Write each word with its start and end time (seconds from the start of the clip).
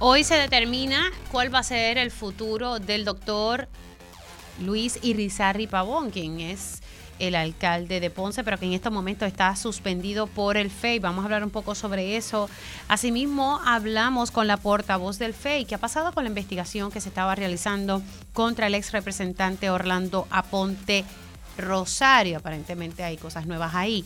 Hoy 0.00 0.22
se 0.22 0.36
determina 0.36 1.10
cuál 1.32 1.52
va 1.52 1.58
a 1.58 1.64
ser 1.64 1.98
el 1.98 2.12
futuro 2.12 2.78
del 2.78 3.04
doctor 3.04 3.66
Luis 4.60 4.96
Irizarri 5.02 5.66
Pavón, 5.66 6.12
quien 6.12 6.38
es 6.38 6.82
el 7.18 7.34
alcalde 7.34 7.98
de 7.98 8.08
Ponce, 8.08 8.44
pero 8.44 8.58
que 8.58 8.66
en 8.66 8.74
este 8.74 8.90
momento 8.90 9.26
está 9.26 9.56
suspendido 9.56 10.28
por 10.28 10.56
el 10.56 10.70
FEI. 10.70 11.00
Vamos 11.00 11.22
a 11.22 11.24
hablar 11.24 11.42
un 11.42 11.50
poco 11.50 11.74
sobre 11.74 12.16
eso. 12.16 12.48
Asimismo, 12.86 13.60
hablamos 13.66 14.30
con 14.30 14.46
la 14.46 14.56
portavoz 14.56 15.18
del 15.18 15.34
FEI. 15.34 15.64
¿Qué 15.64 15.74
ha 15.74 15.78
pasado 15.78 16.12
con 16.12 16.22
la 16.22 16.28
investigación 16.28 16.92
que 16.92 17.00
se 17.00 17.08
estaba 17.08 17.34
realizando 17.34 18.00
contra 18.32 18.68
el 18.68 18.76
ex 18.76 18.92
representante 18.92 19.68
Orlando 19.68 20.28
Aponte 20.30 21.04
Rosario? 21.56 22.38
Aparentemente 22.38 23.02
hay 23.02 23.16
cosas 23.16 23.46
nuevas 23.46 23.74
ahí. 23.74 24.04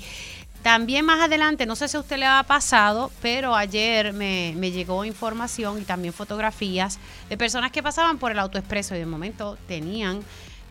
También 0.62 1.04
más 1.04 1.20
adelante, 1.20 1.66
no 1.66 1.74
sé 1.74 1.88
si 1.88 1.96
a 1.96 2.00
usted 2.00 2.18
le 2.18 2.26
ha 2.26 2.42
pasado, 2.44 3.10
pero 3.20 3.54
ayer 3.54 4.12
me, 4.12 4.54
me, 4.56 4.70
llegó 4.70 5.04
información 5.04 5.80
y 5.80 5.84
también 5.84 6.14
fotografías 6.14 6.98
de 7.28 7.36
personas 7.36 7.72
que 7.72 7.82
pasaban 7.82 8.18
por 8.18 8.30
el 8.30 8.38
autoexpreso 8.38 8.94
y 8.94 8.98
de 8.98 9.06
momento 9.06 9.58
tenían 9.66 10.22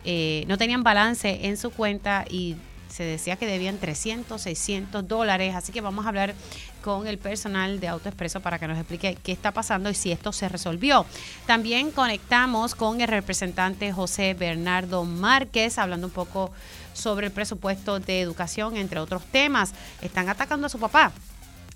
eh, 0.04 0.44
no 0.48 0.58
tenían 0.58 0.82
balance 0.82 1.46
en 1.46 1.56
su 1.56 1.70
cuenta 1.70 2.24
y 2.28 2.56
se 2.88 3.04
decía 3.04 3.36
que 3.36 3.46
debían 3.46 3.78
300, 3.78 4.40
600 4.40 5.06
dólares. 5.08 5.54
Así 5.54 5.72
que 5.72 5.80
vamos 5.80 6.04
a 6.04 6.08
hablar 6.08 6.34
con 6.82 7.06
el 7.06 7.16
personal 7.16 7.80
de 7.80 7.88
AutoExpreso 7.88 8.40
para 8.40 8.58
que 8.58 8.66
nos 8.66 8.76
explique 8.76 9.16
qué 9.22 9.32
está 9.32 9.52
pasando 9.52 9.88
y 9.88 9.94
si 9.94 10.12
esto 10.12 10.32
se 10.32 10.48
resolvió. 10.48 11.06
También 11.46 11.90
conectamos 11.90 12.74
con 12.74 13.00
el 13.00 13.08
representante 13.08 13.92
José 13.92 14.34
Bernardo 14.34 15.04
Márquez, 15.04 15.78
hablando 15.78 16.08
un 16.08 16.12
poco 16.12 16.50
sobre 16.92 17.28
el 17.28 17.32
presupuesto 17.32 18.00
de 18.00 18.20
educación, 18.20 18.76
entre 18.76 19.00
otros 19.00 19.24
temas. 19.26 19.72
Están 20.00 20.28
atacando 20.28 20.66
a 20.66 20.70
su 20.70 20.78
papá. 20.78 21.12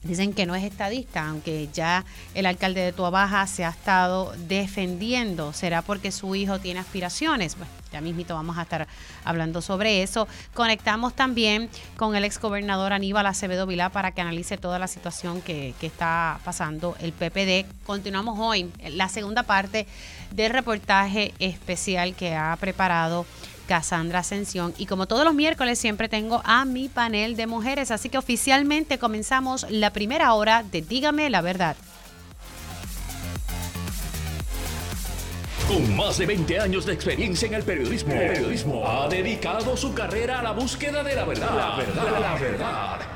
Dicen 0.06 0.32
que 0.32 0.46
no 0.46 0.54
es 0.54 0.62
estadista, 0.62 1.28
aunque 1.28 1.68
ya 1.72 2.04
el 2.34 2.46
alcalde 2.46 2.80
de 2.80 2.92
Tuabaja 2.92 3.46
se 3.48 3.64
ha 3.64 3.70
estado 3.70 4.32
defendiendo. 4.46 5.52
¿Será 5.52 5.82
porque 5.82 6.12
su 6.12 6.34
hijo 6.36 6.60
tiene 6.60 6.78
aspiraciones? 6.78 7.56
Bueno, 7.56 7.72
ya 7.92 8.00
mismito 8.00 8.34
vamos 8.34 8.56
a 8.56 8.62
estar 8.62 8.86
hablando 9.24 9.60
sobre 9.62 10.02
eso. 10.02 10.28
Conectamos 10.54 11.14
también 11.14 11.68
con 11.96 12.14
el 12.14 12.24
exgobernador 12.24 12.92
Aníbal 12.92 13.26
Acevedo 13.26 13.66
Vilá 13.66 13.88
para 13.88 14.12
que 14.12 14.20
analice 14.20 14.56
toda 14.56 14.78
la 14.78 14.86
situación 14.86 15.42
que, 15.42 15.74
que 15.80 15.88
está 15.88 16.38
pasando 16.44 16.96
el 17.00 17.12
PPD. 17.12 17.66
Continuamos 17.84 18.38
hoy 18.38 18.70
la 18.90 19.08
segunda 19.08 19.42
parte 19.42 19.88
del 20.30 20.52
reportaje 20.52 21.34
especial 21.40 22.14
que 22.14 22.34
ha 22.36 22.56
preparado 22.60 23.26
Cassandra 23.66 24.20
Ascensión. 24.20 24.74
Y 24.78 24.86
como 24.86 25.06
todos 25.06 25.24
los 25.24 25.34
miércoles 25.34 25.78
siempre 25.78 26.08
tengo 26.08 26.42
a 26.44 26.64
mi 26.64 26.88
panel 26.88 27.36
de 27.36 27.46
mujeres, 27.46 27.90
así 27.90 28.08
que 28.08 28.18
oficialmente 28.18 28.98
comenzamos 28.98 29.66
la 29.68 29.92
primera 29.92 30.32
hora 30.34 30.62
de 30.62 30.82
Dígame 30.82 31.28
la 31.30 31.40
verdad. 31.40 31.76
Con 35.68 35.96
más 35.96 36.16
de 36.18 36.26
20 36.26 36.60
años 36.60 36.86
de 36.86 36.92
experiencia 36.92 37.48
en 37.48 37.54
el 37.54 37.64
periodismo, 37.64 38.12
periodismo, 38.12 38.88
ha 38.88 39.08
dedicado 39.08 39.76
su 39.76 39.92
carrera 39.92 40.38
a 40.38 40.42
la 40.42 40.52
búsqueda 40.52 41.02
de 41.02 41.16
la 41.16 41.24
verdad. 41.24 41.56
La 41.56 41.76
verdad, 41.76 42.20
la 42.20 42.34
verdad. 42.34 43.15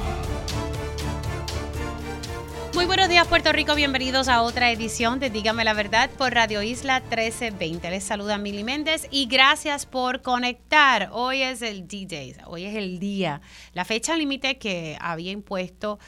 Muy 2.73 2.85
buenos 2.85 3.09
días 3.09 3.27
Puerto 3.27 3.51
Rico, 3.51 3.75
bienvenidos 3.75 4.29
a 4.29 4.43
otra 4.43 4.71
edición 4.71 5.19
de 5.19 5.29
Dígame 5.29 5.65
la 5.65 5.73
Verdad 5.73 6.09
por 6.17 6.33
Radio 6.33 6.61
Isla 6.61 7.01
1320. 7.01 7.89
Les 7.89 8.03
saluda 8.03 8.37
Mili 8.37 8.63
Méndez 8.63 9.07
y 9.11 9.25
gracias 9.25 9.85
por 9.85 10.21
conectar. 10.21 11.09
Hoy 11.11 11.41
es 11.41 11.61
el 11.61 11.85
D-Day, 11.85 12.37
hoy 12.45 12.63
es 12.63 12.75
el 12.75 12.97
día, 12.99 13.41
la 13.73 13.83
fecha 13.83 14.15
límite 14.15 14.57
que 14.57 14.97
había 15.01 15.31
impuesto 15.31 15.99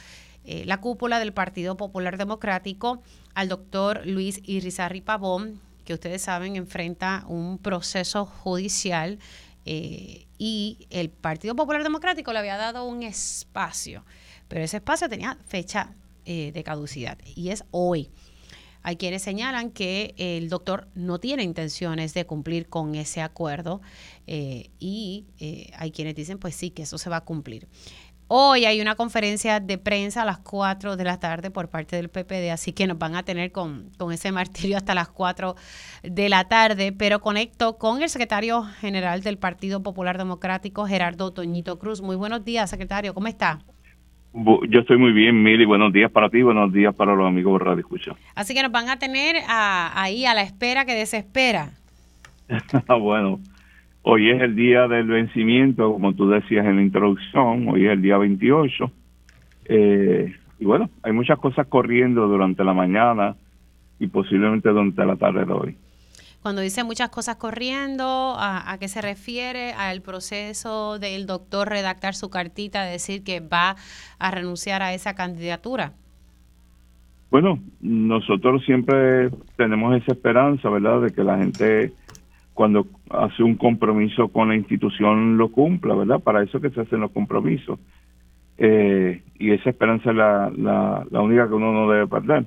eh, 0.44 0.64
la 0.64 0.80
cúpula 0.80 1.18
del 1.18 1.34
Partido 1.34 1.76
Popular 1.76 2.16
Democrático 2.16 3.02
al 3.34 3.50
doctor 3.50 4.00
Luis 4.06 4.40
Irizarri 4.42 5.02
Pavón, 5.02 5.60
que 5.84 5.92
ustedes 5.92 6.22
saben 6.22 6.56
enfrenta 6.56 7.24
un 7.28 7.58
proceso 7.58 8.24
judicial 8.24 9.18
eh, 9.66 10.26
y 10.38 10.86
el 10.88 11.10
Partido 11.10 11.54
Popular 11.54 11.82
Democrático 11.82 12.32
le 12.32 12.38
había 12.38 12.56
dado 12.56 12.86
un 12.86 13.02
espacio, 13.02 14.02
pero 14.48 14.64
ese 14.64 14.78
espacio 14.78 15.10
tenía 15.10 15.36
fecha 15.46 15.92
eh, 16.24 16.52
de 16.52 16.64
caducidad 16.64 17.18
y 17.24 17.50
es 17.50 17.64
hoy. 17.70 18.10
Hay 18.86 18.96
quienes 18.96 19.22
señalan 19.22 19.70
que 19.70 20.14
el 20.18 20.50
doctor 20.50 20.88
no 20.94 21.18
tiene 21.18 21.42
intenciones 21.42 22.12
de 22.12 22.26
cumplir 22.26 22.68
con 22.68 22.94
ese 22.94 23.22
acuerdo 23.22 23.80
eh, 24.26 24.70
y 24.78 25.24
eh, 25.40 25.70
hay 25.78 25.90
quienes 25.90 26.14
dicen 26.14 26.38
pues 26.38 26.54
sí, 26.54 26.70
que 26.70 26.82
eso 26.82 26.98
se 26.98 27.08
va 27.08 27.16
a 27.16 27.24
cumplir. 27.24 27.66
Hoy 28.28 28.66
hay 28.66 28.80
una 28.82 28.94
conferencia 28.94 29.60
de 29.60 29.78
prensa 29.78 30.22
a 30.22 30.24
las 30.26 30.38
4 30.38 30.96
de 30.96 31.04
la 31.04 31.18
tarde 31.18 31.50
por 31.50 31.70
parte 31.70 31.96
del 31.96 32.10
PPD, 32.10 32.50
así 32.50 32.72
que 32.72 32.86
nos 32.86 32.98
van 32.98 33.16
a 33.16 33.22
tener 33.22 33.52
con, 33.52 33.90
con 33.96 34.12
ese 34.12 34.32
martirio 34.32 34.76
hasta 34.76 34.94
las 34.94 35.08
4 35.08 35.56
de 36.02 36.28
la 36.28 36.48
tarde, 36.48 36.92
pero 36.92 37.20
conecto 37.20 37.78
con 37.78 38.02
el 38.02 38.10
secretario 38.10 38.64
general 38.64 39.22
del 39.22 39.38
Partido 39.38 39.82
Popular 39.82 40.18
Democrático, 40.18 40.86
Gerardo 40.86 41.32
Toñito 41.32 41.78
Cruz. 41.78 42.02
Muy 42.02 42.16
buenos 42.16 42.44
días, 42.44 42.68
secretario, 42.68 43.14
¿cómo 43.14 43.28
está? 43.28 43.64
Yo 44.68 44.80
estoy 44.80 44.98
muy 44.98 45.12
bien, 45.12 45.40
Mili. 45.44 45.64
Buenos 45.64 45.92
días 45.92 46.10
para 46.10 46.28
ti, 46.28 46.42
buenos 46.42 46.72
días 46.72 46.92
para 46.92 47.14
los 47.14 47.24
amigos 47.24 47.56
de 47.60 47.64
Radio 47.64 47.80
Escucha. 47.80 48.12
Así 48.34 48.52
que 48.52 48.62
nos 48.62 48.72
van 48.72 48.88
a 48.88 48.98
tener 48.98 49.36
ahí 49.48 50.26
a 50.26 50.34
la 50.34 50.42
espera 50.42 50.84
que 50.84 50.94
desespera. 50.94 51.70
bueno, 53.00 53.38
hoy 54.02 54.30
es 54.30 54.42
el 54.42 54.56
día 54.56 54.88
del 54.88 55.06
vencimiento, 55.06 55.92
como 55.92 56.14
tú 56.14 56.28
decías 56.28 56.66
en 56.66 56.76
la 56.76 56.82
introducción, 56.82 57.68
hoy 57.68 57.86
es 57.86 57.92
el 57.92 58.02
día 58.02 58.18
28. 58.18 58.90
Eh, 59.66 60.34
y 60.58 60.64
bueno, 60.64 60.90
hay 61.04 61.12
muchas 61.12 61.38
cosas 61.38 61.68
corriendo 61.68 62.26
durante 62.26 62.64
la 62.64 62.74
mañana 62.74 63.36
y 64.00 64.08
posiblemente 64.08 64.68
durante 64.68 65.06
la 65.06 65.14
tarde 65.14 65.44
de 65.44 65.52
hoy. 65.52 65.76
Cuando 66.44 66.60
dice 66.60 66.84
muchas 66.84 67.08
cosas 67.08 67.36
corriendo, 67.36 68.36
¿a, 68.38 68.76
qué 68.78 68.86
se 68.86 69.00
refiere? 69.00 69.72
¿Al 69.72 70.02
proceso 70.02 70.98
del 70.98 71.24
doctor 71.24 71.70
redactar 71.70 72.12
su 72.14 72.28
cartita, 72.28 72.84
decir 72.84 73.24
que 73.24 73.40
va 73.40 73.76
a 74.18 74.30
renunciar 74.30 74.82
a 74.82 74.92
esa 74.92 75.14
candidatura? 75.14 75.94
Bueno, 77.30 77.60
nosotros 77.80 78.62
siempre 78.66 79.30
tenemos 79.56 79.96
esa 79.96 80.12
esperanza, 80.12 80.68
¿verdad?, 80.68 81.00
de 81.00 81.12
que 81.14 81.24
la 81.24 81.38
gente 81.38 81.92
cuando 82.52 82.88
hace 83.08 83.42
un 83.42 83.54
compromiso 83.54 84.28
con 84.28 84.50
la 84.50 84.56
institución 84.56 85.38
lo 85.38 85.48
cumpla, 85.48 85.94
¿verdad? 85.94 86.20
Para 86.20 86.42
eso 86.42 86.60
que 86.60 86.68
se 86.68 86.82
hacen 86.82 87.00
los 87.00 87.10
compromisos. 87.12 87.78
Eh, 88.58 89.22
y 89.38 89.50
esa 89.50 89.70
esperanza 89.70 90.10
es 90.10 90.16
la, 90.16 90.52
la, 90.54 91.06
la 91.10 91.22
única 91.22 91.48
que 91.48 91.54
uno 91.54 91.72
no 91.72 91.90
debe 91.90 92.06
perder. 92.06 92.44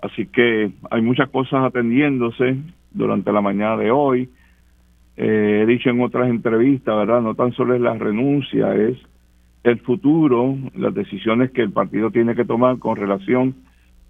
Así 0.00 0.26
que 0.26 0.70
hay 0.92 1.02
muchas 1.02 1.28
cosas 1.30 1.64
atendiéndose 1.64 2.56
durante 2.96 3.32
la 3.32 3.40
mañana 3.40 3.76
de 3.76 3.90
hoy. 3.90 4.28
Eh, 5.16 5.60
he 5.62 5.66
dicho 5.66 5.90
en 5.90 6.00
otras 6.00 6.28
entrevistas, 6.28 6.96
¿verdad? 6.96 7.20
No 7.20 7.34
tan 7.34 7.52
solo 7.52 7.74
es 7.74 7.80
la 7.80 7.94
renuncia, 7.94 8.74
es 8.74 8.98
el 9.62 9.80
futuro, 9.80 10.56
las 10.74 10.94
decisiones 10.94 11.50
que 11.50 11.62
el 11.62 11.72
partido 11.72 12.10
tiene 12.10 12.34
que 12.34 12.44
tomar 12.44 12.78
con 12.78 12.96
relación 12.96 13.54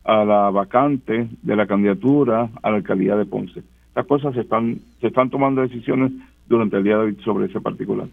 a 0.05 0.25
la 0.25 0.51
vacante 0.51 1.29
de 1.43 1.57
la 1.57 1.67
candidatura 1.67 2.49
a 2.63 2.71
la 2.71 2.77
alcaldía 2.77 3.17
de 3.17 3.27
Ponce. 3.27 3.63
Estas 3.89 4.07
cosas 4.07 4.35
se 4.35 4.41
están, 4.41 4.79
se 5.01 5.09
están 5.09 5.31
tomando 5.31 5.63
decisiones 5.63 6.13
durante 6.47 6.77
el 6.77 6.85
día 6.85 6.97
de 6.97 7.05
hoy 7.05 7.17
sobre 7.25 7.47
ese 7.47 7.61
particular. 7.61 8.09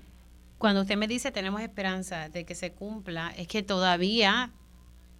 Cuando 0.58 0.82
usted 0.82 0.98
me 0.98 1.08
dice 1.08 1.32
tenemos 1.32 1.62
esperanza 1.62 2.30
de 2.30 2.46
que 2.46 2.56
se 2.56 2.72
cumpla, 2.72 3.32
es 3.38 3.48
que 3.48 3.62
todavía 3.62 4.52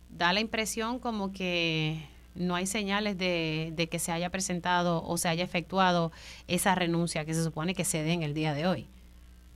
da 0.10 0.32
la 0.32 0.40
impresión 0.40 1.00
como 1.00 1.34
que 1.34 2.00
no 2.36 2.56
hay 2.56 2.66
señales 2.66 3.18
de, 3.18 3.88
que 3.90 4.00
se 4.00 4.12
haya 4.12 4.30
presentado 4.30 5.04
o 5.04 5.18
se 5.18 5.30
haya 5.30 5.44
efectuado 5.44 6.12
esa 6.48 6.76
renuncia 6.76 7.26
que 7.26 7.34
se 7.34 7.44
supone 7.44 7.76
que 7.76 7.84
se 7.84 8.04
dé 8.04 8.14
en 8.14 8.24
el 8.24 8.34
día 8.34 8.54
de 8.54 8.68
hoy. 8.68 8.88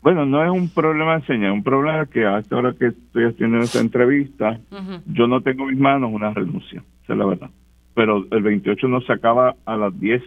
Bueno, 0.01 0.25
no 0.25 0.44
es 0.44 0.51
un 0.51 0.69
problema 0.69 1.18
de 1.18 1.25
señal, 1.25 1.51
es 1.51 1.53
un 1.53 1.63
problema 1.63 2.06
que 2.06 2.25
hasta 2.25 2.56
ahora 2.56 2.74
que 2.77 2.88
estoy 2.88 3.25
haciendo 3.25 3.59
esta 3.59 3.79
entrevista, 3.79 4.59
yo 5.07 5.27
no 5.27 5.41
tengo 5.41 5.63
en 5.63 5.69
mis 5.71 5.79
manos 5.79 6.12
una 6.13 6.33
renuncia, 6.33 6.83
esa 7.03 7.13
es 7.13 7.19
la 7.19 7.25
verdad. 7.25 7.50
Pero 7.94 8.25
el 8.29 8.44
28 8.44 8.88
no 8.88 9.01
se 9.01 9.12
acaba 9.12 9.56
a 9.65 9.75
las 9.75 10.00
10 10.00 10.21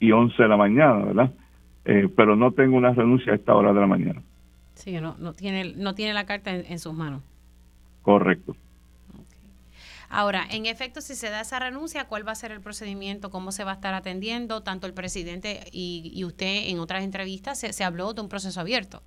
y 0.00 0.10
11 0.10 0.42
de 0.42 0.48
la 0.48 0.56
mañana, 0.56 1.04
¿verdad? 1.04 1.32
Eh, 1.84 2.08
pero 2.14 2.34
no 2.34 2.50
tengo 2.52 2.76
una 2.76 2.92
renuncia 2.92 3.32
a 3.32 3.36
esta 3.36 3.54
hora 3.54 3.72
de 3.72 3.80
la 3.80 3.86
mañana. 3.86 4.20
Sí, 4.74 4.98
no, 5.00 5.14
no, 5.18 5.32
tiene, 5.32 5.74
no 5.76 5.94
tiene 5.94 6.12
la 6.12 6.26
carta 6.26 6.54
en 6.54 6.78
sus 6.80 6.92
manos. 6.92 7.22
Correcto. 8.02 8.56
Ahora, 10.16 10.44
en 10.48 10.66
efecto, 10.66 11.00
si 11.00 11.16
se 11.16 11.28
da 11.28 11.40
esa 11.40 11.58
renuncia, 11.58 12.04
¿cuál 12.04 12.26
va 12.26 12.30
a 12.30 12.36
ser 12.36 12.52
el 12.52 12.60
procedimiento? 12.60 13.30
¿Cómo 13.30 13.50
se 13.50 13.64
va 13.64 13.72
a 13.72 13.74
estar 13.74 13.94
atendiendo? 13.94 14.62
Tanto 14.62 14.86
el 14.86 14.94
presidente 14.94 15.58
y, 15.72 16.22
usted 16.24 16.68
en 16.68 16.78
otras 16.78 17.02
entrevistas 17.02 17.58
se, 17.58 17.82
habló 17.84 18.14
de 18.14 18.20
un 18.22 18.28
proceso 18.28 18.60
abierto. 18.60 19.02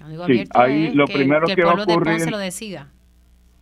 Lo 0.00 0.24
abierto 0.24 0.58
lo 0.94 1.06
primero 1.06 1.46
que, 1.46 1.52
el 1.52 1.62
pueblo 1.62 1.86
de 1.86 2.28
lo 2.28 2.38
decida. 2.38 2.88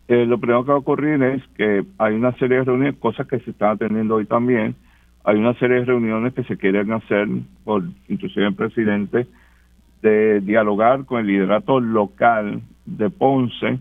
Eh, 0.08 0.24
lo 0.24 0.38
primero 0.38 0.64
que 0.64 0.70
va 0.70 0.76
a 0.76 0.80
ocurrir 0.80 1.22
es 1.22 1.42
que 1.54 1.84
hay 1.98 2.14
una 2.14 2.32
serie 2.38 2.58
de 2.58 2.64
reuniones, 2.64 2.96
cosas 2.96 3.26
que 3.26 3.40
se 3.40 3.50
están 3.50 3.72
atendiendo 3.72 4.14
hoy 4.14 4.24
también, 4.24 4.74
hay 5.22 5.36
una 5.36 5.52
serie 5.58 5.80
de 5.80 5.84
reuniones 5.84 6.32
que 6.32 6.44
se 6.44 6.56
quieren 6.56 6.92
hacer 6.92 7.28
por 7.62 7.84
inclusive 8.08 8.46
el 8.46 8.54
presidente 8.54 9.26
de 10.00 10.40
dialogar 10.40 11.04
con 11.04 11.20
el 11.20 11.26
liderato 11.26 11.78
local 11.78 12.62
de 12.86 13.10
Ponce 13.10 13.80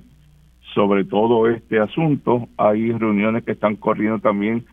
sobre 0.74 1.06
todo 1.06 1.48
este 1.48 1.80
asunto. 1.80 2.48
Hay 2.58 2.92
reuniones 2.92 3.44
que 3.44 3.54
están 3.54 3.76
corriendo 3.76 4.20
también 4.20 4.66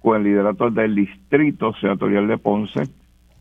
con 0.00 0.16
el 0.16 0.24
liderato 0.24 0.70
del 0.70 0.94
distrito 0.94 1.74
senatorial 1.80 2.28
de 2.28 2.38
Ponce, 2.38 2.82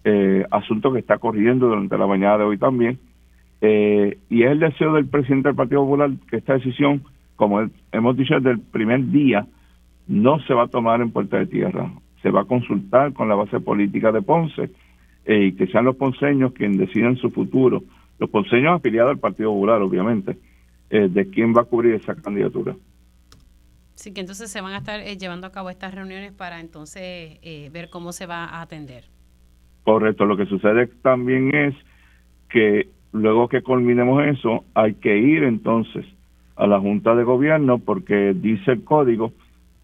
eh, 0.04 0.46
asunto 0.52 0.92
que 0.92 1.00
está 1.00 1.18
corriendo 1.18 1.68
durante 1.68 1.98
la 1.98 2.08
mañana 2.08 2.40
de 2.40 2.44
hoy 2.46 2.58
también. 2.58 3.00
Eh, 3.62 4.18
y 4.30 4.44
es 4.44 4.52
el 4.52 4.60
deseo 4.60 4.94
del 4.94 5.08
presidente 5.08 5.50
del 5.50 5.56
Partido 5.56 5.82
Popular 5.82 6.12
que 6.30 6.38
esta 6.38 6.54
decisión, 6.54 7.04
como 7.36 7.68
hemos 7.92 8.18
dicho 8.18 8.36
desde 8.36 8.52
el 8.52 8.60
primer 8.60 9.10
día, 9.10 9.48
no 10.08 10.40
se 10.42 10.54
va 10.54 10.64
a 10.64 10.68
tomar 10.68 11.02
en 11.02 11.12
puerta 11.12 11.38
de 11.38 11.48
tierra 11.48 11.92
se 12.22 12.32
va 12.32 12.42
a 12.42 12.46
consultar 12.46 13.14
con 13.14 13.30
la 13.30 13.36
base 13.36 13.60
política 13.60 14.12
de 14.12 14.22
Ponce 14.22 14.70
eh, 15.26 15.46
y 15.46 15.52
que 15.54 15.68
sean 15.68 15.86
los 15.86 15.96
ponceños 15.96 16.54
quienes 16.54 16.78
decidan 16.78 17.18
su 17.18 17.30
futuro, 17.30 17.84
los 18.20 18.30
ponceños 18.30 18.76
afiliados 18.76 19.12
al 19.12 19.20
Partido 19.20 19.52
Popular, 19.52 19.82
obviamente, 19.82 20.38
eh, 20.90 21.08
de 21.10 21.30
quién 21.30 21.54
va 21.56 21.62
a 21.62 21.66
cubrir 21.66 21.96
esa 21.96 22.16
candidatura. 22.16 22.76
Sí, 23.96 24.14
que 24.14 24.22
entonces 24.22 24.52
se 24.52 24.62
van 24.62 24.74
a 24.74 24.78
estar 24.78 25.00
eh, 25.00 25.18
llevando 25.18 25.48
a 25.48 25.52
cabo 25.52 25.70
estas 25.70 25.94
reuniones 25.94 26.32
para 26.32 26.60
entonces 26.60 27.40
ver 27.72 27.90
cómo 27.90 28.12
se 28.12 28.26
va 28.26 28.46
a 28.46 28.62
atender. 28.62 29.06
Correcto, 29.84 30.26
lo 30.26 30.38
que 30.38 30.46
sucede 30.46 30.88
también 31.02 31.56
es 31.56 31.76
que 32.50 32.90
luego 33.12 33.48
que 33.48 33.62
culminemos 33.62 34.24
eso, 34.26 34.66
hay 34.74 34.96
que 34.96 35.18
ir 35.18 35.44
entonces 35.44 36.06
a 36.56 36.68
la 36.68 36.80
Junta 36.80 37.16
de 37.16 37.24
Gobierno 37.24 37.80
porque 37.80 38.34
dice 38.34 38.72
el 38.72 38.84
código 38.84 39.32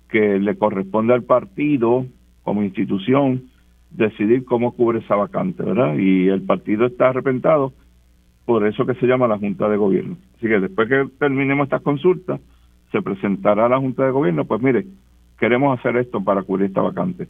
que 0.10 0.40
le 0.40 0.58
corresponde 0.58 1.14
al 1.14 1.24
partido 1.24 2.06
como 2.44 2.64
institución 2.64 3.50
decidir 3.92 4.44
cómo 4.44 4.74
cubre 4.74 5.00
esa 5.00 5.16
vacante, 5.16 5.64
¿verdad? 5.64 5.96
Y 5.98 6.28
el 6.28 6.42
partido 6.42 6.86
está 6.88 7.10
arrepentado 7.10 7.74
por 8.46 8.68
eso 8.68 8.86
que 8.86 8.96
se 8.96 9.06
llama 9.06 9.28
la 9.28 9.38
Junta 9.38 9.70
de 9.70 9.78
Gobierno. 9.78 10.18
Así 10.36 10.48
que 10.48 10.60
después 10.60 10.90
que 10.90 11.08
terminemos 11.18 11.66
estas 11.66 11.82
consultas, 11.82 12.40
se 12.92 13.02
presentará 13.02 13.66
a 13.66 13.70
la 13.70 13.80
Junta 13.80 14.06
de 14.06 14.12
Gobierno, 14.12 14.46
pues 14.46 14.62
mire, 14.62 14.86
queremos 15.40 15.78
hacer 15.78 15.98
esto 15.98 16.24
para 16.24 16.44
cubrir 16.44 16.68
esta 16.68 16.82
vacante. 16.82 17.28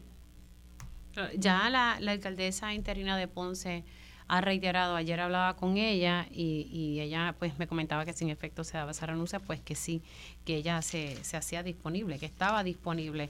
Ya 1.37 1.69
la, 1.69 1.93
alcaldesa 1.93 2.73
interina 2.73 3.15
de 3.17 3.27
Ponce 3.27 3.83
ha 4.27 4.41
reiterado, 4.41 4.95
ayer 4.95 5.19
hablaba 5.19 5.55
con 5.55 5.77
ella 5.77 6.25
y, 6.31 6.67
y, 6.71 6.99
ella 7.01 7.35
pues 7.37 7.59
me 7.59 7.67
comentaba 7.67 8.03
que 8.03 8.13
sin 8.13 8.29
efecto 8.29 8.63
se 8.63 8.77
daba 8.77 8.91
esa 8.91 9.05
renuncia, 9.05 9.39
pues 9.39 9.59
que 9.61 9.75
sí, 9.75 10.01
que 10.43 10.55
ella 10.55 10.81
se, 10.81 11.23
se 11.23 11.37
hacía 11.37 11.61
disponible, 11.61 12.17
que 12.17 12.25
estaba 12.25 12.63
disponible 12.63 13.29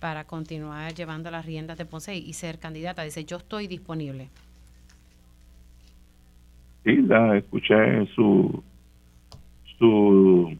para 0.00 0.24
continuar 0.24 0.94
llevando 0.94 1.30
las 1.30 1.44
riendas 1.44 1.76
de 1.76 1.86
Ponce 1.86 2.14
y 2.14 2.32
ser 2.34 2.58
candidata. 2.58 3.02
Dice, 3.02 3.24
yo 3.24 3.38
estoy 3.38 3.66
disponible. 3.66 4.28
Sí, 6.84 6.96
la 7.02 7.36
escuché 7.38 8.06
su, 8.14 8.62
su, 9.78 10.56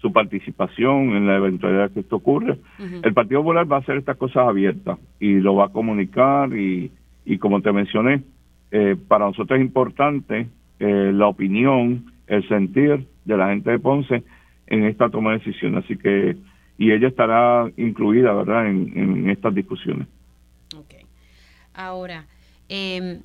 su 0.00 0.12
participación 0.12 1.16
en 1.16 1.26
la 1.26 1.36
eventualidad 1.36 1.90
que 1.90 2.00
esto 2.00 2.16
ocurre. 2.16 2.58
El 3.02 3.12
Partido 3.14 3.40
Popular 3.40 3.70
va 3.70 3.76
a 3.76 3.80
hacer 3.80 3.96
estas 3.98 4.16
cosas 4.16 4.48
abiertas 4.48 4.98
y 5.18 5.34
lo 5.40 5.56
va 5.56 5.66
a 5.66 5.72
comunicar 5.72 6.56
y, 6.56 6.90
y 7.24 7.38
como 7.38 7.60
te 7.60 7.72
mencioné, 7.72 8.22
eh, 8.70 8.96
para 9.08 9.26
nosotros 9.26 9.58
es 9.58 9.64
importante 9.64 10.46
eh, 10.78 11.10
la 11.12 11.26
opinión, 11.26 12.12
el 12.26 12.46
sentir 12.48 13.06
de 13.24 13.36
la 13.36 13.48
gente 13.48 13.70
de 13.70 13.78
Ponce 13.78 14.22
en 14.68 14.84
esta 14.84 15.08
toma 15.10 15.32
de 15.32 15.38
decisión. 15.38 15.76
Así 15.76 15.96
que 15.96 16.36
y 16.78 16.92
ella 16.92 17.08
estará 17.08 17.68
incluida, 17.76 18.32
¿verdad?, 18.32 18.68
en, 18.68 19.28
estas 19.28 19.52
discusiones. 19.52 20.06
Ok. 20.76 20.94
Ahora, 21.74 22.24
eh, 22.68 23.20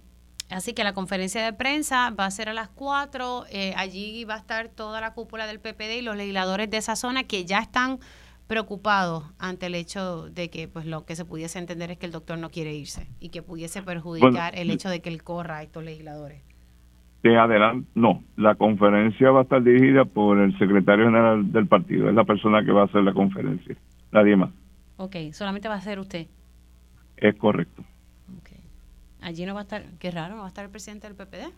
así 0.53 0.73
que 0.73 0.83
la 0.83 0.93
conferencia 0.93 1.43
de 1.43 1.53
prensa 1.53 2.11
va 2.11 2.25
a 2.25 2.31
ser 2.31 2.49
a 2.49 2.53
las 2.53 2.69
4. 2.69 3.45
Eh, 3.51 3.73
allí 3.75 4.23
va 4.23 4.35
a 4.35 4.37
estar 4.37 4.69
toda 4.69 5.01
la 5.01 5.13
cúpula 5.13 5.47
del 5.47 5.59
PPD 5.59 5.99
y 5.99 6.01
los 6.01 6.15
legisladores 6.15 6.69
de 6.69 6.77
esa 6.77 6.95
zona 6.95 7.23
que 7.23 7.45
ya 7.45 7.59
están 7.59 7.99
preocupados 8.47 9.23
ante 9.39 9.65
el 9.65 9.75
hecho 9.75 10.29
de 10.29 10.49
que 10.49 10.67
pues 10.67 10.85
lo 10.85 11.05
que 11.05 11.15
se 11.15 11.25
pudiese 11.25 11.59
entender 11.59 11.91
es 11.91 11.97
que 11.97 12.05
el 12.05 12.11
doctor 12.11 12.37
no 12.37 12.49
quiere 12.49 12.73
irse 12.73 13.07
y 13.19 13.29
que 13.29 13.41
pudiese 13.41 13.81
perjudicar 13.81 14.57
el 14.57 14.69
hecho 14.69 14.89
de 14.89 15.01
que 15.01 15.09
él 15.09 15.23
corra 15.23 15.57
a 15.57 15.63
estos 15.63 15.83
legisladores 15.83 16.43
de 17.23 17.37
adelante, 17.37 17.87
no, 17.95 18.21
la 18.35 18.55
conferencia 18.55 19.31
va 19.31 19.39
a 19.39 19.43
estar 19.43 19.63
dirigida 19.63 20.03
por 20.03 20.39
el 20.39 20.57
secretario 20.59 21.05
general 21.05 21.51
del 21.53 21.67
partido, 21.67 22.09
es 22.09 22.15
la 22.15 22.25
persona 22.25 22.63
que 22.65 22.71
va 22.73 22.81
a 22.81 22.85
hacer 22.85 23.01
la 23.01 23.13
conferencia, 23.13 23.75
nadie 24.11 24.35
más. 24.35 24.51
Ok, 24.97 25.15
solamente 25.31 25.69
va 25.69 25.75
a 25.75 25.81
ser 25.81 25.99
usted. 25.99 26.27
Es 27.15 27.35
correcto. 27.35 27.83
Allí 29.23 29.45
no 29.45 29.53
va 29.53 29.61
a 29.61 29.63
estar, 29.63 29.83
qué 29.99 30.11
raro, 30.11 30.35
no 30.35 30.41
va 30.41 30.47
a 30.47 30.49
estar 30.49 30.65
el 30.65 30.71
presidente 30.71 31.07
del 31.07 31.15
PPD. 31.15 31.51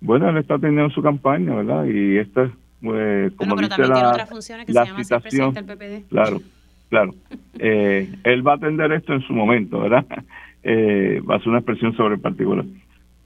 Bueno, 0.00 0.28
él 0.30 0.36
está 0.38 0.58
teniendo 0.58 0.90
su 0.90 1.02
campaña, 1.02 1.54
¿verdad? 1.54 1.84
Y 1.84 2.18
esta 2.18 2.44
es, 2.44 2.52
pues, 2.80 3.32
como 3.34 3.54
bueno, 3.54 3.56
pero 3.56 3.68
también 3.68 3.92
tiene 3.92 4.08
otras 4.08 4.28
funciones 4.28 4.66
que 4.66 4.72
se 4.72 4.84
llama 4.84 5.04
ser 5.04 5.20
presidente 5.20 5.62
del 5.62 5.76
PPD. 5.76 6.08
Claro, 6.08 6.40
claro. 6.88 7.14
eh, 7.58 8.12
él 8.24 8.46
va 8.46 8.52
a 8.52 8.56
atender 8.56 8.92
esto 8.92 9.12
en 9.12 9.22
su 9.22 9.32
momento, 9.32 9.80
¿verdad? 9.80 10.04
Eh, 10.64 11.20
va 11.20 11.36
a 11.36 11.38
ser 11.38 11.50
una 11.50 11.58
expresión 11.58 11.96
sobre 11.96 12.16
el 12.16 12.20
particular 12.20 12.64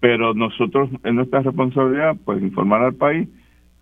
pero 0.03 0.35
nosotros 0.35 0.91
en 1.05 1.15
nuestra 1.15 1.43
responsabilidad 1.43 2.17
pues 2.25 2.43
informar 2.43 2.83
al 2.83 2.95
país 2.95 3.29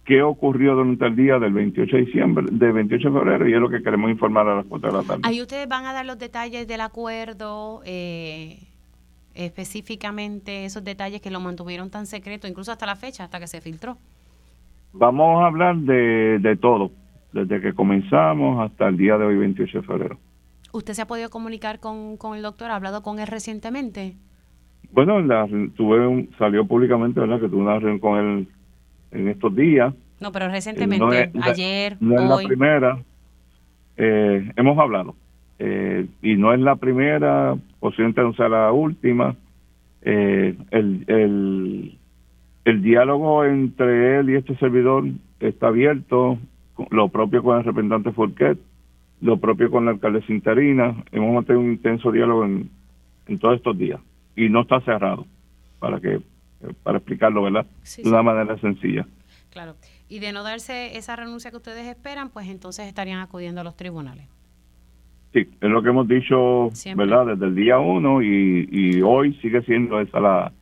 qué 0.05 0.23
ocurrió 0.23 0.75
durante 0.75 1.07
el 1.07 1.17
día 1.17 1.39
del 1.39 1.55
28 1.55 1.97
de 1.97 2.05
diciembre, 2.05 2.47
del 2.51 2.73
28 2.75 3.09
de 3.09 3.19
febrero 3.19 3.49
y 3.49 3.55
es 3.55 3.59
lo 3.59 3.71
que 3.71 3.83
queremos 3.83 4.11
informar 4.11 4.47
a 4.47 4.57
las 4.57 4.67
4 4.67 4.91
de 4.91 4.97
la 4.99 5.03
tarde. 5.03 5.23
Ahí 5.25 5.41
ustedes 5.41 5.67
van 5.67 5.87
a 5.87 5.95
dar 5.95 6.05
los 6.05 6.19
detalles 6.19 6.69
del 6.69 6.83
acuerdo, 6.83 7.81
eh, 7.87 8.59
específicamente 9.35 10.65
esos 10.65 10.85
detalles 10.85 11.21
que 11.21 11.31
lo 11.31 11.41
mantuvieron 11.41 11.91
tan 11.91 12.07
secreto, 12.07 12.49
incluso 12.49 12.73
hasta 12.73 12.87
la 12.87 12.97
fecha, 12.97 13.25
hasta 13.25 13.41
que 13.41 13.47
se 13.47 13.61
filtró. 13.61 13.99
Vamos 14.93 15.43
a 15.43 15.47
hablar 15.47 15.77
de, 15.77 16.39
de 16.41 16.57
todo, 16.57 16.91
desde 17.33 17.61
que 17.61 17.73
comenzamos 17.73 18.65
hasta 18.65 18.89
el 18.89 18.97
día 18.97 19.17
de 19.17 19.27
hoy, 19.27 19.37
28 19.37 19.81
de 19.81 19.87
febrero. 19.87 20.19
¿Usted 20.73 20.95
se 20.95 21.03
ha 21.03 21.07
podido 21.07 21.31
comunicar 21.31 21.81
con, 21.81 22.17
con 22.17 22.37
el 22.37 22.43
doctor? 22.43 22.71
¿Ha 22.71 22.77
hablado 22.77 23.03
con 23.03 23.19
él 23.19 23.27
recientemente? 23.27 24.17
Bueno, 24.93 25.21
la, 25.21 25.47
tuve 25.77 26.29
salió 26.39 26.67
públicamente, 26.67 27.21
¿verdad? 27.21 27.41
Que 27.41 27.49
tuve 27.49 27.63
una 27.63 27.79
reunión 27.79 27.99
con 27.99 28.19
él 28.19 28.49
en 29.13 29.29
estos 29.29 29.55
días. 29.55 29.95
No, 30.21 30.33
pero 30.33 30.49
recientemente, 30.49 31.33
ayer, 31.43 31.97
no 32.01 32.17
es 32.21 32.29
la 32.29 32.49
primera. 32.49 33.03
Eh, 33.97 34.53
hemos 34.57 34.79
hablado. 34.79 35.15
Eh, 35.59 36.07
y 36.23 36.37
no 36.37 36.53
es 36.53 36.61
la 36.61 36.77
primera, 36.77 37.57
posiblemente 37.81 38.23
no 38.23 38.33
sea 38.35 38.49
la 38.49 38.73
última. 38.73 39.35
Eh, 40.03 40.57
el, 40.71 41.05
el, 41.09 41.99
el 42.65 42.83
diálogo 42.83 43.45
entre 43.45 44.19
él 44.19 44.31
y 44.31 44.37
este 44.37 44.57
servidor 44.57 45.05
está 45.41 45.69
abierto, 45.69 46.39
lo 46.91 47.09
propio 47.09 47.43
con 47.43 47.59
el 47.59 47.65
representante 47.65 48.13
Forquet, 48.13 48.59
lo 49.21 49.39
propio 49.39 49.71
con 49.71 49.87
la 49.87 49.93
alcaldesa 49.93 50.33
interina. 50.33 51.03
Hemos 51.13 51.35
mantenido 51.35 51.65
un 51.65 51.73
intenso 51.73 52.13
diálogo 52.13 52.45
en, 52.45 52.71
en 53.27 53.39
todos 53.39 53.57
estos 53.57 53.77
días 53.77 54.01
y 54.37 54.49
no 54.49 54.63
está 54.63 54.81
cerrado, 54.83 55.27
para 55.79 56.01
que 56.01 56.21
para 56.83 56.99
explicarlo, 56.99 57.43
¿verdad? 57.43 57.67
de 57.97 58.09
una 58.09 58.23
manera 58.23 58.59
sencilla. 58.59 59.07
Claro. 59.51 59.77
Y 60.09 60.19
de 60.19 60.33
no 60.33 60.43
darse 60.43 60.97
esa 60.97 61.17
renuncia 61.17 61.51
que 61.51 61.57
ustedes 61.57 61.87
esperan, 61.87 62.29
pues 62.31 62.49
entonces 62.49 62.87
estarían 62.87 63.21
acudiendo 63.21 63.61
a 63.61 63.65
los 63.65 63.77
tribunales. 63.77 64.27
Sí, 65.33 65.49
es 65.61 65.71
lo 65.71 65.83
que 65.83 65.91
hemos 65.91 66.09
dicho, 66.09 66.71
¿verdad? 66.97 67.27
Desde 67.27 67.47
el 67.47 67.55
día 67.55 67.79
uno 67.79 68.21
y, 68.21 68.69
y 68.71 69.01
hoy 69.03 69.35
sigue 69.35 69.63
siendo 69.63 70.01
esa 70.01 70.19
la, 70.19 70.53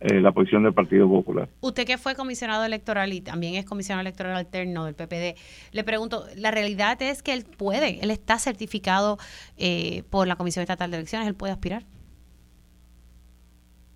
eh, 0.00 0.20
la 0.20 0.32
posición 0.32 0.62
del 0.62 0.74
Partido 0.74 1.08
Popular. 1.08 1.48
Usted 1.62 1.86
que 1.86 1.96
fue 1.96 2.14
comisionado 2.14 2.64
electoral 2.64 3.14
y 3.14 3.22
también 3.22 3.54
es 3.54 3.64
comisionado 3.64 4.02
electoral 4.02 4.36
alterno 4.36 4.84
del 4.84 4.94
PPD, 4.94 5.38
le 5.72 5.82
pregunto, 5.82 6.24
la 6.36 6.50
realidad 6.50 7.00
es 7.00 7.22
que 7.22 7.32
él 7.32 7.44
puede, 7.56 8.00
él 8.02 8.10
está 8.10 8.38
certificado 8.38 9.16
eh, 9.56 10.02
por 10.10 10.26
la 10.26 10.36
Comisión 10.36 10.62
Estatal 10.62 10.90
de 10.90 10.98
Elecciones, 10.98 11.26
él 11.26 11.34
puede 11.34 11.54
aspirar. 11.54 11.84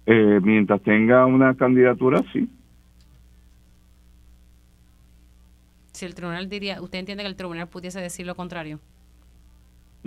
Eh, 0.07 0.41
mientras 0.43 0.81
tenga 0.83 1.27
una 1.27 1.55
candidatura, 1.55 2.23
sí. 2.33 2.49
Si 5.93 6.07
el 6.07 6.15
tribunal 6.15 6.49
diría, 6.49 6.81
¿usted 6.81 7.01
entiende 7.01 7.23
que 7.23 7.29
el 7.29 7.37
tribunal 7.37 7.69
pudiese 7.69 8.01
decir 8.01 8.25
lo 8.27 8.35
contrario? 8.35 8.81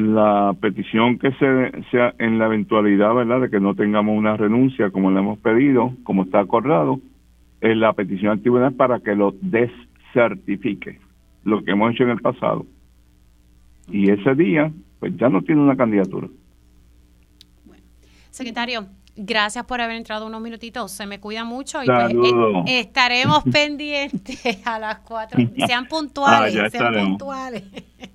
La 0.01 0.55
petición 0.59 1.19
que 1.19 1.31
se 1.33 1.83
sea 1.91 2.15
en 2.17 2.39
la 2.39 2.47
eventualidad, 2.47 3.13
¿verdad?, 3.13 3.41
de 3.41 3.49
que 3.51 3.59
no 3.59 3.75
tengamos 3.75 4.17
una 4.17 4.35
renuncia 4.35 4.89
como 4.89 5.11
le 5.11 5.19
hemos 5.19 5.37
pedido, 5.39 5.93
como 6.03 6.23
está 6.23 6.39
acordado, 6.39 6.99
es 7.61 7.77
la 7.77 7.93
petición 7.93 8.31
al 8.31 8.41
tribunal 8.41 8.73
para 8.73 8.99
que 8.99 9.15
lo 9.15 9.35
descertifique, 9.41 10.99
lo 11.43 11.63
que 11.63 11.71
hemos 11.71 11.93
hecho 11.93 12.03
en 12.03 12.09
el 12.09 12.19
pasado. 12.19 12.65
Y 13.89 14.09
ese 14.09 14.33
día, 14.33 14.71
pues 14.99 15.15
ya 15.17 15.29
no 15.29 15.43
tiene 15.43 15.61
una 15.61 15.77
candidatura. 15.77 16.27
Secretario, 18.31 18.87
gracias 19.25 19.65
por 19.65 19.81
haber 19.81 19.95
entrado 19.95 20.25
unos 20.25 20.41
minutitos. 20.41 20.91
Se 20.91 21.05
me 21.05 21.19
cuida 21.19 21.43
mucho 21.43 21.83
y 21.83 21.85
pues, 21.85 22.13
eh, 22.67 22.79
estaremos 22.79 23.43
pendientes 23.51 24.65
a 24.65 24.79
las 24.79 24.99
cuatro. 24.99 25.39
Sean 25.65 25.85
puntuales, 25.89 26.55
ah, 26.57 26.69
sean 26.69 26.93
puntuales. 26.93 27.63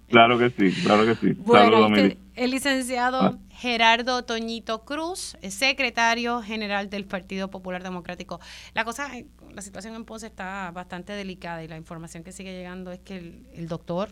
Claro 0.08 0.38
que 0.38 0.50
sí, 0.50 0.72
claro 0.82 1.04
que 1.04 1.14
sí. 1.14 1.32
Bueno, 1.32 1.94
este, 1.94 2.18
el 2.34 2.50
licenciado 2.50 3.20
ah. 3.20 3.38
Gerardo 3.50 4.24
Toñito 4.24 4.84
Cruz, 4.84 5.36
secretario 5.48 6.42
general 6.42 6.90
del 6.90 7.04
Partido 7.04 7.50
Popular 7.50 7.82
Democrático. 7.82 8.40
La 8.74 8.84
cosa, 8.84 9.10
la 9.52 9.62
situación 9.62 9.94
en 9.94 10.04
Ponce 10.04 10.26
está 10.26 10.70
bastante 10.72 11.12
delicada 11.12 11.64
y 11.64 11.68
la 11.68 11.76
información 11.76 12.22
que 12.22 12.32
sigue 12.32 12.52
llegando 12.52 12.92
es 12.92 13.00
que 13.00 13.42
el, 13.54 13.68
doctor 13.68 14.10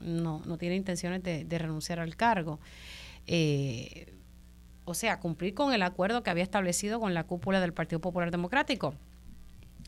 no, 0.00 0.42
no, 0.44 0.58
tiene 0.58 0.76
intenciones 0.76 1.22
de, 1.22 1.46
renunciar 1.58 1.98
al 1.98 2.14
cargo. 2.16 2.60
Eh, 3.26 4.13
o 4.84 4.94
sea, 4.94 5.20
cumplir 5.20 5.54
con 5.54 5.72
el 5.72 5.82
acuerdo 5.82 6.22
que 6.22 6.30
había 6.30 6.42
establecido 6.42 7.00
con 7.00 7.14
la 7.14 7.24
cúpula 7.24 7.60
del 7.60 7.72
Partido 7.72 8.00
Popular 8.00 8.30
Democrático. 8.30 8.94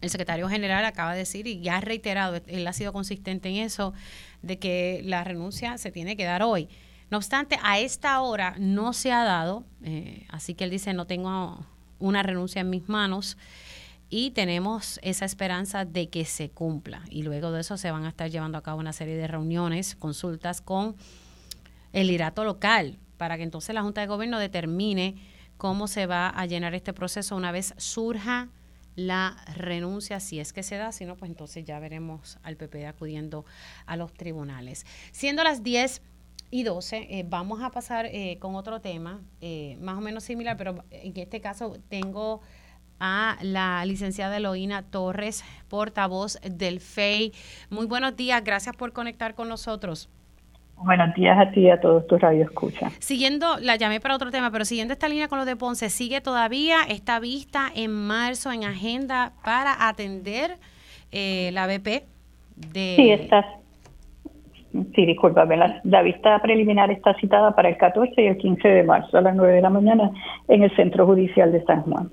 El 0.00 0.10
secretario 0.10 0.48
general 0.48 0.84
acaba 0.84 1.12
de 1.12 1.18
decir 1.18 1.46
y 1.46 1.60
ya 1.60 1.78
ha 1.78 1.80
reiterado, 1.80 2.40
él 2.46 2.66
ha 2.66 2.72
sido 2.72 2.92
consistente 2.92 3.48
en 3.48 3.56
eso, 3.56 3.94
de 4.42 4.58
que 4.58 5.00
la 5.04 5.24
renuncia 5.24 5.78
se 5.78 5.90
tiene 5.90 6.16
que 6.16 6.24
dar 6.24 6.42
hoy. 6.42 6.68
No 7.10 7.18
obstante, 7.18 7.58
a 7.62 7.78
esta 7.78 8.20
hora 8.20 8.56
no 8.58 8.92
se 8.92 9.12
ha 9.12 9.22
dado, 9.24 9.64
eh, 9.82 10.26
así 10.28 10.54
que 10.54 10.64
él 10.64 10.70
dice, 10.70 10.92
no 10.92 11.06
tengo 11.06 11.64
una 11.98 12.22
renuncia 12.22 12.60
en 12.60 12.70
mis 12.70 12.88
manos 12.88 13.38
y 14.10 14.32
tenemos 14.32 15.00
esa 15.02 15.24
esperanza 15.24 15.84
de 15.84 16.08
que 16.08 16.24
se 16.24 16.50
cumpla. 16.50 17.02
Y 17.08 17.22
luego 17.22 17.52
de 17.52 17.60
eso 17.60 17.76
se 17.76 17.90
van 17.90 18.04
a 18.04 18.08
estar 18.08 18.30
llevando 18.30 18.58
a 18.58 18.62
cabo 18.62 18.80
una 18.80 18.92
serie 18.92 19.16
de 19.16 19.26
reuniones, 19.26 19.96
consultas 19.96 20.60
con 20.60 20.96
el 21.92 22.10
irato 22.10 22.44
local, 22.44 22.98
para 23.16 23.36
que 23.36 23.42
entonces 23.42 23.74
la 23.74 23.82
Junta 23.82 24.00
de 24.00 24.06
Gobierno 24.06 24.38
determine 24.38 25.16
cómo 25.56 25.88
se 25.88 26.06
va 26.06 26.28
a 26.28 26.46
llenar 26.46 26.74
este 26.74 26.92
proceso 26.92 27.36
una 27.36 27.52
vez 27.52 27.74
surja 27.76 28.48
la 28.96 29.36
renuncia, 29.54 30.20
si 30.20 30.40
es 30.40 30.52
que 30.52 30.62
se 30.62 30.76
da, 30.76 30.90
si 30.90 31.04
no, 31.04 31.16
pues 31.16 31.30
entonces 31.30 31.64
ya 31.64 31.78
veremos 31.78 32.38
al 32.42 32.56
PP 32.56 32.86
acudiendo 32.86 33.44
a 33.84 33.96
los 33.96 34.12
tribunales. 34.14 34.86
Siendo 35.12 35.44
las 35.44 35.62
10 35.62 36.00
y 36.50 36.62
12, 36.62 37.06
eh, 37.10 37.24
vamos 37.28 37.62
a 37.62 37.70
pasar 37.70 38.06
eh, 38.06 38.38
con 38.40 38.54
otro 38.54 38.80
tema, 38.80 39.20
eh, 39.42 39.76
más 39.80 39.98
o 39.98 40.00
menos 40.00 40.24
similar, 40.24 40.56
pero 40.56 40.82
en 40.90 41.12
este 41.16 41.40
caso 41.42 41.76
tengo 41.88 42.40
a 42.98 43.36
la 43.42 43.84
licenciada 43.84 44.38
Eloína 44.38 44.82
Torres, 44.82 45.44
portavoz 45.68 46.38
del 46.42 46.80
FEI. 46.80 47.34
Muy 47.68 47.84
buenos 47.84 48.16
días, 48.16 48.42
gracias 48.42 48.74
por 48.74 48.94
conectar 48.94 49.34
con 49.34 49.50
nosotros. 49.50 50.08
Buenos 50.76 51.14
días 51.14 51.38
a 51.38 51.50
ti 51.50 51.60
y 51.60 51.70
a 51.70 51.80
todos 51.80 52.06
tus 52.06 52.20
radioescuchas. 52.20 52.92
Siguiendo, 53.00 53.56
la 53.60 53.76
llamé 53.76 54.00
para 54.00 54.14
otro 54.14 54.30
tema, 54.30 54.50
pero 54.50 54.64
siguiendo 54.64 54.92
esta 54.92 55.08
línea 55.08 55.28
con 55.28 55.38
lo 55.38 55.44
de 55.44 55.56
Ponce, 55.56 55.88
¿sigue 55.88 56.20
todavía 56.20 56.78
esta 56.88 57.18
vista 57.18 57.68
en 57.74 57.92
marzo 57.92 58.52
en 58.52 58.64
agenda 58.64 59.32
para 59.44 59.88
atender 59.88 60.56
la 61.12 61.66
BP? 61.66 62.04
De... 62.56 62.94
Sí, 62.96 63.10
está 63.10 63.44
Sí, 64.94 65.06
discúlpame, 65.06 65.56
la, 65.56 66.02
vista 66.02 66.38
preliminar 66.42 66.90
está 66.90 67.14
citada 67.14 67.54
para 67.54 67.68
el 67.68 67.76
14 67.76 68.20
y 68.20 68.26
el 68.26 68.36
15 68.36 68.68
de 68.68 68.82
marzo 68.82 69.16
a 69.16 69.22
las 69.22 69.34
9 69.34 69.54
de 69.54 69.62
la 69.62 69.70
mañana 69.70 70.10
en 70.48 70.62
el 70.62 70.74
Centro 70.76 71.06
Judicial 71.06 71.52
de 71.52 71.64
San 71.64 71.82
Juan. 71.82 72.10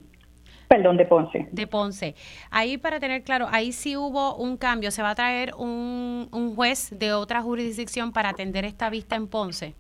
Perdón, 0.74 0.98
de 0.98 1.06
Ponce. 1.06 1.46
De 1.52 1.68
Ponce. 1.68 2.16
Ahí, 2.50 2.80
para 2.80 3.00
tener 3.00 3.22
claro, 3.22 3.46
ahí 3.52 3.72
sí 3.72 3.96
hubo 3.96 4.36
un 4.38 4.58
cambio. 4.58 4.90
¿Se 4.90 5.04
va 5.04 5.12
a 5.12 5.16
traer 5.16 5.52
un, 5.56 6.28
un 6.32 6.56
juez 6.56 6.90
de 6.98 7.14
otra 7.14 7.44
jurisdicción 7.44 8.12
para 8.12 8.30
atender 8.30 8.66
esta 8.66 8.90
vista 8.90 9.16
en 9.16 9.28
Ponce? 9.28 9.76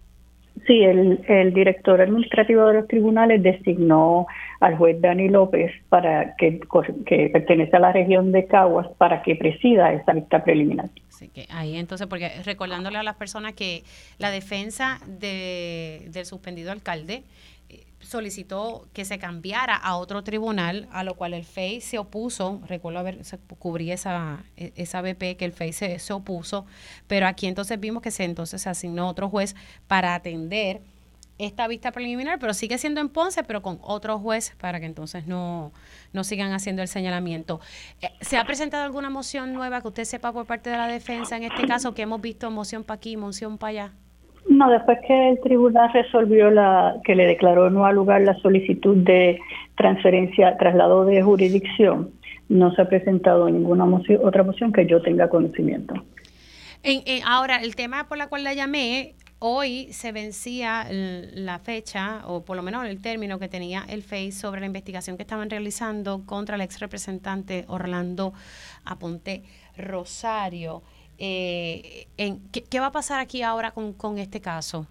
Sí, 0.67 0.83
el, 0.83 1.19
el, 1.27 1.51
director 1.51 1.99
administrativo 1.99 2.67
de 2.67 2.75
los 2.75 2.87
tribunales 2.87 3.41
designó 3.41 4.27
al 4.59 4.77
juez 4.77 5.01
Dani 5.01 5.29
López 5.29 5.71
para 5.89 6.35
que, 6.35 6.59
que 7.07 7.29
pertenece 7.33 7.75
a 7.75 7.79
la 7.79 7.91
región 7.91 8.31
de 8.31 8.45
Caguas 8.45 8.87
para 8.99 9.23
que 9.23 9.35
presida 9.35 9.93
esa 9.93 10.13
vista 10.13 10.43
preliminar. 10.43 10.89
Así 11.09 11.29
que 11.29 11.47
ahí 11.49 11.75
entonces, 11.75 12.05
porque 12.05 12.29
recordándole 12.45 12.99
a 12.99 13.03
las 13.03 13.15
personas 13.15 13.53
que 13.53 13.81
la 14.19 14.29
defensa 14.29 14.99
de, 15.07 16.07
del 16.13 16.25
suspendido 16.25 16.71
alcalde 16.71 17.23
solicitó 18.13 18.87
que 18.93 19.05
se 19.05 19.19
cambiara 19.19 19.75
a 19.75 19.97
otro 19.97 20.23
tribunal, 20.23 20.87
a 20.91 21.03
lo 21.03 21.15
cual 21.15 21.33
el 21.33 21.43
FEI 21.43 21.81
se 21.81 21.97
opuso, 21.97 22.61
recuerdo 22.67 22.99
haber 22.99 23.25
se 23.25 23.37
cubría 23.59 23.95
esa, 23.95 24.43
e, 24.55 24.71
esa 24.75 25.01
BP 25.01 25.35
que 25.37 25.45
el 25.45 25.51
FEI 25.51 25.73
se, 25.73 25.99
se, 25.99 26.13
opuso, 26.13 26.65
pero 27.07 27.27
aquí 27.27 27.47
entonces 27.47 27.79
vimos 27.79 28.03
que 28.03 28.11
se 28.11 28.23
entonces 28.23 28.61
se 28.61 28.69
asignó 28.69 29.09
otro 29.09 29.29
juez 29.29 29.55
para 29.87 30.13
atender 30.15 30.81
esta 31.39 31.67
vista 31.67 31.91
preliminar, 31.91 32.39
pero 32.39 32.53
sigue 32.53 32.77
siendo 32.77 33.01
en 33.01 33.09
Ponce, 33.09 33.43
pero 33.43 33.61
con 33.61 33.79
otro 33.81 34.19
juez 34.19 34.53
para 34.59 34.79
que 34.79 34.85
entonces 34.85 35.25
no, 35.25 35.71
no 36.13 36.23
sigan 36.23 36.53
haciendo 36.53 36.81
el 36.81 36.87
señalamiento. 36.87 37.59
Eh, 38.01 38.09
¿Se 38.21 38.37
ha 38.37 38.45
presentado 38.45 38.83
alguna 38.83 39.09
moción 39.09 39.53
nueva 39.53 39.81
que 39.81 39.87
usted 39.87 40.05
sepa 40.05 40.31
por 40.31 40.45
parte 40.45 40.69
de 40.69 40.77
la 40.77 40.87
defensa 40.87 41.35
en 41.35 41.43
este 41.43 41.65
caso 41.65 41.93
que 41.93 42.03
hemos 42.03 42.21
visto 42.21 42.49
moción 42.51 42.83
para 42.83 42.97
aquí, 42.97 43.17
moción 43.17 43.57
para 43.57 43.69
allá? 43.69 43.93
No, 44.49 44.69
después 44.69 44.99
que 45.07 45.29
el 45.29 45.39
tribunal 45.41 45.91
resolvió 45.93 46.49
la 46.51 46.95
que 47.03 47.15
le 47.15 47.25
declaró 47.25 47.69
no 47.69 47.85
al 47.85 47.95
lugar 47.95 48.21
la 48.21 48.35
solicitud 48.35 48.97
de 48.97 49.39
transferencia, 49.75 50.57
traslado 50.57 51.05
de 51.05 51.21
jurisdicción, 51.21 52.11
no 52.49 52.73
se 52.75 52.81
ha 52.81 52.89
presentado 52.89 53.49
ninguna 53.49 53.85
moción, 53.85 54.19
otra 54.23 54.43
moción 54.43 54.71
que 54.73 54.85
yo 54.85 55.01
tenga 55.01 55.29
conocimiento. 55.29 55.95
ahora, 57.25 57.57
el 57.57 57.75
tema 57.75 58.07
por 58.07 58.17
la 58.17 58.27
cual 58.27 58.43
la 58.43 58.53
llamé, 58.53 59.15
hoy 59.39 59.91
se 59.91 60.11
vencía 60.13 60.87
la 60.89 61.59
fecha, 61.59 62.21
o 62.27 62.45
por 62.45 62.55
lo 62.55 62.63
menos 62.63 62.85
el 62.85 63.01
término 63.01 63.39
que 63.39 63.49
tenía 63.49 63.85
el 63.89 64.03
FEI 64.03 64.31
sobre 64.31 64.61
la 64.61 64.67
investigación 64.67 65.17
que 65.17 65.23
estaban 65.23 65.49
realizando 65.49 66.25
contra 66.25 66.55
el 66.55 66.61
ex 66.61 66.79
representante 66.79 67.65
Orlando 67.67 68.33
Aponte 68.85 69.43
Rosario. 69.77 70.83
Eh, 71.17 72.07
en, 72.17 72.39
¿qué, 72.51 72.79
va 72.79 72.87
a 72.87 72.91
pasar 72.91 73.19
aquí 73.19 73.41
ahora 73.41 73.71
con, 73.71 73.93
con 73.93 74.17
este 74.17 74.41
caso? 74.41 74.87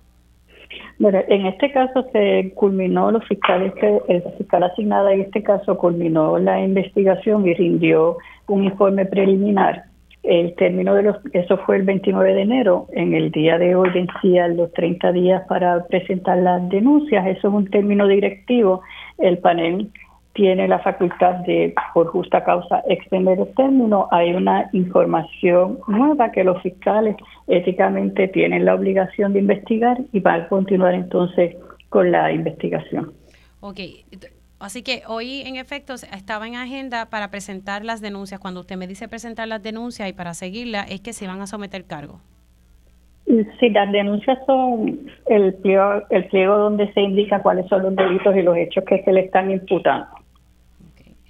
Bueno, 0.99 1.21
en 1.29 1.47
este 1.47 1.71
caso 1.73 2.07
se 2.13 2.53
culminó, 2.55 3.11
los 3.11 3.27
fiscales, 3.27 3.73
el 4.09 4.23
fiscal 4.39 4.63
asignado 4.63 5.09
en 5.09 5.23
este 5.23 5.43
caso 5.43 5.77
culminó 5.77 6.39
la 6.39 6.61
investigación 6.61 7.47
y 7.47 7.55
rindió 7.55 8.19
un 8.49 8.65
informe 8.65 9.07
preliminar. 9.07 9.85
El 10.23 10.55
término 10.55 10.95
de 10.95 11.03
los, 11.03 11.17
eso 11.33 11.59
fue 11.67 11.77
el 11.77 11.83
29 11.83 12.35
de 12.35 12.43
enero. 12.43 12.87
En 12.93 13.13
el 13.13 13.33
día 13.33 13.59
de 13.59 13.75
hoy 13.75 13.91
vencían 13.91 14.57
los 14.57 14.73
30 14.73 15.11
días 15.11 15.43
para 15.49 15.85
presentar 15.87 16.39
las 16.39 16.69
denuncias. 16.69 17.27
Eso 17.27 17.49
es 17.49 17.55
un 17.55 17.69
término 17.69 18.07
directivo. 18.07 18.83
El 19.19 19.39
panel 19.39 19.91
tiene 20.35 20.67
la 20.67 20.79
facultad 20.79 21.37
de, 21.47 21.75
por 21.93 22.07
justa 22.09 22.43
causa, 22.45 22.83
extender 22.89 23.39
el 23.39 23.55
término. 23.55 24.09
Hay 24.11 24.33
una 24.33 24.71
información 24.73 25.79
nueva 25.87 26.33
que 26.33 26.45
los 26.45 26.63
fiscales 26.63 27.17
éticamente 27.49 28.29
tienen 28.29 28.65
la 28.65 28.75
obligación 28.75 29.33
de 29.33 29.41
investigar 29.41 29.99
y 30.13 30.21
van 30.21 30.43
a 30.43 30.49
continuar 30.49 30.95
entonces 30.95 31.57
con 31.89 32.11
la 32.11 32.33
investigación. 32.33 33.13
Ok, 33.61 33.81
así 34.59 34.83
que 34.83 35.03
hoy 35.07 35.43
en 35.43 35.57
efecto 35.57 35.95
estaba 35.95 36.49
en 36.49 36.57
agenda 36.57 37.11
para 37.11 37.31
presentar 37.31 37.85
las 37.85 38.01
denuncias. 38.01 38.41
Cuando 38.41 38.61
usted 38.61 38.77
me 38.77 38.87
dice 38.87 39.09
presentar 39.09 39.49
las 39.49 39.63
denuncias 39.63 40.09
y 40.09 40.13
para 40.13 40.35
seguirlas, 40.35 40.91
es 40.91 41.01
que 41.01 41.13
se 41.13 41.27
van 41.27 41.41
a 41.43 41.47
someter 41.47 41.85
cargo. 41.85 42.21
Sí, 43.61 43.71
las 43.71 43.91
denuncias 43.93 44.39
son 44.47 45.01
el 45.27 45.55
pliego, 45.55 46.03
el 46.11 46.25
pliego 46.27 46.59
donde 46.59 46.93
se 46.93 47.01
indica 47.01 47.41
cuáles 47.41 47.67
son 47.69 47.83
los 47.83 47.97
delitos 47.97 48.35
y 48.37 48.43
los 48.43 48.57
hechos 48.57 48.85
que 48.85 49.03
se 49.05 49.13
le 49.13 49.21
están 49.21 49.51
imputando. 49.51 50.22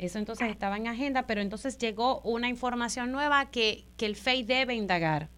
Eso 0.02 0.18
entonces 0.18 0.48
estaba 0.48 0.76
en 0.76 0.88
agenda, 0.88 1.26
pero 1.28 1.40
entonces 1.40 1.78
llegó 1.78 2.20
una 2.22 2.48
información 2.48 3.12
nueva 3.12 3.50
que, 3.52 3.84
que 3.96 4.06
el 4.06 4.16
FEI 4.16 4.42
debe 4.42 4.74
indagar. 4.74 5.28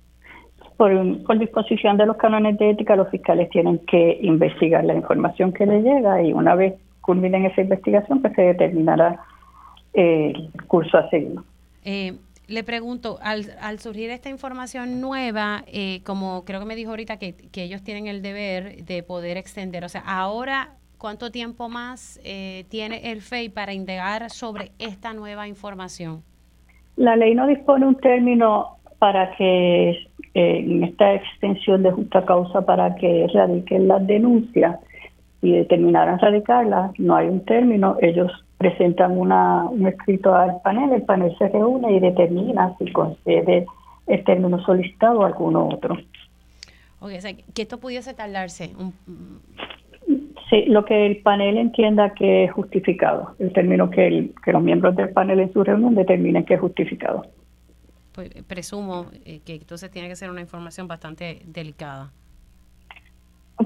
Por, 0.78 0.90
por, 1.24 1.38
disposición 1.38 1.98
de 1.98 2.06
los 2.06 2.16
cánones 2.16 2.56
de 2.56 2.70
ética, 2.70 2.96
los 2.96 3.10
fiscales 3.10 3.50
tienen 3.50 3.78
que 3.80 4.18
investigar 4.22 4.82
la 4.82 4.94
información 4.94 5.52
que 5.52 5.66
les 5.66 5.84
llega 5.84 6.22
y 6.22 6.32
una 6.32 6.54
vez 6.54 6.74
culminen 7.02 7.44
esa 7.44 7.60
investigación, 7.60 8.22
pues 8.22 8.32
se 8.34 8.40
determinará 8.40 9.20
el 9.92 10.50
curso 10.66 10.96
a 10.96 11.10
seguir. 11.10 11.38
Eh, 11.84 12.14
le 12.48 12.64
pregunto, 12.64 13.18
al, 13.20 13.44
al, 13.60 13.78
surgir 13.80 14.08
esta 14.08 14.30
información 14.30 15.02
nueva, 15.02 15.64
eh, 15.66 16.00
como 16.04 16.46
creo 16.46 16.60
que 16.60 16.66
me 16.66 16.74
dijo 16.74 16.90
ahorita 16.90 17.18
que, 17.18 17.34
que 17.34 17.64
ellos 17.64 17.82
tienen 17.82 18.06
el 18.06 18.22
deber 18.22 18.84
de 18.86 19.02
poder 19.02 19.36
extender, 19.36 19.84
o 19.84 19.90
sea, 19.90 20.02
ahora 20.06 20.76
¿Cuánto 21.04 21.30
tiempo 21.30 21.68
más 21.68 22.18
eh, 22.24 22.64
tiene 22.70 23.12
el 23.12 23.20
FEI 23.20 23.50
para 23.50 23.74
indagar 23.74 24.30
sobre 24.30 24.70
esta 24.78 25.12
nueva 25.12 25.46
información? 25.46 26.22
La 26.96 27.14
ley 27.14 27.34
no 27.34 27.46
dispone 27.46 27.84
un 27.84 27.96
término 27.96 28.78
para 28.98 29.36
que 29.36 29.90
eh, 29.90 30.00
en 30.32 30.82
esta 30.82 31.12
extensión 31.12 31.82
de 31.82 31.90
justa 31.90 32.24
causa 32.24 32.62
para 32.62 32.94
que 32.94 33.26
radiquen 33.34 33.86
las 33.86 34.06
denuncias 34.06 34.80
y 35.42 35.52
determinaran 35.52 36.18
radicarlas, 36.20 36.98
no 36.98 37.16
hay 37.16 37.28
un 37.28 37.44
término, 37.44 37.98
ellos 38.00 38.32
presentan 38.56 39.18
una, 39.18 39.64
un 39.64 39.86
escrito 39.86 40.34
al 40.34 40.62
panel, 40.62 40.90
el 40.90 41.02
panel 41.02 41.36
se 41.36 41.48
reúne 41.50 41.98
y 41.98 42.00
determina 42.00 42.74
si 42.78 42.90
concede 42.92 43.66
el 44.06 44.24
término 44.24 44.58
solicitado 44.64 45.20
o 45.20 45.24
alguno 45.26 45.68
otro. 45.68 45.98
Ok, 47.00 47.10
o 47.18 47.20
sea, 47.20 47.34
que 47.34 47.60
esto 47.60 47.78
pudiese 47.78 48.14
tardarse 48.14 48.72
un, 48.78 48.94
Sí, 50.54 50.66
lo 50.66 50.84
que 50.84 51.04
el 51.04 51.16
panel 51.16 51.58
entienda 51.58 52.14
que 52.14 52.44
es 52.44 52.52
justificado, 52.52 53.34
el 53.40 53.52
término 53.52 53.90
que, 53.90 54.06
el, 54.06 54.34
que 54.44 54.52
los 54.52 54.62
miembros 54.62 54.94
del 54.94 55.08
panel 55.08 55.40
en 55.40 55.52
su 55.52 55.64
reunión 55.64 55.96
determinen 55.96 56.44
que 56.44 56.54
es 56.54 56.60
justificado. 56.60 57.26
Pues 58.12 58.30
presumo 58.46 59.06
eh, 59.24 59.40
que 59.44 59.56
entonces 59.56 59.90
tiene 59.90 60.06
que 60.06 60.14
ser 60.14 60.30
una 60.30 60.40
información 60.40 60.86
bastante 60.86 61.42
delicada. 61.46 62.12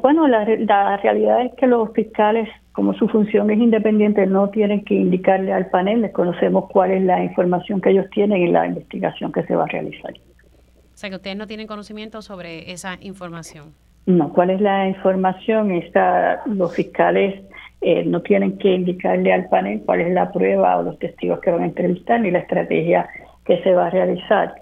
Bueno, 0.00 0.26
la, 0.28 0.46
la, 0.60 0.96
realidad 0.96 1.44
es 1.44 1.52
que 1.56 1.66
los 1.66 1.92
fiscales, 1.92 2.48
como 2.72 2.94
su 2.94 3.06
función 3.08 3.50
es 3.50 3.58
independiente, 3.58 4.26
no 4.26 4.48
tienen 4.48 4.82
que 4.82 4.94
indicarle 4.94 5.52
al 5.52 5.68
panel, 5.68 6.00
les 6.00 6.12
conocemos 6.12 6.70
cuál 6.70 6.92
es 6.92 7.02
la 7.02 7.22
información 7.22 7.82
que 7.82 7.90
ellos 7.90 8.06
tienen 8.14 8.40
y 8.40 8.50
la 8.50 8.66
investigación 8.66 9.30
que 9.30 9.42
se 9.42 9.54
va 9.54 9.64
a 9.64 9.66
realizar. 9.66 10.14
O 10.14 10.96
sea, 10.96 11.10
que 11.10 11.16
ustedes 11.16 11.36
no 11.36 11.46
tienen 11.46 11.66
conocimiento 11.66 12.22
sobre 12.22 12.72
esa 12.72 12.96
información. 13.02 13.74
No, 14.08 14.32
¿cuál 14.32 14.48
es 14.48 14.60
la 14.62 14.88
información? 14.88 15.70
Está, 15.70 16.40
los 16.46 16.74
fiscales 16.74 17.42
eh, 17.82 18.04
no 18.06 18.22
tienen 18.22 18.56
que 18.56 18.72
indicarle 18.72 19.34
al 19.34 19.50
panel 19.50 19.82
cuál 19.84 20.00
es 20.00 20.14
la 20.14 20.32
prueba 20.32 20.78
o 20.78 20.82
los 20.82 20.98
testigos 20.98 21.40
que 21.40 21.50
van 21.50 21.60
a 21.60 21.66
entrevistar 21.66 22.18
ni 22.18 22.30
la 22.30 22.38
estrategia 22.38 23.06
que 23.44 23.62
se 23.62 23.74
va 23.74 23.88
a 23.88 23.90
realizar 23.90 24.54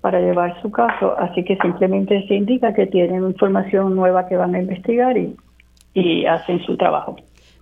para 0.00 0.20
llevar 0.20 0.58
su 0.62 0.70
caso, 0.70 1.18
así 1.18 1.44
que 1.44 1.58
simplemente 1.58 2.26
se 2.26 2.34
indica 2.34 2.72
que 2.72 2.86
tienen 2.86 3.24
información 3.24 3.94
nueva 3.94 4.26
que 4.26 4.38
van 4.38 4.54
a 4.54 4.60
investigar 4.60 5.18
y, 5.18 6.24
hacen 6.24 6.64
su 6.64 6.74
trabajo. 6.78 7.16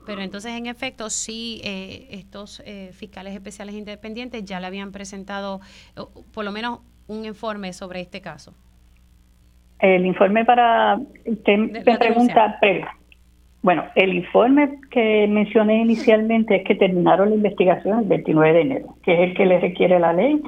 Pero 0.06 0.20
entonces, 0.20 0.52
en 0.52 0.66
efecto, 0.66 1.10
sí, 1.10 1.60
eh, 1.64 2.06
estos 2.10 2.62
eh, 2.64 2.90
fiscales 2.92 3.34
especiales 3.34 3.74
independientes 3.74 4.44
ya 4.44 4.60
le 4.60 4.68
habían 4.68 4.92
presentado 4.92 5.60
por 6.32 6.44
lo 6.44 6.52
menos 6.52 6.78
un 7.08 7.24
informe 7.24 7.72
sobre 7.72 8.00
este 8.00 8.20
caso. 8.20 8.54
El 9.82 10.06
informe 10.06 10.44
para, 10.44 10.96
te, 11.44 11.96
pregunta, 11.98 12.56
bueno, 13.62 13.82
el 13.96 14.14
informe 14.14 14.78
que 14.92 15.26
mencioné 15.28 15.78
inicialmente 15.78 16.54
es 16.54 16.64
que 16.64 16.76
terminaron 16.76 17.30
la 17.30 17.34
investigación 17.34 17.98
el 17.98 18.04
29 18.06 18.52
de 18.52 18.60
enero, 18.60 18.96
que 19.02 19.12
es 19.12 19.20
el 19.20 19.34
que 19.34 19.44
le 19.44 19.58
requiere 19.58 19.98
la 19.98 20.12
ley 20.12 20.40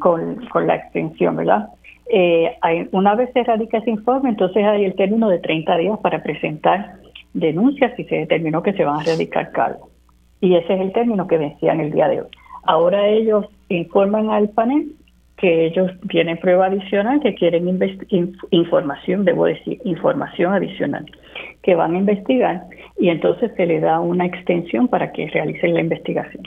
con, 0.00 0.46
la 0.66 0.74
extensión, 0.74 1.34
¿verdad? 1.34 1.68
Eh, 2.10 2.54
hay, 2.60 2.86
una 2.92 3.14
vez 3.14 3.30
se 3.32 3.42
radica 3.42 3.78
ese 3.78 3.88
informe, 3.88 4.28
entonces 4.28 4.62
hay 4.62 4.84
el 4.84 4.94
término 4.96 5.30
de 5.30 5.38
30 5.38 5.78
días 5.78 5.98
para 6.00 6.22
presentar 6.22 6.96
denuncias 7.32 7.92
si 7.96 8.04
se 8.04 8.16
determinó 8.16 8.62
que 8.62 8.74
se 8.74 8.84
van 8.84 9.00
a 9.00 9.04
radicar 9.04 9.50
cargos. 9.52 9.88
Y 10.42 10.56
ese 10.56 10.74
es 10.74 10.80
el 10.82 10.92
término 10.92 11.26
que 11.26 11.38
vencía 11.38 11.72
en 11.72 11.80
el 11.80 11.90
día 11.90 12.08
de 12.08 12.20
hoy. 12.20 12.28
Ahora 12.64 13.08
ellos 13.08 13.46
informan 13.70 14.28
al 14.28 14.50
panel 14.50 14.92
que 15.36 15.66
ellos 15.66 15.90
tienen 16.08 16.38
prueba 16.38 16.66
adicional, 16.66 17.20
que 17.20 17.34
quieren 17.34 17.68
información, 18.50 19.24
debo 19.24 19.46
decir, 19.46 19.80
información 19.84 20.52
adicional, 20.52 21.04
que 21.62 21.74
van 21.74 21.94
a 21.94 21.98
investigar 21.98 22.62
y 22.98 23.08
entonces 23.08 23.50
se 23.56 23.66
le 23.66 23.80
da 23.80 24.00
una 24.00 24.26
extensión 24.26 24.88
para 24.88 25.12
que 25.12 25.28
realicen 25.28 25.74
la 25.74 25.80
investigación. 25.80 26.44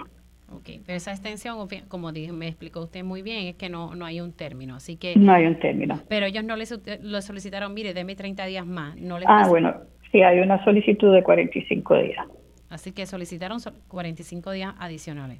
Ok, 0.51 0.69
pero 0.85 0.97
esa 0.97 1.11
extensión, 1.11 1.57
como 1.87 2.11
dije, 2.11 2.31
me 2.31 2.47
explicó 2.47 2.81
usted 2.81 3.03
muy 3.03 3.21
bien, 3.21 3.47
es 3.47 3.55
que 3.55 3.69
no, 3.69 3.93
no 3.95 4.05
hay 4.05 4.21
un 4.21 4.31
término, 4.31 4.75
así 4.75 4.95
que... 4.95 5.15
No 5.17 5.33
hay 5.33 5.45
un 5.45 5.59
término. 5.59 5.99
Pero 6.07 6.25
ellos 6.25 6.43
no 6.43 6.55
les 6.55 6.73
lo 7.03 7.21
solicitaron, 7.21 7.73
mire, 7.73 7.93
deme 7.93 8.15
30 8.15 8.45
días 8.45 8.65
más. 8.65 8.95
No 8.95 9.17
ah, 9.25 9.45
bueno, 9.49 9.75
sí, 10.11 10.21
hay 10.21 10.39
una 10.39 10.63
solicitud 10.63 11.13
de 11.13 11.23
45 11.23 11.97
días. 11.99 12.25
Así 12.69 12.91
que 12.93 13.05
solicitaron 13.05 13.59
45 13.87 14.51
días 14.51 14.73
adicionales. 14.79 15.39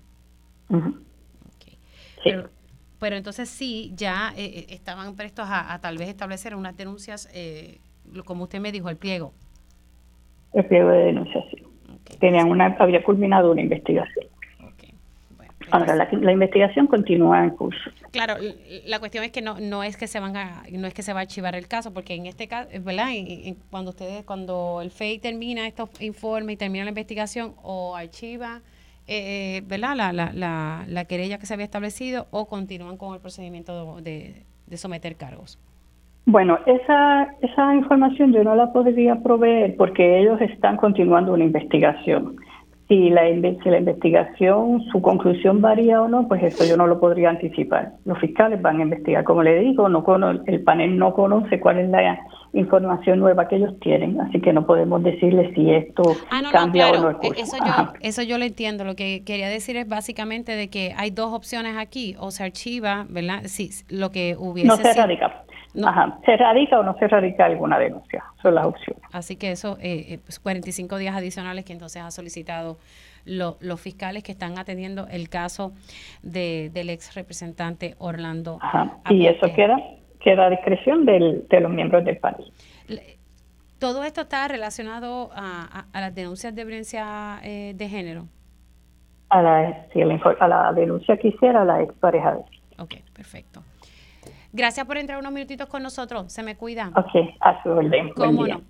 okay. 0.70 1.77
Sí. 2.24 2.32
Pero 2.32 2.57
entonces 3.01 3.50
sí, 3.50 3.92
ya 3.96 4.34
eh, 4.36 4.46
eh, 4.46 4.66
estaban 4.70 5.16
prestos 5.16 5.48
a, 5.50 5.77
tal 5.82 5.98
vez 5.98 6.10
establecer 6.10 6.56
unas 6.56 6.75
denuncias, 6.75 7.30
eh, 7.34 7.77
como 8.25 8.46
usted 8.46 8.60
me 8.60 8.72
dijo, 8.72 8.89
el 8.89 8.98
pliego. 8.98 9.34
El 10.54 10.66
pliego 10.66 10.89
de 10.89 11.06
denunciación. 11.06 11.68
Tenían 12.20 12.50
una, 12.50 12.75
había 12.80 13.04
culminado 13.04 13.51
una 13.51 13.62
investigación. 13.62 14.25
Ahora 15.70 15.96
la, 15.96 16.08
la, 16.10 16.32
investigación 16.32 16.88
continúa 16.88 17.44
en 17.44 17.50
curso. 17.50 17.92
Claro, 18.12 18.36
la 18.86 19.00
cuestión 19.00 19.25
es 19.25 19.32
que 19.32 19.42
no 19.42 19.60
no 19.60 19.84
es 19.84 19.98
que 19.98 20.08
se 20.08 20.18
van 20.22 20.38
a 20.38 20.63
no 20.72 20.88
es 20.88 20.94
que 20.94 21.01
se 21.01 21.12
va 21.12 21.20
a 21.20 21.24
archivar 21.24 21.56
el 21.56 21.68
caso 21.68 21.94
porque 21.94 22.16
en 22.16 22.25
este 22.25 22.48
caso, 22.48 22.70
¿verdad? 22.84 23.10
cuando 23.70 23.89
ustedes 23.89 24.24
cuando 24.24 24.80
el 24.82 24.92
FEI 24.92 25.20
termina 25.20 25.68
estos 25.68 25.89
informes 26.01 26.54
y 26.54 26.58
termina 26.58 26.86
la 26.86 26.92
investigación 26.92 27.53
o 27.64 27.98
archiva 27.98 28.62
eh, 29.07 29.61
¿verdad? 29.67 29.96
La, 29.96 30.13
la, 30.13 30.31
la, 30.33 30.83
la, 30.87 31.05
querella 31.05 31.37
que 31.37 31.46
se 31.46 31.53
había 31.53 31.65
establecido 31.65 32.27
o 32.31 32.48
continúan 32.48 32.98
con 32.98 33.13
el 33.13 33.22
procedimiento 33.22 34.01
de, 34.01 34.43
de, 34.67 34.77
someter 34.77 35.15
cargos? 35.15 35.59
Bueno, 36.25 36.59
esa, 36.65 37.29
esa 37.41 37.74
información 37.74 38.33
yo 38.33 38.43
no 38.43 38.53
la 38.55 38.74
podría 38.74 39.15
proveer 39.15 39.77
porque 39.77 40.20
ellos 40.20 40.41
están 40.41 40.75
continuando 40.75 41.33
una 41.33 41.46
investigación. 41.46 42.35
Si 42.89 43.09
la, 43.09 43.22
si 43.24 43.70
la 43.70 43.79
investigación, 43.79 44.81
su 44.91 45.01
conclusión 45.01 45.61
varía 45.61 46.01
o 46.01 46.07
no, 46.07 46.27
pues 46.27 46.43
eso 46.43 46.65
yo 46.65 46.77
no 46.77 46.87
lo 46.87 47.00
podría 47.00 47.29
anticipar. 47.29 47.93
Los 48.05 48.20
fiscales 48.20 48.61
van 48.61 48.79
a 48.79 48.83
investigar. 48.83 49.24
Como 49.24 49.43
le 49.43 49.59
digo, 49.59 49.89
no 49.89 50.03
el 50.46 50.63
panel 50.63 50.98
no 50.98 51.13
conoce 51.13 51.59
cuál 51.59 51.79
es 51.79 51.89
la 51.89 52.20
información 52.53 53.20
nueva 53.20 53.48
que 53.48 53.57
ellos 53.57 53.79
tienen, 53.79 54.20
así 54.22 54.40
que 54.42 54.53
no 54.53 54.66
podemos 54.66 55.03
decirle 55.03 55.53
si 55.53 55.72
esto 55.72 56.03
ah, 56.31 56.42
cambia 56.51 56.90
o 56.92 57.12
no. 57.12 57.20
Eso 57.22 57.57
yo, 57.66 57.94
eso 58.01 58.22
yo 58.24 58.38
lo 58.38 58.46
entiendo. 58.46 58.83
Lo 58.83 58.96
que 58.96 59.24
quería 59.25 59.50
decir 59.50 59.77
es 59.77 59.88
básicamente 59.88 60.55
de 60.55 60.70
que 60.70 60.94
hay 60.98 61.12
dos 61.12 61.33
opciones 61.33 61.77
aquí, 61.77 62.16
o 62.20 62.31
se 62.31 62.44
archiva, 62.44 63.05
¿verdad? 63.10 63.42
Sí, 63.46 63.70
lo 63.90 64.12
que 64.12 64.36
hubiese 64.38 64.68
No 64.68 64.77
se 64.77 64.94
radica. 64.94 65.44
Ajá. 65.86 66.18
¿Se 66.25 66.36
radica 66.38 66.79
o 66.79 66.83
no 66.83 66.98
se 66.98 67.07
radica 67.07 67.46
alguna 67.46 67.77
denuncia? 67.77 68.24
Son 68.42 68.55
las 68.55 68.66
opciones. 68.66 69.03
Así 69.12 69.36
que 69.36 69.51
eso, 69.51 69.77
eh, 69.79 70.20
45 70.42 70.86
eh, 70.86 70.90
pues, 70.90 71.00
días 71.01 71.16
adicionales 71.16 71.66
que 71.66 71.74
entonces 71.74 72.01
ha 72.01 72.12
solicitado 72.12 72.77
los 73.25 73.81
fiscales 73.81 74.24
que 74.24 74.31
están 74.31 74.57
atendiendo 74.57 75.05
el 75.12 75.27
caso 75.27 75.74
de, 76.24 76.72
del 76.74 76.90
ex 76.90 77.14
representante 77.14 77.96
Orlando. 78.00 78.57
Ajá. 78.62 79.00
Y 79.10 79.27
eso 79.27 79.53
queda, 79.53 79.77
queda 80.20 80.48
a 80.48 80.50
discreción 80.50 81.06
del, 81.06 81.48
de 81.48 81.60
los 81.60 81.72
miembros 81.72 82.03
del 82.06 82.18
panel. 82.18 82.51
¿Todo 83.80 84.03
esto 84.03 84.22
está 84.22 84.48
relacionado 84.48 85.30
a, 85.34 85.86
a, 85.94 86.01
las 86.01 86.16
denuncias 86.16 86.56
de 86.56 86.66
violencia 86.66 87.40
eh, 87.44 87.74
de 87.75 87.90
género? 87.90 88.25
A 89.30 89.42
la, 89.42 89.86
sí, 89.94 90.01
a 90.01 90.48
la 90.48 90.74
denuncia 90.74 91.18
que 91.18 91.27
hiciera 91.27 91.64
la 91.64 91.84
expareja 91.84 92.34
de 92.34 92.42
Ok, 92.80 92.96
perfecto. 93.14 93.64
Gracias 94.53 94.86
por 94.86 94.98
entrar 94.98 95.20
unos 95.20 95.32
minutitos 95.32 95.68
con 95.68 95.84
nosotros. 95.84 96.32
Se 96.32 96.44
me 96.44 96.56
cuida. 96.56 96.92
Ok, 96.96 97.36
a 97.40 97.62
su 97.62 97.70
orden. 97.70 98.10
¿Cómo 98.16 98.48
no? 98.48 98.62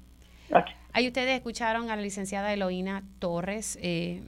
Ahí 0.93 1.07
ustedes 1.07 1.35
escucharon 1.35 1.91
a 1.91 1.95
la 1.95 2.01
licenciada 2.01 2.51
Eloína 2.53 3.03
Torres, 3.19 3.77
eh, 3.81 4.23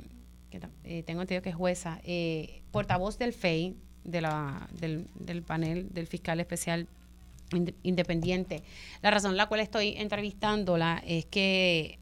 que 0.51 0.59
eh, 0.83 1.03
tengo 1.03 1.21
entendido 1.21 1.41
que 1.41 1.49
es 1.49 1.55
jueza, 1.55 1.99
eh, 2.03 2.61
portavoz 2.71 3.17
del 3.17 3.33
FEI, 3.33 3.75
de 4.03 4.21
la, 4.21 4.67
del, 4.79 5.07
del 5.15 5.41
panel 5.41 5.93
del 5.93 6.07
fiscal 6.07 6.39
especial 6.39 6.87
independiente. 7.83 8.63
La 9.01 9.11
razón 9.11 9.37
la 9.37 9.47
cual 9.47 9.61
estoy 9.61 9.95
entrevistándola 9.97 11.01
es 11.05 11.25
que 11.25 11.99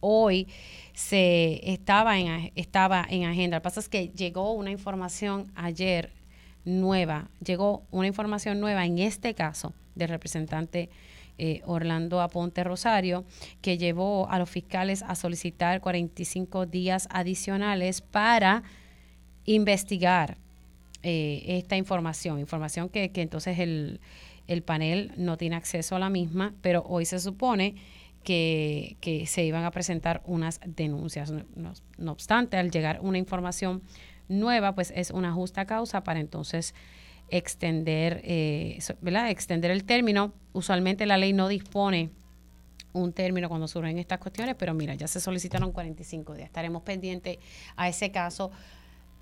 hoy 0.00 0.48
se 0.92 1.60
estaba 1.72 2.18
en, 2.18 2.52
estaba 2.54 3.06
en 3.08 3.24
agenda. 3.24 3.56
Lo 3.56 3.62
que 3.62 3.64
pasa 3.64 3.80
es 3.80 3.88
que 3.88 4.08
llegó 4.08 4.52
una 4.52 4.70
información 4.70 5.50
ayer 5.54 6.12
nueva, 6.64 7.28
llegó 7.44 7.84
una 7.90 8.06
información 8.06 8.60
nueva 8.60 8.84
en 8.84 8.98
este 8.98 9.34
caso 9.34 9.72
del 9.94 10.08
representante 10.08 10.90
eh, 11.36 11.62
Orlando 11.64 12.20
Aponte 12.20 12.62
Rosario, 12.62 13.24
que 13.60 13.76
llevó 13.76 14.28
a 14.30 14.38
los 14.38 14.48
fiscales 14.48 15.02
a 15.02 15.14
solicitar 15.14 15.80
45 15.80 16.66
días 16.66 17.08
adicionales 17.10 18.02
para 18.02 18.62
investigar 19.44 20.38
eh, 21.02 21.42
esta 21.48 21.76
información, 21.76 22.38
información 22.38 22.88
que, 22.88 23.10
que 23.10 23.22
entonces 23.22 23.58
el, 23.58 24.00
el, 24.46 24.62
panel 24.62 25.12
no 25.16 25.36
tiene 25.36 25.56
acceso 25.56 25.96
a 25.96 25.98
la 25.98 26.10
misma, 26.10 26.54
pero 26.60 26.82
hoy 26.86 27.04
se 27.04 27.18
supone 27.18 27.76
que, 28.22 28.96
que 29.00 29.26
se 29.26 29.44
iban 29.44 29.64
a 29.64 29.70
presentar 29.70 30.22
unas 30.24 30.60
denuncias. 30.66 31.32
no 31.32 32.12
obstante, 32.12 32.56
al 32.56 32.70
llegar 32.70 33.00
una 33.02 33.18
información 33.18 33.82
nueva, 34.28 34.74
pues 34.74 34.92
es 34.96 35.10
una 35.10 35.32
justa 35.32 35.66
causa 35.66 36.02
para 36.02 36.20
entonces 36.20 36.74
extender, 37.30 38.20
eh, 38.24 38.78
¿verdad? 39.00 39.30
extender 39.30 39.70
el 39.70 39.84
término. 39.84 40.32
Usualmente 40.52 41.06
la 41.06 41.16
ley 41.16 41.32
no 41.32 41.48
dispone 41.48 42.10
un 42.92 43.12
término 43.12 43.48
cuando 43.48 43.66
surgen 43.66 43.98
estas 43.98 44.18
cuestiones, 44.18 44.54
pero 44.56 44.72
mira, 44.72 44.94
ya 44.94 45.08
se 45.08 45.20
solicitaron 45.20 45.72
45 45.72 46.34
días. 46.34 46.46
Estaremos 46.46 46.82
pendientes 46.82 47.38
a 47.76 47.88
ese 47.88 48.10
caso. 48.12 48.50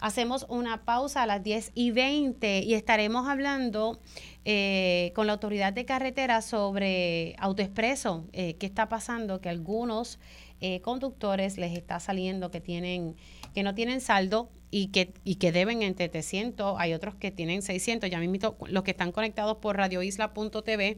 Hacemos 0.03 0.47
una 0.49 0.85
pausa 0.85 1.23
a 1.23 1.27
las 1.27 1.45
10 1.45 1.71
y 1.77 1.93
20 1.93 2.59
y 2.65 2.75
estaremos 2.75 3.29
hablando 3.29 4.01
eh, 4.45 5.13
con 5.15 5.29
la 5.29 5.35
autoridad 5.35 5.73
de 5.73 5.85
carretera 5.85 6.43
sobre 6.43 7.37
autoexpreso, 7.39 8.27
eh, 8.33 8.55
qué 8.55 8.67
está 8.67 8.89
pasando, 8.89 9.41
que 9.41 9.49
algunos 9.49 10.19
eh, 10.61 10.81
conductores 10.81 11.57
les 11.57 11.79
está 11.79 12.01
saliendo 12.01 12.51
que 12.51 12.61
tienen 12.61 13.15
que 13.55 13.63
no 13.63 13.77
tienen 13.77 14.01
saldo 14.01 14.51
y 14.73 14.89
que, 14.89 15.15
y 15.23 15.37
que 15.37 15.53
deben 15.53 15.83
entre 15.83 16.09
300, 16.09 16.75
hay 16.81 16.95
otros 16.95 17.15
que 17.15 17.31
tienen 17.31 17.63
600. 17.63 18.11
Ya 18.11 18.19
mismo 18.19 18.57
los 18.67 18.83
que 18.83 18.91
están 18.91 19.13
conectados 19.13 19.59
por 19.59 19.77
radioisla.tv 19.77 20.97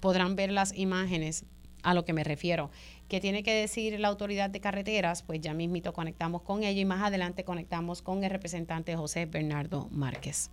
podrán 0.00 0.36
ver 0.36 0.52
las 0.52 0.76
imágenes 0.76 1.46
a 1.82 1.94
lo 1.94 2.04
que 2.04 2.12
me 2.12 2.24
refiero. 2.24 2.70
¿Qué 3.08 3.20
tiene 3.20 3.42
que 3.42 3.54
decir 3.54 3.98
la 4.00 4.08
autoridad 4.08 4.50
de 4.50 4.60
carreteras? 4.60 5.22
Pues 5.22 5.40
ya 5.40 5.54
mismito 5.54 5.92
conectamos 5.92 6.42
con 6.42 6.62
ella 6.62 6.80
y 6.80 6.84
más 6.84 7.02
adelante 7.02 7.44
conectamos 7.44 8.02
con 8.02 8.24
el 8.24 8.30
representante 8.30 8.96
José 8.96 9.26
Bernardo 9.26 9.88
Márquez. 9.90 10.50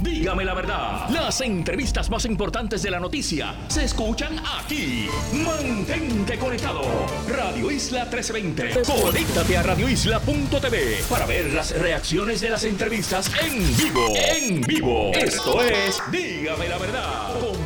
Dígame 0.00 0.44
la 0.44 0.54
verdad, 0.54 1.08
las 1.10 1.40
entrevistas 1.42 2.10
más 2.10 2.24
importantes 2.24 2.82
de 2.82 2.90
la 2.90 2.98
noticia 2.98 3.54
se 3.68 3.84
escuchan 3.84 4.40
aquí. 4.58 5.06
Mantente 5.32 6.36
conectado. 6.38 6.82
Radio 7.28 7.70
Isla 7.70 8.04
1320. 8.06 8.82
Conéctate 8.82 9.56
a 9.56 9.62
radioisla.tv 9.62 11.04
para 11.08 11.26
ver 11.26 11.52
las 11.52 11.78
reacciones 11.78 12.40
de 12.40 12.50
las 12.50 12.64
entrevistas 12.64 13.30
en 13.40 13.76
vivo. 13.76 14.14
En 14.16 14.60
vivo. 14.62 15.12
Esto 15.12 15.62
es 15.62 16.02
Dígame 16.10 16.68
la 16.68 16.78
verdad 16.78 17.63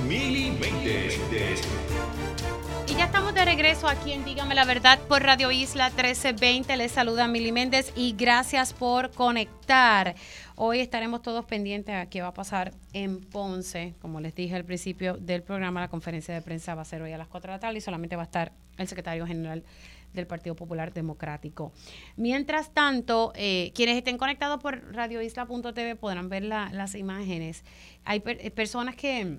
ya 2.99 3.05
estamos 3.05 3.33
de 3.33 3.45
regreso 3.45 3.87
aquí 3.87 4.11
en 4.11 4.25
Dígame 4.25 4.57
la 4.57 4.65
Verdad 4.65 4.99
por 5.07 5.23
Radio 5.23 5.53
Isla 5.53 5.91
1320. 5.91 6.77
Les 6.77 6.91
saluda 6.91 7.29
Mili 7.29 7.53
Méndez 7.53 7.93
y 7.95 8.17
gracias 8.19 8.73
por 8.73 9.13
conectar. 9.13 10.17
Hoy 10.57 10.81
estaremos 10.81 11.23
todos 11.23 11.45
pendientes 11.45 11.95
a 11.95 12.07
qué 12.07 12.23
va 12.23 12.29
a 12.29 12.35
pasar 12.35 12.73
en 12.93 13.21
Ponce. 13.21 13.95
Como 14.01 14.21
les 14.21 14.35
dije 14.35 14.57
al 14.57 14.65
principio 14.65 15.17
del 15.17 15.45
programa, 15.45 15.81
la 15.81 15.87
conferencia 15.87 16.35
de 16.35 16.43
prensa 16.43 16.75
va 16.75 16.83
a 16.83 16.85
ser 16.85 17.01
hoy 17.01 17.13
a 17.13 17.19
las 17.19 17.29
4 17.29 17.53
de 17.53 17.57
la 17.57 17.61
tarde 17.61 17.79
y 17.79 17.81
solamente 17.81 18.17
va 18.17 18.23
a 18.23 18.25
estar 18.25 18.51
el 18.79 18.89
secretario 18.89 19.29
general 19.29 19.63
del 20.13 20.27
Partido 20.27 20.57
Popular 20.57 20.93
Democrático. 20.93 21.73
Mientras 22.17 22.75
tanto, 22.75 23.33
eh, 23.37 23.71
quienes 23.77 23.97
estén 23.97 24.19
conectados 24.19 24.61
por 24.61 24.93
radioisla.tv 24.93 25.95
podrán 25.95 26.29
ver 26.29 26.43
las 26.43 26.95
imágenes. 26.97 27.63
Hay 28.05 28.23
eh, 28.27 28.51
personas 28.51 28.97
que, 28.97 29.39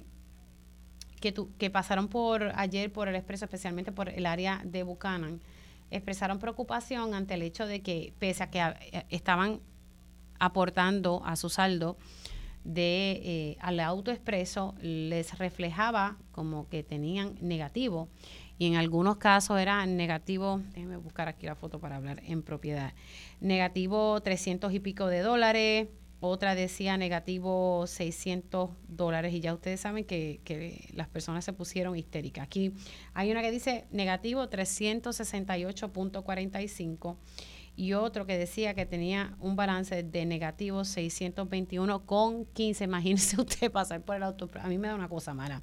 que, 1.19 1.34
que 1.58 1.69
pasaron 1.69 2.08
por 2.08 2.51
ayer 2.55 2.91
por 2.91 3.08
el 3.08 3.15
expreso, 3.15 3.45
especialmente 3.45 3.91
por 3.91 4.10
el 4.10 4.25
área 4.25 4.62
de 4.63 4.84
Buchanan, 4.84 5.41
expresaron 5.91 6.39
preocupación 6.39 7.13
ante 7.13 7.34
el 7.34 7.41
hecho 7.41 7.65
de 7.65 7.82
que, 7.82 8.13
pese 8.19 8.43
a 8.43 8.49
que 8.49 8.60
eh, 8.60 9.05
estaban 9.10 9.60
aportando 10.39 11.21
a 11.25 11.36
su 11.36 11.49
saldo 11.49 11.97
de 12.63 13.21
eh, 13.23 13.58
al 13.60 13.79
autoexpreso 13.79 14.75
les 14.82 15.38
reflejaba 15.38 16.17
como 16.32 16.67
que 16.69 16.84
tenían 16.84 17.36
negativo. 17.41 18.10
Y 18.58 18.67
en 18.67 18.75
algunos 18.75 19.17
casos 19.17 19.58
era 19.60 19.86
negativo, 19.86 20.62
déjenme 20.73 20.97
buscar 20.97 21.29
aquí 21.29 21.45
la 21.45 21.55
foto 21.55 21.79
para 21.79 21.95
hablar 21.95 22.21
en 22.25 22.43
propiedad, 22.43 22.93
negativo 23.39 24.19
300 24.21 24.73
y 24.73 24.79
pico 24.82 25.08
de 25.08 25.21
dólares, 25.21 25.88
otra 26.19 26.55
decía 26.55 26.97
negativo 26.97 27.86
600 27.88 28.71
dólares 28.88 29.34
y 29.34 29.39
ya 29.39 29.53
ustedes 29.53 29.79
saben 29.79 30.03
que, 30.05 30.41
que, 30.43 30.89
las 30.93 31.08
personas 31.08 31.45
se 31.45 31.53
pusieron 31.53 31.95
histéricas. 31.95 32.43
Aquí 32.43 32.73
hay 33.13 33.32
una 33.32 33.41
que 33.41 33.51
dice 33.51 33.86
negativo 33.91 34.49
368.45 34.49 37.15
y 37.79 37.93
otro 37.93 38.25
que 38.25 38.38
decía 38.38 38.73
que 38.73 38.86
tenía 38.86 39.38
un 39.39 39.55
balance 39.55 40.03
de 40.03 40.25
negativo 40.25 40.84
621 40.84 42.05
con 42.05 42.45
15. 42.45 42.84
Imagínese 42.84 43.36
usted 43.41 43.71
pasar 43.71 44.01
por 44.01 44.17
el 44.17 44.23
auto. 44.23 44.49
A 44.62 44.67
mí 44.67 44.77
me 44.77 44.89
da 44.89 44.95
una 44.95 45.08
cosa 45.08 45.34
mala. 45.34 45.62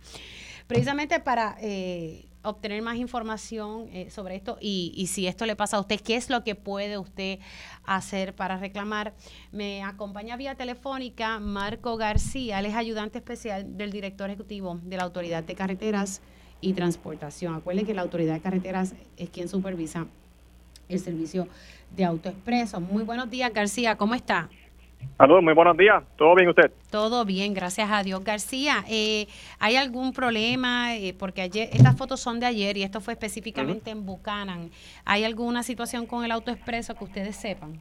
Precisamente 0.67 1.21
para 1.21 1.59
eh, 1.61 2.25
obtener 2.47 2.83
más 2.83 2.97
información 2.97 3.89
eh, 3.93 4.11
sobre 4.11 4.37
esto 4.37 4.59
y, 4.61 5.07
si 5.09 5.27
esto 5.27 5.47
le 5.47 5.57
pasa 5.57 5.77
a 5.77 5.81
usted, 5.81 6.01
qué 6.01 6.17
es 6.17 6.31
lo 6.31 6.45
que 6.45 6.55
puede 6.55 6.99
usted 6.99 7.39
hacer 7.85 8.35
para 8.35 8.57
reclamar. 8.57 9.15
Me 9.53 9.83
acompaña 9.83 10.37
vía 10.37 10.55
telefónica 10.55 11.39
Marco 11.39 11.97
García, 11.97 12.61
él 12.61 12.67
es 12.67 12.75
ayudante 12.75 13.19
especial 13.19 13.77
del 13.77 13.91
director 13.91 14.31
ejecutivo 14.31 14.81
de 14.83 14.97
la 14.97 15.03
Autoridad 15.05 15.45
de 15.45 15.55
Carreteras 15.55 16.21
y 16.61 16.73
Transportación. 16.73 17.55
Acuérdense 17.55 17.87
que 17.87 17.95
la 17.95 18.03
Autoridad 18.03 18.35
de 18.35 18.41
Carreteras 18.41 18.95
es 19.17 19.31
quien 19.31 19.49
supervisa 19.49 20.07
el 20.89 21.01
servicio 21.01 21.49
de 21.97 22.05
AutoExpreso. 22.05 22.81
Muy 22.81 23.03
buenos 23.03 23.31
días, 23.31 23.53
García, 23.53 23.97
¿cómo 23.97 24.15
está? 24.15 24.49
Saludos, 25.19 25.43
muy 25.43 25.55
buenos 25.55 25.79
días. 25.79 26.05
¿Todo 26.17 26.35
bien 26.35 26.51
usted? 26.51 26.71
Todo 26.91 27.25
bien, 27.25 27.55
gracias 27.55 27.91
a 27.91 28.03
Dios. 28.03 28.23
García, 28.23 28.85
eh, 28.87 29.27
¿hay 29.59 29.77
algún 29.77 30.13
problema? 30.13 30.95
Eh, 30.95 31.15
porque 31.19 31.41
ayer, 31.41 31.71
estas 31.73 31.97
fotos 31.97 32.21
son 32.21 32.39
de 32.39 32.45
ayer 32.45 32.77
y 32.77 32.83
esto 32.83 33.01
fue 33.01 33.15
específicamente 33.15 33.91
en 33.91 34.05
Buchanan. 34.05 34.69
¿Hay 35.07 35.25
alguna 35.25 35.63
situación 35.63 36.07
con 36.07 36.23
el 36.23 36.33
AutoExpreso 36.33 36.95
que 36.95 37.05
ustedes 37.05 37.35
sepan? 37.35 37.81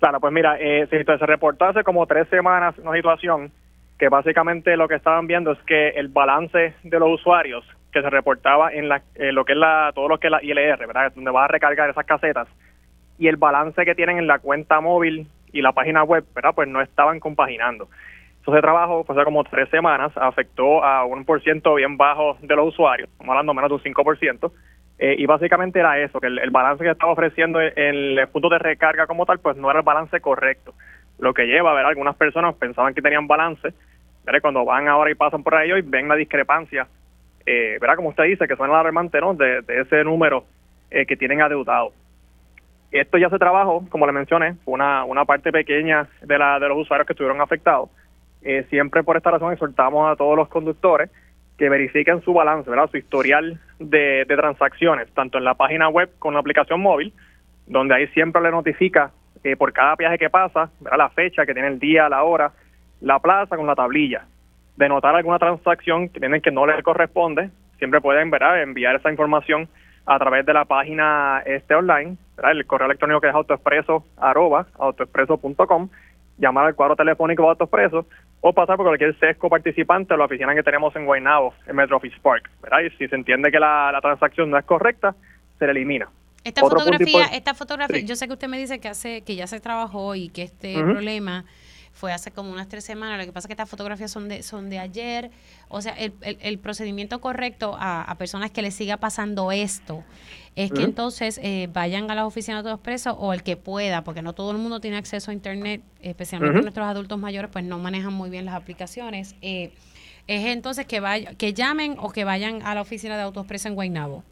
Claro, 0.00 0.20
pues 0.20 0.32
mira, 0.32 0.56
eh, 0.58 0.86
se, 0.88 1.04
se 1.04 1.26
reportó 1.26 1.66
hace 1.66 1.84
como 1.84 2.06
tres 2.06 2.26
semanas 2.28 2.74
una 2.78 2.94
situación 2.94 3.52
que 3.98 4.08
básicamente 4.08 4.74
lo 4.76 4.88
que 4.88 4.94
estaban 4.94 5.26
viendo 5.26 5.52
es 5.52 5.58
que 5.66 5.90
el 5.90 6.08
balance 6.08 6.74
de 6.82 6.98
los 6.98 7.20
usuarios 7.20 7.62
que 7.92 8.00
se 8.00 8.08
reportaba 8.08 8.72
en 8.72 8.88
la, 8.88 9.02
lo 9.16 9.44
que 9.44 9.52
es 9.52 9.58
la, 9.58 9.92
todo 9.94 10.08
lo 10.08 10.18
que 10.18 10.28
es 10.28 10.30
la 10.30 10.42
ILR, 10.42 10.78
¿verdad? 10.86 11.12
Donde 11.14 11.30
va 11.30 11.44
a 11.44 11.48
recargar 11.48 11.90
esas 11.90 12.06
casetas, 12.06 12.48
y 13.18 13.26
el 13.26 13.36
balance 13.36 13.84
que 13.84 13.94
tienen 13.94 14.18
en 14.18 14.26
la 14.26 14.38
cuenta 14.38 14.80
móvil 14.80 15.26
y 15.52 15.62
la 15.62 15.72
página 15.72 16.02
web, 16.04 16.24
¿verdad? 16.34 16.54
Pues 16.54 16.68
no 16.68 16.80
estaban 16.80 17.20
compaginando. 17.20 17.88
Entonces, 18.38 18.62
trabajo, 18.62 19.04
pues 19.04 19.18
hace 19.18 19.26
como 19.26 19.44
tres 19.44 19.68
semanas, 19.68 20.10
afectó 20.16 20.82
a 20.82 21.04
un 21.04 21.24
por 21.24 21.42
ciento 21.42 21.74
bien 21.74 21.96
bajo 21.98 22.38
de 22.40 22.56
los 22.56 22.68
usuarios, 22.68 23.10
estamos 23.10 23.30
hablando 23.30 23.52
menos 23.52 23.68
de 23.68 23.74
un 23.74 23.94
5%, 23.94 24.52
eh, 24.98 25.16
y 25.18 25.26
básicamente 25.26 25.78
era 25.78 25.98
eso, 26.00 26.18
que 26.18 26.26
el, 26.28 26.50
balance 26.50 26.82
que 26.82 26.90
estaba 26.90 27.12
ofreciendo 27.12 27.60
en 27.60 27.72
el 27.76 28.28
punto 28.28 28.48
de 28.48 28.58
recarga 28.58 29.06
como 29.06 29.26
tal, 29.26 29.38
pues 29.38 29.56
no 29.56 29.70
era 29.70 29.80
el 29.80 29.84
balance 29.84 30.20
correcto. 30.20 30.72
Lo 31.18 31.34
que 31.34 31.46
lleva, 31.46 31.74
ver 31.74 31.84
Algunas 31.84 32.16
personas 32.16 32.54
pensaban 32.54 32.94
que 32.94 33.02
tenían 33.02 33.26
balance, 33.26 33.74
¿verdad? 34.24 34.40
Cuando 34.40 34.64
van 34.64 34.88
ahora 34.88 35.10
y 35.10 35.14
pasan 35.14 35.42
por 35.42 35.54
ahí 35.54 35.70
y 35.70 35.82
ven 35.82 36.08
la 36.08 36.16
discrepancia, 36.16 36.88
eh, 37.44 37.76
¿verdad? 37.80 37.96
Como 37.96 38.08
usted 38.08 38.24
dice, 38.24 38.48
que 38.48 38.56
son 38.56 38.70
alarmantes, 38.70 39.20
¿no? 39.20 39.34
De, 39.34 39.62
de 39.62 39.82
ese 39.82 40.02
número 40.04 40.44
eh, 40.90 41.06
que 41.06 41.16
tienen 41.16 41.42
adeudado. 41.42 41.92
Esto 42.90 43.18
ya 43.18 43.28
se 43.28 43.38
trabajó, 43.38 43.84
como 43.90 44.06
le 44.06 44.12
mencioné, 44.12 44.56
una, 44.64 45.04
una 45.04 45.24
parte 45.24 45.52
pequeña 45.52 46.08
de, 46.22 46.38
la, 46.38 46.58
de 46.58 46.68
los 46.68 46.78
usuarios 46.78 47.06
que 47.06 47.12
estuvieron 47.12 47.40
afectados. 47.40 47.90
Eh, 48.42 48.66
siempre 48.70 49.02
por 49.02 49.16
esta 49.16 49.30
razón 49.30 49.52
exhortamos 49.52 50.10
a 50.10 50.16
todos 50.16 50.36
los 50.36 50.48
conductores 50.48 51.10
que 51.58 51.68
verifiquen 51.68 52.22
su 52.22 52.32
balance, 52.32 52.70
¿verdad? 52.70 52.88
su 52.90 52.96
historial 52.96 53.60
de, 53.80 54.24
transacciones, 54.26 55.12
tanto 55.12 55.38
en 55.38 55.44
la 55.44 55.54
página 55.54 55.88
web 55.88 56.10
como 56.18 56.32
en 56.32 56.34
la 56.34 56.40
aplicación 56.40 56.80
móvil, 56.80 57.12
donde 57.66 57.94
ahí 57.94 58.06
siempre 58.08 58.40
le 58.40 58.52
notifica 58.52 59.10
eh, 59.42 59.56
por 59.56 59.72
cada 59.72 59.96
viaje 59.96 60.18
que 60.18 60.30
pasa, 60.30 60.70
la 60.80 61.10
fecha 61.10 61.44
que 61.44 61.52
tiene 61.52 61.68
el 61.68 61.78
día, 61.80 62.08
la 62.08 62.22
hora, 62.22 62.52
la 63.00 63.18
plaza 63.18 63.56
con 63.56 63.66
la 63.66 63.74
tablilla. 63.74 64.24
De 64.76 64.88
notar 64.88 65.16
alguna 65.16 65.40
transacción 65.40 66.08
que 66.08 66.20
tienen 66.20 66.40
que 66.40 66.52
no 66.52 66.64
le 66.64 66.80
corresponde, 66.84 67.50
siempre 67.78 68.00
pueden 68.00 68.30
¿verdad? 68.30 68.62
enviar 68.62 68.94
esa 68.94 69.10
información 69.10 69.68
a 70.06 70.18
través 70.18 70.46
de 70.46 70.54
la 70.54 70.64
página 70.64 71.42
este 71.44 71.74
online, 71.74 72.16
el 72.44 72.66
correo 72.66 72.86
electrónico 72.86 73.20
que 73.20 73.28
es 73.28 73.34
autoexpreso, 73.34 74.04
arroba, 74.16 74.66
autoexpreso.com, 74.78 75.88
llamar 76.38 76.66
al 76.66 76.74
cuadro 76.74 76.96
telefónico 76.96 77.42
de 77.42 77.48
autoexpreso 77.50 78.06
o 78.40 78.52
pasar 78.52 78.76
por 78.76 78.86
cualquier 78.86 79.18
sesco 79.18 79.48
participante 79.48 80.14
a 80.14 80.16
la 80.16 80.24
oficina 80.24 80.54
que 80.54 80.62
tenemos 80.62 80.94
en 80.96 81.04
Guaynabo, 81.04 81.54
en 81.66 81.76
Metro 81.76 81.96
Office 81.96 82.16
Park. 82.22 82.48
¿verdad? 82.62 82.80
Y 82.80 82.90
si 82.96 83.08
se 83.08 83.16
entiende 83.16 83.50
que 83.50 83.58
la, 83.58 83.98
transacción 84.00 84.50
no 84.50 84.58
es 84.58 84.64
correcta, 84.64 85.14
se 85.58 85.64
le 85.66 85.72
elimina. 85.72 86.08
Esta 86.44 86.60
fotografía, 86.60 87.26
esta 87.26 87.54
fotografía, 87.54 88.00
yo 88.00 88.14
sé 88.14 88.26
que 88.26 88.32
usted 88.34 88.48
me 88.48 88.58
dice 88.58 88.78
que 88.78 88.88
hace 88.88 89.22
que 89.22 89.34
ya 89.34 89.46
se 89.46 89.60
trabajó 89.60 90.14
y 90.14 90.28
que 90.28 90.44
este 90.44 90.74
problema 90.82 91.44
fue 91.98 92.12
hace 92.12 92.30
como 92.30 92.52
unas 92.52 92.68
tres 92.68 92.84
semanas. 92.84 93.18
Lo 93.18 93.26
que 93.26 93.32
pasa 93.32 93.46
es 93.46 93.48
que 93.48 93.54
estas 93.54 93.68
fotografías 93.68 94.10
son 94.10 94.28
de, 94.28 94.42
son 94.44 94.70
de 94.70 94.78
ayer. 94.78 95.30
O 95.68 95.82
sea, 95.82 95.92
el, 95.94 96.14
el, 96.20 96.58
procedimiento 96.60 97.20
correcto 97.20 97.76
a, 97.78 98.14
personas 98.18 98.52
que 98.52 98.62
les 98.62 98.74
siga 98.74 98.98
pasando 98.98 99.50
esto 99.50 100.04
es 100.54 100.70
que 100.72 100.82
entonces 100.82 101.40
eh, 101.42 101.68
vayan 101.72 102.10
a 102.10 102.14
las 102.14 102.24
oficinas 102.24 102.64
de 102.64 102.70
expresos 102.70 103.14
o 103.18 103.32
el 103.32 103.42
que 103.42 103.56
pueda, 103.56 104.02
porque 104.04 104.22
no 104.22 104.32
todo 104.32 104.52
el 104.52 104.58
mundo 104.58 104.80
tiene 104.80 104.96
acceso 104.96 105.30
a 105.30 105.34
Internet, 105.34 105.82
especialmente 106.00 106.62
nuestros 106.62 106.86
adultos 106.86 107.18
mayores, 107.18 107.50
pues 107.52 107.64
no 107.64 107.78
manejan 107.78 108.12
muy 108.12 108.30
bien 108.30 108.44
las 108.44 108.54
aplicaciones. 108.54 109.34
Eh, 109.42 109.72
es 110.26 110.46
entonces 110.46 110.86
que, 110.86 111.00
vaya, 111.00 111.34
que 111.34 111.52
llamen 111.52 111.96
o 111.98 112.10
que 112.10 112.24
vayan 112.24 112.62
a 112.62 112.74
la 112.74 112.80
oficina 112.82 113.16
de 113.16 113.22
AutoExpreso 113.22 113.68
en 113.68 113.74
Guaynabo. 113.74 114.24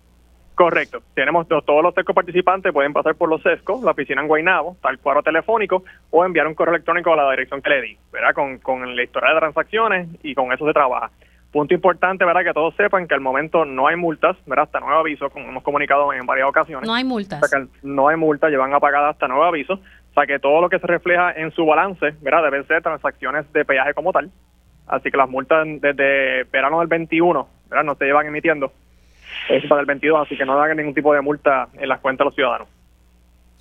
Correcto. 0.56 1.02
Tenemos 1.12 1.46
todos 1.46 1.82
los 1.82 1.94
sescos 1.94 2.14
participantes 2.14 2.72
pueden 2.72 2.94
pasar 2.94 3.14
por 3.14 3.28
los 3.28 3.42
sescos, 3.42 3.82
la 3.82 3.90
oficina 3.90 4.22
en 4.22 4.26
Guaynabo, 4.26 4.78
tal 4.80 4.98
cuadro 4.98 5.22
telefónico 5.22 5.84
o 6.10 6.24
enviar 6.24 6.46
un 6.46 6.54
correo 6.54 6.74
electrónico 6.74 7.12
a 7.12 7.16
la 7.16 7.30
dirección 7.30 7.60
que 7.60 7.68
le 7.68 7.82
di, 7.82 7.98
¿verdad? 8.10 8.32
Con, 8.32 8.58
con 8.58 8.96
la 8.96 9.02
historia 9.02 9.34
de 9.34 9.38
transacciones 9.38 10.08
y 10.22 10.34
con 10.34 10.50
eso 10.54 10.66
se 10.66 10.72
trabaja. 10.72 11.10
Punto 11.52 11.74
importante, 11.74 12.24
¿verdad? 12.24 12.42
Que 12.42 12.54
todos 12.54 12.74
sepan 12.74 13.06
que 13.06 13.12
al 13.12 13.20
momento 13.20 13.66
no 13.66 13.86
hay 13.86 13.96
multas, 13.96 14.34
¿verdad? 14.46 14.64
Hasta 14.64 14.80
nuevo 14.80 14.98
aviso, 14.98 15.28
como 15.28 15.46
hemos 15.46 15.62
comunicado 15.62 16.10
en 16.14 16.24
varias 16.24 16.48
ocasiones. 16.48 16.88
No 16.88 16.94
hay 16.94 17.04
multas. 17.04 17.38
no 17.82 18.08
hay 18.08 18.16
multas, 18.16 18.50
llevan 18.50 18.72
apagadas 18.72 19.10
hasta 19.10 19.28
nuevo 19.28 19.44
aviso. 19.44 19.74
O 19.74 20.14
sea 20.14 20.26
que 20.26 20.38
todo 20.38 20.62
lo 20.62 20.70
que 20.70 20.78
se 20.78 20.86
refleja 20.86 21.32
en 21.32 21.50
su 21.50 21.66
balance, 21.66 22.14
¿verdad? 22.22 22.44
Deben 22.44 22.66
ser 22.66 22.82
transacciones 22.82 23.52
de 23.52 23.66
peaje 23.66 23.92
como 23.92 24.10
tal. 24.10 24.30
Así 24.86 25.10
que 25.10 25.18
las 25.18 25.28
multas 25.28 25.66
desde 25.82 26.44
verano 26.44 26.80
del 26.80 26.88
21, 26.88 27.46
¿verdad? 27.68 27.84
No 27.84 27.94
se 27.94 28.06
llevan 28.06 28.26
emitiendo 28.26 28.72
para 29.68 29.80
el 29.80 29.86
22, 29.86 30.26
así 30.26 30.36
que 30.36 30.44
no 30.44 30.60
hagan 30.60 30.76
ningún 30.76 30.94
tipo 30.94 31.12
de 31.14 31.20
multa 31.20 31.68
en 31.74 31.88
las 31.88 32.00
cuentas 32.00 32.24
de 32.24 32.24
los 32.26 32.34
ciudadanos. 32.34 32.68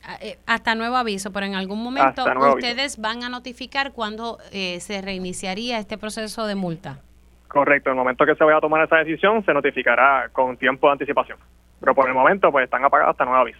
Ah, 0.03 0.17
eh, 0.21 0.37
hasta 0.45 0.75
nuevo 0.75 0.95
aviso, 0.97 1.31
pero 1.31 1.45
en 1.45 1.55
algún 1.55 1.83
momento 1.83 2.23
ustedes 2.53 2.99
van 2.99 3.23
a 3.23 3.29
notificar 3.29 3.91
cuándo 3.91 4.37
eh, 4.51 4.79
se 4.79 5.01
reiniciaría 5.01 5.79
este 5.79 5.97
proceso 5.97 6.45
de 6.45 6.55
multa. 6.55 6.99
Correcto, 7.47 7.89
en 7.89 7.95
el 7.95 7.99
momento 7.99 8.25
que 8.25 8.35
se 8.35 8.43
vaya 8.43 8.57
a 8.57 8.61
tomar 8.61 8.83
esa 8.85 8.97
decisión 8.97 9.43
se 9.45 9.53
notificará 9.53 10.29
con 10.31 10.57
tiempo 10.57 10.87
de 10.87 10.93
anticipación. 10.93 11.39
Pero 11.79 11.95
por 11.95 12.07
el 12.07 12.13
momento 12.13 12.51
pues 12.51 12.65
están 12.65 12.83
apagadas 12.83 13.11
hasta 13.11 13.25
nuevo 13.25 13.39
aviso. 13.39 13.59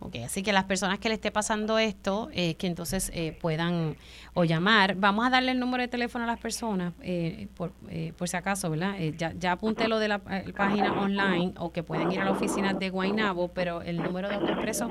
Ok, 0.00 0.16
así 0.24 0.42
que 0.42 0.52
las 0.52 0.64
personas 0.64 0.98
que 0.98 1.08
le 1.08 1.14
esté 1.14 1.30
pasando 1.30 1.78
esto, 1.78 2.28
eh, 2.32 2.56
que 2.56 2.66
entonces 2.66 3.10
eh, 3.14 3.36
puedan 3.40 3.96
o 4.36 4.44
llamar, 4.44 4.94
vamos 4.96 5.26
a 5.26 5.30
darle 5.30 5.52
el 5.52 5.58
número 5.58 5.82
de 5.82 5.88
teléfono 5.88 6.24
a 6.24 6.26
las 6.26 6.38
personas, 6.38 6.92
eh, 7.02 7.48
por, 7.56 7.72
por 8.18 8.28
si 8.28 8.36
acaso, 8.36 8.68
¿verdad? 8.70 8.94
ya, 9.16 9.32
ya 9.32 9.52
apunté 9.52 9.88
lo 9.88 9.98
de 9.98 10.08
la 10.08 10.18
página 10.18 10.92
online 10.92 11.54
o 11.58 11.72
que 11.72 11.82
pueden 11.82 12.12
ir 12.12 12.20
a 12.20 12.26
la 12.26 12.32
oficina 12.32 12.74
de 12.74 12.90
Guainabo, 12.90 13.48
pero 13.48 13.80
el 13.80 13.96
número 13.96 14.28
de 14.28 14.34
autoexpreso. 14.34 14.90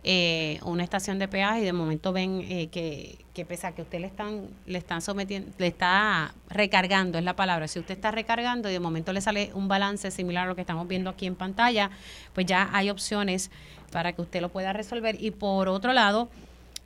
eh, 0.04 0.60
una 0.62 0.84
estación 0.84 1.18
de 1.18 1.28
peaje 1.28 1.62
y 1.62 1.64
de 1.64 1.72
momento 1.72 2.12
ven 2.12 2.44
eh, 2.46 2.68
que, 2.68 3.24
que 3.32 3.46
pese 3.46 3.66
a 3.66 3.72
que 3.72 3.80
usted 3.80 3.98
le 4.00 4.06
están, 4.06 4.48
le 4.66 4.76
están 4.76 5.00
sometiendo, 5.00 5.50
le 5.56 5.66
está 5.66 6.34
recargando, 6.50 7.16
es 7.16 7.24
la 7.24 7.36
palabra, 7.36 7.68
si 7.68 7.78
usted 7.78 7.94
está 7.94 8.10
recargando 8.10 8.68
y 8.68 8.72
de 8.72 8.80
momento 8.80 9.14
le 9.14 9.22
sale 9.22 9.50
un 9.54 9.66
balance 9.66 10.10
similar 10.10 10.44
a 10.44 10.48
lo 10.48 10.54
que 10.54 10.60
estamos 10.60 10.86
viendo 10.86 11.08
aquí 11.08 11.24
en 11.24 11.36
pantalla, 11.36 11.90
pues 12.34 12.44
ya 12.44 12.68
hay 12.72 12.90
opciones 12.90 13.50
para 13.90 14.12
que 14.12 14.20
usted 14.20 14.42
lo 14.42 14.50
pueda 14.50 14.74
resolver. 14.74 15.16
Y 15.18 15.30
por 15.30 15.68
otro 15.68 15.94
lado, 15.94 16.28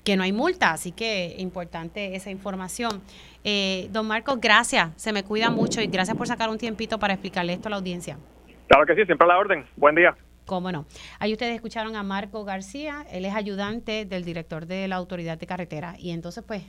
que 0.05 0.17
no 0.17 0.23
hay 0.23 0.33
multa, 0.33 0.71
así 0.71 0.93
que 0.93 1.35
importante 1.39 2.15
esa 2.15 2.31
información. 2.31 3.03
Eh, 3.43 3.89
don 3.91 4.07
Marcos, 4.07 4.39
gracias, 4.41 4.91
se 4.97 5.13
me 5.13 5.25
cuida 5.25 5.51
mucho 5.51 5.81
y 5.81 5.89
gracias 5.89 6.17
por 6.17 6.29
sacar 6.29 6.51
un 6.51 6.59
tiempito 6.59 6.99
para 6.99 7.15
explicarle 7.15 7.53
esto 7.53 7.69
a 7.69 7.71
la 7.71 7.77
audiencia. 7.77 8.17
Claro 8.73 8.87
que 8.87 8.95
sí, 8.95 9.05
siempre 9.05 9.27
a 9.27 9.29
la 9.29 9.39
orden. 9.39 9.67
Buen 9.77 9.95
día. 9.95 10.17
Cómo 10.47 10.73
no. 10.73 10.87
Ahí 11.19 11.31
ustedes 11.33 11.55
escucharon 11.55 11.95
a 11.95 12.03
Marco 12.03 12.43
García, 12.47 13.05
él 13.13 13.27
es 13.27 13.35
ayudante 13.35 14.07
del 14.07 14.25
director 14.25 14.65
de 14.65 14.89
la 14.89 14.97
Autoridad 14.97 15.37
de 15.37 15.47
Carretera. 15.47 15.95
Y 15.99 16.11
entonces, 16.11 16.43
pues, 16.43 16.63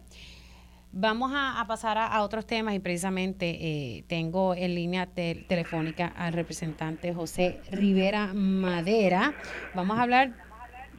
Vamos 0.92 1.32
a, 1.36 1.64
pasar 1.68 2.00
a, 2.00 2.22
otros 2.24 2.48
temas 2.48 2.74
y 2.74 2.80
precisamente 2.80 3.46
eh, 3.50 4.04
tengo 4.08 4.56
en 4.56 4.74
línea 4.74 5.06
telefónica 5.06 6.12
al 6.16 6.34
representante 6.34 7.14
José 7.14 7.62
Rivera 7.72 8.32
Madera. 8.34 9.34
Vamos 9.76 10.00
a 10.00 10.02
hablar 10.02 10.32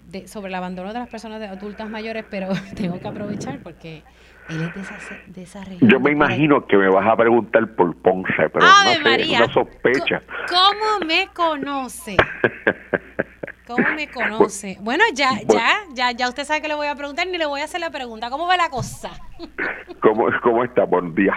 de, 0.07 0.29
sobre 0.29 0.49
el 0.49 0.55
abandono 0.55 0.93
de 0.93 1.01
las 1.01 1.09
personas 1.09 1.43
adultas 1.43 1.91
mayores, 1.91 2.25
pero 2.31 2.51
tengo 2.77 3.01
que 3.01 3.09
aprovechar 3.09 3.59
porque 3.65 4.05
él 4.49 4.63
es 4.63 4.75
de 4.75 4.81
esa, 4.81 4.99
de 5.27 5.43
esa 5.43 5.65
región. 5.65 5.91
Yo 5.91 5.99
me 5.99 6.13
imagino 6.13 6.65
que 6.67 6.77
me 6.77 6.89
vas 6.89 7.09
a 7.09 7.17
preguntar 7.17 7.75
por 7.75 7.97
Ponce, 7.97 8.49
pero 8.53 8.65
no 8.65 8.73
sé, 8.85 9.01
María, 9.01 9.39
una 9.45 9.53
sospecha. 9.53 10.23
¿Cómo 10.49 11.05
me 11.05 11.29
conoce? 11.35 12.17
¿Cómo 13.71 13.89
me 13.95 14.09
conoce? 14.09 14.79
Bueno, 14.81 15.05
ya, 15.15 15.31
ya, 15.47 15.69
ya, 15.95 16.11
ya 16.11 16.29
usted 16.29 16.43
sabe 16.43 16.61
que 16.61 16.67
le 16.67 16.75
voy 16.75 16.89
a 16.89 16.97
preguntar 16.97 17.29
ni 17.29 17.39
le 17.39 17.47
voy 17.47 17.61
a 17.61 17.65
hacer 17.65 17.81
la 17.81 17.91
pregunta. 17.91 18.29
¿Cómo 18.29 18.49
va 18.49 18.57
la 18.57 18.69
cosa? 18.69 19.11
¿Cómo, 20.01 20.27
cómo 20.43 20.65
está? 20.65 20.85
Buen 20.85 21.15
día. 21.15 21.35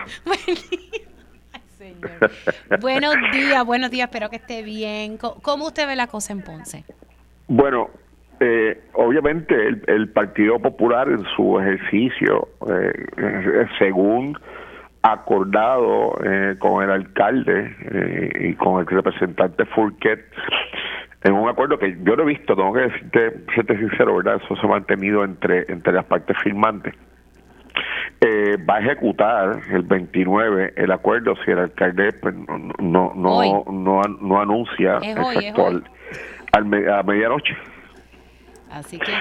buenos 2.82 3.16
días, 3.32 3.64
buenos 3.64 3.92
días, 3.92 4.08
espero 4.10 4.32
que 4.32 4.38
esté 4.38 4.64
bien. 4.64 5.18
¿Cómo 5.18 5.68
usted 5.68 5.86
ve 5.86 5.96
la 5.96 6.08
cosa 6.08 6.34
en 6.34 6.42
Ponce? 6.42 6.84
Bueno, 7.48 7.92
eh, 8.40 8.82
obviamente 8.94 9.56
el, 9.86 10.10
Partido 10.10 10.58
Popular 10.58 11.10
en 11.10 11.24
su 11.36 11.60
ejercicio, 11.60 12.48
eh, 12.68 13.68
según 13.78 14.40
acordado 15.04 16.18
eh, 16.24 16.56
con 16.58 16.84
el 16.84 16.90
alcalde 16.90 17.76
y 18.40 18.54
con 18.56 18.80
el 18.80 18.88
representante 18.88 19.66
Fourquet, 19.66 20.26
en 21.24 21.34
un 21.34 21.48
acuerdo 21.48 21.80
que 21.80 21.98
yo 22.04 22.16
no 22.16 22.24
he 22.24 22.26
visto, 22.26 22.56
tengo 22.56 22.74
que 22.74 22.82
decirte, 22.82 23.46
serte 23.56 23.78
sincero, 23.78 24.18
¿verdad? 24.18 24.42
Eso 24.44 24.56
se 24.56 24.66
ha 24.66 24.70
mantenido 24.70 25.24
entre, 25.24 25.72
entre 25.72 25.94
las 25.94 26.06
partes 26.06 26.38
firmantes. 26.44 26.94
Eh, 28.20 28.58
va 28.70 28.76
a 28.76 28.80
ejecutar 28.80 29.62
el 29.72 29.82
29 29.84 30.74
el 30.76 30.92
acuerdo 30.92 31.36
si 31.44 31.52
el 31.52 31.60
alcalde 31.60 32.14
pues, 32.14 32.36
no, 32.36 32.58
no, 32.80 33.14
no, 33.16 33.64
no, 33.72 34.02
no, 34.22 34.42
anuncia 34.42 34.98
Al, 36.52 36.90
a 36.90 37.04
medianoche. 37.04 37.58
Así 38.72 39.00
que 39.00 39.12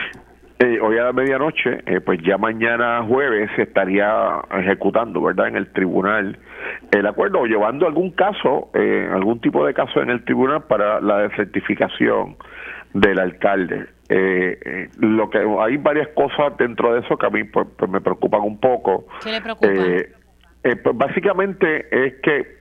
eh, 0.59 0.79
hoy 0.81 0.99
a 0.99 1.05
la 1.05 1.13
medianoche, 1.13 1.83
eh, 1.87 2.01
pues 2.01 2.21
ya 2.23 2.39
mañana 2.39 3.03
jueves 3.03 3.51
se 3.57 3.63
estaría 3.63 4.43
ejecutando, 4.59 5.21
¿verdad?, 5.23 5.49
en 5.49 5.57
el 5.57 5.73
tribunal 5.73 6.39
el 6.91 7.07
acuerdo 7.07 7.41
o 7.41 7.47
llevando 7.47 7.87
algún 7.87 8.11
caso, 8.11 8.71
eh, 8.75 9.09
algún 9.13 9.41
tipo 9.41 9.65
de 9.67 9.75
caso 9.75 10.01
en 10.01 10.11
el 10.11 10.25
tribunal 10.25 10.65
para 10.65 11.01
la 11.01 11.19
desertificación 11.29 12.37
del 12.95 13.19
alcalde. 13.19 13.87
lo 14.99 15.31
que 15.31 15.39
hay 15.39 15.77
varias 15.79 16.09
cosas 16.09 16.57
dentro 16.59 16.93
de 16.93 17.01
eso 17.01 17.17
que 17.17 17.27
a 17.27 17.31
mí 17.31 17.45
pues, 17.45 17.67
pues 17.79 17.91
me 17.91 18.01
preocupan 18.01 18.43
un 18.43 18.59
poco. 18.59 19.07
¿Qué 19.23 19.33
le 19.33 19.41
preocupa? 19.41 19.69
pues 20.63 20.97
básicamente 20.97 21.89
es 21.91 22.15
que 22.23 22.59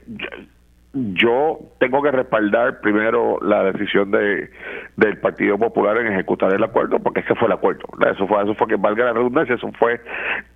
yo 0.93 1.59
tengo 1.79 2.01
que 2.01 2.11
respaldar 2.11 2.81
primero 2.81 3.39
la 3.41 3.63
decisión 3.71 4.11
de 4.11 4.49
del 4.97 5.17
Partido 5.19 5.57
Popular 5.57 5.97
en 5.97 6.11
ejecutar 6.11 6.53
el 6.53 6.63
acuerdo 6.63 6.99
porque 6.99 7.21
ese 7.21 7.33
fue 7.35 7.47
el 7.47 7.53
acuerdo 7.53 7.85
eso 8.11 8.27
fue 8.27 8.43
eso 8.43 8.53
fue 8.55 8.67
que 8.67 8.75
valga 8.75 9.05
la 9.05 9.13
redundancia 9.13 9.55
eso 9.55 9.71
fue 9.79 10.01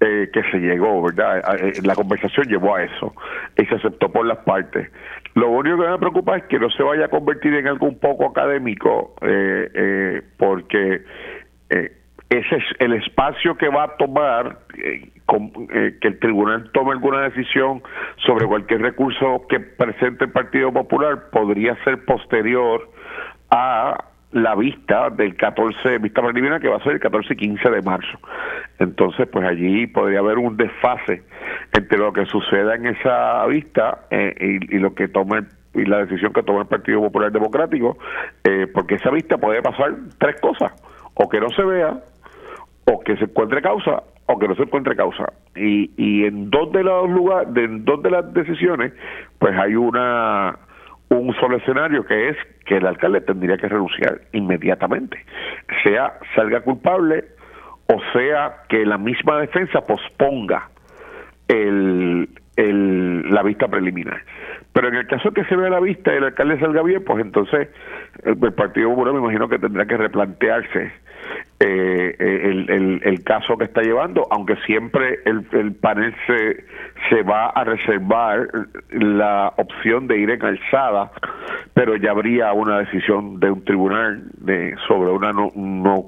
eh, 0.02 0.30
que 0.34 0.44
se 0.52 0.58
llegó 0.58 1.02
verdad 1.02 1.42
eh, 1.60 1.74
la 1.84 1.96
conversación 1.96 2.48
llevó 2.48 2.76
a 2.76 2.84
eso 2.84 3.14
y 3.58 3.66
se 3.66 3.76
aceptó 3.76 4.12
por 4.12 4.26
las 4.26 4.40
partes. 4.40 4.90
Lo 5.36 5.50
único 5.50 5.78
que 5.82 5.90
me 5.90 5.98
preocupa 5.98 6.38
es 6.38 6.44
que 6.46 6.60
no 6.60 6.70
se 6.70 6.84
vaya 6.84 7.06
a 7.06 7.10
convertir 7.10 7.54
en 7.54 7.68
algo 7.68 7.88
un 7.88 8.00
poco 8.00 8.26
académico 8.26 9.16
eh, 9.22 9.70
eh 9.74 10.22
porque 10.38 11.04
eh, 11.70 11.92
ese 12.30 12.56
es 12.56 12.64
el 12.80 12.94
espacio 12.94 13.56
que 13.56 13.70
va 13.70 13.84
a 13.84 13.98
tomar 13.98 14.58
eh, 14.78 15.10
eh, 15.74 15.98
que 16.02 16.08
el 16.08 16.20
tribunal 16.20 16.70
tome 16.72 16.92
alguna 16.92 17.22
decisión 17.22 17.84
sobre 18.26 18.48
cualquier 18.48 18.82
recurso 18.82 19.46
que 19.48 19.60
presente 19.60 20.26
el 20.26 20.32
Partido 20.32 20.72
Popular 20.74 21.30
podría 21.32 21.76
ser 21.84 22.04
posterior 22.06 22.90
a 23.52 24.06
la 24.32 24.56
vista 24.56 25.12
del 25.12 25.36
14, 25.36 26.00
vista 26.00 26.22
preliminar 26.22 26.60
que 26.60 26.68
va 26.68 26.78
a 26.78 26.84
ser 26.84 26.94
el 26.94 27.00
14 27.00 27.34
y 27.34 27.38
15 27.38 27.70
de 27.70 27.82
marzo. 27.84 28.20
Entonces, 28.80 29.28
pues 29.32 29.48
allí 29.48 29.88
podría 29.88 30.20
haber 30.20 30.40
un 30.40 30.58
desfase 30.58 31.24
entre 31.74 31.98
lo 31.98 32.12
que 32.12 32.26
suceda 32.26 32.76
en 32.76 32.88
esa 32.88 33.46
vista 33.46 34.00
eh, 34.10 34.60
y, 34.70 34.80
lo 34.80 34.94
que 34.94 35.08
tome 35.08 35.44
y 35.74 35.86
la 35.86 36.06
decisión 36.06 36.34
que 36.34 36.44
tome 36.44 36.62
el 36.62 36.68
Partido 36.68 37.02
Popular 37.02 37.32
Democrático, 37.32 37.98
porque 38.74 38.96
esa 38.96 39.12
vista 39.12 39.38
puede 39.38 39.62
pasar 39.62 39.94
tres 40.18 40.40
cosas, 40.40 40.72
o 41.16 41.28
que 41.28 41.40
no 41.40 41.50
se 41.50 41.64
vea, 41.64 42.00
o 42.86 43.00
que 43.00 43.18
se 43.18 43.26
encuentre 43.26 43.62
causa 43.62 44.04
o 44.28 44.40
que 44.40 44.48
no 44.48 44.56
se 44.56 44.64
encuentre 44.64 44.96
causa. 44.96 45.32
Y, 45.56 45.92
y 45.98 46.26
en 46.26 46.50
dos 46.50 46.72
de 46.72 46.84
los 46.84 47.10
lugares, 47.10 47.50
en 47.56 47.86
dos 47.86 48.02
de 48.02 48.12
las 48.12 48.34
decisiones, 48.34 48.94
pues 49.40 49.58
hay 49.58 49.76
una 49.76 50.58
un 51.10 51.36
solo 51.36 51.58
escenario 51.58 52.04
que 52.04 52.30
es 52.30 52.38
que 52.66 52.78
el 52.78 52.86
alcalde 52.88 53.22
tendría 53.22 53.58
que 53.58 53.68
renunciar 53.68 54.22
inmediatamente, 54.34 55.24
sea 55.84 56.14
salga 56.36 56.62
culpable 56.62 57.26
o 57.88 58.02
sea 58.14 58.64
que 58.68 58.86
la 58.86 58.98
misma 58.98 59.40
defensa 59.40 59.82
posponga 59.82 60.70
el, 61.48 62.28
el, 62.56 63.30
la 63.30 63.44
vista 63.44 63.68
preliminar. 63.68 64.22
Pero 64.74 64.90
en 64.90 64.96
el 64.96 65.08
caso 65.08 65.32
que 65.32 65.46
se 65.46 65.56
vea 65.56 65.70
la 65.70 65.80
vista 65.80 66.14
y 66.14 66.18
el 66.18 66.26
alcalde 66.26 66.60
salga 66.60 66.82
bien, 66.82 67.04
pues 67.04 67.24
entonces 67.24 67.70
el, 68.24 68.36
Partido 68.54 68.90
Popular 68.90 69.14
me 69.14 69.20
imagino 69.20 69.48
que 69.48 69.60
tendrá 69.60 69.86
que 69.86 69.98
replantearse 69.98 70.92
eh, 71.60 72.16
el, 72.20 72.70
el, 72.70 73.02
el, 73.04 73.24
caso 73.24 73.58
que 73.58 73.64
está 73.64 73.82
llevando, 73.82 74.28
aunque 74.30 74.58
siempre 74.66 75.20
el, 75.26 75.48
el 75.54 75.74
panel 75.76 76.14
se, 76.28 76.66
se 77.10 77.24
va 77.24 77.48
a 77.48 77.64
reservar 77.64 78.48
la 78.92 79.54
opción 79.58 80.08
de 80.08 80.18
ir 80.18 80.32
en 80.32 80.44
alzada 80.44 81.12
pero 81.76 81.98
ya 81.98 82.12
habría 82.12 82.54
una 82.54 82.80
decisión 82.80 83.38
de 83.42 83.52
un 83.52 83.64
tribunal 83.66 84.24
de 84.38 84.76
sobre 84.88 85.12
una 85.12 85.34
no, 85.34 85.52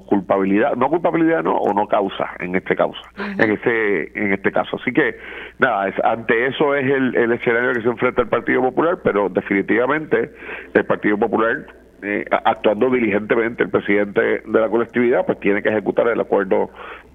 culpabilidad, 0.06 0.74
no 0.76 0.88
culpabilidad 0.88 1.42
no 1.42 1.58
o 1.58 1.74
no 1.74 1.86
causa 1.86 2.30
en 2.38 2.54
este 2.56 2.74
causa, 2.74 3.02
en 3.18 3.52
este 3.52 4.18
en 4.18 4.32
este 4.32 4.50
caso. 4.50 4.78
Así 4.80 4.92
que 4.92 5.14
nada, 5.58 5.92
ante 6.04 6.46
eso 6.46 6.74
es 6.74 6.90
el, 6.90 7.14
el 7.14 7.32
escenario 7.32 7.74
que 7.74 7.82
se 7.82 7.88
enfrenta 7.88 8.22
el 8.22 8.28
Partido 8.28 8.62
Popular, 8.62 9.00
pero 9.04 9.28
definitivamente 9.28 10.32
el 10.72 10.86
Partido 10.86 11.18
Popular 11.18 11.66
eh, 12.02 12.24
actuando 12.30 12.90
diligentemente 12.90 13.62
el 13.64 13.70
presidente 13.70 14.20
de 14.20 14.60
la 14.60 14.68
colectividad, 14.68 15.26
pues 15.26 15.40
tiene 15.40 15.62
que 15.62 15.68
ejecutar 15.68 16.06
el 16.08 16.20
acuerdo, 16.20 16.70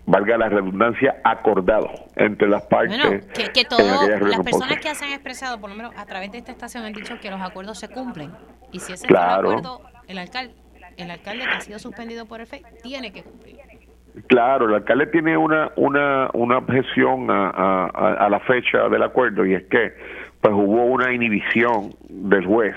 valga 0.06 0.38
la 0.38 0.50
redundancia, 0.50 1.22
acordado 1.24 1.90
entre 2.16 2.50
las 2.50 2.64
partes. 2.64 3.00
Bueno, 3.02 3.22
que, 3.54 3.66
todas 3.66 4.08
las 4.22 4.40
personas 4.42 4.80
que 4.80 4.94
se 4.96 5.06
han 5.06 5.12
expresado, 5.12 5.60
por 5.60 5.70
lo 5.70 5.76
menos 5.76 5.94
a 5.96 6.06
través 6.06 6.32
de 6.32 6.40
esta 6.40 6.52
estación, 6.52 6.84
han 6.84 6.94
dicho 6.94 7.20
que 7.22 7.32
los 7.32 7.42
acuerdos 7.42 7.80
se 7.80 7.88
cumplen. 7.88 8.32
Y 8.72 8.80
si 8.80 8.94
ese 8.94 9.08
claro. 9.08 9.50
es 9.50 9.54
el 9.54 9.60
acuerdo, 9.60 9.90
el 10.08 10.18
alcalde, 10.18 10.54
el 10.98 11.12
alcalde 11.12 11.44
que 11.46 11.52
ha 11.52 11.62
sido 11.62 11.80
suspendido 11.80 12.26
por 12.26 12.42
el 12.42 12.48
FEI 12.48 12.64
tiene 12.82 13.12
que 13.14 13.24
cumplir. 13.24 13.58
Claro, 14.28 14.68
el 14.68 14.76
alcalde 14.76 15.08
tiene 15.08 15.38
una 15.38 15.72
una, 15.76 16.30
una 16.34 16.58
objeción 16.58 17.32
a, 17.32 17.50
a, 17.50 18.14
a 18.26 18.30
la 18.30 18.40
fecha 18.42 18.90
del 18.90 19.02
acuerdo 19.02 19.46
y 19.46 19.56
es 19.56 19.64
que 19.64 19.94
pues 20.40 20.54
hubo 20.54 20.84
una 20.86 21.12
inhibición 21.14 21.96
del 22.10 22.46
juez 22.46 22.76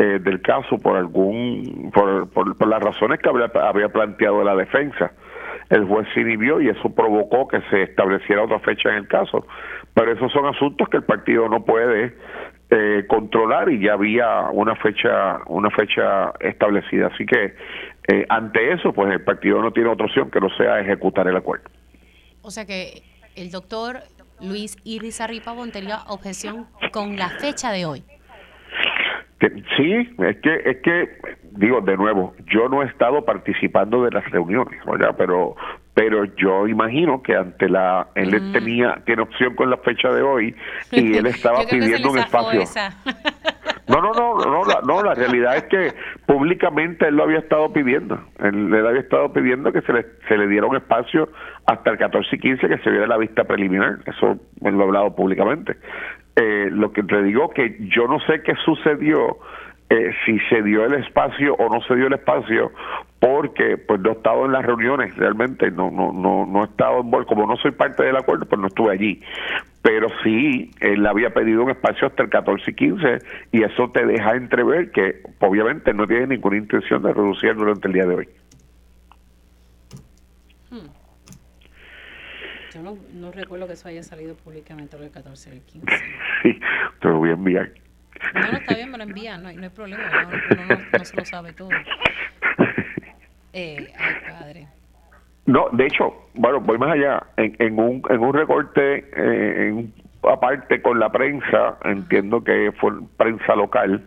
eh, 0.00 0.18
del 0.18 0.40
caso 0.40 0.78
por 0.78 0.96
algún 0.96 1.90
por, 1.92 2.30
por, 2.30 2.66
las 2.66 2.80
razones 2.80 3.20
que 3.20 3.28
había, 3.28 3.50
había 3.68 3.90
planteado 3.90 4.42
la 4.42 4.56
defensa. 4.56 5.12
El 5.68 5.84
juez 5.84 6.08
se 6.14 6.22
inhibió 6.22 6.58
y 6.58 6.70
eso 6.70 6.88
provocó 6.94 7.46
que 7.46 7.60
se 7.68 7.82
estableciera 7.82 8.44
otra 8.44 8.60
fecha 8.60 8.88
en 8.88 8.94
el 8.94 9.08
caso. 9.08 9.46
Pero 9.92 10.12
esos 10.12 10.32
son 10.32 10.46
asuntos 10.46 10.88
que 10.88 10.96
el 10.96 11.02
partido 11.02 11.50
no 11.50 11.66
puede 11.66 12.14
eh, 12.70 13.04
controlar 13.08 13.70
y 13.70 13.84
ya 13.84 13.92
había 13.92 14.48
una 14.52 14.74
fecha 14.76 15.40
una 15.48 15.68
fecha 15.70 16.32
establecida. 16.40 17.08
Así 17.08 17.26
que 17.26 17.54
eh, 18.08 18.24
ante 18.30 18.72
eso 18.72 18.94
pues 18.94 19.12
el 19.12 19.22
partido 19.22 19.60
no 19.60 19.70
tiene 19.70 19.90
otra 19.90 20.06
opción 20.06 20.30
que 20.30 20.40
no 20.40 20.48
sea 20.56 20.80
ejecutar 20.80 21.28
el 21.28 21.36
acuerdo. 21.36 21.68
O 22.40 22.50
sea 22.50 22.64
que 22.64 23.02
el 23.36 23.50
doctor 23.50 23.98
Luis 24.40 24.78
Iris 24.84 25.20
Pavón 25.44 25.72
tenía 25.72 25.98
objeción 26.08 26.68
con 26.90 27.18
la 27.18 27.28
fecha 27.28 27.70
de 27.70 27.84
hoy 27.84 28.02
sí, 29.76 30.14
es 30.18 30.36
que, 30.38 30.54
es 30.64 30.76
que, 30.82 31.08
digo 31.52 31.80
de 31.80 31.96
nuevo, 31.96 32.34
yo 32.46 32.68
no 32.68 32.82
he 32.82 32.86
estado 32.86 33.24
participando 33.24 34.04
de 34.04 34.10
las 34.10 34.28
reuniones, 34.30 34.80
pero 35.16 35.56
pero 35.92 36.24
yo 36.36 36.66
imagino 36.68 37.22
que 37.22 37.34
ante 37.34 37.68
la 37.68 38.08
él 38.14 38.30
mm. 38.40 38.52
tenía 38.52 39.02
tiene 39.04 39.22
opción 39.22 39.54
con 39.56 39.70
la 39.70 39.76
fecha 39.78 40.08
de 40.08 40.22
hoy 40.22 40.54
y 40.92 41.16
él 41.16 41.26
estaba 41.26 41.64
pidiendo 41.68 42.10
un 42.10 42.18
espacio. 42.18 42.62
no 43.88 44.00
no 44.00 44.12
no 44.12 44.34
no 44.36 44.64
la, 44.64 44.80
no 44.86 45.02
la 45.02 45.14
realidad 45.14 45.56
es 45.56 45.64
que 45.64 45.92
públicamente 46.26 47.08
él 47.08 47.16
lo 47.16 47.24
había 47.24 47.40
estado 47.40 47.72
pidiendo. 47.72 48.20
Él, 48.38 48.72
él, 48.72 48.86
había 48.86 49.00
estado 49.00 49.32
pidiendo 49.32 49.72
que 49.72 49.80
se 49.82 49.92
le 49.92 50.06
se 50.28 50.36
le 50.36 50.46
diera 50.46 50.66
un 50.66 50.76
espacio 50.76 51.28
hasta 51.66 51.90
el 51.90 51.98
14 51.98 52.36
y 52.36 52.38
15 52.38 52.68
que 52.68 52.78
se 52.78 52.90
viera 52.90 53.06
la 53.06 53.18
vista 53.18 53.44
preliminar. 53.44 53.98
Eso 54.06 54.38
lo 54.60 54.80
he 54.80 54.82
hablado 54.84 55.14
públicamente 55.14 55.76
eh, 56.36 56.68
lo 56.70 56.92
que 56.92 57.02
te 57.02 57.22
digo 57.22 57.50
que 57.50 57.76
yo 57.94 58.06
no 58.06 58.20
sé 58.20 58.42
qué 58.42 58.54
sucedió 58.64 59.38
eh, 59.88 60.12
si 60.24 60.38
se 60.48 60.62
dio 60.62 60.84
el 60.84 60.94
espacio 60.94 61.54
o 61.54 61.68
no 61.68 61.82
se 61.82 61.96
dio 61.96 62.06
el 62.06 62.12
espacio 62.12 62.70
porque 63.18 63.76
pues 63.76 64.00
no 64.00 64.10
he 64.10 64.12
estado 64.12 64.46
en 64.46 64.52
las 64.52 64.64
reuniones 64.64 65.16
realmente 65.16 65.70
no 65.70 65.90
no 65.90 66.12
no 66.12 66.46
no 66.46 66.62
he 66.62 66.66
estado 66.66 67.00
en 67.00 67.10
como 67.24 67.46
no 67.46 67.56
soy 67.56 67.72
parte 67.72 68.04
del 68.04 68.16
acuerdo 68.16 68.46
pues 68.46 68.60
no 68.60 68.68
estuve 68.68 68.92
allí. 68.92 69.20
Pero 69.82 70.08
sí 70.22 70.70
él 70.80 71.06
había 71.06 71.30
pedido 71.30 71.64
un 71.64 71.70
espacio 71.70 72.06
hasta 72.06 72.22
el 72.22 72.28
14 72.30 72.70
y 72.70 72.74
15 72.74 73.18
y 73.52 73.62
eso 73.64 73.90
te 73.90 74.06
deja 74.06 74.36
entrever 74.36 74.92
que 74.92 75.22
obviamente 75.40 75.92
no 75.92 76.06
tiene 76.06 76.28
ninguna 76.28 76.58
intención 76.58 77.02
de 77.02 77.12
reducir 77.12 77.54
durante 77.56 77.88
el 77.88 77.94
día 77.94 78.06
de 78.06 78.14
hoy 78.14 78.28
Yo 82.72 82.82
no, 82.82 82.96
no, 83.14 83.32
recuerdo 83.32 83.66
que 83.66 83.72
eso 83.72 83.88
haya 83.88 84.02
salido 84.02 84.36
públicamente 84.36 84.96
el 84.96 85.10
14 85.10 85.50
o 85.50 85.52
el 85.52 85.60
15. 85.62 85.96
Sí, 86.42 86.60
te 87.00 87.08
lo 87.08 87.18
voy 87.18 87.30
a 87.30 87.32
enviar. 87.32 87.70
No, 88.34 88.52
no, 88.52 88.58
está 88.58 88.74
bien, 88.74 88.90
me 88.90 88.98
lo 88.98 89.04
envían, 89.04 89.42
no 89.42 89.48
hay, 89.48 89.56
no 89.56 89.64
hay 89.64 89.68
problema, 89.70 90.04
no, 90.22 90.98
no, 90.98 91.04
se 91.04 91.16
lo 91.16 91.24
sabe 91.24 91.52
todo. 91.52 91.70
Eh, 93.52 93.92
ay, 93.98 94.14
padre. 94.28 94.68
No, 95.46 95.68
de 95.72 95.86
hecho, 95.86 96.28
bueno, 96.34 96.60
voy 96.60 96.78
más 96.78 96.92
allá. 96.92 97.20
En, 97.36 97.56
en 97.58 97.80
un, 97.80 98.00
en 98.08 98.20
un 98.20 98.32
recorte, 98.32 98.98
eh, 98.98 99.68
en, 99.68 99.92
aparte 100.22 100.80
con 100.80 101.00
la 101.00 101.10
prensa, 101.10 101.76
entiendo 101.84 102.44
que 102.44 102.70
fue 102.80 102.92
prensa 103.16 103.56
local, 103.56 104.06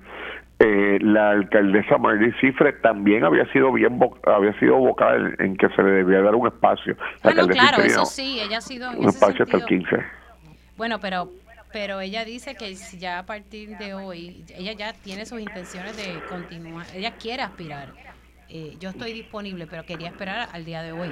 eh, 0.63 0.97
la 1.01 1.31
alcaldesa 1.31 1.97
Marley 1.97 2.31
Cifre 2.39 2.71
también 2.73 3.25
había 3.25 3.45
sido 3.51 3.73
bien 3.73 3.99
había 4.25 4.57
sido 4.59 4.77
vocal 4.77 5.35
en 5.39 5.57
que 5.57 5.67
se 5.69 5.83
le 5.83 5.91
debía 5.91 6.21
dar 6.21 6.35
un 6.35 6.47
espacio. 6.47 6.95
bueno, 7.21 7.47
claro, 7.47 7.83
eso 7.83 8.05
sí, 8.05 8.39
ella 8.39 8.59
ha 8.59 8.61
sido 8.61 8.89
un 8.91 9.09
espacio 9.09 9.43
hasta 9.43 9.57
el 9.57 9.65
15. 9.65 9.97
Bueno, 10.77 10.99
pero 11.01 11.29
pero 11.73 11.99
ella 11.99 12.23
dice 12.23 12.55
que 12.55 12.75
ya 12.97 13.19
a 13.19 13.25
partir 13.25 13.77
de 13.77 13.93
hoy 13.93 14.45
ella 14.57 14.71
ya 14.71 14.93
tiene 14.93 15.25
sus 15.25 15.41
intenciones 15.41 15.97
de 15.97 16.21
continuar, 16.29 16.85
ella 16.95 17.11
quiere 17.19 17.43
aspirar. 17.43 17.89
Eh, 18.47 18.77
yo 18.79 18.89
estoy 18.89 19.11
disponible, 19.11 19.67
pero 19.67 19.83
quería 19.83 20.09
esperar 20.09 20.47
al 20.53 20.63
día 20.63 20.81
de 20.81 20.93
hoy. 20.93 21.11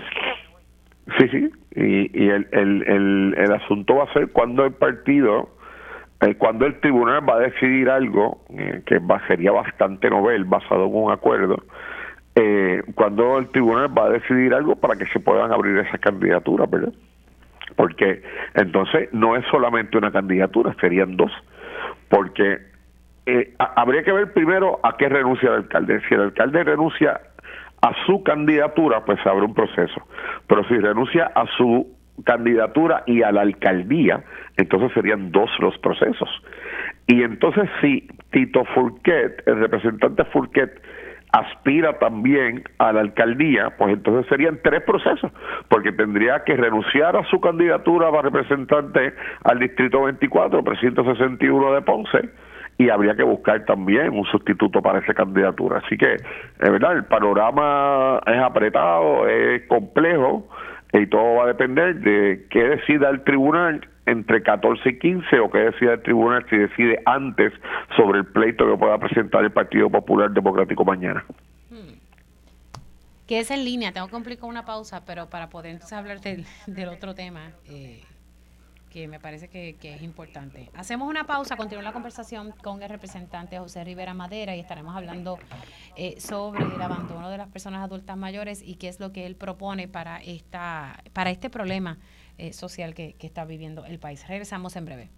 Sí, 1.18 1.28
sí, 1.30 1.50
y, 1.76 2.24
y 2.24 2.30
el, 2.30 2.48
el, 2.52 2.84
el, 2.88 3.36
el 3.38 3.52
asunto 3.52 3.96
va 3.96 4.06
a 4.06 4.14
ser 4.14 4.30
cuando 4.32 4.64
el 4.64 4.74
partido 4.74 5.50
eh, 6.22 6.36
cuando 6.36 6.68
el 6.68 6.80
tribunal 6.80 7.28
va 7.28 7.38
a 7.38 7.40
decidir 7.40 7.90
algo 7.90 8.42
eh, 8.50 8.84
que 8.86 9.02
sería 9.28 9.52
bastante 9.52 10.08
novel, 10.08 10.44
basado 10.46 10.86
en 10.86 10.96
un 10.96 11.12
acuerdo, 11.12 11.64
eh, 12.36 12.84
cuando 12.94 13.40
el 13.40 13.50
tribunal 13.50 13.98
va 13.98 14.06
a 14.06 14.10
decidir 14.12 14.54
algo 14.54 14.76
para 14.76 14.96
que 14.96 15.08
se 15.08 15.20
puedan 15.20 15.52
abrir 15.52 15.80
esas 15.80 16.00
candidaturas, 16.00 16.70
¿verdad? 16.70 16.94
Porque 17.76 18.22
entonces 18.54 19.10
no 19.14 19.36
es 19.36 19.44
solamente 19.50 19.98
una 19.98 20.12
candidatura, 20.12 20.76
serían 20.80 21.18
dos, 21.18 21.32
porque 22.08 22.70
habría 23.58 24.04
que 24.04 24.12
ver 24.12 24.34
primero 24.34 24.80
a 24.84 24.98
qué 24.98 25.10
renuncia 25.10 25.50
el 25.50 25.56
alcalde. 25.56 26.02
Si 26.08 26.14
el 26.14 26.22
alcalde 26.22 26.64
renuncia 26.64 27.20
a 27.82 27.94
su 28.06 28.24
candidatura, 28.24 29.04
pues 29.06 29.20
se 29.24 29.30
abre 29.30 29.46
un 29.46 29.56
proceso, 29.56 30.06
pero 30.48 30.64
si 30.66 30.78
renuncia 30.78 31.32
a 31.34 31.48
su 31.58 31.88
candidatura 32.24 33.04
y 33.06 33.24
a 33.24 33.32
la 33.32 33.42
alcaldía, 33.42 34.24
entonces 34.58 34.92
serían 34.94 35.32
dos 35.32 35.50
los 35.60 35.78
procesos. 35.80 36.30
Y 37.08 37.24
entonces 37.24 37.70
si 37.82 38.08
Tito 38.32 38.64
Furquet, 38.66 39.44
el 39.46 39.60
representante 39.60 40.24
Furquet, 40.26 40.82
aspira 41.32 41.98
también 41.98 42.64
a 42.78 42.92
la 42.92 43.02
alcaldía, 43.02 43.70
pues 43.78 43.94
entonces 43.94 44.28
serían 44.28 44.60
tres 44.64 44.82
procesos, 44.84 45.32
porque 45.70 45.92
tendría 45.94 46.44
que 46.44 46.58
renunciar 46.58 47.16
a 47.16 47.24
su 47.26 47.40
candidatura 47.40 48.12
para 48.12 48.24
representante 48.24 49.14
al 49.44 49.60
Distrito 49.60 50.04
24, 50.04 50.62
361 50.62 51.74
de 51.74 51.82
Ponce, 51.82 52.30
y 52.78 52.90
habría 52.90 53.16
que 53.16 53.24
buscar 53.24 53.64
también 53.66 54.10
un 54.10 54.26
sustituto 54.26 54.82
para 54.82 55.00
esa 55.00 55.14
candidatura. 55.14 55.82
Así 55.86 55.98
que, 55.98 56.16
es 56.16 56.72
verdad, 56.72 56.94
el 56.94 57.06
panorama 57.06 58.20
es 58.26 58.40
apretado, 58.40 59.28
es 59.28 59.62
complejo, 59.68 60.48
y 60.94 61.08
todo 61.08 61.36
va 61.36 61.44
a 61.44 61.48
depender 61.48 61.96
de 62.00 62.46
qué 62.50 62.64
decida 62.64 63.10
el 63.10 63.24
tribunal 63.24 63.88
entre 64.06 64.44
14 64.44 64.90
y 64.90 65.00
15 65.00 65.40
o 65.40 65.50
qué 65.50 65.60
decida 65.60 65.94
el 65.94 66.02
tribunal 66.02 66.46
si 66.50 66.58
decide 66.58 67.02
antes 67.06 67.54
sobre 67.96 68.20
el 68.20 68.26
pleito 68.26 68.70
que 68.70 68.78
pueda 68.78 68.98
presentar 68.98 69.44
el 69.44 69.52
Partido 69.52 69.90
Popular 69.90 70.32
Democrático 70.32 70.84
mañana. 70.84 71.24
Que 73.28 73.40
es 73.40 73.50
en 73.50 73.64
línea, 73.64 73.94
tengo 73.94 74.08
que 74.08 74.12
cumplir 74.12 74.38
con 74.38 74.50
una 74.50 74.66
pausa, 74.66 75.06
pero 75.06 75.30
para 75.30 75.50
poder 75.50 75.72
entonces 75.72 75.98
hablar 75.98 76.20
del, 76.20 76.46
otro 76.90 77.16
tema, 77.16 77.52
eh, 77.70 78.02
que 78.92 79.08
me 79.08 79.20
parece 79.20 79.48
que, 79.48 79.76
es 79.82 80.02
importante. 80.04 80.70
Hacemos 80.76 81.10
una 81.10 81.26
pausa, 81.26 81.56
continuamos 81.56 81.86
la 81.86 81.94
conversación 81.94 82.54
con 82.62 82.84
el 82.84 82.90
representante 82.90 83.58
José 83.58 83.84
Rivera 83.84 84.14
Madera 84.14 84.56
y 84.56 84.60
estaremos 84.60 84.96
hablando 84.96 85.40
eh, 85.96 86.20
sobre 86.20 86.64
el 86.64 86.82
abandono 86.82 87.30
de 87.30 87.38
las 87.38 87.48
personas 87.48 87.84
adultas 87.84 88.18
mayores 88.18 88.62
y 88.62 88.76
qué 88.76 88.90
es 88.90 89.00
lo 89.00 89.12
que 89.12 89.26
él 89.26 89.36
propone 89.36 89.88
para, 89.88 90.18
esta, 90.18 91.04
para 91.14 91.32
este 91.32 91.50
problema 91.50 91.98
eh, 92.38 92.54
social 92.54 92.94
que, 92.94 93.14
que 93.14 93.28
está 93.28 93.46
viviendo 93.46 93.86
el 93.86 93.98
país. 93.98 94.28
Regresamos 94.28 94.76
en 94.76 94.86
breve. 94.86 95.10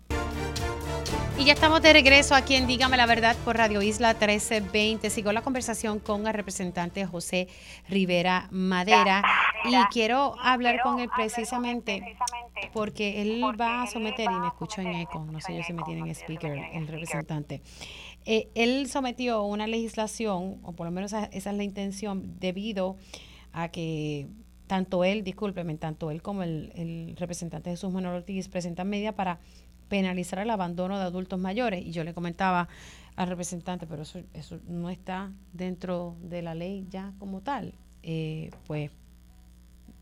Y 1.37 1.45
ya 1.45 1.53
estamos 1.53 1.81
de 1.81 1.93
regreso 1.93 2.35
aquí 2.35 2.55
en 2.55 2.67
Dígame 2.67 2.95
la 2.97 3.05
Verdad 3.05 3.35
por 3.43 3.57
Radio 3.57 3.81
Isla 3.81 4.13
1320. 4.13 5.09
Sigo 5.09 5.31
la 5.31 5.41
conversación 5.41 5.99
con 5.99 6.27
el 6.27 6.33
representante 6.33 7.05
José 7.05 7.47
Rivera 7.89 8.47
Madera. 8.51 9.23
Y 9.65 9.75
quiero 9.91 10.35
hablar 10.39 10.81
con 10.81 10.99
él 10.99 11.09
precisamente 11.15 12.17
porque 12.71 13.21
él 13.21 13.41
va 13.59 13.83
a 13.83 13.87
someter, 13.87 14.29
y 14.29 14.39
me 14.39 14.47
escucho 14.47 14.81
en 14.81 14.87
eco, 14.95 15.25
no 15.25 15.41
sé 15.41 15.55
yo 15.55 15.63
si 15.63 15.73
me 15.73 15.83
tienen 15.83 16.09
speaker 16.09 16.57
el 16.73 16.87
representante, 16.87 17.61
eh, 18.25 18.49
él 18.55 18.87
sometió 18.87 19.43
una 19.43 19.67
legislación, 19.67 20.59
o 20.63 20.73
por 20.73 20.85
lo 20.85 20.91
menos 20.91 21.13
esa 21.13 21.25
es 21.25 21.45
la 21.45 21.63
intención, 21.63 22.39
debido 22.39 22.95
a 23.51 23.69
que 23.69 24.27
tanto 24.67 25.03
él, 25.03 25.23
discúlpeme, 25.23 25.75
tanto 25.75 26.09
él 26.09 26.21
como 26.21 26.43
el, 26.43 27.15
representante 27.17 27.69
Jesús 27.69 27.91
Manuel 27.91 28.15
Ortiz 28.15 28.47
presentan 28.47 28.89
medidas 28.89 29.13
para 29.13 29.39
penalizar 29.93 30.39
el 30.39 30.49
abandono 30.49 30.97
de 30.97 31.03
adultos 31.03 31.37
mayores. 31.39 31.85
Y 31.85 31.91
yo 31.91 32.03
le 32.03 32.15
comentaba 32.15 32.67
al 33.15 33.27
representante, 33.27 33.85
pero 33.85 34.01
eso, 34.01 34.23
eso 34.33 34.59
no 34.67 34.89
está 34.89 35.31
dentro 35.51 36.17
de 36.19 36.41
la 36.41 36.55
ley 36.55 36.87
ya 36.89 37.13
como 37.19 37.41
tal. 37.41 37.75
Eh, 38.01 38.49
pues 38.65 38.89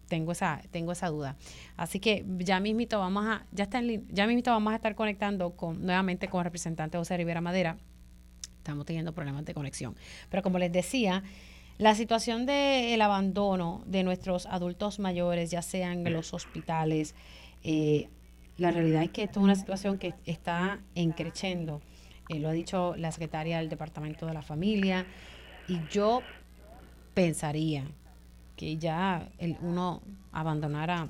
tengo 0.07 0.31
esa, 0.31 0.61
tengo 0.71 0.93
esa 0.93 1.09
duda. 1.09 1.35
Así 1.75 1.99
que 1.99 2.25
ya 2.37 2.61
mismito 2.61 2.99
vamos 2.99 3.25
a, 3.25 3.45
ya 3.51 3.65
está 3.65 3.79
en, 3.79 4.07
ya 4.07 4.27
mismito 4.27 4.51
vamos 4.51 4.71
a 4.71 4.77
estar 4.77 4.95
conectando 4.95 5.57
con, 5.57 5.85
nuevamente 5.85 6.29
con 6.29 6.39
el 6.39 6.45
representante 6.45 6.97
José 6.97 7.17
Rivera 7.17 7.41
Madera. 7.41 7.75
Estamos 8.59 8.85
teniendo 8.85 9.13
problemas 9.13 9.43
de 9.43 9.53
conexión. 9.53 9.97
Pero 10.29 10.41
como 10.41 10.57
les 10.57 10.71
decía, 10.71 11.21
la 11.77 11.95
situación 11.95 12.45
del 12.45 13.01
abandono 13.01 13.83
de 13.87 14.03
nuestros 14.03 14.45
adultos 14.45 14.99
mayores, 14.99 15.51
ya 15.51 15.61
sean 15.61 16.07
en 16.07 16.13
los 16.13 16.33
hospitales, 16.33 17.13
eh, 17.61 18.07
la 18.61 18.71
realidad 18.71 19.01
es 19.03 19.09
que 19.09 19.23
esto 19.23 19.39
es 19.39 19.43
una 19.43 19.55
situación 19.55 19.97
que 19.97 20.13
está 20.25 20.79
encreciendo. 20.93 21.81
Eh, 22.29 22.39
lo 22.39 22.49
ha 22.49 22.51
dicho 22.51 22.95
la 22.95 23.11
secretaria 23.11 23.57
del 23.57 23.69
Departamento 23.69 24.27
de 24.27 24.33
la 24.33 24.43
Familia. 24.43 25.05
Y 25.67 25.79
yo 25.89 26.21
pensaría 27.13 27.85
que 28.55 28.77
ya 28.77 29.29
el, 29.39 29.57
uno 29.61 30.01
abandonara 30.31 31.09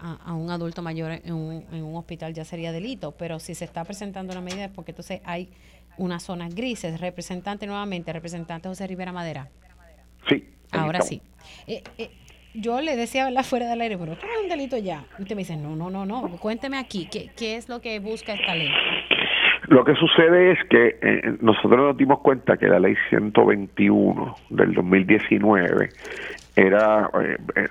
a, 0.00 0.32
un 0.32 0.50
adulto 0.50 0.82
mayor 0.82 1.12
en 1.12 1.32
un, 1.32 1.64
en 1.72 1.82
un 1.82 1.96
hospital 1.96 2.34
ya 2.34 2.44
sería 2.44 2.70
delito. 2.70 3.12
Pero 3.12 3.40
si 3.40 3.56
se 3.56 3.64
está 3.64 3.84
presentando 3.84 4.32
una 4.32 4.40
medida 4.40 4.66
es 4.66 4.70
porque 4.70 4.92
entonces 4.92 5.20
hay 5.24 5.50
unas 5.96 6.22
zonas 6.22 6.54
grises. 6.54 7.00
Representante 7.00 7.66
nuevamente, 7.66 8.12
representante 8.12 8.68
José 8.68 8.86
Rivera 8.86 9.10
Madera. 9.10 9.50
Sí. 10.28 10.48
Ahora 10.70 11.02
sí. 11.02 11.20
Eh, 11.66 11.82
eh, 11.98 12.10
yo 12.54 12.80
le 12.80 12.96
decía 12.96 13.30
la 13.30 13.42
fuera 13.42 13.68
del 13.68 13.80
aire, 13.80 13.96
pero 13.98 14.12
esto 14.12 14.26
no 14.26 14.32
es 14.32 14.42
un 14.42 14.48
delito 14.48 14.76
ya. 14.76 15.04
Usted 15.18 15.34
me 15.34 15.40
dice, 15.40 15.56
no, 15.56 15.74
no, 15.76 15.90
no, 15.90 16.04
no. 16.04 16.28
Cuénteme 16.38 16.78
aquí, 16.78 17.08
¿qué, 17.10 17.30
qué 17.36 17.56
es 17.56 17.68
lo 17.68 17.80
que 17.80 17.98
busca 18.00 18.34
esta 18.34 18.54
ley? 18.54 18.70
Lo 19.68 19.84
que 19.84 19.94
sucede 19.94 20.52
es 20.52 20.58
que 20.68 20.98
eh, 21.00 21.36
nosotros 21.40 21.78
nos 21.78 21.96
dimos 21.96 22.20
cuenta 22.20 22.56
que 22.56 22.66
la 22.66 22.78
ley 22.78 22.94
121 23.08 24.34
del 24.50 24.74
2019 24.74 25.88
era 26.56 27.08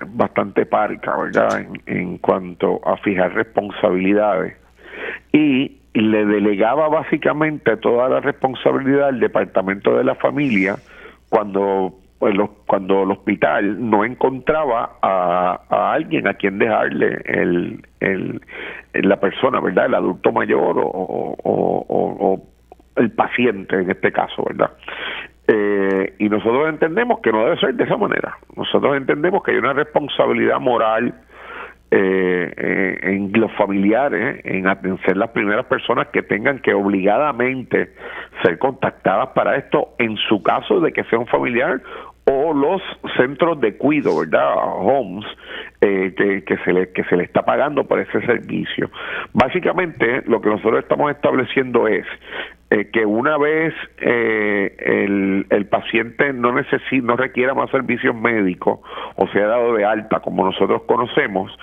bastante 0.08 0.66
parca, 0.66 1.16
¿verdad?, 1.16 1.60
en, 1.60 1.82
en, 1.86 2.18
cuanto 2.18 2.80
a 2.84 2.96
fijar 2.96 3.32
responsabilidades 3.34 4.56
y 5.32 5.76
le 5.94 6.24
delegaba 6.24 6.88
básicamente 6.88 7.76
toda 7.76 8.08
la 8.08 8.20
responsabilidad 8.20 9.08
al 9.08 9.20
Departamento 9.20 9.96
de 9.96 10.04
la 10.04 10.14
Familia 10.16 10.76
cuando 11.28 12.01
pues 12.22 12.36
cuando 12.68 13.02
el 13.02 13.10
hospital 13.10 13.90
no 13.90 14.04
encontraba 14.04 14.92
a, 15.02 15.92
alguien 15.92 16.28
a 16.28 16.34
quien 16.34 16.56
dejarle 16.56 17.20
el, 17.24 18.40
la 18.92 19.18
persona, 19.18 19.58
¿verdad? 19.58 19.86
El 19.86 19.94
adulto 19.96 20.30
mayor 20.30 20.76
o, 20.78 22.40
el 22.94 23.10
paciente 23.10 23.74
en 23.74 23.90
este 23.90 24.12
caso, 24.12 24.44
¿verdad? 24.44 24.70
Eh, 25.48 26.14
y 26.20 26.28
nosotros 26.28 26.68
entendemos 26.68 27.18
que 27.24 27.32
no 27.32 27.42
debe 27.42 27.58
ser 27.58 27.74
de 27.74 27.82
esa 27.82 27.96
manera. 27.96 28.38
Nosotros 28.54 28.96
entendemos 28.96 29.42
que 29.42 29.50
hay 29.50 29.56
una 29.56 29.72
responsabilidad 29.72 30.60
moral 30.60 31.12
eh, 31.90 32.54
eh, 32.56 32.98
en 33.02 33.32
los 33.32 33.52
familiares, 33.54 34.40
en 34.44 34.64
ser 35.04 35.16
las 35.16 35.30
primeras 35.30 35.66
personas 35.66 36.06
que 36.08 36.22
tengan 36.22 36.60
que 36.60 36.72
obligadamente 36.72 37.92
ser 38.42 38.60
contactadas 38.60 39.30
para 39.34 39.56
esto, 39.56 39.88
en 39.98 40.16
su 40.16 40.40
caso 40.42 40.78
de 40.78 40.92
que 40.92 41.02
sea 41.04 41.18
un 41.18 41.26
familiar 41.26 41.82
o 42.24 42.52
los 42.54 42.80
centros 43.16 43.60
de 43.60 43.76
cuido, 43.76 44.20
¿verdad? 44.20 44.54
Homes, 44.56 45.24
eh, 45.80 46.14
que, 46.46 46.56
se 46.58 46.72
le, 46.72 46.92
que 46.92 47.02
se 47.04 47.16
le 47.16 47.24
está 47.24 47.42
pagando 47.42 47.84
por 47.84 47.98
ese 47.98 48.24
servicio. 48.24 48.90
Básicamente, 49.32 50.22
lo 50.26 50.40
que 50.40 50.48
nosotros 50.48 50.80
estamos 50.82 51.10
estableciendo 51.10 51.88
es 51.88 52.06
eh, 52.70 52.88
que 52.92 53.04
una 53.04 53.36
vez 53.38 53.74
eh, 54.00 54.76
el, 54.78 55.46
el, 55.50 55.66
paciente 55.66 56.32
no 56.32 56.52
necesita, 56.52 57.04
no 57.04 57.16
requiera 57.16 57.54
más 57.54 57.70
servicios 57.70 58.14
médicos 58.14 58.78
o 59.16 59.26
sea 59.28 59.46
dado 59.46 59.74
de 59.74 59.84
alta, 59.84 60.20
como 60.20 60.44
nosotros 60.44 60.82
conocemos, 60.86 61.56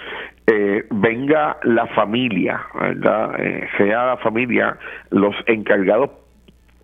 venga 0.89 1.57
la 1.61 1.85
familia, 1.87 2.59
¿verdad? 2.73 3.37
sea 3.77 4.07
la 4.07 4.17
familia 4.17 4.77
los 5.11 5.35
encargados 5.45 6.09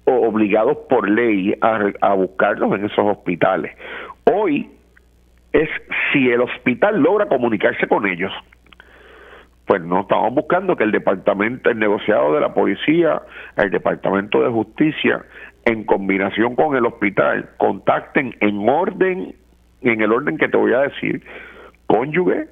obligados 0.06 0.78
por 0.89 1.10
ley 1.10 1.56
a, 1.62 2.14
buscarlos 2.14 2.74
en 2.74 2.86
esos 2.86 3.06
hospitales. 3.06 3.76
Hoy 4.32 4.70
es 5.51 5.70
si 6.12 6.30
el 6.30 6.41
hospital 6.41 7.01
logra 7.01 7.28
comunicarse 7.28 7.88
con 7.88 8.06
ellos. 8.06 8.32
Pues 9.66 9.82
no 9.82 10.01
estamos 10.01 10.34
buscando 10.36 10.76
que 10.76 10.84
el 10.84 10.91
departamento, 10.91 11.72
el 11.72 11.80
negociado 11.80 12.36
de 12.36 12.41
la 12.41 12.53
policía, 12.53 13.22
el 13.58 13.72
departamento 13.72 14.41
de 14.41 14.49
justicia, 14.49 15.26
en 15.66 15.84
combinación 15.86 16.56
con 16.56 16.76
el 16.76 16.86
hospital, 16.86 17.49
contacten 17.58 18.36
en 18.41 18.70
orden, 18.70 19.36
en 19.82 20.01
el 20.01 20.12
orden 20.12 20.38
que 20.38 20.47
te 20.47 20.58
voy 20.58 20.74
a 20.74 20.82
decir, 20.82 21.24
cónyuge, 21.88 22.47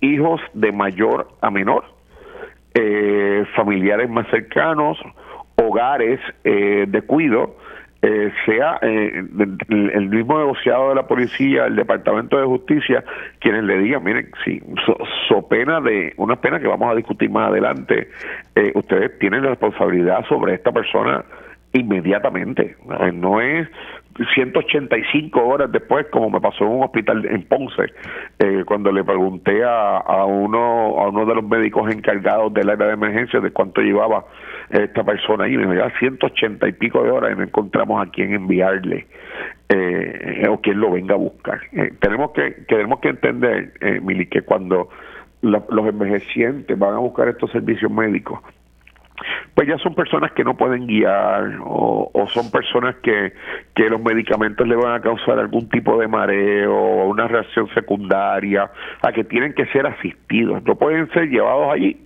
hijos 0.00 0.40
de 0.54 0.72
mayor 0.72 1.28
a 1.42 1.50
menor, 1.50 1.84
eh, 2.74 3.44
familiares 3.54 4.08
más 4.08 4.26
cercanos, 4.30 4.98
hogares 5.62 6.20
eh, 6.44 6.86
de 6.88 7.02
cuido, 7.02 7.56
eh, 8.00 8.32
sea 8.46 8.78
eh, 8.80 9.24
el, 9.68 10.08
mismo 10.08 10.38
negociado 10.38 10.90
de 10.90 10.94
la 10.94 11.06
policía, 11.06 11.66
el 11.66 11.74
Departamento 11.74 12.38
de 12.38 12.46
Justicia, 12.46 13.04
quienes 13.40 13.64
le 13.64 13.78
digan, 13.78 14.04
miren, 14.04 14.30
si 14.44 14.62
so, 15.28 15.48
pena 15.48 15.80
de 15.80 16.14
una 16.16 16.36
pena 16.36 16.60
que 16.60 16.68
vamos 16.68 16.90
a 16.90 16.94
discutir 16.94 17.28
más 17.30 17.50
adelante, 17.50 18.08
ustedes 18.74 19.18
tienen 19.18 19.42
la 19.42 19.50
responsabilidad 19.50 20.24
sobre 20.28 20.54
esta 20.54 20.70
persona 20.70 21.24
inmediatamente. 21.72 22.76
No 23.14 23.40
es 23.40 23.68
185 24.34 25.40
horas 25.40 25.70
después, 25.70 26.06
como 26.10 26.30
me 26.30 26.40
pasó 26.40 26.64
en 26.64 26.70
un 26.70 26.84
hospital 26.84 27.24
en 27.26 27.42
Ponce, 27.44 27.92
eh, 28.38 28.64
cuando 28.66 28.90
le 28.90 29.04
pregunté 29.04 29.64
a, 29.64 29.98
a, 29.98 30.24
uno 30.24 30.98
a 30.98 31.08
uno 31.08 31.24
de 31.24 31.34
los 31.34 31.44
médicos 31.44 31.92
encargados 31.92 32.52
del 32.54 32.70
área 32.70 32.88
de 32.88 32.94
emergencia 32.94 33.40
de 33.40 33.50
cuánto 33.50 33.80
llevaba 33.80 34.24
esta 34.70 35.04
persona 35.04 35.44
ahí, 35.44 35.56
me 35.56 35.62
dijo, 35.62 35.74
ya 35.74 35.98
180 35.98 36.68
y 36.68 36.72
pico 36.72 37.02
de 37.02 37.10
horas 37.10 37.32
y 37.32 37.36
no 37.36 37.42
encontramos 37.42 38.06
a 38.06 38.10
quién 38.10 38.34
enviarle 38.34 39.06
eh, 39.68 40.46
o 40.48 40.60
quien 40.60 40.80
lo 40.80 40.90
venga 40.90 41.14
a 41.14 41.18
buscar. 41.18 41.60
Eh, 41.72 41.92
tenemos 42.00 42.32
que 42.32 42.50
tenemos 42.68 43.00
que 43.00 43.08
entender, 43.08 43.72
eh, 43.80 44.00
Mili, 44.00 44.26
que 44.26 44.42
cuando 44.42 44.88
los 45.42 45.86
envejecientes 45.86 46.76
van 46.78 46.94
a 46.94 46.98
buscar 46.98 47.28
estos 47.28 47.50
servicios 47.52 47.90
médicos, 47.92 48.40
pues 49.54 49.68
ya 49.68 49.78
son 49.78 49.94
personas 49.94 50.32
que 50.32 50.44
no 50.44 50.56
pueden 50.56 50.86
guiar 50.86 51.58
o, 51.60 52.10
son 52.28 52.50
personas 52.50 52.96
que, 52.96 53.32
que 53.74 53.88
los 53.88 54.00
medicamentos 54.02 54.66
le 54.68 54.76
van 54.76 54.94
a 54.94 55.00
causar 55.00 55.38
algún 55.38 55.68
tipo 55.68 55.98
de 55.98 56.06
mareo 56.06 56.74
o 56.74 57.08
una 57.08 57.26
reacción 57.26 57.68
secundaria, 57.74 58.70
a 59.02 59.12
que 59.12 59.24
tienen 59.24 59.54
que 59.54 59.66
ser 59.66 59.86
asistidos, 59.86 60.62
no 60.64 60.76
pueden 60.76 61.10
ser 61.12 61.28
llevados 61.28 61.72
allí 61.72 61.96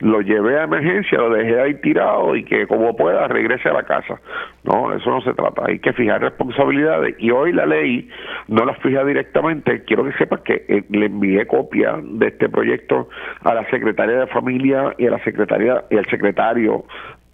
lo 0.00 0.22
llevé 0.22 0.58
a 0.58 0.64
emergencia, 0.64 1.18
lo 1.18 1.30
dejé 1.30 1.60
ahí 1.60 1.74
tirado 1.74 2.34
y 2.34 2.44
que 2.44 2.66
como 2.66 2.96
pueda 2.96 3.28
regrese 3.28 3.68
a 3.68 3.72
la 3.72 3.82
casa. 3.82 4.20
No, 4.64 4.92
eso 4.92 5.10
no 5.10 5.20
se 5.20 5.32
trata. 5.34 5.62
Hay 5.66 5.78
que 5.78 5.92
fijar 5.92 6.20
responsabilidades 6.22 7.16
y 7.18 7.30
hoy 7.30 7.52
la 7.52 7.66
ley 7.66 8.08
no 8.48 8.64
las 8.64 8.78
fija 8.78 9.04
directamente. 9.04 9.84
Quiero 9.84 10.04
que 10.04 10.12
sepas 10.12 10.40
que 10.40 10.64
eh, 10.68 10.84
le 10.90 11.06
envié 11.06 11.46
copia 11.46 11.98
de 12.02 12.28
este 12.28 12.48
proyecto 12.48 13.08
a 13.42 13.54
la 13.54 13.68
secretaria 13.70 14.20
de 14.20 14.26
familia 14.28 14.94
y 14.98 15.06
a 15.06 15.10
la 15.10 15.22
secretaria 15.24 15.84
y 15.90 15.96
al 15.96 16.06
secretario 16.06 16.59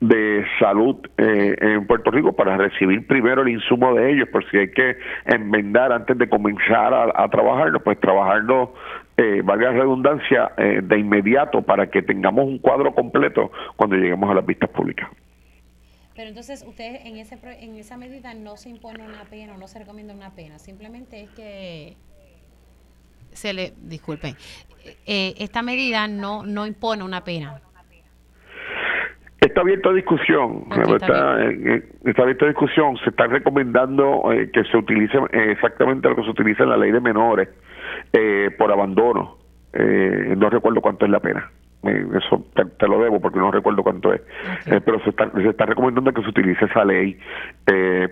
de 0.00 0.44
salud 0.58 0.96
eh, 1.16 1.56
en 1.58 1.86
Puerto 1.86 2.10
Rico 2.10 2.34
para 2.34 2.56
recibir 2.56 3.06
primero 3.06 3.42
el 3.42 3.48
insumo 3.48 3.94
de 3.94 4.12
ellos, 4.12 4.28
por 4.28 4.48
si 4.50 4.58
hay 4.58 4.70
que 4.70 4.96
enmendar 5.24 5.90
antes 5.90 6.18
de 6.18 6.28
comenzar 6.28 6.92
a, 6.92 7.12
a 7.14 7.28
trabajarlo, 7.28 7.80
pues 7.82 7.98
trabajarlo 7.98 8.74
eh, 9.18 9.40
valga 9.42 9.70
la 9.70 9.78
redundancia, 9.78 10.52
eh, 10.58 10.80
de 10.82 10.98
inmediato 10.98 11.62
para 11.62 11.90
que 11.90 12.02
tengamos 12.02 12.44
un 12.44 12.58
cuadro 12.58 12.94
completo 12.94 13.50
cuando 13.74 13.96
lleguemos 13.96 14.30
a 14.30 14.34
las 14.34 14.44
vistas 14.44 14.68
públicas. 14.68 15.08
Pero 16.14 16.28
entonces, 16.28 16.64
ustedes 16.66 17.00
en, 17.06 17.16
ese, 17.16 17.38
en 17.60 17.76
esa 17.76 17.96
medida 17.96 18.34
no 18.34 18.58
se 18.58 18.68
impone 18.68 19.04
una 19.04 19.24
pena 19.24 19.54
o 19.54 19.58
no 19.58 19.68
se 19.68 19.78
recomienda 19.78 20.12
una 20.12 20.34
pena, 20.34 20.58
simplemente 20.58 21.22
es 21.22 21.30
que 21.30 21.96
se 23.32 23.54
le, 23.54 23.72
disculpen, 23.82 24.34
eh, 25.06 25.34
esta 25.38 25.62
medida 25.62 26.08
no, 26.08 26.42
no 26.42 26.66
impone 26.66 27.02
una 27.02 27.24
pena. 27.24 27.62
Está 29.40 29.60
abierta 29.60 29.90
a 29.90 29.92
discusión, 29.92 30.64
está, 30.70 30.96
está, 32.04 32.22
abierta 32.22 32.46
a 32.46 32.48
discusión, 32.48 32.96
se 33.04 33.10
está 33.10 33.26
recomendando 33.26 34.24
que 34.52 34.64
se 34.64 34.76
utilice 34.76 35.18
exactamente 35.30 36.08
lo 36.08 36.16
que 36.16 36.22
se 36.22 36.30
utiliza 36.30 36.62
en 36.62 36.70
la 36.70 36.78
ley 36.78 36.90
de 36.90 37.00
menores, 37.00 37.48
eh, 38.12 38.50
por 38.56 38.72
abandono. 38.72 39.36
Eh, 39.72 40.34
no 40.36 40.48
recuerdo 40.48 40.80
cuánto 40.80 41.04
es 41.04 41.10
la 41.10 41.20
pena. 41.20 41.50
Eh, 41.82 42.06
eso 42.16 42.46
te, 42.54 42.88
lo 42.88 43.00
debo 43.00 43.20
porque 43.20 43.38
no 43.38 43.50
recuerdo 43.50 43.82
cuánto 43.82 44.12
es. 44.12 44.22
pero 44.84 45.00
se 45.00 45.10
está, 45.10 45.30
se 45.30 45.48
está 45.48 45.66
recomendando 45.66 46.12
que 46.12 46.22
se 46.22 46.28
utilice 46.28 46.64
esa 46.64 46.84
ley 46.84 47.18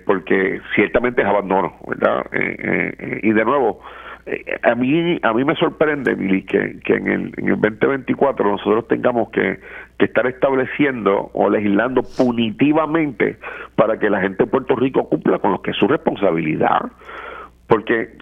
porque 0.05 0.61
ciertamente 0.75 1.23
es 1.23 1.29
abandono, 1.29 1.75
¿verdad? 1.89 2.27
y 3.23 3.33
de 3.33 3.45
nuevo, 3.45 3.81
a 4.63 4.75
mí 4.75 5.19
a 5.23 5.33
mí 5.35 5.45
me 5.45 5.55
sorprende, 5.57 6.15
Billy, 6.15 6.43
que, 6.45 6.79
que 6.85 6.95
en, 6.95 7.09
el, 7.09 7.35
en 7.37 7.49
el 7.49 7.61
2024 7.61 8.51
nosotros 8.53 8.89
tengamos 8.89 9.29
que, 9.31 9.61
que 9.99 10.07
estar 10.07 10.27
estableciendo 10.27 11.31
o 11.35 11.51
legislando 11.51 12.03
punitivamente 12.17 13.37
para 13.77 13.99
que 13.99 14.09
la 14.09 14.21
gente 14.21 14.45
de 14.45 14.51
Puerto 14.51 14.77
Rico 14.77 15.09
cumpla 15.09 15.39
con 15.39 15.53
lo 15.53 15.61
que 15.61 15.73
es 15.73 15.77
su 15.77 15.87
responsabilidad. 15.87 16.91
Porque 17.67 18.17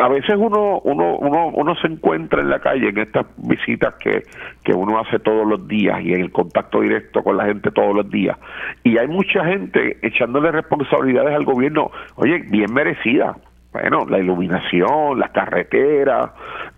a 0.00 0.08
veces 0.08 0.36
uno, 0.36 0.80
uno, 0.84 1.16
uno, 1.16 1.48
uno 1.48 1.74
se 1.76 1.88
encuentra 1.88 2.40
en 2.40 2.50
la 2.50 2.60
calle 2.60 2.90
en 2.90 2.98
estas 2.98 3.26
visitas 3.38 3.94
que, 3.94 4.22
que 4.62 4.72
uno 4.72 4.98
hace 5.00 5.18
todos 5.18 5.46
los 5.46 5.66
días 5.66 6.00
y 6.02 6.12
en 6.12 6.20
el 6.20 6.30
contacto 6.32 6.80
directo 6.80 7.22
con 7.22 7.36
la 7.36 7.46
gente 7.46 7.70
todos 7.70 7.94
los 7.94 8.08
días. 8.10 8.38
Y 8.82 8.98
hay 8.98 9.08
mucha 9.08 9.44
gente 9.44 9.98
echándole 10.02 10.52
responsabilidades 10.52 11.34
al 11.34 11.44
gobierno, 11.44 11.90
oye, 12.16 12.44
bien 12.50 12.72
merecida. 12.72 13.36
Bueno, 13.74 14.06
la 14.08 14.20
iluminación, 14.20 15.18
las 15.18 15.30
carreteras, 15.30 16.30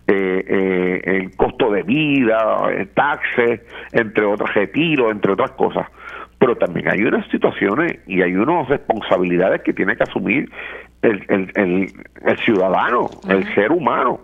eh, 0.07 0.43
eh, 0.47 1.01
el 1.05 1.35
costo 1.37 1.71
de 1.71 1.83
vida, 1.83 2.59
el 2.75 2.89
taxes, 2.89 3.61
entre 3.91 4.25
otros 4.25 4.51
retiros, 4.55 5.11
entre 5.11 5.31
otras 5.33 5.51
cosas 5.51 5.85
pero 6.39 6.55
también 6.55 6.87
hay 6.87 7.01
unas 7.01 7.27
situaciones 7.29 7.97
y 8.05 8.21
hay 8.21 8.35
unas 8.35 8.67
responsabilidades 8.69 9.61
que 9.63 9.73
tiene 9.73 9.95
que 9.95 10.03
asumir 10.03 10.49
el, 11.01 11.23
el, 11.29 11.91
el, 12.25 12.37
ciudadano, 12.39 13.09
el 13.27 13.43
ser 13.55 13.71
humano. 13.71 14.19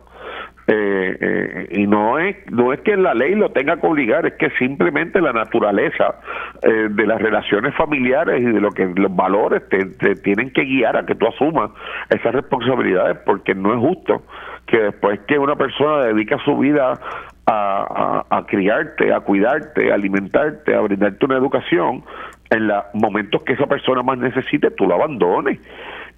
Eh, 0.66 1.18
eh, 1.20 1.68
y 1.72 1.88
no 1.88 2.18
es 2.18 2.38
no 2.50 2.72
es 2.72 2.80
que 2.82 2.96
la 2.96 3.14
ley 3.14 3.36
lo 3.36 3.52
tenga 3.52 3.76
que 3.76 3.86
obligar 3.86 4.26
es 4.26 4.36
que 4.36 4.50
simplemente 4.52 5.20
la 5.20 5.34
naturaleza 5.34 6.16
eh, 6.62 6.88
de 6.90 7.06
las 7.06 7.22
relaciones 7.22 7.76
familiares 7.76 8.40
y 8.40 8.46
de 8.46 8.62
lo 8.62 8.72
que 8.72 8.86
los 8.96 9.14
valores 9.14 9.62
te, 9.68 10.16
tienen 10.16 10.52
que 10.52 10.64
guiar 10.64 10.96
a 10.96 11.06
que 11.06 11.16
tú 11.16 11.28
asumas 11.28 11.72
esas 12.10 12.34
responsabilidades 12.34 13.18
porque 13.26 13.54
no 13.54 13.74
es 13.74 13.80
justo 13.80 14.24
que 14.66 14.78
después 14.78 15.20
que 15.28 15.38
una 15.38 15.58
persona 15.58 16.06
dedica 16.06 16.38
su 16.46 16.58
vida 16.58 16.94
a, 17.46 18.24
a, 18.30 18.38
a 18.38 18.46
criarte 18.46 19.12
a 19.12 19.20
cuidarte 19.20 19.92
a 19.92 19.96
alimentarte 19.96 20.74
a 20.74 20.80
brindarte 20.80 21.26
una 21.26 21.36
educación 21.36 22.06
en 22.50 22.68
los 22.68 22.86
momentos 22.94 23.42
que 23.42 23.52
esa 23.52 23.68
persona 23.68 24.02
más 24.02 24.18
necesite 24.18 24.72
tú 24.72 24.88
lo 24.88 24.96
abandones 24.96 25.60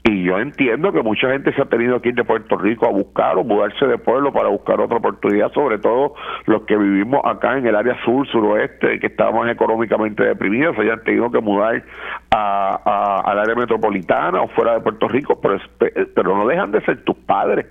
y 0.08 0.22
yo 0.22 0.38
entiendo 0.38 0.92
que 0.92 1.02
mucha 1.02 1.32
gente 1.32 1.52
se 1.54 1.62
ha 1.64 1.66
tenido 1.66 2.00
que 2.00 2.10
ir 2.10 2.16
de 2.16 2.24
Puerto 2.24 2.58
Rico 2.58 2.86
a 2.86 2.92
buscar 2.92 3.38
o 3.38 3.44
mudarse 3.44 3.88
de 3.88 3.98
pueblo 3.98 4.32
para 4.32 4.50
buscar 4.50 4.80
otra 4.80 4.98
oportunidad, 4.98 5.52
sobre 5.52 5.80
todo 5.80 6.14
los 6.46 6.62
que 6.66 6.78
vivimos 6.78 7.22
acá 7.26 7.58
en 7.58 7.66
el 7.66 7.76
área 7.76 7.98
sur, 8.06 8.28
suroeste, 8.28 9.00
que 9.00 9.08
estamos 9.08 9.50
económicamente 9.50 10.24
deprimidos, 10.24 10.76
se 10.76 10.84
hayan 10.84 11.04
tenido 11.04 11.32
que 11.32 11.42
mudar 11.42 11.84
a, 12.30 13.22
al 13.26 13.40
área 13.40 13.56
metropolitana 13.56 14.44
o 14.44 14.48
fuera 14.50 14.76
de 14.76 14.82
Puerto 14.82 15.08
Rico, 15.08 15.40
pero, 15.42 15.58
pero 15.80 16.38
no 16.38 16.46
dejan 16.46 16.72
de 16.72 16.82
ser 16.82 17.04
tus 17.04 17.18
padres 17.18 17.66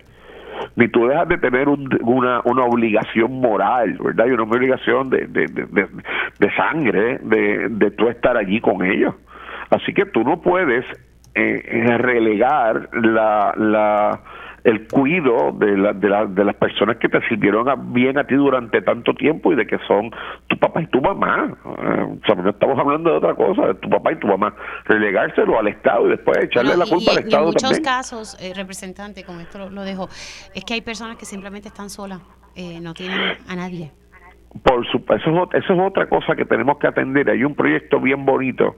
ni 0.77 0.89
tú 0.89 1.07
dejas 1.07 1.29
de 1.29 1.39
tener 1.39 1.69
una, 1.69 2.41
una 2.45 2.65
obligación 2.65 3.41
moral, 3.41 3.97
¿verdad? 4.01 4.27
Y 4.27 4.31
una 4.31 4.45
obligación 4.45 5.11
de, 5.11 5.27
de, 5.27 5.47
de, 5.47 5.89
de 6.39 6.57
sangre, 6.57 7.19
de, 7.23 7.69
de 7.71 7.91
tú 7.93 8.09
estar 8.09 8.37
allí 8.37 8.61
con 8.61 8.85
ellos. 8.85 9.15
Así 9.71 9.93
que 9.93 10.07
tú 10.07 10.23
no 10.23 10.41
puedes 10.41 10.85
eh, 11.35 11.97
relegar 11.99 12.89
la, 12.93 13.55
la, 13.57 14.21
el 14.65 14.89
cuido 14.89 15.53
de, 15.53 15.77
la, 15.77 15.93
de, 15.93 16.09
la, 16.09 16.25
de 16.25 16.45
las 16.45 16.57
personas 16.57 16.97
que 16.97 17.09
te 17.09 17.21
sirvieron 17.29 17.93
bien 17.93 18.17
a 18.19 18.25
ti 18.25 18.35
durante 18.35 18.81
tanto 18.81 19.13
tiempo 19.13 19.53
y 19.53 19.57
de 19.57 19.67
que 19.67 19.79
son 19.87 20.11
tu 20.49 20.59
papá 20.59 20.81
y 20.81 20.87
tu 20.87 21.03
mamá. 21.03 21.55
Eh, 21.65 22.19
o 22.23 22.27
sea, 22.27 22.35
no 22.35 22.49
estamos 22.49 22.79
hablando 22.79 23.11
de 23.11 23.17
otra 23.19 23.35
cosa, 23.35 23.67
de 23.67 23.75
tu 23.75 23.91
papá 23.91 24.13
y 24.13 24.17
tu 24.17 24.27
mamá. 24.27 24.55
Relegárselo 24.87 25.59
al 25.59 25.69
Estado 25.69 26.07
y 26.07 26.11
después 26.11 26.39
echarle 26.45 26.77
la 26.77 26.87
culpa 26.87 27.13
al 27.13 27.19
Estado. 27.19 27.43
En 27.43 27.49
muchos 27.49 27.81
casos, 27.81 28.39
eh, 28.41 28.55
representante, 28.55 29.23
con 29.23 29.39
esto 29.41 29.69
lo, 29.69 29.83
dejo, 29.83 30.09
es 30.55 30.65
que 30.65 30.75
hay 30.75 30.81
personas 30.81 31.19
que 31.19 31.27
simplemente 31.27 31.69
están 31.69 31.91
solas, 31.91 32.21
eh, 32.57 32.81
no 32.81 32.95
tienen 32.95 33.21
a 33.47 33.57
nadie. 33.57 33.93
Por 34.63 34.87
supuesto, 34.87 35.31
eso, 35.31 35.51
eso, 35.53 35.73
es 35.75 35.81
otra 35.81 36.07
cosa 36.07 36.37
que 36.37 36.45
tenemos 36.45 36.79
que 36.79 36.87
atender. 36.87 37.29
Hay 37.29 37.45
un 37.45 37.55
proyecto 37.55 38.01
bien 38.01 38.25
bonito 38.25 38.77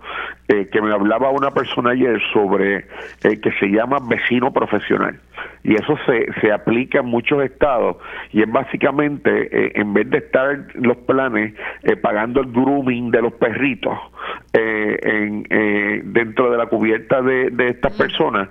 eh, 0.48 0.68
que 0.72 0.80
me 0.80 0.92
hablaba 0.92 1.30
una 1.30 1.50
persona 1.50 1.90
ayer 1.90 2.20
sobre 2.32 2.86
eh, 3.22 3.40
que 3.40 3.52
se 3.60 3.66
llama 3.66 3.98
vecino 4.08 4.52
profesional. 4.52 5.20
Y 5.62 5.74
eso 5.74 5.98
se, 6.06 6.26
se 6.40 6.52
aplica 6.52 7.00
en 7.00 7.06
muchos 7.06 7.42
estados. 7.42 7.96
Y 8.32 8.42
es 8.42 8.50
básicamente 8.50 9.48
eh, 9.50 9.72
en 9.74 9.92
vez 9.94 10.08
de 10.10 10.18
estar 10.18 10.58
los 10.74 10.96
planes 10.98 11.54
eh, 11.82 11.96
pagando 11.96 12.40
el 12.40 12.52
grooming 12.52 13.10
de 13.10 13.22
los 13.22 13.32
perritos 13.34 13.98
eh, 14.52 14.96
en, 15.02 16.12
dentro 16.12 16.50
de 16.50 16.56
la 16.56 16.66
cubierta 16.66 17.20
de, 17.20 17.50
de 17.50 17.68
estas 17.68 17.96
personas 17.96 18.48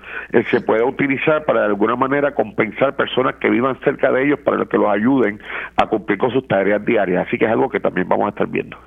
se 0.50 0.62
puede 0.62 0.84
utilizar 0.84 1.46
para 1.46 1.62
de 1.62 1.66
alguna 1.68 1.96
manera 1.96 2.34
compensar 2.34 2.96
personas 2.96 3.36
que 3.36 3.50
vivan 3.50 3.80
cerca 3.82 4.12
de 4.12 4.26
ellos 4.26 4.40
para 4.40 4.66
que 4.66 4.78
los 4.78 4.88
ayuden 4.88 5.40
a 5.78 5.88
cumplir 5.88 6.18
con 6.18 6.32
sus 6.32 6.48
tareas 6.48 6.84
diarias 6.86 7.15
así 7.18 7.38
que 7.38 7.46
es 7.46 7.52
algo 7.52 7.70
que 7.70 7.80
también 7.80 8.08
vamos 8.08 8.28
a 8.28 8.30
estar 8.30 8.48
viendo 8.48 8.78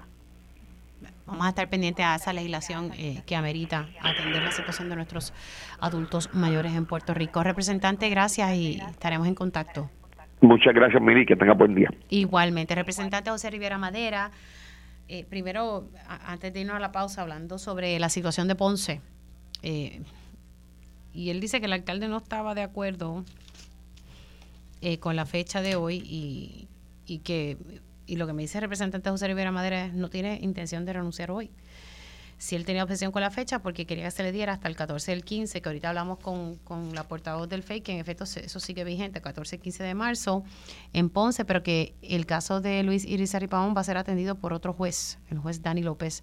vamos 1.28 1.46
a 1.46 1.50
estar 1.50 1.68
pendientes 1.68 2.04
a 2.04 2.16
esa 2.16 2.32
legislación 2.32 2.90
eh, 2.96 3.22
que 3.26 3.36
amerita 3.36 3.88
atender 4.00 4.42
la 4.42 4.50
situación 4.50 4.88
de 4.88 4.96
nuestros 4.96 5.32
adultos 5.78 6.30
mayores 6.34 6.72
en 6.72 6.86
Puerto 6.86 7.14
Rico. 7.14 7.42
Representante, 7.42 8.08
gracias 8.08 8.54
y 8.54 8.80
estaremos 8.80 9.28
en 9.28 9.34
contacto. 9.34 9.90
Muchas 10.40 10.74
gracias, 10.74 11.02
Miri, 11.02 11.26
que 11.26 11.36
tenga 11.36 11.52
buen 11.52 11.74
día. 11.74 11.90
Igualmente, 12.08 12.74
representante 12.74 13.30
José 13.30 13.50
Rivera 13.50 13.76
Madera. 13.76 14.30
Eh, 15.08 15.24
primero, 15.28 15.88
antes 16.26 16.52
de 16.52 16.60
irnos 16.60 16.76
a 16.76 16.80
la 16.80 16.92
pausa, 16.92 17.22
hablando 17.22 17.58
sobre 17.58 17.98
la 17.98 18.08
situación 18.08 18.48
de 18.48 18.54
Ponce. 18.54 19.00
Eh, 19.62 20.02
y 21.12 21.30
él 21.30 21.40
dice 21.40 21.60
que 21.60 21.66
el 21.66 21.72
alcalde 21.72 22.08
no 22.08 22.18
estaba 22.18 22.54
de 22.54 22.62
acuerdo 22.62 23.24
con 25.00 25.16
la 25.16 25.26
fecha 25.26 25.60
de 25.60 25.74
hoy 25.74 25.96
y, 26.04 26.68
y 27.04 27.18
que 27.18 27.56
y 28.08 28.16
lo 28.16 28.26
que 28.26 28.32
me 28.32 28.42
dice 28.42 28.58
el 28.58 28.62
representante 28.62 29.10
José 29.10 29.28
Rivera 29.28 29.52
Madera 29.52 29.84
es 29.84 29.92
no 29.92 30.08
tiene 30.08 30.38
intención 30.42 30.84
de 30.84 30.94
renunciar 30.94 31.30
hoy. 31.30 31.50
Si 32.38 32.54
él 32.54 32.64
tenía 32.64 32.84
obsesión 32.84 33.10
con 33.10 33.20
la 33.20 33.32
fecha, 33.32 33.58
porque 33.58 33.84
quería 33.84 34.04
que 34.04 34.10
se 34.12 34.22
le 34.22 34.30
diera 34.30 34.52
hasta 34.52 34.68
el 34.68 34.76
14 34.76 35.10
del 35.10 35.24
15, 35.24 35.60
que 35.60 35.68
ahorita 35.68 35.88
hablamos 35.88 36.20
con, 36.20 36.54
con 36.58 36.94
la 36.94 37.02
portavoz 37.02 37.48
del 37.48 37.64
FEI, 37.64 37.80
que 37.80 37.92
en 37.92 37.98
efecto 37.98 38.24
eso 38.24 38.60
sigue 38.60 38.84
vigente, 38.84 39.20
14 39.20 39.56
y 39.56 39.58
15 39.58 39.82
de 39.82 39.94
marzo, 39.94 40.44
en 40.92 41.10
Ponce, 41.10 41.44
pero 41.44 41.64
que 41.64 41.96
el 42.00 42.26
caso 42.26 42.60
de 42.60 42.84
Luis 42.84 43.04
Irizarry 43.04 43.48
Pavón 43.48 43.74
va 43.76 43.80
a 43.80 43.84
ser 43.84 43.96
atendido 43.96 44.36
por 44.36 44.52
otro 44.52 44.72
juez, 44.72 45.18
el 45.30 45.38
juez 45.38 45.62
Dani 45.62 45.82
López, 45.82 46.22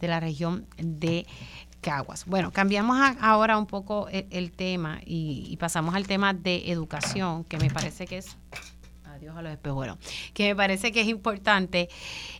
de 0.00 0.08
la 0.08 0.20
región 0.20 0.66
de 0.76 1.26
Caguas. 1.80 2.26
Bueno, 2.26 2.52
cambiamos 2.52 2.98
ahora 3.20 3.56
un 3.56 3.66
poco 3.66 4.08
el, 4.10 4.52
tema 4.52 5.00
y 5.06 5.56
pasamos 5.56 5.94
al 5.94 6.06
tema 6.06 6.34
de 6.34 6.70
educación, 6.70 7.44
que 7.44 7.56
me 7.56 7.70
parece 7.70 8.06
que 8.06 8.18
es 8.18 8.36
Dios 9.24 9.36
a 9.38 9.42
los 9.42 9.52
espejuelos, 9.52 9.96
que 10.34 10.48
me 10.48 10.54
parece 10.54 10.92
que 10.92 11.00
es 11.00 11.08
importante. 11.08 11.88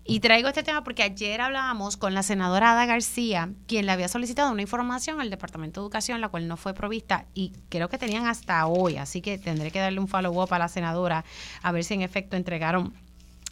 Y 0.04 0.20
traigo 0.20 0.48
este 0.48 0.62
tema 0.62 0.84
porque 0.84 1.02
ayer 1.02 1.40
hablábamos 1.40 1.96
con 1.96 2.12
la 2.12 2.22
senadora 2.22 2.72
Ada 2.72 2.84
García, 2.84 3.50
quien 3.66 3.86
le 3.86 3.92
había 3.92 4.08
solicitado 4.08 4.52
una 4.52 4.60
información 4.60 5.18
al 5.18 5.30
Departamento 5.30 5.80
de 5.80 5.84
Educación, 5.86 6.20
la 6.20 6.28
cual 6.28 6.46
no 6.46 6.58
fue 6.58 6.74
provista, 6.74 7.24
y 7.32 7.52
creo 7.70 7.88
que 7.88 7.96
tenían 7.96 8.26
hasta 8.26 8.66
hoy, 8.66 8.98
así 8.98 9.22
que 9.22 9.38
tendré 9.38 9.70
que 9.70 9.78
darle 9.78 9.98
un 9.98 10.08
follow-up 10.08 10.52
a 10.52 10.58
la 10.58 10.68
senadora 10.68 11.24
a 11.62 11.72
ver 11.72 11.84
si 11.84 11.94
en 11.94 12.02
efecto 12.02 12.36
entregaron 12.36 12.92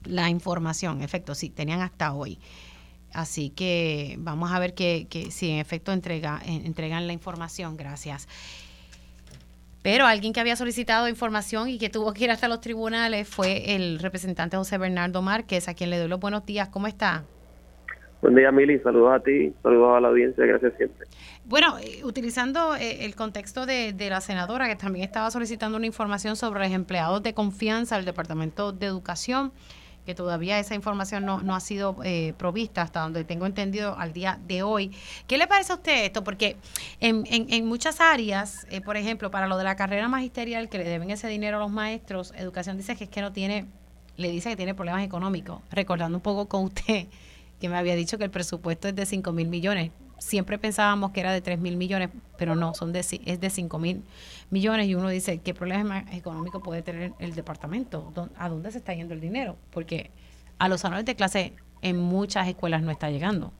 la 0.04 0.28
información. 0.28 1.00
Efecto, 1.02 1.34
sí, 1.34 1.48
tenían 1.48 1.80
hasta 1.80 2.12
hoy. 2.12 2.38
Así 3.14 3.48
que 3.48 4.16
vamos 4.18 4.52
a 4.52 4.58
ver 4.58 4.74
que, 4.74 5.06
que 5.08 5.30
si 5.30 5.50
en 5.50 5.58
efecto 5.58 5.92
entrega, 5.92 6.40
entregan 6.44 7.06
la 7.06 7.14
información. 7.14 7.78
Gracias. 7.78 8.28
Pero 9.82 10.06
alguien 10.06 10.32
que 10.32 10.40
había 10.40 10.54
solicitado 10.54 11.08
información 11.08 11.68
y 11.68 11.78
que 11.78 11.90
tuvo 11.90 12.12
que 12.12 12.24
ir 12.24 12.30
hasta 12.30 12.46
los 12.46 12.60
tribunales 12.60 13.28
fue 13.28 13.74
el 13.74 13.98
representante 13.98 14.56
José 14.56 14.78
Bernardo 14.78 15.22
Márquez, 15.22 15.68
a 15.68 15.74
quien 15.74 15.90
le 15.90 15.98
doy 15.98 16.08
los 16.08 16.20
buenos 16.20 16.46
días. 16.46 16.68
¿Cómo 16.68 16.86
está? 16.86 17.24
Buen 18.20 18.36
día, 18.36 18.52
Mili. 18.52 18.78
Saludos 18.78 19.14
a 19.14 19.20
ti, 19.20 19.52
saludos 19.64 19.96
a 19.96 20.00
la 20.00 20.08
audiencia. 20.08 20.46
Gracias 20.46 20.74
siempre. 20.76 21.08
Bueno, 21.44 21.76
eh, 21.78 22.04
utilizando 22.04 22.76
eh, 22.76 23.04
el 23.04 23.16
contexto 23.16 23.66
de, 23.66 23.92
de, 23.92 24.10
la 24.10 24.20
senadora, 24.20 24.68
que 24.68 24.76
también 24.76 25.04
estaba 25.04 25.28
solicitando 25.32 25.76
una 25.76 25.86
información 25.86 26.36
sobre 26.36 26.60
los 26.60 26.70
empleados 26.70 27.20
de 27.24 27.34
confianza 27.34 27.96
del 27.96 28.04
Departamento 28.04 28.70
de 28.70 28.86
Educación, 28.86 29.52
que 30.06 30.14
todavía 30.14 30.58
esa 30.58 30.74
información 30.74 31.24
no, 31.24 31.40
no 31.40 31.54
ha 31.54 31.60
sido 31.60 31.96
eh, 32.04 32.34
provista 32.36 32.82
hasta 32.82 33.00
donde 33.00 33.24
tengo 33.24 33.46
entendido 33.46 33.96
al 33.96 34.12
día 34.12 34.38
de 34.46 34.62
hoy. 34.62 34.90
¿Qué 35.26 35.38
le 35.38 35.46
parece 35.46 35.72
a 35.72 35.76
usted 35.76 36.04
esto? 36.04 36.24
Porque 36.24 36.56
en, 37.00 37.24
en, 37.28 37.66
muchas 37.66 38.00
áreas, 38.00 38.66
eh, 38.70 38.80
por 38.80 38.96
ejemplo, 38.96 39.30
para 39.30 39.46
lo 39.46 39.56
de 39.56 39.64
la 39.64 39.76
carrera 39.76 40.08
magisterial 40.08 40.68
que 40.68 40.78
le 40.78 40.84
deben 40.84 41.10
ese 41.10 41.28
dinero 41.28 41.58
a 41.58 41.60
los 41.60 41.70
maestros, 41.70 42.32
Educación 42.36 42.76
dice 42.76 42.96
que 42.96 43.04
es 43.04 43.10
que 43.10 43.20
no 43.20 43.32
tiene, 43.32 43.66
le 44.16 44.30
dice 44.30 44.50
que 44.50 44.56
tiene 44.56 44.74
problemas 44.74 45.04
económicos. 45.04 45.60
Recordando 45.70 46.18
un 46.18 46.22
poco 46.22 46.48
con 46.48 46.64
usted 46.64 47.06
que 47.60 47.68
me 47.68 47.76
había 47.76 47.94
dicho 47.94 48.18
que 48.18 48.24
el 48.24 48.30
presupuesto 48.30 48.88
es 48.88 48.96
de 48.96 49.06
5 49.06 49.32
mil 49.32 49.48
millones 49.48 49.92
siempre 50.22 50.58
pensábamos 50.58 51.10
que 51.12 51.20
era 51.20 51.32
de 51.32 51.40
3 51.40 51.58
mil 51.58 51.76
millones, 51.76 52.10
pero 52.38 52.54
no, 52.54 52.74
son 52.74 52.92
de, 52.92 53.00
es 53.00 53.40
de 53.40 53.50
5 53.50 53.78
mil 53.78 54.02
millones 54.50 54.86
y 54.86 54.94
uno 54.94 55.08
dice, 55.08 55.40
¿qué 55.42 55.54
problema 55.54 56.04
económico 56.12 56.60
puede 56.60 56.82
tener 56.82 57.12
el 57.18 57.34
departamento? 57.34 58.12
¿A 58.36 58.48
dónde 58.48 58.70
se 58.70 58.78
está 58.78 58.94
yendo 58.94 59.14
el 59.14 59.20
dinero? 59.20 59.56
Porque 59.70 60.10
a 60.58 60.68
los 60.68 60.80
salones 60.80 61.04
de 61.04 61.14
clase 61.14 61.52
en 61.82 61.98
muchas 61.98 62.48
escuelas 62.48 62.82
no 62.82 62.90
está 62.90 63.10
llegando. 63.10 63.52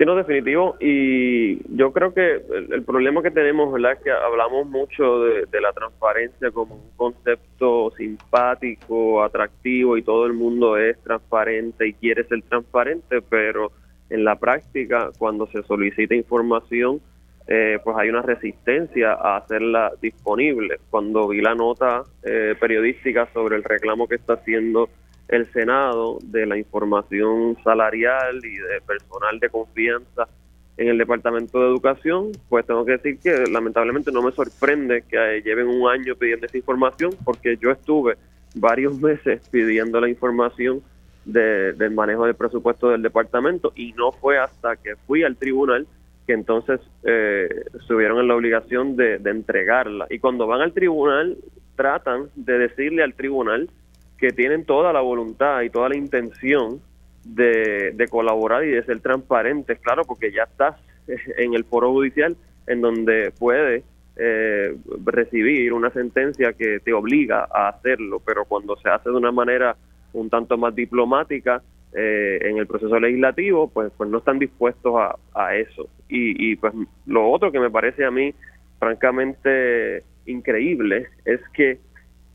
Sí, 0.00 0.06
no, 0.06 0.14
definitivo. 0.14 0.76
Y 0.80 1.60
yo 1.76 1.92
creo 1.92 2.14
que 2.14 2.42
el, 2.70 2.82
problema 2.84 3.22
que 3.22 3.30
tenemos, 3.30 3.70
¿verdad? 3.70 3.92
Es 3.92 3.98
que 4.00 4.10
hablamos 4.10 4.66
mucho 4.66 5.20
de, 5.20 5.60
la 5.60 5.72
transparencia 5.72 6.50
como 6.50 6.76
un 6.76 6.90
concepto 6.96 7.92
simpático, 7.98 9.22
atractivo 9.22 9.98
y 9.98 10.02
todo 10.02 10.24
el 10.24 10.32
mundo 10.32 10.78
es 10.78 10.98
transparente 11.02 11.88
y 11.88 11.92
quiere 11.92 12.24
ser 12.24 12.40
transparente, 12.42 13.20
pero 13.20 13.72
en 14.10 14.24
la 14.24 14.36
práctica, 14.36 15.10
cuando 15.18 15.46
se 15.46 15.62
solicita 15.62 16.14
información, 16.14 17.00
eh, 17.46 17.78
pues 17.82 17.96
hay 17.96 18.08
una 18.08 18.22
resistencia 18.22 19.12
a 19.12 19.38
hacerla 19.38 19.92
disponible. 20.00 20.78
Cuando 20.90 21.28
vi 21.28 21.40
la 21.40 21.54
nota 21.54 22.04
eh, 22.22 22.54
periodística 22.60 23.28
sobre 23.32 23.56
el 23.56 23.64
reclamo 23.64 24.06
que 24.06 24.16
está 24.16 24.34
haciendo 24.34 24.88
el 25.28 25.50
Senado 25.52 26.18
de 26.22 26.44
la 26.46 26.58
información 26.58 27.56
salarial 27.62 28.36
y 28.44 28.56
de 28.56 28.80
personal 28.86 29.38
de 29.38 29.48
confianza 29.48 30.28
en 30.76 30.88
el 30.88 30.98
Departamento 30.98 31.60
de 31.60 31.66
Educación, 31.66 32.32
pues 32.48 32.66
tengo 32.66 32.84
que 32.84 32.92
decir 32.92 33.18
que 33.18 33.50
lamentablemente 33.50 34.10
no 34.10 34.22
me 34.22 34.32
sorprende 34.32 35.02
que 35.08 35.42
lleven 35.44 35.68
un 35.68 35.88
año 35.88 36.16
pidiendo 36.16 36.46
esa 36.46 36.56
información 36.56 37.10
porque 37.24 37.56
yo 37.60 37.70
estuve 37.70 38.16
varios 38.54 39.00
meses 39.00 39.48
pidiendo 39.50 40.00
la 40.00 40.08
información 40.08 40.82
del 41.24 41.90
manejo 41.90 42.26
del 42.26 42.34
presupuesto 42.34 42.88
del 42.88 43.02
departamento 43.02 43.72
y 43.74 43.92
no 43.92 44.12
fue 44.12 44.38
hasta 44.38 44.76
que 44.76 44.96
fui 45.06 45.22
al 45.22 45.36
tribunal 45.36 45.86
que 46.26 46.32
entonces 46.32 46.80
eh, 47.04 47.48
subieron 47.86 48.20
en 48.20 48.28
la 48.28 48.36
obligación 48.36 48.96
de 48.96 49.20
entregarla. 49.24 50.06
Y 50.10 50.18
cuando 50.18 50.46
van 50.46 50.60
al 50.60 50.72
tribunal, 50.72 51.36
tratan 51.76 52.28
de 52.36 52.58
decirle 52.58 53.02
al 53.02 53.14
tribunal 53.14 53.70
que 54.18 54.30
tienen 54.30 54.64
toda 54.64 54.92
la 54.92 55.00
voluntad 55.00 55.62
y 55.62 55.70
toda 55.70 55.88
la 55.88 55.96
intención 55.96 56.80
de, 57.24 58.06
colaborar 58.10 58.64
y 58.64 58.70
de 58.70 58.82
ser 58.84 59.00
transparentes, 59.00 59.78
claro, 59.80 60.04
porque 60.04 60.32
ya 60.32 60.44
estás 60.44 60.76
en 61.38 61.54
el 61.54 61.64
foro 61.64 61.90
judicial 61.90 62.36
en 62.66 62.80
donde 62.80 63.32
puedes 63.38 63.82
eh, 64.16 64.76
recibir 65.04 65.72
una 65.72 65.90
sentencia 65.90 66.52
que 66.52 66.80
te 66.80 66.92
obliga 66.92 67.48
a 67.50 67.68
hacerlo, 67.68 68.20
pero 68.24 68.44
cuando 68.44 68.76
se 68.76 68.88
hace 68.88 69.10
de 69.10 69.16
una 69.16 69.32
manera 69.32 69.76
un 70.12 70.30
tanto 70.30 70.56
más 70.58 70.74
diplomática 70.74 71.62
eh, 71.92 72.38
en 72.42 72.58
el 72.58 72.66
proceso 72.66 72.98
legislativo, 72.98 73.68
pues, 73.68 73.92
pues 73.96 74.08
no 74.08 74.18
están 74.18 74.38
dispuestos 74.38 74.94
a, 75.34 75.56
eso. 75.56 75.88
Y, 76.08 76.52
y 76.52 76.56
pues 76.56 76.72
lo 77.06 77.30
otro 77.30 77.50
que 77.50 77.60
me 77.60 77.70
parece 77.70 78.04
a 78.04 78.10
mí 78.10 78.34
francamente 78.78 80.04
increíble 80.26 81.06
es 81.24 81.40
que 81.52 81.78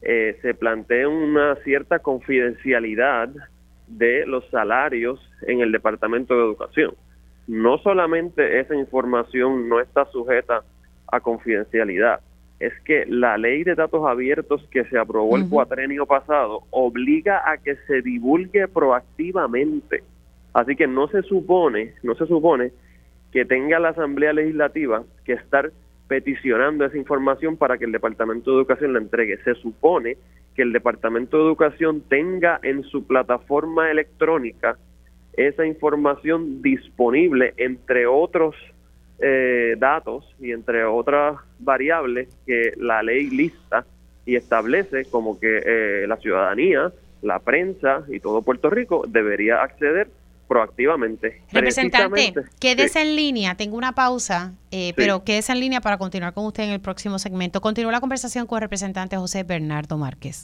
eh, 0.02 0.38
se 0.42 0.54
plantea 0.54 1.08
una 1.10 1.56
cierta 1.64 2.00
confidencialidad 2.00 3.30
de 3.88 4.26
los 4.28 4.48
salarios 4.50 5.20
en 5.48 5.62
el 5.62 5.72
Departamento 5.72 6.36
de 6.36 6.44
Educación. 6.44 6.94
No 7.48 7.78
solamente 7.80 8.60
esa 8.60 8.76
información 8.76 9.68
no 9.68 9.80
está 9.80 10.06
sujeta 10.12 10.64
a 11.12 11.20
confidencialidad, 11.20 12.20
es 12.60 12.74
que 12.82 13.06
la 13.08 13.38
ley 13.38 13.64
de 13.64 13.76
datos 13.76 14.06
abiertos 14.08 14.66
que 14.72 14.86
se 14.86 14.98
aprobó 14.98 15.36
el 15.36 15.50
cuatrenio 15.50 16.06
pasado 16.06 16.64
obliga 16.72 17.50
a 17.50 17.58
que 17.58 17.76
se 17.88 18.02
divulgue 18.02 18.68
proactivamente. 18.68 20.04
Así 20.54 20.76
que 20.76 20.88
no 20.88 21.08
se 21.10 21.22
supone, 21.24 21.94
no 22.02 22.16
se 22.16 22.26
supone 22.28 22.72
que 23.32 23.44
tenga 23.44 23.80
la 23.80 23.90
Asamblea 23.90 24.32
Legislativa 24.32 25.04
que 25.26 25.34
estar 25.34 25.72
peticionando 26.08 26.86
esa 26.86 26.98
información 26.98 27.58
para 27.58 27.78
que 27.78 27.86
el 27.86 27.92
Departamento 27.92 28.52
de 28.52 28.58
Educación 28.58 28.94
la 28.94 29.00
entregue. 29.00 29.38
Se 29.44 29.56
supone 29.56 30.18
que 30.56 30.62
el 30.62 30.72
Departamento 30.72 31.38
de 31.38 31.44
Educación 31.44 32.02
tenga 32.08 32.60
en 32.64 32.84
su 32.84 33.06
plataforma 33.06 33.92
electrónica 33.92 34.78
esa 35.34 35.66
información 35.66 36.62
disponible, 36.62 37.54
entre 37.58 38.08
otros 38.08 38.56
eh, 39.20 39.76
datos 39.78 40.36
y 40.40 40.52
entre 40.52 40.84
otras 40.86 41.40
variables 41.60 42.28
que 42.46 42.74
la 42.78 43.02
ley 43.02 43.30
lista 43.30 43.86
y 44.26 44.36
establece 44.36 45.06
como 45.06 45.40
que 45.40 45.62
eh, 45.66 46.08
la 46.08 46.18
ciudadanía, 46.18 46.92
la 47.22 47.40
prensa 47.40 48.04
y 48.08 48.20
todo 48.20 48.42
Puerto 48.42 48.70
Rico 48.70 49.06
debería 49.08 49.62
acceder 49.62 50.08
proactivamente. 50.48 51.42
Representante, 51.52 52.34
quédese 52.60 53.02
en 53.02 53.16
línea, 53.16 53.56
tengo 53.56 53.78
una 53.78 53.94
pausa, 53.94 54.54
eh, 54.72 54.94
pero 54.96 55.24
quédese 55.24 55.52
en 55.52 55.60
línea 55.60 55.82
para 55.82 55.98
continuar 55.98 56.34
con 56.34 56.46
usted 56.46 56.64
en 56.64 56.72
el 56.72 56.80
próximo 56.80 57.20
segmento. 57.20 57.62
Continúa 57.62 57.92
la 57.92 58.02
conversación 58.02 58.46
con 58.46 58.58
el 58.58 58.62
representante 58.62 59.18
José 59.18 59.44
Bernardo 59.44 59.98
Márquez. 59.98 60.44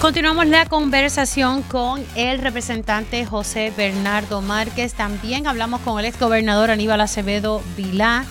Continuamos 0.00 0.46
la 0.46 0.66
conversación 0.66 1.62
con 1.62 2.04
el 2.14 2.38
representante 2.38 3.24
José 3.24 3.72
Bernardo 3.76 4.40
Márquez. 4.40 4.94
También 4.94 5.46
hablamos 5.46 5.80
con 5.80 5.98
el 5.98 6.04
exgobernador 6.04 6.70
Aníbal 6.70 7.00
Acevedo 7.00 7.62
Vilá. 7.76 8.24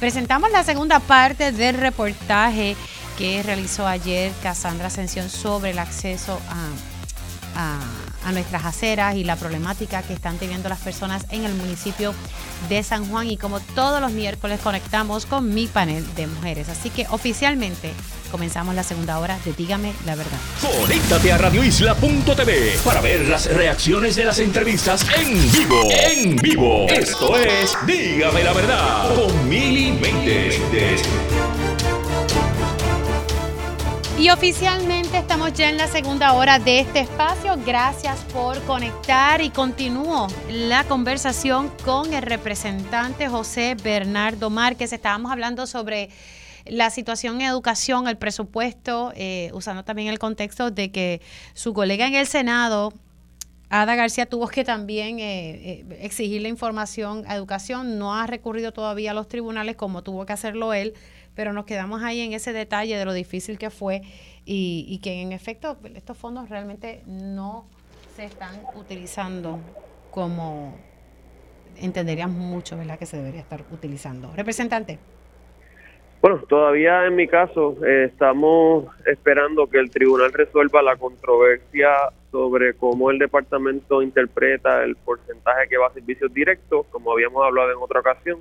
Presentamos 0.00 0.50
la 0.50 0.64
segunda 0.64 0.98
parte 0.98 1.52
del 1.52 1.76
reportaje 1.76 2.74
que 3.16 3.42
realizó 3.42 3.86
ayer 3.86 4.32
Casandra 4.42 4.88
Ascensión 4.88 5.28
sobre 5.28 5.70
el 5.70 5.78
acceso 5.78 6.40
a 6.48 6.70
a 7.54 7.80
nuestras 8.30 8.64
aceras 8.64 9.16
y 9.16 9.24
la 9.24 9.34
problemática 9.34 10.02
que 10.02 10.12
están 10.12 10.38
teniendo 10.38 10.68
las 10.68 10.78
personas 10.78 11.26
en 11.30 11.44
el 11.44 11.54
municipio 11.54 12.14
de 12.68 12.82
San 12.84 13.08
Juan 13.08 13.28
y 13.28 13.36
como 13.36 13.58
todos 13.58 14.00
los 14.00 14.12
miércoles 14.12 14.60
conectamos 14.62 15.26
con 15.26 15.52
mi 15.52 15.66
panel 15.66 16.06
de 16.14 16.28
mujeres. 16.28 16.68
Así 16.68 16.90
que 16.90 17.06
oficialmente 17.10 17.90
comenzamos 18.30 18.74
la 18.74 18.82
segunda 18.82 19.18
hora 19.18 19.38
de 19.44 19.52
Dígame 19.52 19.92
la 20.06 20.14
verdad. 20.14 20.38
Conéctate 20.60 21.32
a 21.32 21.38
radioisla.tv 21.38 22.78
para 22.84 23.00
ver 23.00 23.28
las 23.28 23.46
reacciones 23.46 24.16
de 24.16 24.24
las 24.24 24.38
entrevistas 24.38 25.04
en 25.18 25.52
vivo. 25.52 25.88
En 25.90 26.36
vivo. 26.36 26.86
Esto 26.88 27.36
es 27.36 27.76
Dígame 27.86 28.44
la 28.44 28.52
verdad 28.52 29.14
con 29.14 29.48
Mili 29.48 29.92
y 34.18 34.30
oficialmente 34.30 35.18
estamos 35.18 35.52
ya 35.52 35.70
en 35.70 35.76
la 35.76 35.86
segunda 35.86 36.34
hora 36.34 36.58
de 36.58 36.80
este 36.80 37.00
espacio. 37.00 37.56
Gracias 37.64 38.20
por 38.32 38.60
conectar 38.62 39.40
y 39.40 39.50
continúo 39.50 40.28
la 40.50 40.84
conversación 40.84 41.70
con 41.84 42.12
el 42.12 42.22
representante 42.22 43.28
José 43.28 43.76
Bernardo 43.82 44.50
Márquez. 44.50 44.92
Estábamos 44.92 45.32
hablando 45.32 45.66
sobre 45.66 46.10
la 46.66 46.90
situación 46.90 47.40
en 47.40 47.48
educación, 47.48 48.06
el 48.06 48.18
presupuesto, 48.18 49.12
eh, 49.16 49.50
usando 49.54 49.84
también 49.84 50.08
el 50.08 50.18
contexto 50.18 50.70
de 50.70 50.92
que 50.92 51.20
su 51.54 51.72
colega 51.74 52.06
en 52.06 52.14
el 52.14 52.26
Senado, 52.26 52.92
Ada 53.70 53.94
García, 53.94 54.26
tuvo 54.26 54.48
que 54.48 54.64
también 54.64 55.18
eh, 55.18 55.80
eh, 55.80 55.98
exigir 56.00 56.42
la 56.42 56.48
información 56.48 57.24
a 57.26 57.34
educación. 57.34 57.98
No 57.98 58.14
ha 58.14 58.26
recurrido 58.26 58.72
todavía 58.72 59.12
a 59.12 59.14
los 59.14 59.28
tribunales 59.28 59.76
como 59.76 60.02
tuvo 60.02 60.26
que 60.26 60.32
hacerlo 60.32 60.74
él 60.74 60.94
pero 61.34 61.52
nos 61.52 61.64
quedamos 61.64 62.02
ahí 62.02 62.20
en 62.20 62.32
ese 62.32 62.52
detalle 62.52 62.96
de 62.96 63.04
lo 63.04 63.12
difícil 63.12 63.58
que 63.58 63.70
fue 63.70 64.02
y, 64.44 65.00
que 65.02 65.22
en 65.22 65.32
efecto 65.32 65.78
estos 65.94 66.16
fondos 66.16 66.48
realmente 66.48 67.02
no 67.06 67.66
se 68.16 68.24
están 68.24 68.60
utilizando 68.74 69.58
como 70.10 70.76
entenderíamos 71.76 72.36
mucho, 72.36 72.76
¿verdad? 72.76 72.98
Que 72.98 73.06
se 73.06 73.16
debería 73.16 73.40
estar 73.40 73.62
utilizando. 73.70 74.32
Representante. 74.36 74.98
Bueno, 76.20 76.38
todavía 76.48 77.06
en 77.06 77.16
mi 77.16 77.26
caso 77.26 77.76
eh, 77.84 78.04
estamos 78.04 78.86
esperando 79.06 79.66
que 79.68 79.78
el 79.78 79.90
tribunal 79.90 80.32
resuelva 80.32 80.80
la 80.80 80.94
controversia 80.96 81.90
sobre 82.30 82.74
cómo 82.74 83.10
el 83.10 83.18
departamento 83.18 84.02
interpreta 84.02 84.84
el 84.84 84.94
porcentaje 84.94 85.68
que 85.68 85.78
va 85.78 85.88
a 85.88 85.92
servicios 85.92 86.32
directos, 86.32 86.86
como 86.90 87.12
habíamos 87.12 87.44
hablado 87.44 87.72
en 87.72 87.78
otra 87.80 88.00
ocasión. 88.00 88.38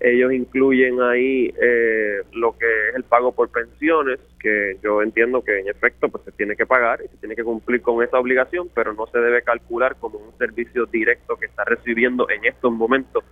Ellos 0.00 0.32
incluyen 0.32 1.02
ahí 1.02 1.52
eh, 1.60 2.22
lo 2.32 2.56
que 2.56 2.88
es 2.88 2.94
el 2.94 3.04
pago 3.04 3.32
por 3.32 3.50
pensiones, 3.50 4.18
que 4.38 4.78
yo 4.82 5.02
entiendo 5.02 5.44
que 5.44 5.58
en 5.58 5.68
efecto 5.68 6.08
pues 6.08 6.24
se 6.24 6.32
tiene 6.32 6.56
que 6.56 6.64
pagar 6.64 7.00
y 7.04 7.08
se 7.08 7.18
tiene 7.18 7.36
que 7.36 7.44
cumplir 7.44 7.82
con 7.82 8.02
esa 8.02 8.18
obligación, 8.18 8.70
pero 8.74 8.94
no 8.94 9.06
se 9.08 9.18
debe 9.18 9.42
calcular 9.42 9.96
como 10.00 10.18
un 10.18 10.36
servicio 10.38 10.86
directo 10.86 11.36
que 11.36 11.46
está 11.46 11.64
recibiendo 11.64 12.30
en 12.30 12.46
estos 12.46 12.72
momentos 12.72 13.24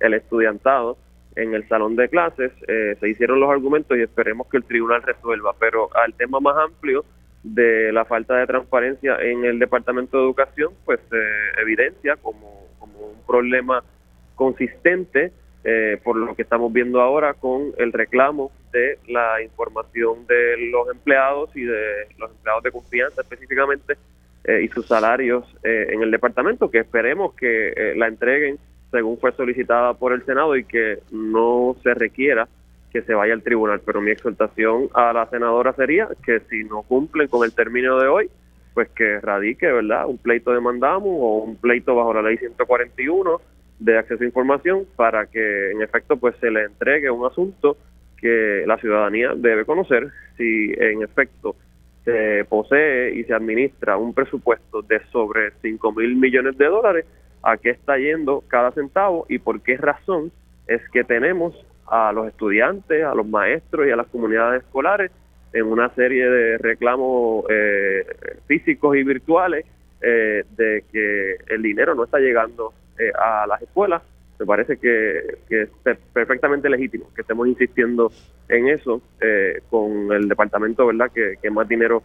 el 0.00 0.14
estudiantado 0.14 0.98
en 1.36 1.54
el 1.54 1.68
salón 1.68 1.94
de 1.94 2.08
clases. 2.08 2.50
Eh, 2.66 2.96
se 2.98 3.08
hicieron 3.08 3.38
los 3.38 3.48
argumentos 3.48 3.96
y 3.96 4.02
esperemos 4.02 4.48
que 4.48 4.56
el 4.56 4.64
tribunal 4.64 5.02
resuelva, 5.02 5.54
pero 5.60 5.88
al 5.94 6.12
tema 6.14 6.40
más 6.40 6.56
amplio 6.56 7.04
de 7.44 7.92
la 7.92 8.04
falta 8.04 8.36
de 8.36 8.46
transparencia 8.48 9.16
en 9.20 9.44
el 9.44 9.60
Departamento 9.60 10.16
de 10.18 10.24
Educación, 10.24 10.72
pues 10.84 10.98
se 11.08 11.60
evidencia 11.62 12.16
como, 12.16 12.66
como 12.80 12.98
un 12.98 13.26
problema 13.26 13.84
consistente 14.34 15.32
eh, 15.68 15.98
por 16.04 16.16
lo 16.16 16.36
que 16.36 16.42
estamos 16.42 16.72
viendo 16.72 17.00
ahora 17.00 17.34
con 17.34 17.72
el 17.76 17.92
reclamo 17.92 18.52
de 18.72 19.00
la 19.08 19.42
información 19.42 20.24
de 20.28 20.70
los 20.70 20.88
empleados 20.88 21.50
y 21.56 21.62
de 21.62 22.06
los 22.18 22.30
empleados 22.30 22.62
de 22.62 22.70
confianza 22.70 23.22
específicamente 23.22 23.96
eh, 24.44 24.62
y 24.62 24.68
sus 24.68 24.86
salarios 24.86 25.44
eh, 25.64 25.88
en 25.90 26.02
el 26.02 26.12
departamento, 26.12 26.70
que 26.70 26.78
esperemos 26.78 27.34
que 27.34 27.94
la 27.96 28.06
entreguen 28.06 28.60
según 28.92 29.18
fue 29.18 29.32
solicitada 29.32 29.94
por 29.94 30.12
el 30.12 30.24
Senado 30.24 30.54
y 30.54 30.62
que 30.62 31.00
no 31.10 31.74
se 31.82 31.94
requiera 31.94 32.46
que 32.92 33.02
se 33.02 33.14
vaya 33.14 33.34
al 33.34 33.42
tribunal. 33.42 33.80
Pero 33.84 34.00
mi 34.00 34.12
exhortación 34.12 34.88
a 34.94 35.12
la 35.12 35.28
senadora 35.30 35.72
sería 35.72 36.08
que 36.24 36.42
si 36.48 36.62
no 36.62 36.82
cumplen 36.82 37.26
con 37.26 37.44
el 37.44 37.52
término 37.52 37.98
de 37.98 38.06
hoy, 38.06 38.30
pues 38.72 38.88
que 38.90 39.18
radique, 39.18 39.66
¿verdad? 39.66 40.06
Un 40.06 40.18
pleito 40.18 40.52
de 40.52 40.60
mandamos 40.60 41.08
o 41.08 41.38
un 41.38 41.56
pleito 41.56 41.96
bajo 41.96 42.14
la 42.14 42.22
ley 42.22 42.36
141 42.36 43.40
de 43.78 43.98
acceso 43.98 44.22
a 44.22 44.26
información 44.26 44.86
para 44.96 45.26
que 45.26 45.70
en 45.72 45.82
efecto 45.82 46.16
pues 46.16 46.34
se 46.40 46.50
le 46.50 46.64
entregue 46.64 47.10
un 47.10 47.26
asunto 47.26 47.76
que 48.16 48.64
la 48.66 48.78
ciudadanía 48.78 49.32
debe 49.36 49.64
conocer. 49.64 50.10
Si 50.36 50.72
en 50.76 51.02
efecto 51.02 51.56
se 52.04 52.44
posee 52.48 53.14
y 53.14 53.24
se 53.24 53.34
administra 53.34 53.96
un 53.96 54.14
presupuesto 54.14 54.82
de 54.82 55.00
sobre 55.10 55.50
5 55.60 55.92
mil 55.92 56.16
millones 56.16 56.56
de 56.56 56.66
dólares, 56.66 57.06
a 57.42 57.56
qué 57.56 57.70
está 57.70 57.98
yendo 57.98 58.42
cada 58.48 58.72
centavo 58.72 59.26
y 59.28 59.38
por 59.38 59.60
qué 59.60 59.76
razón 59.76 60.32
es 60.66 60.80
que 60.90 61.04
tenemos 61.04 61.54
a 61.86 62.12
los 62.12 62.26
estudiantes, 62.26 63.04
a 63.04 63.14
los 63.14 63.26
maestros 63.26 63.86
y 63.86 63.90
a 63.90 63.96
las 63.96 64.08
comunidades 64.08 64.62
escolares 64.62 65.10
en 65.52 65.66
una 65.66 65.88
serie 65.94 66.28
de 66.28 66.58
reclamos 66.58 67.44
eh, 67.48 68.04
físicos 68.46 68.96
y 68.96 69.04
virtuales 69.04 69.64
eh, 70.00 70.44
de 70.56 70.84
que 70.92 71.36
el 71.48 71.62
dinero 71.62 71.94
no 71.94 72.04
está 72.04 72.18
llegando 72.18 72.72
eh, 72.98 73.12
a 73.18 73.46
las 73.46 73.62
escuelas. 73.62 74.02
Me 74.38 74.44
parece 74.44 74.76
que, 74.76 75.38
es 75.48 75.68
perfectamente 76.12 76.68
legítimo 76.68 77.06
que 77.14 77.22
estemos 77.22 77.48
insistiendo 77.48 78.12
en 78.48 78.68
eso 78.68 79.00
con 79.70 80.12
el 80.12 80.28
departamento 80.28 80.86
verdad 80.86 81.10
que, 81.10 81.36
que 81.40 81.50
más 81.50 81.66
dinero 81.66 82.02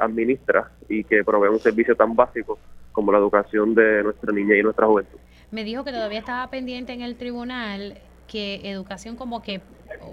administra 0.00 0.72
y 0.88 1.04
que 1.04 1.22
provee 1.22 1.48
un 1.48 1.60
servicio 1.60 1.94
tan 1.94 2.16
básico 2.16 2.58
como 2.90 3.12
la 3.12 3.18
educación 3.18 3.74
de 3.74 4.02
nuestra 4.02 4.32
niña 4.32 4.56
y 4.56 4.62
nuestra 4.62 4.86
juventud. 4.86 5.18
Me 5.52 5.62
dijo 5.64 5.84
que 5.84 5.92
todavía 5.92 6.18
estaba 6.18 6.48
pendiente 6.50 6.92
en 6.92 7.02
el 7.02 7.16
tribunal 7.16 7.98
que 8.26 8.60
educación 8.70 9.16
como 9.16 9.42
que 9.42 9.60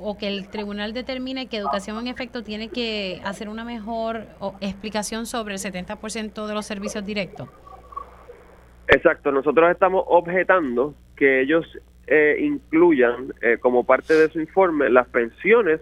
o 0.01 0.17
que 0.17 0.27
el 0.27 0.49
tribunal 0.49 0.93
determine 0.93 1.47
que 1.47 1.57
educación 1.57 1.99
en 1.99 2.07
efecto 2.07 2.43
tiene 2.43 2.69
que 2.69 3.21
hacer 3.23 3.47
una 3.47 3.63
mejor 3.63 4.25
explicación 4.59 5.25
sobre 5.25 5.53
el 5.55 5.59
70% 5.59 6.47
de 6.47 6.53
los 6.53 6.65
servicios 6.65 7.05
directos. 7.05 7.47
Exacto, 8.87 9.31
nosotros 9.31 9.69
estamos 9.71 10.03
objetando 10.07 10.95
que 11.15 11.41
ellos 11.41 11.65
eh, 12.07 12.37
incluyan 12.39 13.33
eh, 13.41 13.57
como 13.59 13.85
parte 13.85 14.13
de 14.13 14.29
su 14.29 14.39
informe 14.39 14.89
las 14.89 15.07
pensiones 15.09 15.81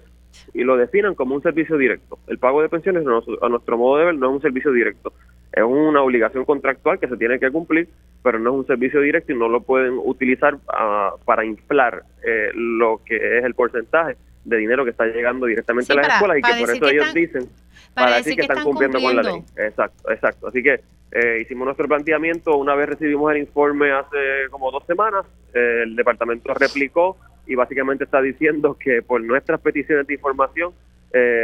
y 0.53 0.63
lo 0.63 0.75
definan 0.75 1.15
como 1.15 1.35
un 1.35 1.41
servicio 1.41 1.77
directo. 1.77 2.19
El 2.27 2.39
pago 2.39 2.61
de 2.61 2.69
pensiones 2.69 3.05
a 3.41 3.49
nuestro 3.49 3.77
modo 3.77 3.97
de 3.97 4.05
ver 4.05 4.15
no 4.15 4.29
es 4.29 4.35
un 4.35 4.41
servicio 4.41 4.71
directo 4.71 5.13
es 5.55 5.63
una 5.63 6.01
obligación 6.01 6.43
contractual 6.43 6.99
que 6.99 7.07
se 7.07 7.15
tiene 7.15 7.39
que 7.39 7.49
cumplir, 7.49 7.87
pero 8.21 8.39
no 8.39 8.51
es 8.51 8.55
un 8.57 8.67
servicio 8.67 8.99
directo 8.99 9.31
y 9.31 9.37
no 9.37 9.47
lo 9.47 9.61
pueden 9.61 9.97
utilizar 9.97 10.57
ah, 10.67 11.13
para 11.23 11.45
inflar 11.45 12.03
eh, 12.25 12.51
lo 12.53 12.99
que 13.05 13.37
es 13.37 13.45
el 13.45 13.53
porcentaje 13.53 14.17
de 14.43 14.57
dinero 14.57 14.83
que 14.83 14.91
está 14.91 15.05
llegando 15.05 15.45
directamente 15.45 15.93
a 15.93 15.95
las 15.95 16.07
escuelas 16.09 16.37
y 16.37 16.41
que 16.41 16.59
por 16.59 16.75
eso 16.75 16.89
ellos 16.89 17.13
dicen 17.13 17.49
para, 17.95 18.17
decir 18.17 18.35
que, 18.35 18.41
están, 18.41 18.63
cumpliendo, 18.63 18.99
con 18.99 19.15
la 19.15 19.23
ley. 19.23 19.41
Exacto, 19.57 20.11
exacto. 20.11 20.47
Así 20.47 20.61
que 20.61 20.81
eh, 21.11 21.39
hicimos 21.41 21.65
nuestro 21.65 21.87
planteamiento, 21.87 22.57
una 22.57 22.75
vez 22.75 22.89
recibimos 22.89 23.31
el 23.31 23.39
informe 23.39 23.91
hace 23.91 24.49
como 24.51 24.71
dos 24.71 24.85
semanas, 24.85 25.25
eh, 25.53 25.83
el 25.83 25.95
departamento 25.95 26.53
replicó 26.53 27.17
y 27.47 27.55
básicamente 27.55 28.03
está 28.03 28.21
diciendo 28.21 28.77
que 28.79 29.01
por 29.01 29.21
nuestras 29.21 29.61
peticiones 29.61 30.05
de 30.07 30.15
información, 30.15 30.73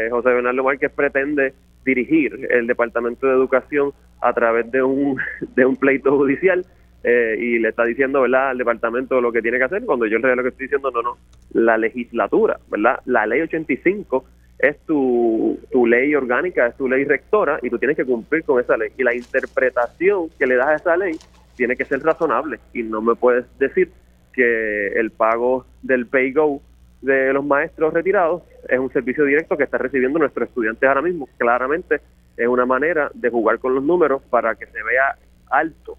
José 0.10 0.30
Bernardo 0.30 0.66
Márquez 0.66 0.91
pretende 0.91 1.54
dirigir 1.86 2.47
el 2.52 2.68
Departamento 2.68 3.28
de 3.28 3.34
Educación 3.34 3.93
a 4.22 4.34
través 4.34 4.72
de 4.72 4.84
un, 4.84 5.18
de 5.56 5.66
un 5.66 5.76
pleito 5.76 6.16
judicial 6.16 6.66
eh, 7.04 7.36
y 7.39 7.60
le 7.60 7.70
está 7.70 7.84
diciendo 7.84 8.22
verdad 8.22 8.49
al 8.49 8.58
departamento 8.58 9.20
lo 9.20 9.32
que 9.32 9.41
tiene 9.41 9.58
que 9.58 9.64
hacer. 9.64 9.86
Cuando 9.86 10.06
yo 10.06 10.18
en 10.18 10.24
realidad 10.24 10.38
lo 10.38 10.43
que 10.43 10.49
estoy 10.49 10.66
diciendo 10.68 10.91
no 10.91 11.02
no 11.02 11.18
la 11.54 11.78
legislatura 11.78 12.60
verdad 12.70 12.99
la 13.06 13.26
ley 13.26 13.41
85 13.41 14.24
es 14.62 14.78
tu, 14.86 15.59
tu 15.72 15.88
ley 15.88 16.14
orgánica 16.14 16.68
es 16.68 16.78
tu 16.78 16.88
ley 16.88 17.03
rectora 17.03 17.59
y 17.62 17.70
tú 17.70 17.80
tienes 17.80 17.97
que 17.97 18.05
cumplir 18.05 18.43
con 18.43 18.59
esa 18.59 18.78
ley. 18.78 18.91
Y 18.97 19.03
la 19.03 19.16
interpretación 19.16 20.30
que 20.38 20.45
le 20.45 20.55
das 20.55 20.68
a 20.68 20.76
esa 20.76 20.97
ley 20.97 21.18
tiene 21.55 21.76
que 21.76 21.86
ser 21.86 22.01
razonable. 22.01 22.59
Y 22.74 22.84
no 22.84 23.01
me 23.01 23.16
puedes 23.16 23.45
decir 23.57 23.91
que 24.34 24.88
el 24.99 25.12
pago 25.12 25.66
del 25.82 26.05
pay 26.05 26.32
go 26.32 26.62
de 27.01 27.34
los 27.34 27.43
maestros 27.43 27.93
retirados 27.93 28.43
es 28.70 28.78
un 28.78 28.91
servicio 28.93 29.26
directo 29.26 29.57
que 29.57 29.64
está 29.64 29.80
recibiendo 29.80 30.20
nuestros 30.20 30.47
estudiantes 30.47 30.88
ahora 30.88 31.01
mismo. 31.01 31.28
Claramente 31.38 31.99
es 32.38 32.47
una 32.47 32.66
manera 32.66 33.09
de 33.14 33.30
jugar 33.30 33.59
con 33.59 33.74
los 33.74 33.84
números 33.84 34.22
para 34.30 34.55
que 34.55 34.68
se 34.68 34.84
vea 34.84 35.18
alto 35.49 35.97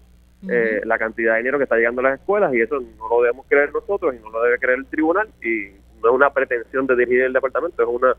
eh, 0.49 0.81
la 0.83 0.97
cantidad 0.97 1.33
de 1.33 1.37
dinero 1.37 1.57
que 1.57 1.63
está 1.63 1.77
llegando 1.77 2.01
a 2.01 2.09
las 2.09 2.19
escuelas 2.19 2.53
y 2.53 2.59
eso 2.59 2.77
no 2.79 3.07
lo 3.07 3.21
debemos 3.21 3.45
creer 3.47 3.71
nosotros 3.71 4.13
y 4.13 4.19
no 4.19 4.29
lo 4.29 4.43
debe 4.43 4.59
creer 4.59 4.79
el 4.79 4.85
tribunal 4.87 5.29
y 5.41 5.69
no 6.01 6.09
es 6.09 6.15
una 6.15 6.31
pretensión 6.31 6.85
de 6.85 6.97
dirigir 6.97 7.21
el 7.21 7.33
departamento, 7.33 7.81
es 7.81 7.87
una 7.87 8.13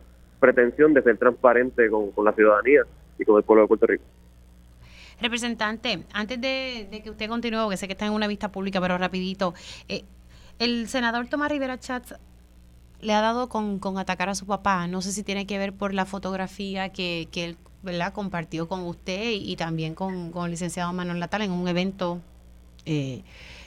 pretensión 0.44 0.92
de 0.92 1.02
ser 1.02 1.16
transparente 1.16 1.88
con, 1.88 2.12
la 2.24 2.32
ciudadanía 2.32 2.82
y 3.18 3.24
con 3.24 3.38
el 3.38 3.44
pueblo 3.44 3.62
de 3.62 3.68
Puerto 3.68 3.86
Rico. 3.86 4.04
Representante, 5.20 6.04
antes 6.12 6.38
de, 6.40 7.00
que 7.02 7.10
usted 7.10 7.28
continúe, 7.28 7.62
porque 7.62 7.76
sé 7.78 7.86
que 7.86 7.92
está 7.92 8.04
en 8.04 8.12
una 8.12 8.26
vista 8.26 8.52
pública, 8.52 8.80
pero 8.80 8.98
rapidito, 8.98 9.54
eh, 9.88 10.04
el 10.58 10.86
senador 10.88 11.28
Tomás 11.28 11.50
Rivera 11.50 11.78
Chats 11.78 12.14
le 13.00 13.14
ha 13.14 13.20
dado 13.22 13.48
con, 13.48 13.78
con, 13.78 13.96
atacar 13.96 14.28
a 14.28 14.34
su 14.34 14.46
papá. 14.46 14.86
No 14.86 15.00
sé 15.00 15.12
si 15.12 15.22
tiene 15.22 15.46
que 15.46 15.56
ver 15.56 15.72
por 15.72 15.94
la 15.94 16.04
fotografía 16.04 16.90
que, 16.90 17.28
que 17.32 17.44
él 17.44 17.56
¿verdad? 17.82 18.12
compartió 18.12 18.68
con 18.68 18.80
usted 18.82 19.30
y, 19.30 19.56
también 19.56 19.94
con, 19.94 20.30
con, 20.30 20.46
el 20.46 20.50
licenciado 20.50 20.92
Manuel 20.92 21.20
Natal 21.20 21.42
en 21.42 21.52
un 21.52 21.68
evento 21.68 22.20
eh, 22.84 23.22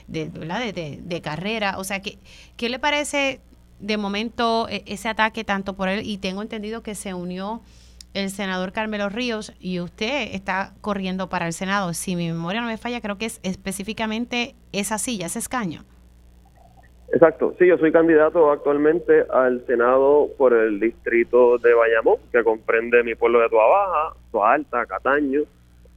de, 0.06 0.28
¿verdad? 0.28 0.60
De, 0.72 1.00
de, 1.02 1.20
carrera. 1.20 1.78
O 1.78 1.84
sea, 1.84 2.02
¿qué, 2.02 2.18
¿qué 2.56 2.68
le 2.68 2.78
parece 2.78 3.40
de 3.80 3.96
momento 3.96 4.68
e, 4.68 4.82
ese 4.86 5.08
ataque 5.08 5.44
tanto 5.44 5.74
por 5.74 5.88
él? 5.88 6.02
Y 6.04 6.18
tengo 6.18 6.42
entendido 6.42 6.82
que 6.82 6.94
se 6.94 7.14
unió 7.14 7.62
el 8.14 8.30
senador 8.30 8.72
Carmelo 8.72 9.08
Ríos 9.08 9.52
y 9.60 9.80
usted 9.80 10.34
está 10.34 10.72
corriendo 10.80 11.28
para 11.28 11.46
el 11.46 11.52
Senado. 11.52 11.92
Si 11.94 12.16
mi 12.16 12.28
memoria 12.28 12.60
no 12.60 12.66
me 12.66 12.78
falla, 12.78 13.00
creo 13.00 13.18
que 13.18 13.26
es 13.26 13.40
específicamente 13.42 14.54
esa 14.72 14.98
silla, 14.98 15.26
ese 15.26 15.38
escaño. 15.38 15.84
Exacto, 17.12 17.54
sí, 17.58 17.66
yo 17.66 17.78
soy 17.78 17.90
candidato 17.90 18.50
actualmente 18.50 19.24
al 19.30 19.64
Senado 19.66 20.28
por 20.36 20.52
el 20.52 20.78
distrito 20.78 21.56
de 21.58 21.72
Bayamón, 21.72 22.18
que 22.30 22.44
comprende 22.44 23.02
mi 23.02 23.14
pueblo 23.14 23.40
de 23.40 23.48
Tua 23.48 23.66
Baja, 23.66 24.16
Tua 24.30 24.52
Alta, 24.52 24.84
Cataño, 24.84 25.42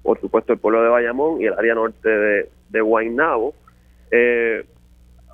por 0.03 0.21
supuesto 0.21 0.53
el 0.53 0.59
pueblo 0.59 0.81
de 0.81 0.89
Bayamón 0.89 1.41
y 1.41 1.45
el 1.45 1.53
área 1.53 1.75
norte 1.75 2.09
de, 2.09 2.49
de 2.69 2.81
Guaynabo. 2.81 3.53
Eh, 4.09 4.65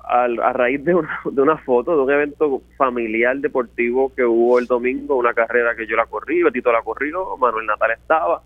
a 0.04 0.52
raíz 0.52 0.84
de 0.84 0.94
una, 0.94 1.20
de 1.30 1.42
una 1.42 1.58
foto 1.58 1.96
de 1.96 2.02
un 2.02 2.10
evento 2.10 2.62
familiar 2.76 3.36
deportivo 3.38 4.12
que 4.14 4.24
hubo 4.24 4.58
el 4.58 4.66
domingo, 4.66 5.16
una 5.16 5.34
carrera 5.34 5.76
que 5.76 5.86
yo 5.86 5.96
la 5.96 6.06
corrí, 6.06 6.42
Betito 6.42 6.72
la 6.72 6.82
corrió, 6.82 7.36
Manuel 7.36 7.66
Natal 7.66 7.90
estaba, 7.92 8.42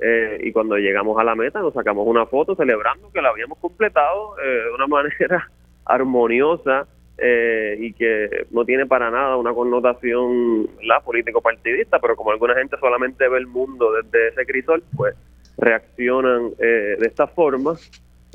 eh, 0.00 0.38
y 0.42 0.52
cuando 0.52 0.76
llegamos 0.76 1.18
a 1.18 1.24
la 1.24 1.36
meta 1.36 1.60
nos 1.60 1.72
sacamos 1.72 2.06
una 2.06 2.26
foto 2.26 2.56
celebrando 2.56 3.12
que 3.12 3.22
la 3.22 3.28
habíamos 3.28 3.58
completado 3.58 4.36
eh, 4.40 4.64
de 4.64 4.70
una 4.74 4.86
manera 4.88 5.50
armoniosa 5.84 6.86
eh, 7.16 7.76
y 7.78 7.92
que 7.92 8.46
no 8.50 8.64
tiene 8.64 8.86
para 8.86 9.10
nada 9.10 9.36
una 9.36 9.54
connotación 9.54 10.68
la 10.82 11.00
político 11.00 11.40
partidista, 11.40 12.00
pero 12.00 12.16
como 12.16 12.32
alguna 12.32 12.54
gente 12.54 12.76
solamente 12.80 13.28
ve 13.28 13.38
el 13.38 13.46
mundo 13.46 13.92
desde 13.92 14.28
ese 14.28 14.44
crisol, 14.44 14.82
pues 14.96 15.14
reaccionan 15.56 16.50
eh, 16.58 16.96
de 16.98 17.06
esta 17.06 17.28
forma 17.28 17.74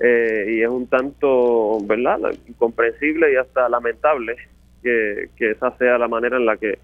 eh, 0.01 0.45
y 0.49 0.61
es 0.61 0.69
un 0.69 0.87
tanto, 0.87 1.79
¿verdad?, 1.83 2.19
incomprensible 2.47 3.33
y 3.33 3.35
hasta 3.35 3.69
lamentable 3.69 4.35
que, 4.81 5.29
que 5.35 5.51
esa 5.51 5.75
sea 5.77 5.97
la 5.97 6.07
manera 6.07 6.37
en 6.37 6.45
la 6.45 6.57
que 6.57 6.79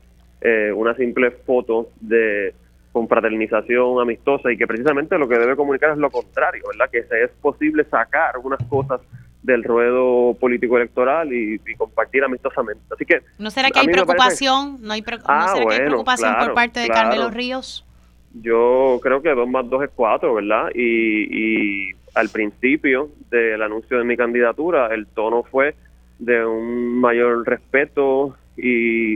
una 0.76 0.95
simple 0.95 1.32
foto 1.32 1.89
de 1.99 2.53
confraternización 2.91 3.99
amistosa 3.99 4.51
y 4.51 4.57
que 4.57 4.68
precisamente 4.68 5.18
lo 5.18 5.28
que 5.28 5.39
debe 5.39 5.55
comunicar 5.55 5.89
es 5.89 5.97
lo 5.97 6.11
contrario, 6.11 6.63
¿verdad?, 6.68 6.89
que 6.91 6.99
es 6.99 7.32
posible 7.41 7.84
sacar 7.86 8.38
unas 8.38 8.63
cosas 8.70 9.01
del 9.45 9.63
ruedo 9.63 10.34
político 10.39 10.78
electoral 10.78 11.32
y, 11.32 11.59
compartir 11.78 12.24
amistosamente. 12.24 12.82
Así 12.93 13.05
que 13.05 13.22
¿No 13.38 13.49
será 13.51 13.70
que 13.70 13.80
hay 13.80 13.88
preocupación? 13.88 14.78
¿No, 14.82 14.93
hay 14.93 15.03
ah, 15.26 15.47
será 15.53 15.66
que 15.66 15.74
hay 15.74 15.88
preocupación 15.88 16.36
por 16.39 16.53
parte 16.53 16.80
de 16.80 16.88
Carmelo 16.88 17.30
Ríos? 17.30 17.86
Yo 18.34 18.99
creo 19.01 19.22
que 19.22 19.30
dos 19.34 19.47
más 19.47 19.70
dos 19.70 19.84
es 19.84 19.89
cuatro, 19.95 20.34
¿verdad? 20.34 20.70
Y, 20.74 21.93
al 22.16 22.30
principio 22.30 23.09
del 23.30 23.61
anuncio 23.61 23.97
de 23.97 24.05
mi 24.05 24.16
candidatura, 24.18 24.88
el 24.93 25.05
tono 25.05 25.43
fue 25.43 25.76
de 26.18 26.45
un 26.45 26.99
mayor 26.99 27.45
respeto 27.45 28.38
y, 28.55 29.16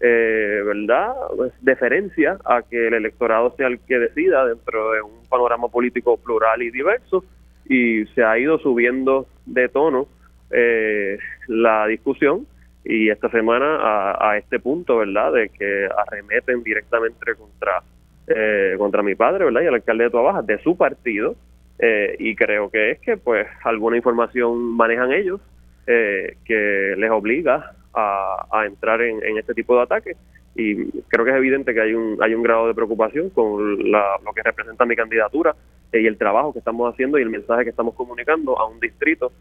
eh, 0.00 0.62
¿verdad?, 0.64 1.14
pues, 1.36 1.52
deferencia 1.60 2.38
a 2.44 2.62
que 2.62 2.88
el 2.88 2.94
electorado 2.94 3.54
sea 3.56 3.68
el 3.68 3.78
que 3.80 4.00
decida 4.00 4.44
dentro 4.44 4.90
de 4.92 5.00
un 5.00 5.24
panorama 5.28 5.68
político 5.68 6.16
plural 6.16 6.60
y 6.62 6.70
diverso 6.70 7.24
y 7.68 8.04
se 8.06 8.24
ha 8.24 8.36
ido 8.36 8.58
subiendo 8.58 9.28
de 9.46 9.68
tono 9.68 10.08
eh, 10.50 11.18
la 11.46 11.86
discusión 11.86 12.46
y 12.84 13.10
esta 13.10 13.30
semana 13.30 14.16
a, 14.18 14.38
este 14.38 14.58
punto, 14.58 14.96
¿verdad?, 14.96 15.32
de 15.32 15.50
que 15.50 15.88
arremeten 15.96 16.64
directamente 16.64 17.34
contra 17.36 17.82
eh, 18.26 18.74
contra 18.78 19.02
mi 19.02 19.14
padre, 19.14 19.44
¿verdad?, 19.44 19.62
y 19.62 19.66
el 19.66 19.74
alcalde 19.74 20.04
de 20.04 20.10
Tuabaja, 20.10 20.42
de 20.42 20.58
su 20.62 20.76
partido, 20.76 21.36
eh, 21.80 22.16
y 22.18 22.34
creo 22.36 22.70
que 22.70 22.92
es 22.92 23.00
que, 23.00 23.16
pues, 23.16 23.46
alguna 23.64 23.96
información 23.96 24.76
manejan 24.76 25.12
ellos 25.12 25.40
que 25.86 26.94
les 26.96 27.10
obliga 27.10 27.72
a, 27.92 28.46
a 28.52 28.64
entrar 28.64 29.02
en, 29.02 29.24
en, 29.24 29.38
este 29.38 29.54
tipo 29.54 29.74
de 29.74 29.82
ataques 29.82 30.16
y 30.54 30.90
creo 31.08 31.24
que 31.24 31.30
es 31.30 31.36
evidente 31.36 31.74
que 31.74 31.80
hay 31.80 31.94
un 31.94 32.16
hay 32.22 32.34
un 32.34 32.42
grado 32.42 32.66
de 32.68 32.74
preocupación 32.74 33.30
con 33.30 33.90
la, 33.90 34.16
lo 34.24 34.32
que 34.32 34.42
representa 34.42 34.84
mi 34.84 34.96
candidatura 34.96 35.54
y 35.92 36.06
el 36.06 36.16
trabajo 36.16 36.52
que 36.52 36.58
estamos 36.58 36.92
haciendo 36.92 37.18
y 37.18 37.22
el 37.22 37.30
mensaje 37.30 37.64
que 37.64 37.70
estamos 37.70 37.94
comunicando 37.94 38.58
a 38.58 38.68
un 38.68 38.78
distrito 38.80 39.32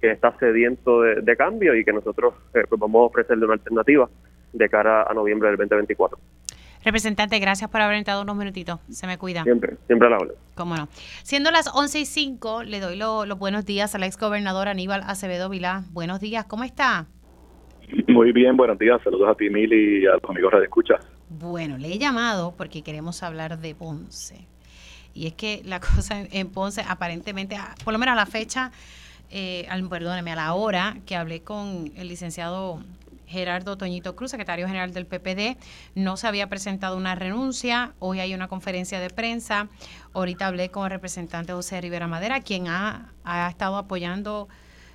que 0.00 0.10
está 0.10 0.36
sediento 0.38 1.02
de, 1.02 1.36
cambio 1.36 1.74
y 1.74 1.84
que 1.84 1.92
nosotros 1.92 2.34
eh, 2.54 2.64
pues 2.68 2.80
vamos 2.80 3.00
a 3.00 3.04
ofrecerle 3.06 3.44
una 3.44 3.54
alternativa 3.54 4.08
de 4.52 4.68
cara 4.68 5.02
a 5.02 5.14
noviembre 5.14 5.48
del 5.48 5.56
2024. 5.56 6.18
Representante, 6.86 7.40
gracias 7.40 7.68
por 7.68 7.80
haber 7.80 7.96
entrado 7.96 8.22
unos 8.22 8.36
minutitos. 8.36 8.78
Se 8.88 9.08
me 9.08 9.18
cuida. 9.18 9.42
Siempre, 9.42 9.76
siempre 9.88 10.06
a 10.06 10.10
la 10.12 10.18
hora. 10.18 10.34
Cómo 10.54 10.76
no. 10.76 10.86
Siendo 11.24 11.50
las 11.50 11.66
11 11.74 11.98
y 11.98 12.06
5, 12.06 12.62
le 12.62 12.78
doy 12.78 12.94
los 12.94 13.38
buenos 13.40 13.66
días 13.66 13.96
al 13.96 14.04
ex 14.04 14.16
gobernador 14.16 14.68
Aníbal 14.68 15.02
Acevedo 15.04 15.48
Vilá. 15.48 15.82
Buenos 15.90 16.20
días, 16.20 16.44
¿cómo 16.44 16.62
está? 16.62 17.06
Muy 18.06 18.30
bien, 18.30 18.56
buenos 18.56 18.78
días. 18.78 19.00
Saludos 19.02 19.28
a 19.28 19.34
ti, 19.34 19.50
Mili, 19.50 20.04
y 20.04 20.06
a 20.06 20.12
los 20.12 20.30
amigos 20.30 20.52
de 20.52 20.62
Escucha. 20.62 20.94
Bueno, 21.28 21.76
le 21.76 21.92
he 21.92 21.98
llamado 21.98 22.54
porque 22.56 22.82
queremos 22.82 23.20
hablar 23.24 23.58
de 23.58 23.74
Ponce. 23.74 24.46
Y 25.12 25.26
es 25.26 25.34
que 25.34 25.62
la 25.64 25.80
cosa 25.96 26.24
en 26.30 26.50
Ponce, 26.50 26.84
aparentemente, 26.86 27.56
por 27.82 27.94
lo 27.94 27.98
menos 27.98 28.12
a 28.12 28.16
la 28.16 28.26
fecha, 28.26 28.70
eh, 29.32 29.66
perdóneme, 29.90 30.30
a 30.30 30.36
la 30.36 30.54
hora 30.54 30.98
que 31.04 31.16
hablé 31.16 31.42
con 31.42 31.90
el 31.96 32.06
licenciado 32.06 32.80
Gerardo 33.26 33.76
Toñito 33.76 34.16
Cruz, 34.16 34.30
secretario 34.30 34.66
general 34.66 34.92
del 34.92 35.06
PPD, 35.06 35.58
no 35.94 36.16
se 36.16 36.26
había 36.26 36.48
presentado 36.48 36.96
una 36.96 37.14
renuncia. 37.14 37.94
Hoy 37.98 38.20
hay 38.20 38.34
una 38.34 38.48
conferencia 38.48 39.00
de 39.00 39.10
prensa. 39.10 39.68
Ahorita 40.12 40.46
hablé 40.46 40.70
con 40.70 40.84
el 40.84 40.90
representante 40.90 41.52
José 41.52 41.80
Rivera 41.80 42.06
Madera, 42.06 42.40
quien 42.40 42.68
ha, 42.68 43.12
ha 43.24 43.48
estado 43.48 43.76
apoyando 43.76 44.48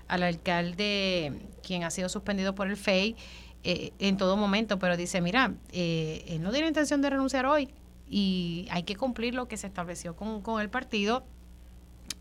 al 0.08 0.24
alcalde, 0.24 1.34
quien 1.66 1.84
ha 1.84 1.92
sido 1.92 2.10
suspendido 2.10 2.54
por 2.54 2.68
el 2.68 2.76
FEI 2.76 3.16
eh, 3.64 3.92
en 4.00 4.18
todo 4.18 4.38
momento, 4.38 4.80
pero 4.80 4.98
dice, 4.98 5.22
mira, 5.22 5.54
eh, 5.72 6.26
él 6.28 6.42
no 6.42 6.52
tiene 6.52 6.68
intención 6.68 7.02
de 7.02 7.12
renunciar 7.12 7.46
hoy 7.46 7.70
y 8.10 8.68
hay 8.72 8.84
que 8.84 8.96
cumplir 8.96 9.36
lo 9.36 9.48
que 9.48 9.56
se 9.56 9.68
estableció 9.68 10.16
con, 10.16 10.42
con 10.42 10.62
el 10.62 10.70
partido. 10.70 11.24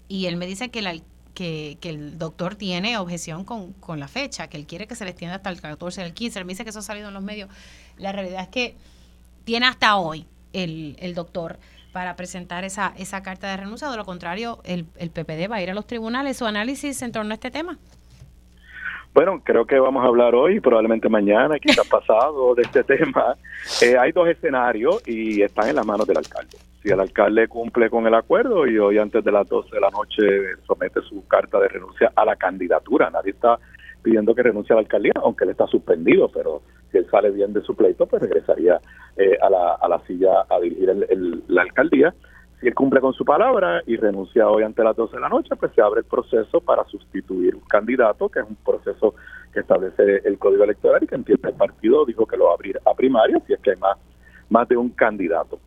Y 0.06 0.26
él 0.26 0.36
me 0.36 0.46
dice 0.46 0.70
que 0.70 0.80
el 0.80 0.86
que, 1.35 1.78
el 1.83 2.18
doctor 2.18 2.55
tiene 2.55 2.99
objeción 2.99 3.45
con, 3.45 4.01
la 4.01 4.09
fecha, 4.09 4.49
que 4.49 4.57
él 4.57 4.66
quiere 4.66 4.87
que 4.87 4.95
se 4.95 5.05
le 5.05 5.11
extienda 5.11 5.37
hasta 5.37 5.51
el 5.51 5.61
14 5.61 6.03
del 6.03 6.14
15. 6.14 6.39
Él 6.39 6.45
me 6.45 6.53
dice 6.53 6.64
que 6.64 6.70
eso 6.70 6.81
ha 6.81 6.83
salido 6.83 7.09
en 7.09 7.14
los 7.14 7.22
medios. 7.22 7.49
La 7.97 8.12
realidad 8.12 8.43
es 8.43 8.49
que 8.49 8.76
tiene 9.45 9.66
hasta 9.66 9.97
hoy 9.97 10.26
el, 10.53 10.97
el 11.01 11.14
doctor 11.14 11.59
para 11.93 12.16
presentar 12.16 12.64
esa, 12.64 12.93
esa 12.97 13.22
carta 13.22 13.49
de 13.51 13.57
renuncia. 13.57 13.91
De 13.91 13.97
lo 13.97 14.05
contrario, 14.05 14.61
el, 14.64 14.87
el 14.97 15.11
PPD 15.11 15.51
va 15.51 15.57
a 15.57 15.62
ir 15.62 15.70
a 15.70 15.74
los 15.74 15.87
tribunales. 15.87 16.37
¿Su 16.37 16.47
análisis 16.47 17.03
en 17.03 17.12
torno 17.12 17.33
a 17.33 17.35
este 17.35 17.51
tema? 17.51 17.78
Bueno, 19.12 19.43
creo 19.45 19.66
que 19.66 19.78
vamos 19.78 20.05
a 20.05 20.07
hablar 20.07 20.35
hoy, 20.37 20.61
probablemente 20.61 21.09
mañana, 21.09 21.59
quizás 21.59 21.87
pasado, 21.89 22.55
de 22.55 22.62
este 22.62 22.85
tema. 22.97 23.37
Eh, 23.83 23.97
hay 23.99 24.12
dos 24.12 24.28
escenarios 24.28 25.03
y 25.07 25.43
están 25.43 25.68
en 25.68 25.76
las 25.76 25.87
manos 25.87 26.07
del 26.07 26.18
alcalde. 26.18 26.59
Si 26.83 26.89
el 26.89 26.99
alcalde 26.99 27.47
cumple 27.47 27.91
con 27.91 28.07
el 28.07 28.14
acuerdo 28.14 28.66
y 28.66 28.78
hoy 28.78 28.97
antes 28.97 29.22
de 29.22 29.31
las 29.31 29.47
12 29.47 29.68
de 29.70 29.81
la 29.81 29.91
noche 29.91 30.22
somete 30.66 31.03
su 31.03 31.26
carta 31.28 31.61
de 31.61 31.68
renuncia 31.68 32.11
a 32.16 32.24
la 32.24 32.37
candidatura, 32.37 33.11
nadie 33.11 33.33
está 33.33 33.59
pidiendo 34.03 34.35
que 34.35 34.43
renuncie 34.43 34.72
a 34.72 34.76
la 34.76 34.81
alcaldía, 34.81 35.12
aunque 35.16 35.45
él 35.45 35.51
está 35.51 35.66
suspendido, 35.66 36.31
pero 36.33 36.62
si 36.91 36.97
él 36.97 37.07
sale 37.11 37.31
bien 37.31 37.53
de 37.53 37.61
su 37.61 37.76
pleito, 37.76 38.07
pues 38.07 38.22
regresaría 38.22 38.81
eh, 39.16 39.37
a, 39.43 39.51
la, 39.51 40.01
silla 40.07 40.47
a 40.49 40.59
dirigir 40.59 40.91
la 41.49 41.62
alcaldía. 41.62 42.14
Si 42.61 42.68
él 42.68 42.74
cumple 42.74 43.01
con 43.01 43.12
su 43.12 43.26
palabra 43.26 43.83
y 43.87 43.97
renuncia 43.97 44.49
hoy 44.49 44.62
ante 44.62 44.83
las 44.83 44.97
12 44.97 45.16
de 45.16 45.20
la 45.20 45.28
noche, 45.28 45.57
pues 45.57 45.72
se 45.74 45.83
abre 45.83 46.01
el 46.01 46.07
proceso 46.07 46.62
para 46.62 46.85
sustituir 46.85 47.57
un 47.57 47.62
candidato, 47.62 48.31
que 48.31 48.41
es 48.41 48.47
un 48.49 48.57
proceso 48.57 49.14
que 49.53 49.61
establece 49.61 50.22
el 50.24 50.39
Código 50.39 50.64
Electoral 50.64 51.03
y 51.03 51.07
que 51.07 51.14
entiende 51.14 51.51
el 51.51 51.57
partido, 51.57 52.07
dijo 52.07 52.26
que 52.26 52.39
lo 52.39 52.47
va 52.47 52.53
a 52.53 52.55
abrir 52.55 52.81
a 52.87 52.95
primaria, 52.95 53.39
si 53.47 53.53
es 53.53 53.61
que 53.61 53.72
hay 53.72 53.76
más, 53.76 53.99
más 54.49 54.66
de 54.66 54.78
un 54.78 54.89
candidato. 54.91 55.59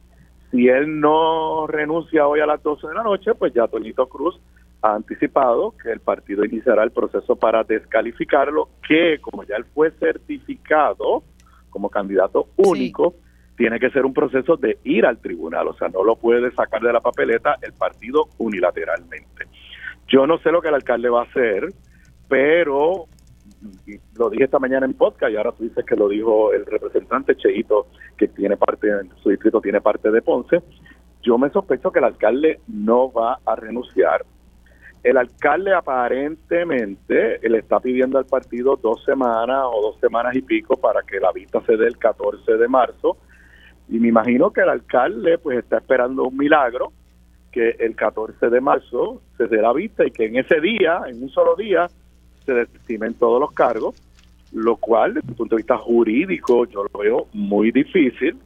Si 0.54 0.68
él 0.68 1.00
no 1.00 1.66
renuncia 1.66 2.28
hoy 2.28 2.40
a 2.40 2.46
las 2.46 2.62
12 2.62 2.88
de 2.88 2.94
la 2.94 3.02
noche, 3.02 3.34
pues 3.34 3.52
ya 3.56 3.68
Toñito 3.68 4.08
Cruz 4.08 4.40
ha 4.84 4.94
anticipado 4.94 5.74
que 5.82 5.92
el 5.92 6.00
partido 6.00 6.46
iniciará 6.46 6.84
el 6.84 6.92
proceso 6.92 7.36
para 7.36 7.64
descalificarlo, 7.64 8.70
que 8.88 9.18
como 9.20 9.44
ya 9.46 9.56
él 9.56 9.66
fue 9.74 9.90
certificado 9.94 11.24
como 11.72 11.90
candidato 11.90 12.50
único, 12.58 13.16
tiene 13.58 13.80
que 13.80 13.90
ser 13.90 14.06
un 14.06 14.14
proceso 14.14 14.56
de 14.56 14.78
ir 14.84 15.08
al 15.08 15.18
tribunal, 15.18 15.70
o 15.70 15.74
sea, 15.74 15.88
no 15.88 16.04
lo 16.04 16.18
puede 16.18 16.52
sacar 16.52 16.82
de 16.84 16.94
la 16.94 17.00
papeleta 17.00 17.56
el 17.64 17.74
partido 17.74 18.28
unilateralmente. 18.38 19.48
Yo 20.08 20.28
no 20.28 20.38
sé 20.38 20.52
lo 20.52 20.62
que 20.62 20.68
el 20.68 20.76
alcalde 20.76 21.10
va 21.10 21.22
a 21.22 21.26
hacer, 21.26 21.74
pero 22.30 23.08
lo 24.18 24.30
dije 24.30 24.46
esta 24.46 24.60
mañana 24.60 24.86
en 24.86 24.94
podcast 24.94 25.32
y 25.32 25.38
ahora 25.38 25.52
tú 25.52 25.64
dices 25.64 25.86
que 25.86 25.96
lo 25.96 26.08
dijo 26.08 26.54
el 26.54 26.66
representante 26.66 27.36
Cheito, 27.36 27.88
que 28.18 28.28
tiene 28.28 28.58
parte, 28.58 28.88
su 29.22 29.30
distrito 29.30 29.62
tiene 29.62 29.82
parte 29.82 30.12
de 30.12 30.22
Ponce. 30.22 30.62
Yo 31.22 31.38
me 31.38 31.50
sospecho 31.50 31.92
que 31.92 32.00
el 32.00 32.06
alcalde 32.06 32.60
no 32.68 33.12
va 33.12 33.40
a 33.46 33.56
renunciar. 33.56 34.26
El 35.04 35.18
alcalde 35.18 35.74
aparentemente 35.74 37.40
le 37.42 37.58
está 37.58 37.80
pidiendo 37.80 38.18
al 38.18 38.26
partido 38.26 38.78
dos 38.82 39.04
semanas 39.04 39.66
o 39.72 39.82
dos 39.82 40.00
semanas 40.00 40.36
y 40.36 40.42
pico 40.42 40.78
para 40.78 41.02
que 41.04 41.20
la 41.20 41.32
vista 41.32 41.62
se 41.66 41.76
dé 41.76 41.88
el 41.88 41.98
14 41.98 42.54
de 42.54 42.68
marzo 42.68 43.18
y 43.90 44.00
me 44.00 44.08
imagino 44.08 44.52
que 44.52 44.62
el 44.62 44.70
alcalde 44.70 45.38
pues 45.38 45.60
está 45.60 45.78
esperando 45.78 46.24
un 46.24 46.38
milagro, 46.38 46.94
que 47.52 47.76
el 47.80 47.96
14 47.96 48.50
de 48.50 48.62
marzo 48.62 49.22
se 49.38 49.48
dé 49.48 49.62
la 49.62 49.74
vista 49.74 50.06
y 50.06 50.12
que 50.12 50.26
en 50.26 50.38
ese 50.38 50.60
día, 50.62 51.02
en 51.08 51.22
un 51.22 51.30
solo 51.30 51.56
día, 51.56 51.88
se 52.46 52.54
desestimen 52.54 53.14
todos 53.16 53.40
los 53.40 53.52
cargos, 53.52 53.96
lo 54.52 54.76
cual 54.78 55.16
desde 55.16 55.30
el 55.30 55.36
punto 55.36 55.56
de 55.56 55.62
vista 55.62 55.78
jurídico 55.78 56.66
yo 56.66 56.84
lo 56.84 57.00
veo 57.00 57.28
muy 57.34 57.72
difícil. 57.72 58.38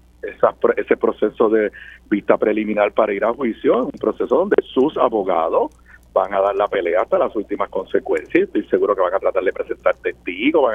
ese 0.75 0.97
proceso 0.97 1.49
de 1.49 1.71
vista 2.09 2.37
preliminar 2.37 2.91
para 2.91 3.13
ir 3.13 3.23
a 3.23 3.33
juicio 3.33 3.81
es 3.81 3.93
un 3.93 3.99
proceso 3.99 4.35
donde 4.35 4.57
sus 4.73 4.97
abogados 4.97 5.71
van 6.13 6.33
a 6.33 6.41
dar 6.41 6.55
la 6.55 6.67
pelea 6.67 7.01
hasta 7.01 7.19
las 7.19 7.35
últimas 7.35 7.69
consecuencias. 7.69 8.45
Estoy 8.45 8.65
seguro 8.67 8.95
que 8.95 9.01
van 9.01 9.13
a 9.13 9.19
tratar 9.19 9.43
de 9.43 9.53
presentar 9.53 9.95
testigos, 9.97 10.73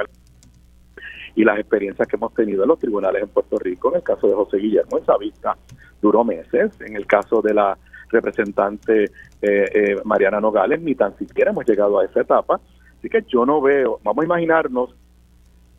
y 1.34 1.44
las 1.44 1.58
experiencias 1.58 2.06
que 2.06 2.16
hemos 2.16 2.34
tenido 2.34 2.62
en 2.62 2.68
los 2.68 2.78
tribunales 2.78 3.22
en 3.22 3.28
Puerto 3.28 3.58
Rico, 3.58 3.90
en 3.90 3.96
el 3.96 4.02
caso 4.02 4.26
de 4.28 4.34
José 4.34 4.58
Guillermo, 4.58 4.98
esa 4.98 5.16
vista 5.16 5.56
duró 6.00 6.24
meses, 6.24 6.72
en 6.80 6.96
el 6.96 7.06
caso 7.06 7.40
de 7.40 7.54
la 7.54 7.76
representante 8.10 9.04
eh, 9.04 9.10
eh, 9.40 9.96
Mariana 10.04 10.40
Nogales, 10.40 10.80
ni 10.82 10.94
tan 10.94 11.16
siquiera 11.16 11.50
hemos 11.50 11.66
llegado 11.66 11.98
a 11.98 12.04
esa 12.04 12.20
etapa, 12.20 12.60
así 13.02 13.08
que 13.08 13.24
yo 13.26 13.44
no 13.44 13.60
veo, 13.60 13.98
vamos 14.04 14.22
a 14.22 14.26
imaginarnos 14.26 14.94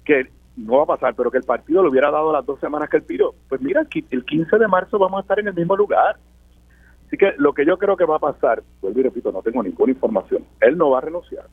que 0.03 0.27
no 0.57 0.77
va 0.77 0.83
a 0.83 0.97
pasar, 0.97 1.15
pero 1.15 1.31
que 1.31 1.37
el 1.37 1.45
partido 1.45 1.81
le 1.81 1.89
hubiera 1.89 2.11
dado 2.11 2.33
las 2.33 2.45
dos 2.45 2.59
semanas 2.59 2.89
que 2.89 2.97
él 2.97 3.03
pidió. 3.03 3.33
Pues 3.47 3.61
mira, 3.61 3.87
el 4.11 4.25
15 4.25 4.57
de 4.57 4.67
marzo 4.67 4.99
vamos 4.99 5.19
a 5.19 5.21
estar 5.21 5.39
en 5.39 5.47
el 5.47 5.53
mismo 5.53 5.75
lugar. 5.75 6.17
Así 7.07 7.17
que 7.17 7.33
lo 7.37 7.53
que 7.53 7.65
yo 7.65 7.77
creo 7.77 7.95
que 7.95 8.05
va 8.05 8.17
a 8.17 8.19
pasar, 8.19 8.61
vuelvo 8.81 8.99
y 8.99 9.03
repito, 9.03 9.31
no 9.31 9.41
tengo 9.41 9.63
ninguna 9.63 9.93
información, 9.93 10.43
él 10.59 10.77
no 10.77 10.89
va 10.89 10.97
a 10.97 11.01
renunciar 11.01 11.45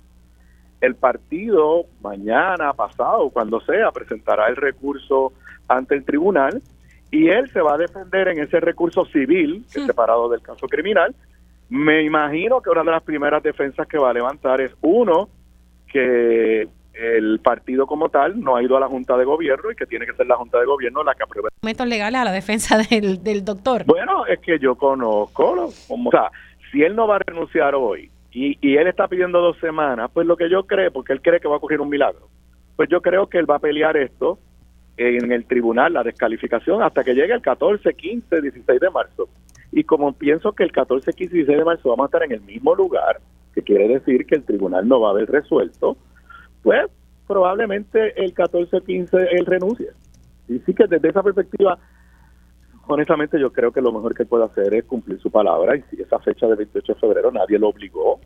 el 0.80 0.94
partido 0.94 1.84
mañana, 2.00 2.72
pasado, 2.72 3.28
cuando 3.30 3.60
sea, 3.60 3.90
presentará 3.92 4.48
el 4.48 4.56
recurso 4.56 5.32
ante 5.68 5.94
el 5.94 6.04
tribunal 6.04 6.62
y 7.10 7.28
él 7.28 7.50
se 7.52 7.60
va 7.60 7.74
a 7.74 7.78
defender 7.78 8.28
en 8.28 8.40
ese 8.40 8.60
recurso 8.60 9.04
civil, 9.06 9.64
que 9.72 9.80
es 9.80 9.86
separado 9.86 10.28
del 10.28 10.40
caso 10.40 10.66
criminal. 10.68 11.14
Me 11.68 12.02
imagino 12.02 12.60
que 12.60 12.70
una 12.70 12.82
de 12.82 12.90
las 12.92 13.02
primeras 13.02 13.42
defensas 13.42 13.86
que 13.86 13.98
va 13.98 14.10
a 14.10 14.14
levantar 14.14 14.60
es 14.60 14.72
uno, 14.80 15.28
que 15.92 16.68
el 16.94 17.40
partido 17.40 17.86
como 17.86 18.08
tal 18.08 18.40
no 18.40 18.56
ha 18.56 18.62
ido 18.62 18.76
a 18.76 18.80
la 18.80 18.88
Junta 18.88 19.16
de 19.16 19.24
Gobierno 19.24 19.70
y 19.70 19.74
que 19.74 19.86
tiene 19.86 20.06
que 20.06 20.12
ser 20.12 20.26
la 20.26 20.36
Junta 20.36 20.58
de 20.58 20.66
Gobierno 20.66 21.02
la 21.02 21.14
que 21.14 21.22
apruebe. 21.22 21.48
¿Métodos 21.62 21.88
legales 21.88 22.20
a 22.20 22.24
la 22.24 22.32
defensa 22.32 22.78
del, 22.90 23.22
del 23.22 23.44
doctor? 23.44 23.84
Bueno, 23.86 24.26
es 24.26 24.38
que 24.40 24.58
yo 24.58 24.74
conozco, 24.76 25.72
como, 25.88 26.08
o 26.08 26.12
sea, 26.12 26.30
si 26.70 26.82
él 26.82 26.94
no 26.94 27.06
va 27.06 27.16
a 27.16 27.20
renunciar 27.26 27.74
hoy 27.74 28.10
y, 28.32 28.58
y 28.60 28.76
él 28.76 28.86
está 28.86 29.08
pidiendo 29.08 29.40
dos 29.40 29.58
semanas, 29.58 30.10
pues 30.12 30.26
lo 30.26 30.36
que 30.36 30.50
yo 30.50 30.64
creo, 30.66 30.92
porque 30.92 31.12
él 31.12 31.22
cree 31.22 31.40
que 31.40 31.48
va 31.48 31.54
a 31.54 31.58
ocurrir 31.58 31.80
un 31.80 31.88
milagro, 31.88 32.28
pues 32.76 32.88
yo 32.88 33.00
creo 33.00 33.28
que 33.28 33.38
él 33.38 33.50
va 33.50 33.56
a 33.56 33.60
pelear 33.60 33.96
esto 33.96 34.38
en 34.96 35.32
el 35.32 35.46
tribunal, 35.46 35.94
la 35.94 36.02
descalificación, 36.02 36.82
hasta 36.82 37.02
que 37.02 37.14
llegue 37.14 37.32
el 37.32 37.40
14, 37.40 37.94
15, 37.94 38.42
16 38.42 38.80
de 38.80 38.90
marzo. 38.90 39.28
Y 39.72 39.84
como 39.84 40.12
pienso 40.12 40.52
que 40.52 40.62
el 40.62 40.72
14, 40.72 41.12
15 41.12 41.34
y 41.34 41.38
16 41.38 41.58
de 41.58 41.64
marzo 41.64 41.88
vamos 41.88 42.04
a 42.04 42.08
estar 42.08 42.22
en 42.24 42.32
el 42.32 42.40
mismo 42.42 42.74
lugar, 42.74 43.18
que 43.54 43.62
quiere 43.62 43.88
decir 43.88 44.26
que 44.26 44.36
el 44.36 44.44
tribunal 44.44 44.86
no 44.86 45.00
va 45.00 45.08
a 45.08 45.12
haber 45.12 45.30
resuelto, 45.30 45.96
pues 46.62 46.86
probablemente 47.26 48.12
el 48.22 48.32
14, 48.34 48.80
15 48.80 49.16
él 49.32 49.46
renuncie. 49.46 49.90
Y 50.48 50.58
sí 50.60 50.74
que 50.74 50.86
desde 50.86 51.08
esa 51.08 51.22
perspectiva 51.22 51.78
honestamente 52.92 53.38
yo 53.38 53.52
creo 53.52 53.72
que 53.72 53.80
lo 53.80 53.92
mejor 53.92 54.14
que 54.14 54.24
puede 54.24 54.44
hacer 54.44 54.74
es 54.74 54.84
cumplir 54.84 55.20
su 55.20 55.30
palabra 55.30 55.76
y 55.76 55.82
si 55.90 56.02
esa 56.02 56.18
fecha 56.18 56.46
de 56.46 56.56
28 56.56 56.92
de 56.92 56.98
febrero 56.98 57.30
nadie 57.30 57.58
lo 57.58 57.68
obligó, 57.68 58.20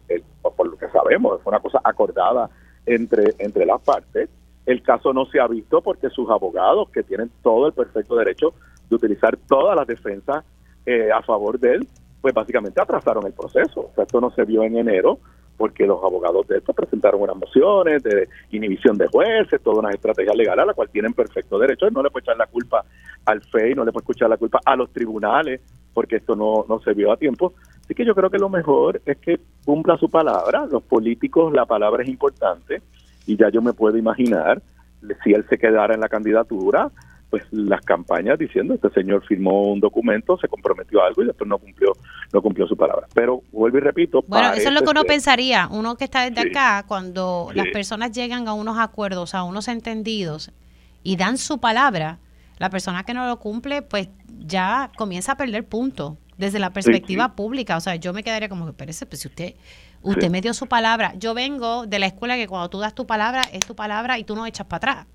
por 0.56 0.68
lo 0.68 0.76
que 0.76 0.88
sabemos, 0.88 1.40
fue 1.42 1.50
una 1.50 1.60
cosa 1.60 1.80
acordada 1.84 2.48
entre, 2.86 3.34
entre 3.38 3.66
las 3.66 3.80
partes. 3.82 4.28
El 4.66 4.82
caso 4.82 5.12
no 5.12 5.26
se 5.26 5.40
ha 5.40 5.46
visto 5.46 5.82
porque 5.82 6.08
sus 6.08 6.30
abogados, 6.30 6.88
que 6.90 7.02
tienen 7.02 7.30
todo 7.42 7.66
el 7.66 7.72
perfecto 7.74 8.16
derecho 8.16 8.54
de 8.88 8.96
utilizar 8.96 9.36
todas 9.48 9.76
las 9.76 9.86
defensas 9.86 10.44
eh, 10.86 11.10
a 11.12 11.22
favor 11.22 11.58
de 11.58 11.74
él, 11.74 11.88
pues 12.24 12.32
básicamente 12.32 12.80
atrasaron 12.80 13.26
el 13.26 13.34
proceso. 13.34 13.80
O 13.80 13.92
sea, 13.94 14.04
esto 14.04 14.18
no 14.18 14.30
se 14.30 14.46
vio 14.46 14.62
en 14.62 14.78
enero, 14.78 15.18
porque 15.58 15.86
los 15.86 16.02
abogados 16.02 16.48
de 16.48 16.56
esto 16.56 16.72
presentaron 16.72 17.20
unas 17.20 17.36
mociones 17.36 18.02
de 18.02 18.30
inhibición 18.50 18.96
de 18.96 19.08
jueces, 19.08 19.60
toda 19.60 19.80
una 19.80 19.90
estrategia 19.90 20.32
legal 20.32 20.58
a 20.58 20.64
la 20.64 20.72
cual 20.72 20.88
tienen 20.88 21.12
perfecto 21.12 21.58
derecho. 21.58 21.90
No 21.90 22.02
le 22.02 22.08
puede 22.08 22.22
echar 22.22 22.38
la 22.38 22.46
culpa 22.46 22.82
al 23.26 23.42
FEI, 23.42 23.74
no 23.74 23.84
le 23.84 23.92
puede 23.92 24.04
escuchar 24.04 24.30
la 24.30 24.38
culpa 24.38 24.58
a 24.64 24.74
los 24.74 24.90
tribunales, 24.90 25.60
porque 25.92 26.16
esto 26.16 26.34
no, 26.34 26.64
no 26.66 26.80
se 26.80 26.94
vio 26.94 27.12
a 27.12 27.18
tiempo, 27.18 27.52
Así 27.84 27.94
que 27.94 28.06
yo 28.06 28.14
creo 28.14 28.30
que 28.30 28.38
lo 28.38 28.48
mejor 28.48 29.02
es 29.04 29.18
que 29.18 29.38
cumpla 29.62 29.98
su 29.98 30.08
palabra. 30.08 30.64
Los 30.64 30.82
políticos, 30.84 31.52
la 31.52 31.66
palabra 31.66 32.02
es 32.02 32.08
importante 32.08 32.80
y 33.26 33.36
ya 33.36 33.50
yo 33.50 33.60
me 33.60 33.74
puedo 33.74 33.98
imaginar 33.98 34.62
si 35.22 35.34
él 35.34 35.44
se 35.50 35.58
quedara 35.58 35.92
en 35.92 36.00
la 36.00 36.08
candidatura, 36.08 36.90
pues 37.35 37.43
las 37.51 37.80
campañas 37.80 38.39
diciendo 38.39 38.74
este 38.74 38.89
señor 38.91 39.26
firmó 39.26 39.72
un 39.72 39.80
documento, 39.80 40.39
se 40.39 40.47
comprometió 40.47 41.03
a 41.03 41.09
algo 41.09 41.24
y 41.24 41.26
después 41.26 41.49
no 41.51 41.59
cumplió 41.59 41.91
no 42.32 42.41
cumplió 42.41 42.64
su 42.68 42.76
palabra. 42.76 43.09
Pero 43.12 43.43
vuelvo 43.51 43.78
y 43.78 43.80
repito. 43.80 44.22
Bueno, 44.28 44.53
eso 44.53 44.68
es 44.68 44.72
lo 44.72 44.82
que 44.82 44.91
uno 44.91 45.03
pensaría, 45.03 45.66
uno 45.68 45.97
que 45.97 46.05
está 46.05 46.30
desde 46.30 46.49
acá, 46.49 46.85
cuando 46.87 47.49
las 47.53 47.66
personas 47.72 48.12
llegan 48.12 48.47
a 48.47 48.53
unos 48.53 48.78
acuerdos, 48.78 49.35
a 49.35 49.43
unos 49.43 49.66
entendidos 49.66 50.53
y 51.03 51.16
dan 51.16 51.37
su 51.37 51.59
palabra, 51.59 52.20
la 52.59 52.70
persona 52.70 53.03
que 53.03 53.14
no 53.14 53.26
lo 53.26 53.41
cumple, 53.41 53.82
pues 53.82 54.11
ya 54.39 54.93
comienza 54.97 55.32
a 55.32 55.37
perder 55.37 55.66
punto 55.66 56.16
desde 56.39 56.61
la 56.61 56.72
perspectiva 56.72 57.35
pública. 57.35 57.76
O 57.76 57.80
sea, 57.80 57.97
yo 57.97 58.12
me 58.12 58.22
quedaría 58.22 58.49
como 58.49 58.64
que, 58.64 58.70
espérese, 58.70 59.07
pues 59.07 59.22
si 59.22 59.26
usted, 59.26 59.55
usted 60.03 60.30
me 60.30 60.41
dio 60.41 60.55
su 60.55 60.68
palabra. 60.68 61.14
Yo 61.16 61.35
vengo 61.35 61.85
de 61.89 61.99
la 61.99 62.07
escuela 62.07 62.37
que 62.37 62.47
cuando 62.47 62.70
tú 62.70 62.78
das 62.78 62.95
tu 62.95 63.09
palabra, 63.09 63.43
es 63.53 63.66
tu 63.66 63.74
palabra 63.74 64.20
y 64.20 64.24
tú 64.24 64.37
no 64.37 64.47
echas 64.47 64.68
para 64.68 64.76
atrás. 64.76 65.07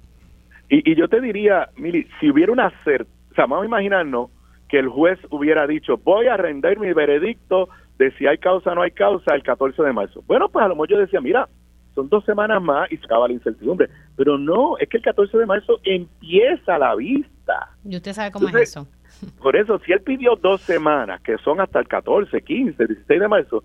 Y, 0.69 0.95
yo 0.95 1.07
te 1.07 1.19
diría, 1.19 1.69
Mili, 1.77 2.07
si 2.19 2.29
hubiera 2.29 2.51
una 2.51 2.71
certeza, 2.83 3.09
o 3.31 3.35
sea, 3.35 3.45
vamos 3.45 3.63
a 3.63 3.67
imaginarnos 3.67 4.29
que 4.67 4.79
el 4.79 4.87
juez 4.87 5.19
hubiera 5.31 5.65
dicho, 5.65 5.97
voy 5.97 6.27
a 6.27 6.37
render 6.37 6.79
mi 6.79 6.93
veredicto 6.93 7.69
de 7.97 8.11
si 8.11 8.27
hay 8.27 8.37
causa 8.37 8.71
o 8.71 8.75
no 8.75 8.81
hay 8.83 8.91
causa 8.91 9.33
el 9.35 9.43
14 9.43 9.81
de 9.81 9.93
marzo. 9.93 10.23
Bueno, 10.27 10.47
pues 10.49 10.63
a 10.63 10.67
lo 10.67 10.75
mejor 10.75 10.89
yo 10.89 10.99
decía, 10.99 11.21
mira, 11.21 11.47
son 11.95 12.07
dos 12.07 12.23
semanas 12.25 12.61
más 12.61 12.91
y 12.91 12.97
se 12.97 13.05
acaba 13.05 13.27
la 13.27 13.33
incertidumbre. 13.33 13.89
Pero 14.15 14.37
no, 14.37 14.77
es 14.77 14.87
que 14.89 14.97
el 14.97 15.03
14 15.03 15.37
de 15.37 15.45
marzo 15.45 15.79
empieza 15.83 16.77
la 16.77 16.95
vista. 16.95 17.71
¿Y 17.83 17.95
usted 17.95 18.13
sabe 18.13 18.31
cómo 18.31 18.47
es 18.47 18.55
eso? 18.55 18.87
Por 19.41 19.55
eso, 19.55 19.79
si 19.79 19.91
él 19.91 20.01
pidió 20.01 20.35
dos 20.35 20.61
semanas, 20.61 21.21
que 21.21 21.37
son 21.39 21.59
hasta 21.59 21.79
el 21.79 21.87
14, 21.87 22.41
15, 22.41 22.85
16 22.85 23.19
de 23.19 23.27
marzo, 23.27 23.63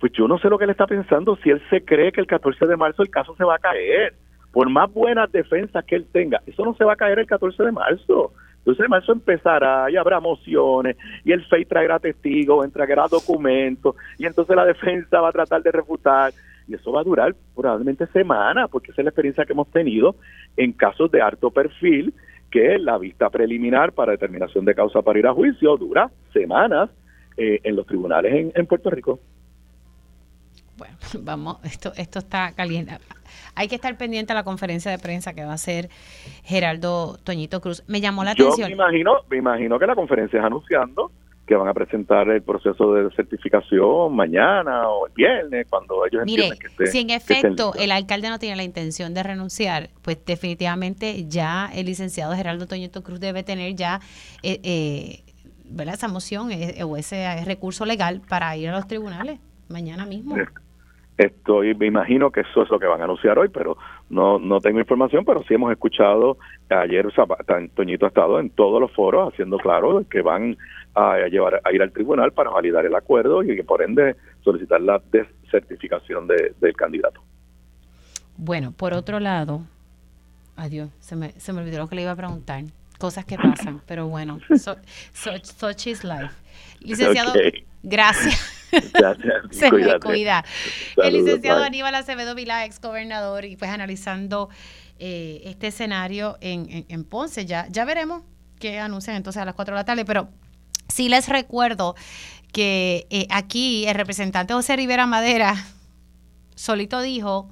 pues 0.00 0.12
yo 0.12 0.26
no 0.26 0.38
sé 0.38 0.48
lo 0.48 0.58
que 0.58 0.64
él 0.64 0.70
está 0.70 0.86
pensando 0.86 1.36
si 1.36 1.50
él 1.50 1.62
se 1.68 1.84
cree 1.84 2.10
que 2.10 2.22
el 2.22 2.26
14 2.26 2.66
de 2.66 2.76
marzo 2.76 3.02
el 3.02 3.10
caso 3.10 3.36
se 3.36 3.44
va 3.44 3.56
a 3.56 3.58
caer 3.58 4.14
por 4.52 4.68
más 4.68 4.92
buenas 4.92 5.30
defensas 5.30 5.84
que 5.84 5.96
él 5.96 6.06
tenga, 6.12 6.42
eso 6.46 6.64
no 6.64 6.74
se 6.74 6.84
va 6.84 6.94
a 6.94 6.96
caer 6.96 7.18
el 7.18 7.26
14 7.26 7.62
de 7.62 7.72
marzo. 7.72 8.32
El 8.58 8.76
14 8.76 8.82
de 8.82 8.88
marzo 8.88 9.12
empezará 9.12 9.90
y 9.90 9.96
habrá 9.96 10.20
mociones 10.20 10.96
y 11.24 11.32
el 11.32 11.44
FEI 11.46 11.64
traerá 11.64 11.98
testigos, 11.98 12.64
entregará 12.64 13.06
documentos 13.08 13.94
y 14.18 14.26
entonces 14.26 14.54
la 14.54 14.64
defensa 14.64 15.20
va 15.20 15.30
a 15.30 15.32
tratar 15.32 15.62
de 15.62 15.72
refutar 15.72 16.32
y 16.68 16.74
eso 16.74 16.92
va 16.92 17.00
a 17.00 17.04
durar 17.04 17.34
probablemente 17.54 18.06
semanas 18.08 18.68
porque 18.70 18.92
esa 18.92 19.00
es 19.00 19.04
la 19.04 19.10
experiencia 19.10 19.44
que 19.44 19.52
hemos 19.52 19.70
tenido 19.70 20.16
en 20.56 20.72
casos 20.72 21.10
de 21.10 21.22
alto 21.22 21.50
perfil 21.50 22.12
que 22.50 22.78
la 22.78 22.98
vista 22.98 23.30
preliminar 23.30 23.92
para 23.92 24.12
determinación 24.12 24.64
de 24.64 24.74
causa 24.74 25.02
para 25.02 25.18
ir 25.18 25.26
a 25.26 25.32
juicio 25.32 25.76
dura 25.76 26.10
semanas 26.32 26.90
eh, 27.36 27.60
en 27.62 27.76
los 27.76 27.86
tribunales 27.86 28.52
en 28.54 28.66
Puerto 28.66 28.90
Rico. 28.90 29.20
Bueno, 30.80 30.96
vamos, 31.20 31.58
esto, 31.64 31.92
esto 31.96 32.18
está 32.18 32.52
caliente. 32.52 32.96
Hay 33.54 33.68
que 33.68 33.74
estar 33.74 33.96
pendiente 33.96 34.32
a 34.32 34.34
la 34.34 34.44
conferencia 34.44 34.90
de 34.90 34.98
prensa 34.98 35.34
que 35.34 35.44
va 35.44 35.52
a 35.52 35.54
hacer 35.54 35.90
Geraldo 36.42 37.18
Toñito 37.22 37.60
Cruz. 37.60 37.84
Me 37.86 38.00
llamó 38.00 38.24
la 38.24 38.32
atención. 38.32 38.70
Yo 38.70 38.76
me 38.76 38.82
imagino, 38.82 39.12
me 39.28 39.36
imagino 39.36 39.78
que 39.78 39.86
la 39.86 39.94
conferencia 39.94 40.38
es 40.38 40.44
anunciando 40.44 41.12
que 41.46 41.56
van 41.56 41.66
a 41.66 41.74
presentar 41.74 42.28
el 42.28 42.42
proceso 42.42 42.94
de 42.94 43.10
certificación 43.10 44.14
mañana 44.14 44.88
o 44.88 45.08
el 45.08 45.12
viernes, 45.12 45.66
cuando 45.68 46.06
ellos 46.06 46.22
Mire, 46.24 46.50
que 46.76 46.86
si 46.86 47.00
en 47.00 47.10
efecto 47.10 47.72
el 47.76 47.90
alcalde 47.90 48.28
no 48.28 48.38
tiene 48.38 48.54
la 48.54 48.62
intención 48.62 49.14
de 49.14 49.24
renunciar, 49.24 49.90
pues 50.02 50.24
definitivamente 50.24 51.26
ya 51.26 51.68
el 51.74 51.86
licenciado 51.86 52.36
Geraldo 52.36 52.68
Toñito 52.68 53.02
Cruz 53.02 53.18
debe 53.18 53.42
tener 53.42 53.74
ya 53.74 54.00
eh, 54.44 54.60
eh, 54.62 55.24
¿verdad? 55.64 55.94
esa 55.94 56.06
moción 56.06 56.52
eh, 56.52 56.84
o 56.84 56.96
ese 56.96 57.44
recurso 57.44 57.84
legal 57.84 58.22
para 58.28 58.56
ir 58.56 58.68
a 58.68 58.72
los 58.72 58.86
tribunales 58.86 59.40
mañana 59.68 60.06
mismo. 60.06 60.36
Estoy, 61.20 61.74
me 61.74 61.84
imagino 61.84 62.30
que 62.30 62.40
eso 62.40 62.62
es 62.62 62.70
lo 62.70 62.78
que 62.78 62.86
van 62.86 63.02
a 63.02 63.04
anunciar 63.04 63.38
hoy, 63.38 63.50
pero 63.50 63.76
no, 64.08 64.38
no 64.38 64.58
tengo 64.58 64.78
información, 64.78 65.22
pero 65.22 65.42
sí 65.46 65.52
hemos 65.52 65.70
escuchado, 65.70 66.38
ayer 66.70 67.06
Toñito 67.74 68.06
ha 68.06 68.08
estado 68.08 68.40
en 68.40 68.48
todos 68.48 68.80
los 68.80 68.90
foros 68.92 69.30
haciendo 69.30 69.58
claro 69.58 70.02
que 70.08 70.22
van 70.22 70.56
a, 70.94 71.18
llevar 71.30 71.60
a 71.62 71.72
ir 71.74 71.82
al 71.82 71.92
tribunal 71.92 72.32
para 72.32 72.48
validar 72.48 72.86
el 72.86 72.94
acuerdo 72.94 73.42
y 73.42 73.54
que 73.54 73.62
por 73.62 73.82
ende 73.82 74.16
solicitar 74.42 74.80
la 74.80 74.98
desertificación 75.12 76.26
de, 76.26 76.54
del 76.58 76.74
candidato. 76.74 77.20
Bueno, 78.38 78.72
por 78.72 78.94
otro 78.94 79.20
lado, 79.20 79.60
adiós, 80.56 80.88
se 81.00 81.16
me, 81.16 81.32
se 81.32 81.52
me 81.52 81.60
olvidó 81.60 81.80
lo 81.80 81.88
que 81.88 81.96
le 81.96 82.02
iba 82.02 82.12
a 82.12 82.16
preguntar. 82.16 82.64
Cosas 82.98 83.26
que 83.26 83.36
pasan, 83.36 83.82
pero 83.86 84.08
bueno, 84.08 84.40
so, 84.56 84.74
such 85.12 85.86
is 85.86 86.02
life. 86.02 86.34
Licenciado, 86.80 87.34
gracias. 87.82 88.56
Se 89.50 89.70
me 89.70 89.98
cuida. 90.00 90.44
el 90.96 91.12
licenciado 91.14 91.62
Aníbal 91.62 91.94
Acevedo 91.94 92.34
Vila, 92.34 92.64
ex 92.64 92.80
gobernador, 92.80 93.44
y 93.44 93.56
pues 93.56 93.70
analizando 93.70 94.48
eh, 94.98 95.42
este 95.44 95.68
escenario 95.68 96.36
en, 96.40 96.86
en, 96.88 97.04
Ponce. 97.04 97.46
Ya, 97.46 97.66
ya 97.70 97.84
veremos 97.84 98.22
qué 98.58 98.78
anuncian 98.78 99.16
entonces 99.16 99.40
a 99.40 99.44
las 99.44 99.54
4 99.54 99.74
de 99.74 99.80
la 99.80 99.84
tarde, 99.84 100.04
pero 100.04 100.28
sí 100.88 101.08
les 101.08 101.28
recuerdo 101.28 101.94
que 102.52 103.06
eh, 103.10 103.26
aquí 103.30 103.86
el 103.86 103.94
representante 103.94 104.54
José 104.54 104.76
Rivera 104.76 105.06
Madera 105.06 105.54
solito 106.54 107.00
dijo 107.00 107.48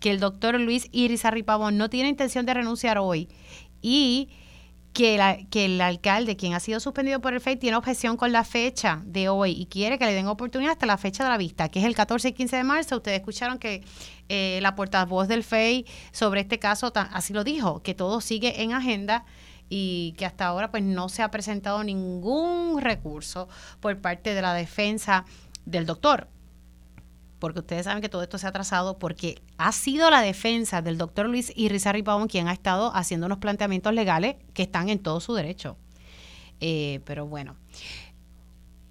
que 0.00 0.10
el 0.10 0.20
doctor 0.20 0.58
Luis 0.60 0.88
Iris 0.92 1.24
Arripabón 1.24 1.76
no 1.76 1.88
tiene 1.88 2.08
intención 2.08 2.46
de 2.46 2.54
renunciar 2.54 2.98
hoy 2.98 3.28
y 3.82 4.28
que, 4.92 5.16
la, 5.16 5.38
que 5.50 5.66
el 5.66 5.80
alcalde, 5.80 6.36
quien 6.36 6.54
ha 6.54 6.60
sido 6.60 6.80
suspendido 6.80 7.20
por 7.20 7.32
el 7.32 7.40
FEI, 7.40 7.56
tiene 7.56 7.76
objeción 7.76 8.16
con 8.16 8.32
la 8.32 8.44
fecha 8.44 9.02
de 9.04 9.28
hoy 9.28 9.52
y 9.52 9.66
quiere 9.66 9.98
que 9.98 10.06
le 10.06 10.12
den 10.12 10.26
oportunidad 10.26 10.72
hasta 10.72 10.86
la 10.86 10.98
fecha 10.98 11.24
de 11.24 11.30
la 11.30 11.36
vista, 11.36 11.68
que 11.68 11.80
es 11.80 11.84
el 11.84 11.94
14 11.94 12.28
y 12.28 12.32
15 12.32 12.56
de 12.56 12.64
marzo. 12.64 12.96
Ustedes 12.96 13.18
escucharon 13.18 13.58
que 13.58 13.84
eh, 14.28 14.58
la 14.62 14.74
portavoz 14.74 15.28
del 15.28 15.44
FEI 15.44 15.86
sobre 16.12 16.40
este 16.40 16.58
caso 16.58 16.92
así 16.94 17.32
lo 17.32 17.44
dijo, 17.44 17.82
que 17.82 17.94
todo 17.94 18.20
sigue 18.20 18.62
en 18.62 18.72
agenda 18.72 19.24
y 19.68 20.14
que 20.18 20.26
hasta 20.26 20.46
ahora 20.46 20.70
pues 20.70 20.82
no 20.82 21.08
se 21.08 21.22
ha 21.22 21.30
presentado 21.30 21.84
ningún 21.84 22.80
recurso 22.80 23.48
por 23.78 24.00
parte 24.00 24.34
de 24.34 24.42
la 24.42 24.54
defensa 24.54 25.24
del 25.64 25.86
doctor 25.86 26.28
porque 27.40 27.58
ustedes 27.60 27.84
saben 27.84 28.00
que 28.00 28.08
todo 28.08 28.22
esto 28.22 28.38
se 28.38 28.46
ha 28.46 28.50
atrasado 28.50 28.98
porque 28.98 29.42
ha 29.58 29.72
sido 29.72 30.10
la 30.10 30.20
defensa 30.20 30.82
del 30.82 30.98
doctor 30.98 31.26
Luis 31.26 31.52
Irizarry 31.56 32.02
Pavón 32.02 32.28
quien 32.28 32.46
ha 32.46 32.52
estado 32.52 32.94
haciendo 32.94 33.26
unos 33.26 33.38
planteamientos 33.38 33.92
legales 33.92 34.36
que 34.54 34.62
están 34.62 34.88
en 34.88 35.00
todo 35.00 35.18
su 35.20 35.34
derecho. 35.34 35.76
Eh, 36.60 37.00
pero 37.04 37.26
bueno. 37.26 37.56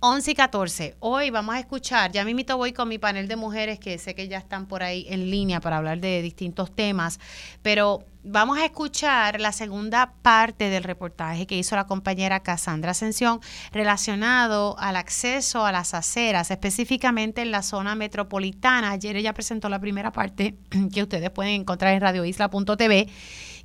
11 0.02 0.32
y 0.32 0.34
14. 0.34 0.95
Hoy 1.00 1.30
vamos 1.30 1.56
a 1.56 1.60
escuchar, 1.60 2.14
ya 2.14 2.24
mismito 2.24 2.56
voy 2.56 2.72
con 2.72 2.88
mi 2.88 2.97
panel 2.97 3.28
de 3.28 3.36
mujeres 3.36 3.80
que 3.80 3.97
sé 3.97 4.16
que 4.16 4.30
ya 4.30 4.38
están 4.38 4.66
por 4.66 4.82
ahí 4.82 5.06
en 5.10 5.30
línea 5.30 5.60
para 5.60 5.76
hablar 5.76 6.00
de 6.00 6.22
distintos 6.22 6.74
temas, 6.74 7.20
pero 7.64 8.06
vamos 8.24 8.58
a 8.60 8.64
escuchar 8.64 9.41
la 9.41 9.52
segunda 9.52 10.14
parte 10.22 10.70
del 10.70 10.86
reportaje 10.86 11.45
que 11.45 11.58
hizo 11.58 11.76
la 11.76 11.86
compañera 11.86 12.39
Cassandra 12.39 12.91
Ascensión 12.91 13.41
relacionado 13.74 14.80
al 14.80 14.95
acceso 14.95 15.66
a 15.66 15.74
las 15.74 15.93
aceras, 15.93 16.50
específicamente 16.50 17.41
en 17.41 17.52
la 17.52 17.62
zona 17.62 17.93
metropolitana. 17.95 18.91
Ayer 18.91 19.18
ella 19.18 19.34
presentó 19.34 19.68
la 19.68 19.80
primera 19.80 20.14
parte 20.14 20.56
que 20.93 21.04
ustedes 21.04 21.30
pueden 21.30 21.60
encontrar 21.60 21.93
en 21.93 22.00
radioisla.tv 22.00 23.10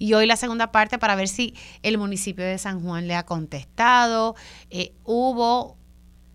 y 0.00 0.14
hoy 0.14 0.26
la 0.26 0.34
segunda 0.34 0.72
parte 0.72 0.98
para 0.98 1.14
ver 1.14 1.28
si 1.28 1.54
el 1.84 1.96
municipio 1.96 2.44
de 2.44 2.58
San 2.58 2.82
Juan 2.82 3.06
le 3.06 3.14
ha 3.14 3.24
contestado. 3.24 4.34
Eh, 4.70 4.94
hubo 5.04 5.76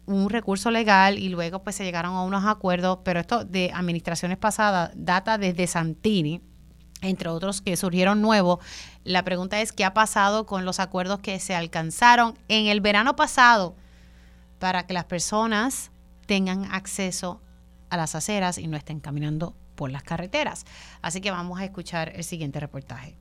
un 0.10 0.30
recurso 0.30 0.72
legal 0.72 1.20
y 1.20 1.30
luego 1.30 1.62
pues 1.62 1.76
se 1.76 1.84
llegaron 1.84 2.16
a 2.16 2.24
unos 2.24 2.46
acuerdos, 2.46 3.00
pero 3.04 3.20
esto 3.20 3.46
de 3.46 3.72
administraciones 3.74 4.38
pasadas 4.38 4.92
data 4.96 5.38
desde 5.38 5.68
Santini, 5.68 6.42
entre 7.02 7.30
otros 7.30 7.62
que 7.62 7.78
surgieron 7.78 8.22
nuevos. 8.22 8.60
La 9.04 9.24
pregunta 9.24 9.62
es 9.62 9.72
qué 9.72 9.86
ha 9.86 9.94
pasado 9.94 10.48
con 10.48 10.66
los 10.66 10.80
acuerdos 10.80 11.20
que 11.20 11.40
se 11.40 11.54
alcanzaron 11.54 12.38
en 12.48 12.66
el 12.66 12.82
verano 12.82 13.16
pasado 13.16 13.76
para 14.58 14.88
que 14.88 14.94
las 14.94 15.06
personas 15.06 15.92
tengan 16.26 16.66
acceso 16.72 17.42
a 17.92 17.98
las 17.98 18.16
aceras 18.16 18.58
y 18.58 18.68
no 18.68 18.78
estén 18.78 19.00
caminando 19.00 19.56
por 19.76 19.92
las 19.92 20.02
carreteras. 20.02 20.66
Así 21.04 21.22
que 21.22 21.30
vamos 21.30 21.60
a 21.60 21.66
escuchar 21.66 22.14
el 22.16 22.24
siguiente 22.24 22.60
reportaje. 22.60 23.19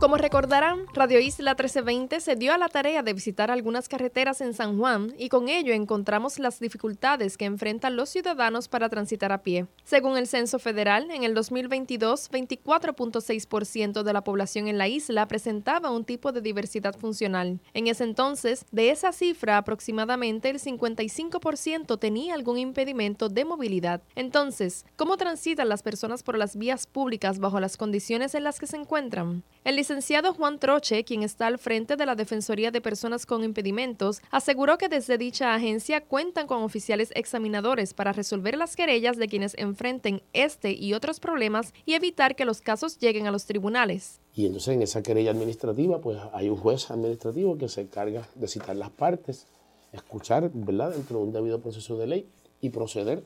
Como 0.00 0.16
recordarán, 0.16 0.86
Radio 0.94 1.20
Isla 1.20 1.50
1320 1.50 2.20
se 2.20 2.34
dio 2.34 2.54
a 2.54 2.58
la 2.58 2.70
tarea 2.70 3.02
de 3.02 3.12
visitar 3.12 3.50
algunas 3.50 3.86
carreteras 3.86 4.40
en 4.40 4.54
San 4.54 4.78
Juan 4.78 5.12
y 5.18 5.28
con 5.28 5.50
ello 5.50 5.74
encontramos 5.74 6.38
las 6.38 6.58
dificultades 6.58 7.36
que 7.36 7.44
enfrentan 7.44 7.96
los 7.96 8.08
ciudadanos 8.08 8.66
para 8.68 8.88
transitar 8.88 9.30
a 9.30 9.42
pie. 9.42 9.66
Según 9.84 10.16
el 10.16 10.26
Censo 10.26 10.58
Federal, 10.58 11.10
en 11.10 11.24
el 11.24 11.34
2022, 11.34 12.30
24.6% 12.30 14.02
de 14.02 14.12
la 14.14 14.24
población 14.24 14.68
en 14.68 14.78
la 14.78 14.88
isla 14.88 15.28
presentaba 15.28 15.90
un 15.90 16.06
tipo 16.06 16.32
de 16.32 16.40
diversidad 16.40 16.96
funcional. 16.96 17.60
En 17.74 17.86
ese 17.86 18.04
entonces, 18.04 18.64
de 18.72 18.92
esa 18.92 19.12
cifra, 19.12 19.58
aproximadamente 19.58 20.48
el 20.48 20.60
55% 20.60 21.98
tenía 21.98 22.32
algún 22.32 22.56
impedimento 22.56 23.28
de 23.28 23.44
movilidad. 23.44 24.00
Entonces, 24.14 24.86
¿cómo 24.96 25.18
transitan 25.18 25.68
las 25.68 25.82
personas 25.82 26.22
por 26.22 26.38
las 26.38 26.56
vías 26.56 26.86
públicas 26.86 27.38
bajo 27.38 27.60
las 27.60 27.76
condiciones 27.76 28.34
en 28.34 28.44
las 28.44 28.58
que 28.58 28.66
se 28.66 28.78
encuentran? 28.78 29.44
Licenciado 29.90 30.34
Juan 30.34 30.60
Troche, 30.60 31.02
quien 31.02 31.24
está 31.24 31.48
al 31.48 31.58
frente 31.58 31.96
de 31.96 32.06
la 32.06 32.14
Defensoría 32.14 32.70
de 32.70 32.80
Personas 32.80 33.26
con 33.26 33.42
Impedimentos, 33.42 34.22
aseguró 34.30 34.78
que 34.78 34.88
desde 34.88 35.18
dicha 35.18 35.52
agencia 35.52 36.00
cuentan 36.00 36.46
con 36.46 36.62
oficiales 36.62 37.10
examinadores 37.16 37.92
para 37.92 38.12
resolver 38.12 38.56
las 38.56 38.76
querellas 38.76 39.16
de 39.16 39.26
quienes 39.26 39.58
enfrenten 39.58 40.22
este 40.32 40.70
y 40.74 40.94
otros 40.94 41.18
problemas 41.18 41.74
y 41.86 41.94
evitar 41.94 42.36
que 42.36 42.44
los 42.44 42.60
casos 42.60 42.98
lleguen 42.98 43.26
a 43.26 43.32
los 43.32 43.46
tribunales. 43.46 44.20
Y 44.32 44.46
entonces 44.46 44.76
en 44.76 44.82
esa 44.82 45.02
querella 45.02 45.32
administrativa, 45.32 46.00
pues 46.00 46.20
hay 46.34 46.48
un 46.48 46.56
juez 46.56 46.88
administrativo 46.92 47.58
que 47.58 47.68
se 47.68 47.80
encarga 47.80 48.28
de 48.36 48.46
citar 48.46 48.76
las 48.76 48.90
partes, 48.90 49.48
escuchar, 49.92 50.52
¿verdad?, 50.54 50.92
dentro 50.92 51.18
de 51.18 51.24
un 51.24 51.32
debido 51.32 51.58
proceso 51.58 51.98
de 51.98 52.06
ley 52.06 52.28
y 52.60 52.70
proceder 52.70 53.24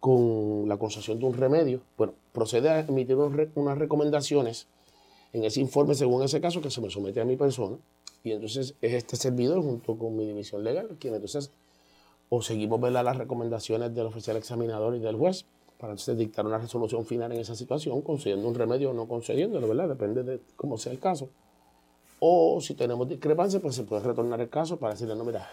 con 0.00 0.66
la 0.66 0.78
concesión 0.78 1.18
de 1.18 1.26
un 1.26 1.34
remedio. 1.34 1.82
Bueno, 1.98 2.14
procede 2.32 2.70
a 2.70 2.80
emitir 2.80 3.16
unas 3.16 3.76
recomendaciones 3.76 4.66
en 5.32 5.44
ese 5.44 5.60
informe, 5.60 5.94
según 5.94 6.22
ese 6.22 6.40
caso, 6.40 6.60
que 6.60 6.70
se 6.70 6.80
me 6.80 6.90
somete 6.90 7.20
a 7.20 7.24
mi 7.24 7.36
persona. 7.36 7.76
Y 8.24 8.32
entonces 8.32 8.74
es 8.80 8.92
este 8.92 9.16
servidor 9.16 9.62
junto 9.62 9.96
con 9.96 10.16
mi 10.16 10.26
división 10.26 10.64
legal 10.64 10.96
quien 10.98 11.14
entonces 11.14 11.52
o 12.28 12.42
seguimos 12.42 12.80
ver 12.80 12.92
las 12.92 13.16
recomendaciones 13.16 13.94
del 13.94 14.06
oficial 14.06 14.36
examinador 14.36 14.96
y 14.96 14.98
del 14.98 15.14
juez 15.14 15.44
para 15.78 15.92
entonces 15.92 16.18
dictar 16.18 16.44
una 16.44 16.58
resolución 16.58 17.04
final 17.04 17.30
en 17.32 17.38
esa 17.38 17.54
situación, 17.54 18.02
concediendo 18.02 18.48
un 18.48 18.54
remedio 18.54 18.90
o 18.90 18.94
no 18.94 19.06
concediéndolo, 19.06 19.68
¿verdad? 19.68 19.90
Depende 19.90 20.22
de 20.22 20.40
cómo 20.56 20.78
sea 20.78 20.90
el 20.90 20.98
caso. 20.98 21.28
O 22.18 22.60
si 22.60 22.74
tenemos 22.74 23.08
discrepancia, 23.08 23.60
pues 23.60 23.74
se 23.74 23.84
puede 23.84 24.02
retornar 24.02 24.40
el 24.40 24.48
caso 24.48 24.78
para 24.78 24.94
decirle, 24.94 25.14
no, 25.14 25.24
mira, 25.24 25.46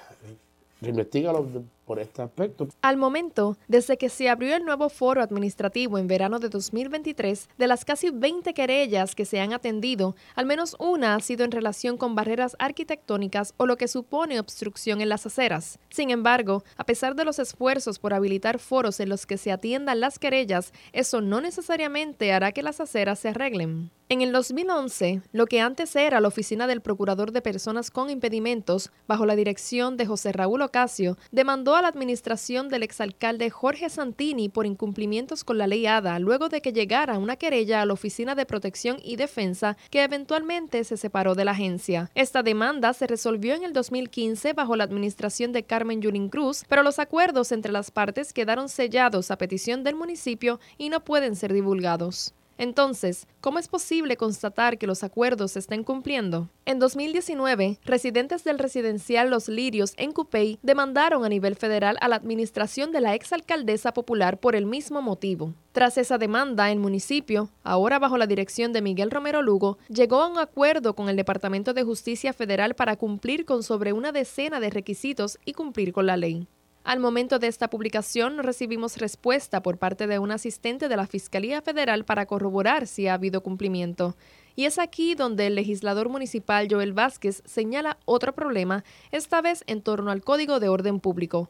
Investígalo 0.87 1.45
por 1.85 1.99
este 1.99 2.21
aspecto. 2.21 2.67
Al 2.81 2.97
momento, 2.97 3.57
desde 3.67 3.97
que 3.97 4.09
se 4.09 4.29
abrió 4.29 4.55
el 4.55 4.65
nuevo 4.65 4.89
foro 4.89 5.21
administrativo 5.21 5.97
en 5.97 6.07
verano 6.07 6.39
de 6.39 6.49
2023, 6.49 7.49
de 7.57 7.67
las 7.67 7.85
casi 7.85 8.09
20 8.09 8.53
querellas 8.53 9.15
que 9.15 9.25
se 9.25 9.39
han 9.39 9.53
atendido, 9.53 10.15
al 10.35 10.45
menos 10.45 10.75
una 10.79 11.15
ha 11.15 11.19
sido 11.19 11.43
en 11.43 11.51
relación 11.51 11.97
con 11.97 12.15
barreras 12.15 12.55
arquitectónicas 12.59 13.53
o 13.57 13.65
lo 13.65 13.77
que 13.77 13.87
supone 13.87 14.39
obstrucción 14.39 15.01
en 15.01 15.09
las 15.09 15.25
aceras. 15.25 15.79
Sin 15.89 16.09
embargo, 16.09 16.63
a 16.77 16.85
pesar 16.85 17.15
de 17.15 17.25
los 17.25 17.39
esfuerzos 17.39 17.99
por 17.99 18.13
habilitar 18.13 18.59
foros 18.59 18.99
en 18.99 19.09
los 19.09 19.25
que 19.25 19.37
se 19.37 19.51
atiendan 19.51 19.99
las 19.99 20.19
querellas, 20.19 20.73
eso 20.91 21.21
no 21.21 21.41
necesariamente 21.41 22.33
hará 22.33 22.51
que 22.51 22.63
las 22.63 22.79
aceras 22.79 23.19
se 23.19 23.29
arreglen. 23.29 23.91
En 24.09 24.21
el 24.21 24.31
2011, 24.31 25.21
lo 25.31 25.47
que 25.47 25.61
antes 25.61 25.95
era 25.95 26.19
la 26.19 26.27
oficina 26.27 26.67
del 26.67 26.81
Procurador 26.81 27.31
de 27.31 27.41
Personas 27.41 27.89
con 27.89 28.09
Impedimentos, 28.09 28.91
bajo 29.07 29.25
la 29.25 29.35
dirección 29.35 29.97
de 29.97 30.05
José 30.05 30.31
Raúl 30.33 30.61
Ocasio, 30.61 31.17
demandó 31.31 31.72
a 31.75 31.81
la 31.81 31.87
administración 31.87 32.69
del 32.69 32.83
exalcalde 32.83 33.49
Jorge 33.49 33.89
Santini 33.89 34.49
por 34.49 34.65
incumplimientos 34.65 35.43
con 35.43 35.57
la 35.57 35.67
ley 35.67 35.85
ADA 35.85 36.19
luego 36.19 36.49
de 36.49 36.61
que 36.61 36.73
llegara 36.73 37.17
una 37.17 37.35
querella 37.35 37.81
a 37.81 37.85
la 37.85 37.93
Oficina 37.93 38.35
de 38.35 38.45
Protección 38.45 38.97
y 39.03 39.15
Defensa 39.15 39.77
que 39.89 40.03
eventualmente 40.03 40.83
se 40.83 40.97
separó 40.97 41.35
de 41.35 41.45
la 41.45 41.51
agencia. 41.51 42.11
Esta 42.15 42.43
demanda 42.43 42.93
se 42.93 43.07
resolvió 43.07 43.55
en 43.55 43.63
el 43.63 43.73
2015 43.73 44.53
bajo 44.53 44.75
la 44.75 44.83
administración 44.83 45.51
de 45.51 45.63
Carmen 45.63 46.01
Yulín 46.01 46.29
Cruz, 46.29 46.63
pero 46.67 46.83
los 46.83 46.99
acuerdos 46.99 47.51
entre 47.51 47.71
las 47.71 47.91
partes 47.91 48.33
quedaron 48.33 48.69
sellados 48.69 49.31
a 49.31 49.37
petición 49.37 49.83
del 49.83 49.95
municipio 49.95 50.59
y 50.77 50.89
no 50.89 51.03
pueden 51.03 51.35
ser 51.35 51.53
divulgados. 51.53 52.33
Entonces, 52.57 53.27
¿cómo 53.41 53.59
es 53.59 53.67
posible 53.67 54.15
constatar 54.15 54.77
que 54.77 54.87
los 54.87 55.03
acuerdos 55.03 55.53
se 55.53 55.59
estén 55.59 55.83
cumpliendo? 55.83 56.49
En 56.65 56.79
2019, 56.79 57.79
residentes 57.83 58.43
del 58.43 58.59
residencial 58.59 59.29
Los 59.29 59.49
Lirios 59.49 59.93
en 59.97 60.11
Cupey 60.11 60.59
demandaron 60.61 61.25
a 61.25 61.29
nivel 61.29 61.55
federal 61.55 61.97
a 61.99 62.07
la 62.07 62.15
administración 62.15 62.91
de 62.91 63.01
la 63.01 63.15
exalcaldesa 63.15 63.93
popular 63.93 64.39
por 64.39 64.55
el 64.55 64.65
mismo 64.65 65.01
motivo. 65.01 65.53
Tras 65.71 65.97
esa 65.97 66.17
demanda, 66.17 66.71
el 66.71 66.79
municipio, 66.79 67.49
ahora 67.63 67.97
bajo 67.97 68.17
la 68.17 68.27
dirección 68.27 68.73
de 68.73 68.81
Miguel 68.81 69.09
Romero 69.09 69.41
Lugo, 69.41 69.79
llegó 69.89 70.21
a 70.21 70.27
un 70.27 70.37
acuerdo 70.37 70.93
con 70.93 71.09
el 71.09 71.15
Departamento 71.15 71.73
de 71.73 71.83
Justicia 71.83 72.33
Federal 72.33 72.75
para 72.75 72.95
cumplir 72.95 73.45
con 73.45 73.63
sobre 73.63 73.93
una 73.93 74.11
decena 74.11 74.59
de 74.59 74.69
requisitos 74.69 75.39
y 75.45 75.53
cumplir 75.53 75.91
con 75.91 76.05
la 76.05 76.17
ley. 76.17 76.47
Al 76.83 76.99
momento 76.99 77.39
de 77.39 77.47
esta 77.47 77.69
publicación 77.69 78.39
recibimos 78.39 78.97
respuesta 78.97 79.63
por 79.63 79.77
parte 79.77 80.05
de 80.05 80.19
un 80.19 80.31
asistente 80.31 80.89
de 80.89 80.97
la 80.97 81.07
Fiscalía 81.07 81.61
Federal 81.61 82.03
para 82.03 82.25
corroborar 82.25 82.87
si 82.87 83.07
ha 83.07 83.13
habido 83.13 83.41
cumplimiento. 83.41 84.17
Y 84.57 84.65
es 84.65 84.77
aquí 84.77 85.15
donde 85.15 85.47
el 85.47 85.55
legislador 85.55 86.09
municipal 86.09 86.67
Joel 86.69 86.91
Vázquez 86.91 87.41
señala 87.45 87.97
otro 88.03 88.33
problema, 88.33 88.83
esta 89.11 89.41
vez 89.41 89.63
en 89.65 89.81
torno 89.81 90.11
al 90.11 90.23
Código 90.23 90.59
de 90.59 90.67
Orden 90.67 90.99
Público. 90.99 91.49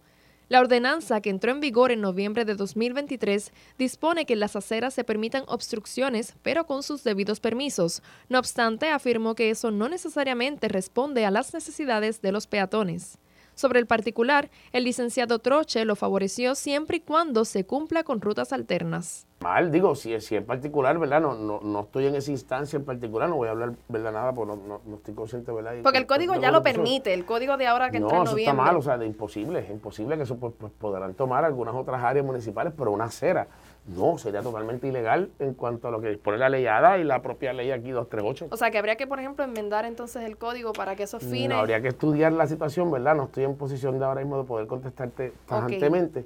La 0.49 0.59
ordenanza 0.59 1.19
que 1.19 1.31
entró 1.31 1.51
en 1.51 1.61
vigor 1.61 1.91
en 1.91 2.01
noviembre 2.01 2.45
de 2.45 2.53
2023 2.53 3.51
dispone 3.79 4.27
que 4.27 4.33
en 4.33 4.39
las 4.39 4.55
aceras 4.55 4.93
se 4.93 5.03
permitan 5.03 5.45
obstrucciones, 5.47 6.35
pero 6.43 6.67
con 6.67 6.83
sus 6.83 7.03
debidos 7.03 7.39
permisos. 7.39 8.03
No 8.29 8.37
obstante, 8.37 8.91
afirmó 8.91 9.33
que 9.33 9.49
eso 9.49 9.71
no 9.71 9.89
necesariamente 9.89 10.67
responde 10.67 11.25
a 11.25 11.31
las 11.31 11.55
necesidades 11.55 12.21
de 12.21 12.31
los 12.31 12.45
peatones. 12.45 13.17
Sobre 13.55 13.79
el 13.79 13.85
particular, 13.85 14.49
el 14.71 14.83
licenciado 14.83 15.39
Troche 15.39 15.85
lo 15.85 15.95
favoreció 15.95 16.55
siempre 16.55 16.97
y 16.97 16.99
cuando 17.01 17.45
se 17.45 17.65
cumpla 17.65 18.03
con 18.03 18.21
rutas 18.21 18.51
alternas. 18.53 19.27
Mal, 19.41 19.71
digo, 19.71 19.93
si 19.93 20.13
es, 20.13 20.25
si 20.25 20.37
es 20.37 20.43
particular, 20.43 20.97
¿verdad? 20.97 21.19
No, 21.19 21.35
no, 21.35 21.59
no 21.61 21.81
estoy 21.81 22.07
en 22.07 22.15
esa 22.15 22.31
instancia 22.31 22.77
en 22.77 22.85
particular, 22.85 23.27
no 23.27 23.35
voy 23.35 23.49
a 23.49 23.51
hablar, 23.51 23.73
¿verdad? 23.89 24.13
Nada, 24.13 24.33
porque 24.33 24.55
no, 24.55 24.81
no, 24.85 24.95
estoy 24.95 25.13
consciente, 25.13 25.51
¿verdad? 25.51 25.73
Porque 25.83 25.97
el 25.97 26.07
código 26.07 26.35
ya 26.35 26.49
lo 26.49 26.63
permite, 26.63 27.13
el 27.13 27.25
código 27.25 27.57
de 27.57 27.67
ahora 27.67 27.91
que 27.91 27.97
entra 27.97 28.19
en 28.19 28.23
noviembre. 28.23 28.45
No, 28.45 28.51
está 28.51 28.71
mal, 28.71 28.77
o 28.77 28.81
sea, 28.81 28.97
de 28.97 29.05
imposible, 29.05 29.59
es 29.59 29.69
imposible 29.69 30.15
que 30.15 30.23
eso 30.23 30.37
pues, 30.37 30.53
pues, 30.57 30.71
podrán 30.71 31.13
tomar 31.13 31.43
algunas 31.43 31.75
otras 31.75 32.01
áreas 32.01 32.25
municipales, 32.25 32.73
pero 32.77 32.91
una 32.91 33.05
acera 33.05 33.47
no, 33.85 34.17
sería 34.17 34.41
totalmente 34.41 34.87
ilegal 34.87 35.29
en 35.39 35.53
cuanto 35.53 35.89
a 35.89 35.91
lo 35.91 35.99
que 35.99 36.07
dispone 36.07 36.37
la 36.37 36.47
ley 36.47 36.65
ADA 36.65 36.99
y 36.99 37.03
la 37.03 37.21
propia 37.21 37.51
ley 37.51 37.71
aquí 37.71 37.91
238. 37.91 38.47
O 38.49 38.57
sea, 38.57 38.71
que 38.71 38.77
habría 38.77 38.95
que, 38.95 39.07
por 39.07 39.19
ejemplo, 39.19 39.43
enmendar 39.43 39.83
entonces 39.83 40.23
el 40.23 40.37
código 40.37 40.71
para 40.71 40.95
que 40.95 41.03
esos 41.03 41.21
fines... 41.21 41.49
No, 41.49 41.57
habría 41.57 41.81
que 41.81 41.89
estudiar 41.89 42.31
la 42.31 42.47
situación, 42.47 42.89
¿verdad? 42.91 43.15
No 43.15 43.25
estoy 43.25 43.43
en 43.43 43.57
posición 43.57 43.99
de 43.99 44.05
ahora 44.05 44.21
mismo 44.21 44.37
de 44.37 44.45
poder 44.45 44.67
contestarte 44.67 45.33
tajantemente 45.45 46.25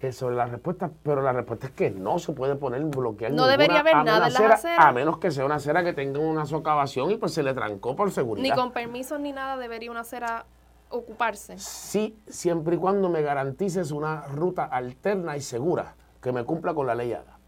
eh, 0.00 0.10
sobre 0.10 0.34
la 0.34 0.46
respuesta, 0.46 0.90
pero 1.04 1.22
la 1.22 1.32
respuesta 1.32 1.68
es 1.68 1.72
que 1.74 1.90
no 1.90 2.18
se 2.18 2.32
puede 2.32 2.56
poner 2.56 2.82
bloquear 2.82 3.30
No 3.30 3.46
debería 3.46 3.80
haber 3.80 3.96
nada 3.98 4.26
en 4.26 4.32
la 4.32 4.54
acera, 4.54 4.76
A 4.76 4.92
menos 4.92 5.18
que 5.18 5.30
sea 5.30 5.44
una 5.44 5.54
acera 5.54 5.84
que 5.84 5.92
tenga 5.92 6.18
una 6.18 6.44
socavación 6.44 7.12
y 7.12 7.16
pues 7.18 7.32
se 7.32 7.44
le 7.44 7.54
trancó 7.54 7.94
por 7.94 8.10
seguridad. 8.10 8.42
Ni 8.42 8.50
con 8.50 8.72
permisos 8.72 9.20
ni 9.20 9.30
nada 9.30 9.56
debería 9.56 9.92
una 9.92 10.00
acera 10.00 10.44
ocuparse. 10.90 11.56
Sí, 11.58 12.18
siempre 12.26 12.74
y 12.74 12.78
cuando 12.78 13.08
me 13.08 13.22
garantices 13.22 13.92
una 13.92 14.22
ruta 14.26 14.64
alterna 14.64 15.36
y 15.36 15.40
segura 15.40 15.94
que 16.26 16.32
me 16.32 16.42
cumpla 16.42 16.74
con 16.74 16.88
la 16.88 16.96
ley 16.96 17.12
ADA. 17.12 17.38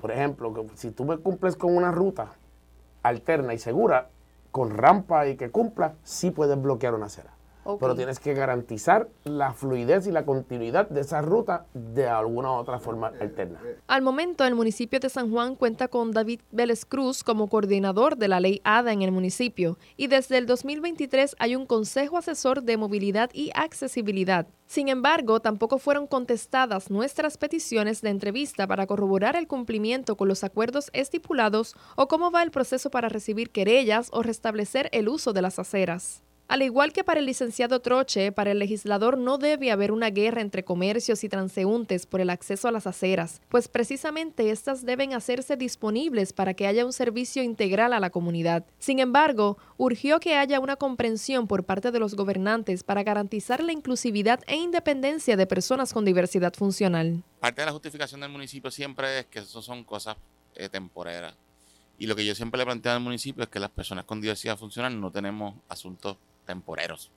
Por 0.00 0.10
ejemplo, 0.10 0.54
que 0.54 0.66
si 0.76 0.92
tú 0.92 1.04
me 1.04 1.18
cumples 1.18 1.56
con 1.56 1.76
una 1.76 1.92
ruta 1.92 2.28
alterna 3.02 3.52
y 3.52 3.58
segura, 3.58 4.08
con 4.50 4.70
rampa 4.70 5.26
y 5.26 5.36
que 5.36 5.50
cumpla, 5.50 5.92
sí 6.02 6.30
puedes 6.30 6.58
bloquear 6.58 6.94
una 6.94 7.04
acera. 7.04 7.34
Pero 7.64 7.94
tienes 7.94 8.18
que 8.18 8.34
garantizar 8.34 9.08
la 9.24 9.52
fluidez 9.52 10.06
y 10.06 10.12
la 10.12 10.24
continuidad 10.24 10.88
de 10.88 11.00
esa 11.00 11.22
ruta 11.22 11.66
de 11.74 12.08
alguna 12.08 12.52
otra 12.52 12.78
forma 12.78 13.12
alterna. 13.20 13.60
Al 13.86 14.02
momento, 14.02 14.44
el 14.44 14.54
municipio 14.54 15.00
de 15.00 15.08
San 15.08 15.30
Juan 15.30 15.54
cuenta 15.54 15.88
con 15.88 16.10
David 16.12 16.40
Vélez 16.50 16.84
Cruz 16.84 17.22
como 17.22 17.48
coordinador 17.48 18.16
de 18.16 18.28
la 18.28 18.40
ley 18.40 18.60
ADA 18.64 18.92
en 18.92 19.02
el 19.02 19.12
municipio 19.12 19.78
y 19.96 20.08
desde 20.08 20.38
el 20.38 20.46
2023 20.46 21.36
hay 21.38 21.56
un 21.56 21.66
Consejo 21.66 22.18
Asesor 22.18 22.62
de 22.62 22.76
Movilidad 22.76 23.30
y 23.32 23.50
Accesibilidad. 23.54 24.46
Sin 24.66 24.88
embargo, 24.88 25.40
tampoco 25.40 25.78
fueron 25.78 26.06
contestadas 26.06 26.90
nuestras 26.90 27.36
peticiones 27.36 28.00
de 28.00 28.08
entrevista 28.08 28.66
para 28.66 28.86
corroborar 28.86 29.36
el 29.36 29.46
cumplimiento 29.46 30.16
con 30.16 30.28
los 30.28 30.44
acuerdos 30.44 30.90
estipulados 30.94 31.74
o 31.96 32.08
cómo 32.08 32.30
va 32.30 32.42
el 32.42 32.50
proceso 32.50 32.90
para 32.90 33.08
recibir 33.08 33.50
querellas 33.50 34.08
o 34.12 34.22
restablecer 34.22 34.88
el 34.92 35.08
uso 35.08 35.32
de 35.32 35.42
las 35.42 35.58
aceras. 35.58 36.22
Al 36.52 36.60
igual 36.60 36.92
que 36.92 37.02
para 37.02 37.18
el 37.18 37.24
licenciado 37.24 37.80
Troche, 37.80 38.30
para 38.30 38.50
el 38.50 38.58
legislador 38.58 39.16
no 39.16 39.38
debe 39.38 39.70
haber 39.70 39.90
una 39.90 40.10
guerra 40.10 40.42
entre 40.42 40.66
comercios 40.66 41.24
y 41.24 41.30
transeúntes 41.30 42.04
por 42.04 42.20
el 42.20 42.28
acceso 42.28 42.68
a 42.68 42.72
las 42.72 42.86
aceras, 42.86 43.40
pues 43.48 43.68
precisamente 43.68 44.50
estas 44.50 44.84
deben 44.84 45.14
hacerse 45.14 45.56
disponibles 45.56 46.34
para 46.34 46.52
que 46.52 46.66
haya 46.66 46.84
un 46.84 46.92
servicio 46.92 47.42
integral 47.42 47.94
a 47.94 48.00
la 48.00 48.10
comunidad. 48.10 48.66
Sin 48.78 48.98
embargo, 48.98 49.56
urgió 49.78 50.20
que 50.20 50.36
haya 50.36 50.60
una 50.60 50.76
comprensión 50.76 51.46
por 51.46 51.64
parte 51.64 51.90
de 51.90 51.98
los 51.98 52.16
gobernantes 52.16 52.84
para 52.84 53.02
garantizar 53.02 53.62
la 53.62 53.72
inclusividad 53.72 54.40
e 54.46 54.56
independencia 54.56 55.38
de 55.38 55.46
personas 55.46 55.94
con 55.94 56.04
diversidad 56.04 56.52
funcional. 56.52 57.24
Parte 57.40 57.62
de 57.62 57.66
la 57.66 57.72
justificación 57.72 58.20
del 58.20 58.30
municipio 58.30 58.70
siempre 58.70 59.20
es 59.20 59.24
que 59.24 59.38
eso 59.38 59.62
son 59.62 59.84
cosas 59.84 60.18
eh, 60.54 60.68
temporeras 60.68 61.34
Y 61.98 62.06
lo 62.06 62.14
que 62.14 62.26
yo 62.26 62.34
siempre 62.34 62.58
le 62.58 62.66
planteo 62.66 62.92
al 62.92 63.00
municipio 63.00 63.42
es 63.42 63.48
que 63.48 63.58
las 63.58 63.70
personas 63.70 64.04
con 64.04 64.20
diversidad 64.20 64.58
funcional 64.58 65.00
no 65.00 65.10
tenemos 65.10 65.54
asuntos 65.70 66.18
temporeros, 66.46 67.10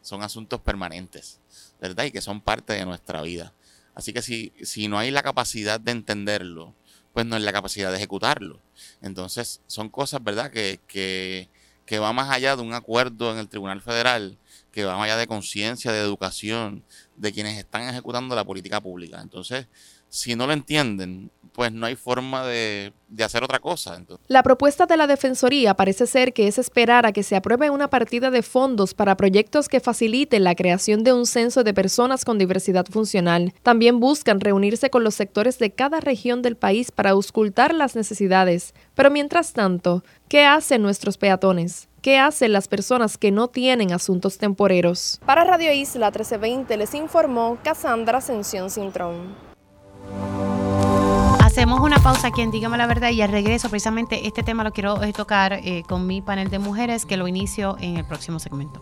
son 0.00 0.22
asuntos 0.22 0.60
permanentes, 0.60 1.40
¿verdad? 1.80 2.04
Y 2.04 2.10
que 2.10 2.20
son 2.20 2.40
parte 2.40 2.72
de 2.74 2.84
nuestra 2.84 3.22
vida. 3.22 3.52
Así 3.94 4.12
que 4.12 4.22
si, 4.22 4.52
si 4.62 4.88
no 4.88 4.98
hay 4.98 5.10
la 5.10 5.22
capacidad 5.22 5.80
de 5.80 5.92
entenderlo, 5.92 6.74
pues 7.12 7.26
no 7.26 7.36
hay 7.36 7.42
la 7.42 7.52
capacidad 7.52 7.90
de 7.90 7.96
ejecutarlo. 7.96 8.60
Entonces 9.00 9.60
son 9.66 9.88
cosas, 9.88 10.22
¿verdad? 10.22 10.50
Que, 10.50 10.80
que, 10.88 11.48
que 11.86 11.98
va 11.98 12.12
más 12.12 12.30
allá 12.30 12.56
de 12.56 12.62
un 12.62 12.74
acuerdo 12.74 13.32
en 13.32 13.38
el 13.38 13.48
Tribunal 13.48 13.80
Federal, 13.80 14.36
que 14.72 14.84
va 14.84 14.96
más 14.96 15.04
allá 15.04 15.16
de 15.16 15.28
conciencia, 15.28 15.92
de 15.92 16.00
educación, 16.00 16.84
de 17.16 17.32
quienes 17.32 17.56
están 17.56 17.82
ejecutando 17.88 18.34
la 18.34 18.44
política 18.44 18.80
pública. 18.80 19.20
Entonces, 19.20 19.68
si 20.14 20.36
no 20.36 20.46
lo 20.46 20.52
entienden, 20.52 21.32
pues 21.52 21.72
no 21.72 21.86
hay 21.86 21.96
forma 21.96 22.46
de, 22.46 22.92
hacer 23.18 23.42
otra 23.42 23.58
cosa. 23.58 24.00
La 24.28 24.44
propuesta 24.44 24.86
de 24.86 24.96
la 24.96 25.08
Defensoría 25.08 25.74
parece 25.74 26.06
ser 26.06 26.32
que 26.32 26.46
es 26.46 26.56
esperar 26.56 27.04
a 27.04 27.10
que 27.10 27.24
se 27.24 27.34
apruebe 27.34 27.68
una 27.68 27.90
partida 27.90 28.30
de 28.30 28.42
fondos 28.42 28.94
para 28.94 29.16
proyectos 29.16 29.68
que 29.68 29.80
faciliten 29.80 30.44
la 30.44 30.54
creación 30.54 31.02
de 31.02 31.12
un 31.12 31.26
censo 31.26 31.64
de 31.64 31.74
personas 31.74 32.24
con 32.24 32.38
diversidad 32.38 32.86
funcional. 32.86 33.52
También 33.64 33.98
buscan 33.98 34.38
reunirse 34.38 34.88
con 34.88 35.02
los 35.02 35.16
sectores 35.16 35.58
de 35.58 35.72
cada 35.72 35.98
región 35.98 36.42
del 36.42 36.56
país 36.56 36.92
para 36.92 37.10
auscultar 37.10 37.74
las 37.74 37.96
necesidades. 37.96 38.72
Pero 38.94 39.10
mientras 39.10 39.52
tanto, 39.52 40.04
¿qué 40.28 40.44
hacen 40.44 40.80
nuestros 40.80 41.18
peatones? 41.18 41.88
¿Qué 42.02 42.18
hacen 42.18 42.52
las 42.52 42.68
personas 42.68 43.18
que 43.18 43.32
no 43.32 43.48
tienen 43.48 43.92
asuntos 43.92 44.38
temporeros? 44.38 45.20
Para 45.26 45.42
Radio 45.42 45.72
Isla 45.72 46.06
1320 46.10 46.76
les 46.76 46.94
informó 46.94 47.58
Cassandra 47.64 48.18
Ascensión 48.18 48.70
Cintrón. 48.70 49.53
Hacemos 51.54 51.78
una 51.78 52.02
pausa 52.02 52.26
aquí 52.26 52.40
en 52.40 52.50
Dígame 52.50 52.76
la 52.76 52.88
Verdad 52.88 53.10
y 53.10 53.22
al 53.22 53.28
regreso 53.28 53.68
precisamente 53.68 54.26
este 54.26 54.42
tema 54.42 54.64
lo 54.64 54.72
quiero 54.72 55.00
eh, 55.04 55.12
tocar 55.12 55.52
eh, 55.52 55.84
con 55.86 56.04
mi 56.04 56.20
panel 56.20 56.50
de 56.50 56.58
mujeres 56.58 57.06
que 57.06 57.16
lo 57.16 57.28
inicio 57.28 57.76
en 57.78 57.96
el 57.96 58.04
próximo 58.04 58.40
segmento. 58.40 58.80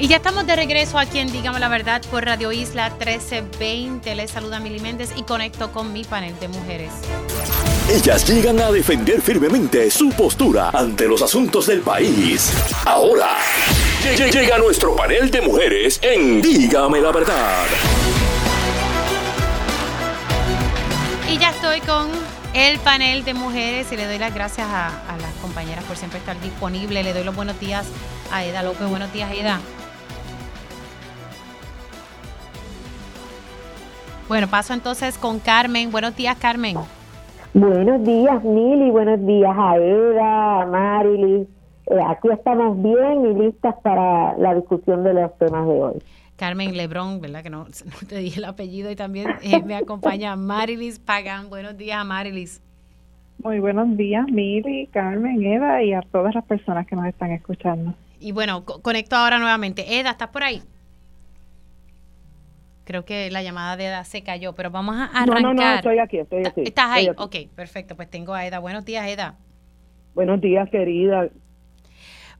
Y 0.00 0.08
ya 0.08 0.16
estamos 0.16 0.44
de 0.44 0.56
regreso 0.56 0.98
aquí 0.98 1.20
en 1.20 1.30
Dígame 1.30 1.60
la 1.60 1.68
Verdad 1.68 2.02
por 2.10 2.24
Radio 2.24 2.50
Isla 2.50 2.90
1320. 2.90 4.16
Les 4.16 4.28
saluda 4.28 4.58
Mili 4.58 4.80
Méndez 4.80 5.10
y 5.14 5.22
conecto 5.22 5.70
con 5.70 5.92
mi 5.92 6.02
panel 6.02 6.34
de 6.40 6.48
mujeres. 6.48 6.90
Ellas 7.88 8.28
llegan 8.28 8.58
a 8.60 8.72
defender 8.72 9.20
firmemente 9.20 9.88
su 9.88 10.08
postura 10.08 10.70
ante 10.70 11.06
los 11.06 11.22
asuntos 11.22 11.68
del 11.68 11.82
país. 11.82 12.52
Ahora, 12.86 13.36
llega 14.16 14.58
nuestro 14.58 14.96
panel 14.96 15.30
de 15.30 15.42
mujeres 15.42 16.00
en 16.02 16.42
Dígame 16.42 17.00
la 17.00 17.12
Verdad. 17.12 17.66
Estoy 21.74 21.88
con 21.88 22.08
el 22.54 22.78
panel 22.80 23.24
de 23.24 23.32
mujeres 23.32 23.90
y 23.92 23.96
le 23.96 24.06
doy 24.06 24.18
las 24.18 24.34
gracias 24.34 24.66
a, 24.68 24.90
las 25.16 25.32
compañeras 25.40 25.82
por 25.84 25.96
siempre 25.96 26.18
estar 26.18 26.38
disponible. 26.40 27.02
Le 27.02 27.14
doy 27.14 27.24
los 27.24 27.34
buenos 27.34 27.58
días 27.60 27.90
a 28.30 28.44
Eda 28.44 28.62
López. 28.62 28.90
Buenos 28.90 29.10
días, 29.12 29.30
Eda. 29.32 29.58
Bueno, 34.28 34.48
paso 34.48 34.74
entonces 34.74 35.16
con 35.16 35.38
Carmen. 35.38 35.90
Buenos 35.90 36.14
días, 36.14 36.36
Carmen. 36.36 36.76
Buenos 37.54 38.04
días, 38.04 38.44
Mili. 38.44 38.90
Buenos 38.90 39.24
días 39.24 39.56
a 39.56 39.76
Eda, 39.78 40.62
a 40.62 40.66
Marily. 40.66 41.48
Eh, 41.86 42.00
aquí 42.06 42.28
estamos 42.30 42.82
bien 42.82 43.24
y 43.24 43.44
listas 43.44 43.76
para 43.82 44.36
la 44.36 44.54
discusión 44.54 45.04
de 45.04 45.14
los 45.14 45.38
temas 45.38 45.66
de 45.66 45.80
hoy. 45.80 46.02
Carmen 46.42 46.76
Lebrón, 46.76 47.20
¿verdad? 47.20 47.44
Que 47.44 47.50
no, 47.50 47.66
te 48.08 48.16
dije 48.16 48.40
el 48.40 48.46
apellido 48.46 48.90
y 48.90 48.96
también 48.96 49.28
eh, 49.44 49.62
me 49.64 49.76
acompaña 49.76 50.34
Marilis 50.34 50.98
Pagan. 50.98 51.48
Buenos 51.48 51.78
días, 51.78 52.04
Marilis. 52.04 52.60
Muy 53.44 53.60
buenos 53.60 53.96
días, 53.96 54.26
Miri, 54.28 54.88
Carmen, 54.88 55.40
Eda 55.44 55.84
y 55.84 55.92
a 55.92 56.00
todas 56.00 56.34
las 56.34 56.44
personas 56.44 56.88
que 56.88 56.96
nos 56.96 57.06
están 57.06 57.30
escuchando. 57.30 57.94
Y 58.18 58.32
bueno, 58.32 58.64
conecto 58.64 59.14
ahora 59.14 59.38
nuevamente. 59.38 60.00
Eda, 60.00 60.10
¿estás 60.10 60.30
por 60.30 60.42
ahí? 60.42 60.62
Creo 62.86 63.04
que 63.04 63.30
la 63.30 63.44
llamada 63.44 63.76
de 63.76 63.86
Eda 63.86 64.02
se 64.02 64.24
cayó, 64.24 64.52
pero 64.52 64.72
vamos 64.72 64.96
a 64.96 65.04
arrancar. 65.04 65.42
No, 65.42 65.54
no, 65.54 65.62
no, 65.62 65.74
estoy 65.76 66.00
aquí, 66.00 66.18
estoy 66.18 66.44
aquí. 66.44 66.62
¿Estás 66.62 66.90
ahí? 66.90 67.08
Ok, 67.18 67.36
perfecto. 67.54 67.94
Pues 67.94 68.10
tengo 68.10 68.34
a 68.34 68.44
Eda. 68.44 68.58
Buenos 68.58 68.84
días, 68.84 69.06
Eda. 69.06 69.36
Buenos 70.16 70.40
días, 70.40 70.68
querida. 70.70 71.28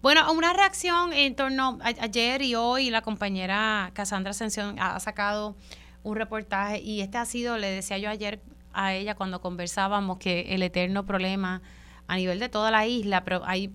Bueno, 0.03 0.33
una 0.33 0.53
reacción 0.53 1.13
en 1.13 1.37
torno 1.37 1.79
a, 1.81 1.87
ayer 1.87 2.43
y 2.43 2.57
hoy 2.57 2.91
la 2.91 3.03
compañera 3.03 3.93
Cassandra 3.95 4.33
Ascensión 4.33 4.77
ha 4.81 4.99
sacado 4.99 5.55
un 6.03 6.17
reportaje 6.17 6.81
y 6.81 7.03
este 7.03 7.19
ha 7.19 7.25
sido, 7.25 7.57
le 7.57 7.69
decía 7.69 7.99
yo 7.99 8.11
ayer 8.11 8.41
a 8.73 8.95
ella 8.95 9.15
cuando 9.15 9.41
conversábamos 9.41 10.19
que 10.19 10.57
el 10.57 10.65
eterno 10.65 11.07
problema 11.07 11.63
a 12.09 12.17
nivel 12.17 12.41
de 12.41 12.49
toda 12.49 12.73
la 12.73 12.85
isla, 12.85 13.23
pero 13.23 13.43
hay 13.45 13.73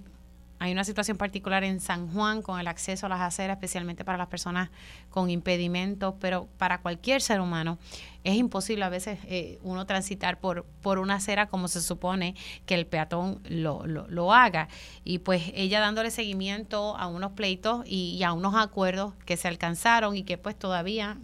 hay 0.60 0.72
una 0.72 0.84
situación 0.84 1.18
particular 1.18 1.64
en 1.64 1.80
San 1.80 2.12
Juan 2.12 2.42
con 2.42 2.60
el 2.60 2.68
acceso 2.68 3.06
a 3.06 3.10
las 3.10 3.22
aceras, 3.22 3.58
especialmente 3.58 4.04
para 4.04 4.18
las 4.18 4.28
personas 4.28 4.70
con 5.10 5.30
impedimentos, 5.30 6.16
pero 6.20 6.48
para 6.58 6.80
cualquier 6.80 7.22
ser 7.22 7.42
humano 7.42 7.78
es 8.24 8.36
imposible 8.36 8.84
a 8.84 8.90
veces 8.90 9.20
eh, 9.26 9.58
uno 9.64 9.86
transitar 9.86 10.40
por, 10.40 10.66
por 10.82 11.00
una 11.00 11.16
acera 11.16 11.48
como 11.48 11.68
se 11.68 11.82
supone 11.82 12.36
que 12.66 12.76
el 12.76 12.86
peatón 12.86 13.40
lo, 13.48 13.86
lo, 13.86 14.34
haga. 14.34 14.68
Y 15.06 15.20
pues 15.20 15.44
ella 15.54 15.80
dándole 15.80 16.12
seguimiento 16.12 16.98
a 16.98 17.08
unos 17.08 17.32
pleitos 17.32 17.84
y, 17.86 18.22
a 18.24 18.34
unos 18.34 18.56
acuerdos 18.56 19.14
que 19.26 19.38
se 19.38 19.48
alcanzaron 19.48 20.18
y 20.18 20.24
que 20.24 20.38
pues 20.38 20.58
todavía 20.58 21.18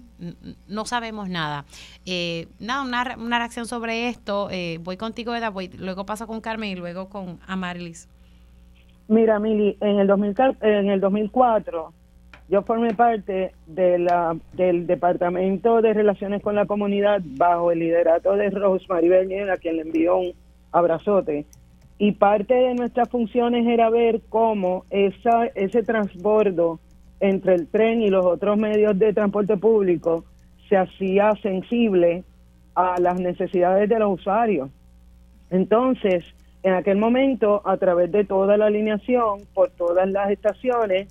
no 0.68 0.85
sabemos 0.85 1.27
nada. 1.27 1.65
Eh, 2.05 2.47
nada, 2.60 2.84
una, 2.84 3.18
una, 3.18 3.38
reacción 3.39 3.65
sobre 3.68 4.07
esto. 4.07 4.47
Eh, 4.49 4.80
voy 4.81 4.95
contigo, 4.95 5.35
Eda, 5.35 5.49
voy, 5.49 5.68
luego 5.69 6.05
paso 6.05 6.26
con 6.27 6.39
Carmen 6.39 6.69
y 6.69 6.76
luego 6.76 7.10
con 7.10 7.39
Amarilis. 7.47 8.07
Mira, 9.07 9.39
Mili, 9.39 9.77
en 9.81 9.99
el, 9.99 10.07
2000, 10.07 10.35
en 10.61 10.89
el 10.89 10.99
2004 10.99 11.93
yo 12.49 12.61
formé 12.61 12.93
parte 12.93 13.53
de 13.67 13.97
la, 13.97 14.38
del 14.53 14.85
Departamento 14.85 15.81
de 15.81 15.93
Relaciones 15.93 16.41
con 16.41 16.55
la 16.55 16.65
Comunidad 16.65 17.21
bajo 17.23 17.71
el 17.71 17.80
liderato 17.80 18.35
de 18.35 18.49
Rosemary 18.49 19.09
Bernier, 19.09 19.49
a 19.49 19.57
quien 19.57 19.77
le 19.77 19.84
envió 19.84 20.17
un 20.17 20.34
abrazote. 20.71 21.45
Y 21.97 22.11
parte 22.11 22.53
de 22.53 22.75
nuestras 22.75 23.09
funciones 23.09 23.65
era 23.65 23.89
ver 23.89 24.21
cómo 24.30 24.85
esa, 24.89 25.45
ese 25.55 25.84
transbordo 25.84 26.80
entre 27.19 27.55
el 27.55 27.67
tren 27.67 28.01
y 28.01 28.09
los 28.09 28.25
otros 28.25 28.57
medios 28.57 28.99
de 28.99 29.13
transporte 29.13 29.55
público 29.55 30.25
se 30.67 30.75
hacía 30.75 31.31
sensible 31.41 32.23
a 32.75 32.99
las 32.99 33.19
necesidades 33.19 33.88
de 33.88 33.99
los 33.99 34.19
usuarios. 34.19 34.69
Entonces, 35.49 36.25
en 36.64 36.73
aquel 36.73 36.98
momento, 36.98 37.61
a 37.65 37.77
través 37.77 38.11
de 38.11 38.23
toda 38.23 38.57
la 38.57 38.68
alineación, 38.68 39.41
por 39.53 39.69
todas 39.72 40.10
las 40.10 40.31
estaciones, 40.31 41.07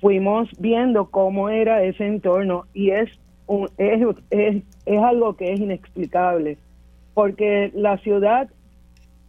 fuimos 0.00 0.48
viendo 0.58 1.06
cómo 1.06 1.48
era 1.48 1.82
ese 1.82 2.06
entorno 2.06 2.64
y 2.74 2.90
es, 2.90 3.08
un, 3.46 3.68
es, 3.78 4.04
es, 4.30 4.62
es 4.86 5.02
algo 5.02 5.36
que 5.36 5.52
es 5.52 5.60
inexplicable, 5.60 6.58
porque 7.14 7.70
la 7.74 7.98
ciudad 7.98 8.48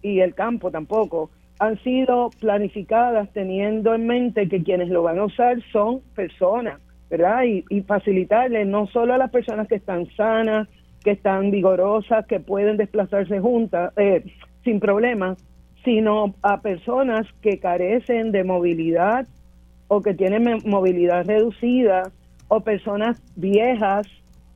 y 0.01 0.19
el 0.21 0.33
campo 0.33 0.71
tampoco 0.71 1.29
han 1.59 1.77
sido 1.83 2.29
planificadas 2.39 3.29
teniendo 3.33 3.93
en 3.93 4.07
mente 4.07 4.47
que 4.47 4.63
quienes 4.63 4.89
lo 4.89 5.03
van 5.03 5.19
a 5.19 5.25
usar 5.25 5.57
son 5.71 6.01
personas, 6.15 6.79
¿verdad? 7.09 7.43
Y, 7.43 7.65
y 7.69 7.81
facilitarle 7.81 8.65
no 8.65 8.87
solo 8.87 9.13
a 9.13 9.17
las 9.17 9.29
personas 9.29 9.67
que 9.67 9.75
están 9.75 10.07
sanas, 10.15 10.67
que 11.03 11.11
están 11.11 11.51
vigorosas, 11.51 12.25
que 12.25 12.39
pueden 12.39 12.77
desplazarse 12.77 13.39
juntas, 13.39 13.93
eh, 13.97 14.23
sin 14.63 14.79
problemas, 14.79 15.37
sino 15.83 16.35
a 16.41 16.61
personas 16.61 17.27
que 17.41 17.59
carecen 17.59 18.31
de 18.31 18.43
movilidad 18.43 19.27
o 19.87 20.01
que 20.01 20.13
tienen 20.13 20.59
movilidad 20.65 21.25
reducida 21.25 22.11
o 22.47 22.61
personas 22.61 23.21
viejas, 23.35 24.07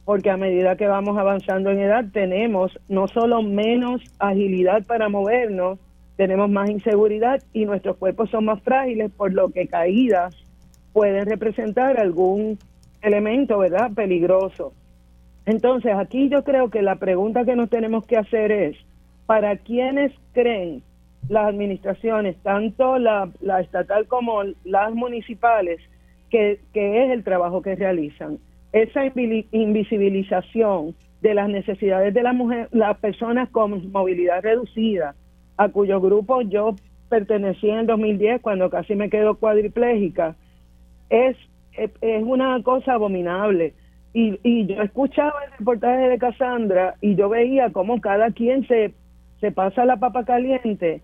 porque 0.06 0.30
a 0.30 0.38
medida 0.38 0.76
que 0.76 0.88
vamos 0.88 1.18
avanzando 1.18 1.72
en 1.72 1.80
edad 1.80 2.06
tenemos 2.12 2.78
no 2.90 3.08
solo 3.08 3.42
menos 3.42 4.02
agilidad 4.20 4.86
para 4.86 5.10
movernos, 5.10 5.80
tenemos 6.18 6.50
más 6.50 6.70
inseguridad 6.70 7.42
y 7.54 7.66
nuestros 7.66 7.98
cuerpos 7.98 8.30
son 8.30 8.46
más 8.46 8.62
frágiles, 8.62 9.12
por 9.12 9.34
lo 9.34 9.50
que 9.50 9.68
caídas 9.68 10.36
pueden 10.92 11.26
representar 11.26 12.00
algún 12.00 12.60
elemento, 13.02 13.58
¿verdad?, 13.58 13.92
peligroso. 13.94 14.74
Entonces, 15.46 15.94
aquí 15.96 16.30
yo 16.30 16.44
creo 16.44 16.70
que 16.70 16.82
la 16.82 16.96
pregunta 16.96 17.44
que 17.44 17.56
nos 17.56 17.70
tenemos 17.70 18.06
que 18.06 18.18
hacer 18.18 18.52
es, 18.52 18.78
¿para 19.26 19.58
quienes 19.58 20.14
creen 20.34 20.84
las 21.30 21.48
administraciones, 21.48 22.36
tanto 22.44 22.98
la, 22.98 23.30
estatal 23.62 24.08
como 24.08 24.44
las 24.64 24.94
municipales, 24.94 25.80
que, 26.30 26.60
es 26.74 27.12
el 27.12 27.24
trabajo 27.24 27.62
que 27.62 27.76
realizan. 27.76 28.40
Esa 28.72 29.06
invisibilización 29.06 30.96
de 31.22 31.34
las 31.34 31.48
necesidades 31.50 32.14
de 32.14 32.24
la 32.24 32.34
mujer, 32.34 32.68
las 32.72 32.98
personas 32.98 33.50
con 33.50 33.92
movilidad 33.92 34.42
reducida, 34.42 35.16
a 35.58 35.70
cuyo 35.70 36.02
grupo 36.02 36.42
yo 36.42 36.76
pertenecí 37.10 37.70
en 37.70 37.80
el 37.80 37.88
2010 37.88 38.42
cuando 38.42 38.70
casi 38.70 38.96
me 38.96 39.10
quedo 39.10 39.36
cuadriplégica, 39.36 40.36
es, 41.10 41.38
es 41.78 42.24
una 42.24 42.62
cosa 42.64 42.94
abominable. 42.94 43.74
Y, 44.16 44.40
y 44.44 44.66
yo 44.66 44.82
escuchaba 44.82 45.34
el 45.46 45.58
reportaje 45.60 46.10
de 46.10 46.18
Cassandra 46.18 46.96
y 47.02 47.16
yo 47.16 47.30
veía 47.30 47.72
cómo 47.72 48.02
cada 48.02 48.32
quien 48.32 48.68
se 48.68 48.94
se 49.44 49.52
pasa 49.52 49.84
la 49.84 49.98
papa 49.98 50.24
caliente 50.24 51.02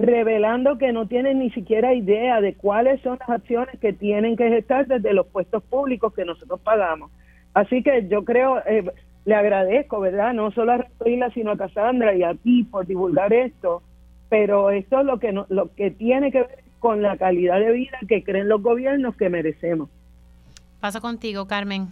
revelando 0.00 0.78
que 0.78 0.92
no 0.92 1.06
tienen 1.06 1.40
ni 1.40 1.50
siquiera 1.50 1.92
idea 1.92 2.40
de 2.40 2.54
cuáles 2.54 3.00
son 3.02 3.18
las 3.20 3.28
acciones 3.28 3.78
que 3.80 3.92
tienen 3.92 4.36
que 4.36 4.48
gestar 4.48 4.86
desde 4.86 5.12
los 5.12 5.26
puestos 5.26 5.62
públicos 5.62 6.14
que 6.14 6.24
nosotros 6.24 6.58
pagamos. 6.60 7.10
Así 7.52 7.82
que 7.82 8.08
yo 8.08 8.24
creo, 8.24 8.58
eh, 8.66 8.90
le 9.26 9.34
agradezco, 9.34 10.00
¿verdad? 10.00 10.32
No 10.32 10.50
solo 10.52 10.72
a 10.72 10.76
Rafaela, 10.78 11.30
sino 11.30 11.50
a 11.50 11.58
Cassandra 11.58 12.14
y 12.14 12.22
a 12.22 12.34
ti 12.34 12.64
por 12.64 12.86
divulgar 12.86 13.32
esto, 13.32 13.82
pero 14.30 14.70
esto 14.70 15.00
es 15.00 15.06
lo 15.06 15.18
que, 15.18 15.32
no, 15.32 15.44
lo 15.50 15.74
que 15.74 15.90
tiene 15.90 16.32
que 16.32 16.40
ver 16.40 16.64
con 16.78 17.02
la 17.02 17.18
calidad 17.18 17.60
de 17.60 17.72
vida 17.72 17.98
que 18.08 18.24
creen 18.24 18.48
los 18.48 18.62
gobiernos 18.62 19.14
que 19.16 19.28
merecemos. 19.28 19.90
Pasa 20.80 21.00
contigo, 21.00 21.46
Carmen. 21.46 21.88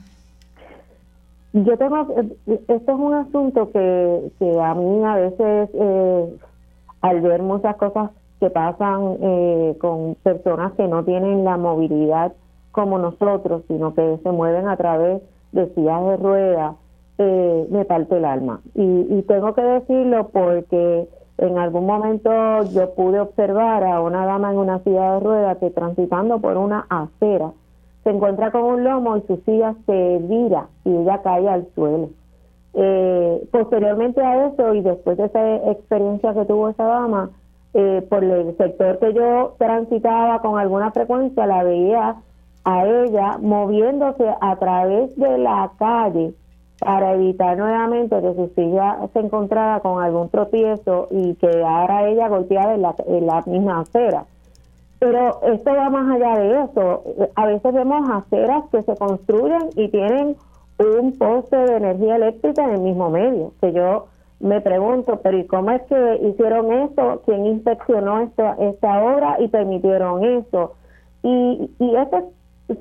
Yo 1.52 1.76
tengo, 1.76 2.06
esto 2.46 2.92
es 2.92 2.98
un 2.98 3.14
asunto 3.14 3.70
que, 3.70 4.30
que 4.38 4.60
a 4.60 4.74
mí 4.74 5.04
a 5.04 5.14
veces, 5.16 5.70
eh, 5.74 6.36
al 7.00 7.20
ver 7.20 7.42
muchas 7.42 7.76
cosas 7.76 8.10
que 8.40 8.50
pasan 8.50 9.16
eh, 9.20 9.76
con 9.80 10.14
personas 10.22 10.72
que 10.74 10.86
no 10.86 11.04
tienen 11.04 11.44
la 11.44 11.56
movilidad 11.56 12.32
como 12.72 12.98
nosotros, 12.98 13.62
sino 13.68 13.94
que 13.94 14.18
se 14.22 14.30
mueven 14.30 14.68
a 14.68 14.76
través 14.76 15.22
de 15.52 15.72
sillas 15.74 16.04
de 16.04 16.16
ruedas, 16.16 16.76
eh, 17.18 17.66
me 17.70 17.84
parte 17.84 18.16
el 18.16 18.24
alma. 18.24 18.60
Y, 18.74 18.82
y 18.82 19.22
tengo 19.22 19.54
que 19.54 19.62
decirlo 19.62 20.28
porque 20.28 21.08
en 21.38 21.58
algún 21.58 21.86
momento 21.86 22.30
yo 22.72 22.94
pude 22.94 23.20
observar 23.20 23.84
a 23.84 24.00
una 24.00 24.26
dama 24.26 24.52
en 24.52 24.58
una 24.58 24.78
silla 24.80 25.14
de 25.14 25.20
ruedas 25.20 25.58
que 25.58 25.70
transitando 25.70 26.38
por 26.40 26.56
una 26.56 26.86
acera 26.88 27.52
se 28.04 28.10
encuentra 28.10 28.50
con 28.50 28.62
un 28.62 28.84
lomo 28.84 29.16
y 29.16 29.22
su 29.22 29.36
silla 29.44 29.74
se 29.86 30.18
vira 30.22 30.68
y 30.84 30.96
ella 30.96 31.20
cae 31.22 31.48
al 31.48 31.66
suelo. 31.74 32.08
Eh, 32.74 33.48
posteriormente 33.50 34.20
a 34.20 34.46
eso 34.46 34.74
y 34.74 34.82
después 34.82 35.16
de 35.16 35.24
esa 35.24 35.56
experiencia 35.70 36.34
que 36.34 36.44
tuvo 36.44 36.68
esa 36.68 36.84
dama, 36.84 37.30
eh, 37.74 38.06
por 38.08 38.24
el 38.24 38.56
sector 38.56 38.98
que 38.98 39.12
yo 39.12 39.54
transitaba 39.58 40.40
con 40.40 40.58
alguna 40.58 40.90
frecuencia, 40.90 41.46
la 41.46 41.62
veía 41.64 42.16
a 42.64 42.86
ella 42.86 43.38
moviéndose 43.40 44.24
a 44.40 44.56
través 44.56 45.14
de 45.16 45.38
la 45.38 45.70
calle 45.78 46.34
para 46.80 47.14
evitar 47.14 47.56
nuevamente 47.56 48.20
que 48.20 48.34
su 48.34 48.50
silla 48.54 48.98
se 49.12 49.20
encontrara 49.20 49.80
con 49.80 50.02
algún 50.02 50.28
tropiezo 50.28 51.08
y 51.10 51.34
quedara 51.34 52.08
ella 52.08 52.28
golpeada 52.28 52.74
en 52.74 52.82
la, 52.82 52.94
en 53.06 53.26
la 53.26 53.42
misma 53.46 53.80
acera. 53.80 54.24
Pero 54.98 55.40
esto 55.42 55.74
va 55.74 55.90
más 55.90 56.16
allá 56.16 56.38
de 56.38 56.64
eso. 56.64 57.02
A 57.34 57.46
veces 57.46 57.72
vemos 57.72 58.08
aceras 58.10 58.64
que 58.70 58.82
se 58.82 58.96
construyen 58.96 59.70
y 59.76 59.88
tienen 59.88 60.36
un 60.78 61.12
poste 61.18 61.56
de 61.56 61.76
energía 61.76 62.16
eléctrica 62.16 62.64
en 62.64 62.70
el 62.70 62.80
mismo 62.80 63.10
medio. 63.10 63.52
Que 63.60 63.72
yo 63.72 64.06
me 64.40 64.60
pregunto, 64.60 65.20
pero 65.22 65.38
¿y 65.38 65.46
cómo 65.46 65.70
es 65.72 65.82
que 65.82 66.20
hicieron 66.22 66.72
esto? 66.72 67.22
¿Quién 67.26 67.46
inspeccionó 67.46 68.20
esta, 68.20 68.54
esta 68.54 69.02
obra 69.02 69.36
y 69.40 69.48
permitieron 69.48 70.24
eso? 70.24 70.74
Y, 71.22 71.70
y 71.78 71.96
estas 71.96 72.24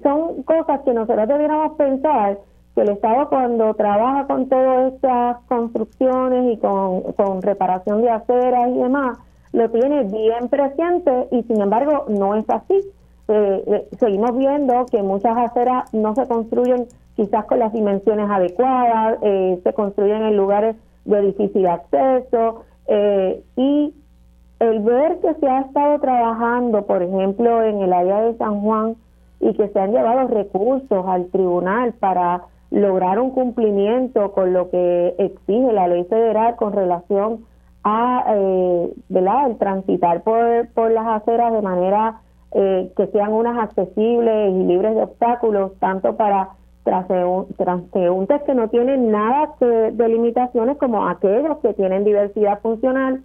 son 0.03 0.44
cosas 0.44 0.82
que 0.82 0.94
nosotros 0.94 1.28
debiéramos 1.28 1.78
pensar 1.78 2.38
que 2.76 2.82
el 2.82 2.90
Estado 2.90 3.30
cuando 3.30 3.74
trabaja 3.74 4.28
con 4.28 4.49
todas 4.49 4.94
estas 4.94 5.38
construcciones 5.48 6.53
y 6.53 6.57
con, 6.57 7.02
con 7.14 7.41
reparación 7.41 8.02
de 8.03 8.10
aceras 8.11 8.69
y 8.69 8.78
demás, 8.78 9.18
lo 9.53 9.69
tiene 9.72 10.03
bien 10.03 10.49
presente 10.49 11.28
y 11.32 11.41
sin 11.44 11.61
embargo 11.61 12.06
no 12.10 12.36
es 12.36 12.48
así. 12.49 12.76
Eh, 13.30 13.64
eh, 13.68 13.88
seguimos 13.99 14.38
viendo 14.38 14.86
que 14.86 15.02
muchas 15.02 15.36
aceras 15.38 15.91
no 15.94 16.14
se 16.14 16.28
construyen 16.28 16.86
quizás 17.18 17.44
con 17.45 17.60
las 17.60 17.73
dimensiones 17.73 18.30
adecuadas, 18.30 19.18
eh, 19.22 19.60
se 19.61 19.73
construyen 19.73 20.23
en 20.23 20.38
lugares 20.38 20.77
de 21.03 21.22
difícil 21.22 21.68
acceso 21.68 22.64
y 23.57 23.94
el 24.60 24.80
ver 24.80 25.19
que 25.19 25.34
se 25.35 25.48
ha 25.48 25.61
estado 25.61 25.99
trabajando, 25.99 26.85
por 26.85 27.03
ejemplo, 27.03 27.61
en 27.64 27.81
el 27.81 27.91
área 27.91 28.22
de 28.22 28.38
San 28.38 28.61
Juan 28.61 28.95
y 29.39 29.53
que 29.53 29.68
se 29.69 29.80
han 29.80 29.91
llevado 29.91 30.27
recursos 30.27 31.06
al 31.06 31.27
tribunal 31.27 31.94
para 31.94 32.44
lograr 32.72 33.19
un 33.19 33.31
cumplimiento 33.31 34.31
con 34.31 34.53
lo 34.53 34.69
que 34.69 35.15
exige 35.18 35.72
la 35.73 35.88
ley 35.88 36.03
federal 36.06 36.56
con 36.56 36.73
relación 36.73 37.45
a 37.84 38.26
eh, 38.30 38.94
¿verdad? 39.10 39.52
el 39.52 39.57
transitar 39.57 40.22
por, 40.23 40.68
por 40.73 40.91
las 40.91 41.07
aceras 41.07 41.53
de 41.53 41.61
manera 41.61 42.22
eh, 42.52 42.91
que 42.98 43.07
sean 43.07 43.31
unas 43.31 43.57
accesibles 43.60 44.52
y 44.52 44.64
libres 44.64 44.95
de 44.95 45.03
obstáculos, 45.03 45.73
tanto 45.80 46.18
para 46.18 46.49
transeúntes 47.57 48.41
que 48.43 48.53
no 48.53 48.69
tienen 48.69 49.11
nada 49.11 49.53
de 49.59 50.09
limitaciones 50.09 50.77
como 50.77 51.07
aquellos 51.07 51.57
que 51.57 51.73
tienen 51.73 52.03
diversidad 52.03 52.59
funcional. 52.61 53.22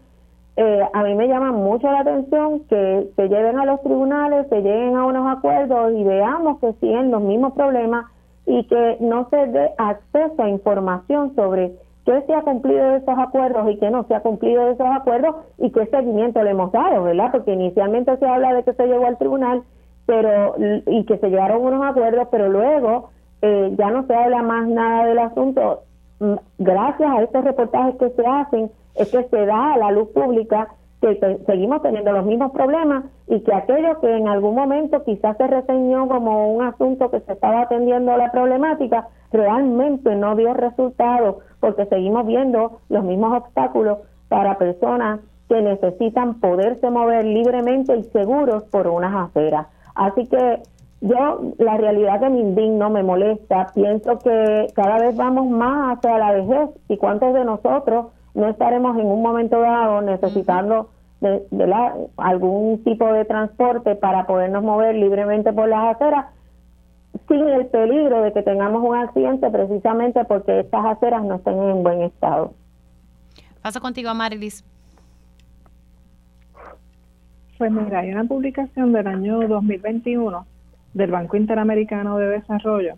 Eh, 0.57 0.83
a 0.93 1.03
mí 1.03 1.15
me 1.15 1.29
llama 1.29 1.53
mucho 1.53 1.91
la 1.91 2.01
atención 2.01 2.61
que 2.69 3.09
se 3.17 3.29
lleven 3.29 3.59
a 3.59 3.65
los 3.65 3.81
tribunales, 3.83 4.49
se 4.49 4.61
lleguen 4.61 4.97
a 4.97 5.07
unos 5.07 5.37
acuerdos 5.37 5.93
y 5.95 6.05
veamos 6.05 6.59
que 6.61 6.73
siguen 6.75 7.11
los 7.11 7.23
mismos 7.23 7.55
problemas 7.55 8.07
y 8.47 8.65
que 8.65 8.99
no 9.01 9.29
se 9.31 9.47
dé 9.47 9.71
acceso 9.79 10.43
a 10.43 10.49
información 10.49 11.35
sobre 11.35 11.73
qué 12.05 12.21
se 12.27 12.35
ha 12.35 12.43
cumplido 12.43 12.85
de 12.91 12.97
esos 12.99 13.19
acuerdos 13.19 13.71
y 13.71 13.79
qué 13.79 13.91
no 13.91 14.05
se 14.05 14.15
ha 14.15 14.21
cumplido 14.21 14.67
de 14.67 14.73
esos 14.73 14.89
acuerdos 14.89 15.37
y 15.59 15.71
qué 15.71 15.87
seguimiento 15.87 16.43
le 16.43 16.51
hemos 16.51 16.73
dado, 16.73 17.05
¿verdad? 17.05 17.31
Porque 17.33 17.53
inicialmente 17.53 18.17
se 18.19 18.27
habla 18.27 18.53
de 18.53 18.65
que 18.65 18.75
se 18.75 18.87
llegó 18.87 19.07
al 19.07 19.19
tribunal 19.19 19.63
pero 20.07 20.55
y 20.87 21.05
que 21.05 21.19
se 21.19 21.29
llegaron 21.29 21.63
unos 21.63 21.85
acuerdos, 21.85 22.29
pero 22.31 22.49
luego 22.49 23.11
eh, 23.43 23.75
ya 23.77 23.91
no 23.91 24.07
se 24.07 24.15
habla 24.15 24.43
más 24.43 24.67
nada 24.69 25.07
del 25.07 25.19
asunto. 25.19 25.83
Mm, 26.21 26.35
gracias 26.59 27.11
a 27.11 27.23
estos 27.23 27.45
reportajes 27.45 27.97
que 27.97 28.11
se 28.11 28.27
hacen, 28.27 28.71
es 28.95 29.11
que 29.11 29.25
se 29.25 29.47
da 29.47 29.75
a 29.75 29.79
la 29.79 29.91
luz 29.91 30.09
pública 30.11 30.69
que 31.01 31.41
seguimos 31.47 31.83
teniendo 31.83 32.13
los 32.13 32.25
mismos 32.25 32.53
problemas 32.53 33.05
y 33.27 33.41
que 33.41 33.53
aquello 33.53 33.99
que 34.01 34.17
en 34.17 34.29
algún 34.29 34.55
momento 34.55 35.03
quizás 35.03 35.37
se 35.37 35.49
reseñó 35.49 36.07
como 36.07 36.55
un 36.55 36.63
asunto 36.63 37.11
que 37.11 37.19
se 37.21 37.33
estaba 37.33 37.63
atendiendo 37.63 38.17
la 38.17 38.31
problemática, 38.31 39.09
realmente 39.33 40.15
no 40.15 40.37
dio 40.37 40.55
resultado 40.55 41.41
porque 41.59 41.87
seguimos 41.87 42.25
viendo 42.25 42.79
los 42.89 43.03
mismos 43.03 43.37
obstáculos 43.37 43.99
para 44.29 44.59
personas 44.59 45.19
que 45.49 45.61
necesitan 45.61 46.39
poderse 46.39 46.89
mover 46.89 47.25
libremente 47.25 47.97
y 47.97 48.05
seguros 48.05 48.63
por 48.71 48.87
unas 48.87 49.29
aceras. 49.29 49.67
Así 49.97 50.27
que 50.29 50.63
yo, 51.03 51.53
la 51.59 51.77
realidad 51.79 52.21
que 52.21 52.31
me 52.31 52.39
indigno, 52.39 52.89
me 52.89 53.03
molesta, 53.03 53.73
pienso 53.75 54.21
que 54.21 54.69
cada 54.73 55.01
vez 55.01 55.17
vamos 55.17 55.49
más 55.51 55.99
hacia 55.99 56.17
la 56.17 56.31
vejez 56.31 56.71
y 56.89 56.97
cuántos 56.97 57.35
de 57.35 57.45
nosotros 57.45 58.13
no 58.35 58.49
estaremos 58.49 58.97
en 58.97 59.07
un 59.07 59.21
momento 59.21 59.61
dado 59.61 60.01
necesitando 60.01 60.91
de, 61.21 61.43
algún 62.17 62.85
tipo 62.85 63.13
de 63.13 63.25
transporte 63.25 63.97
para 63.97 64.29
podernos 64.29 64.63
mover 64.63 64.95
libremente 64.95 65.53
por 65.53 65.69
las 65.69 65.97
aceras 65.97 66.27
sin 67.27 67.49
el 67.49 67.67
peligro 67.67 68.23
de 68.23 68.33
que 68.33 68.43
tengamos 68.45 68.85
un 68.85 68.95
accidente 68.95 69.51
precisamente 69.51 70.25
porque 70.25 70.61
estas 70.61 70.85
aceras 70.85 71.25
no 71.25 71.35
estén 71.35 71.61
en 71.61 71.83
buen 71.83 72.03
estado. 72.03 72.55
Paso 73.61 73.81
contigo, 73.81 74.15
Marilis. 74.15 74.65
Pues 77.59 77.73
mira, 77.73 77.99
hay 77.99 78.13
una 78.13 78.25
publicación 78.25 78.93
del 78.93 79.09
año 79.09 79.49
2021 79.49 80.52
del 80.95 81.11
Banco 81.11 81.37
Interamericano 81.37 82.19
de 82.19 82.29
Desarrollo 82.29 82.97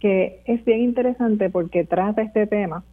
que 0.00 0.40
es 0.44 0.64
bien 0.64 0.80
interesante 0.80 1.50
porque 1.50 1.84
trata 1.84 2.22
este 2.22 2.46
tema 2.46 2.84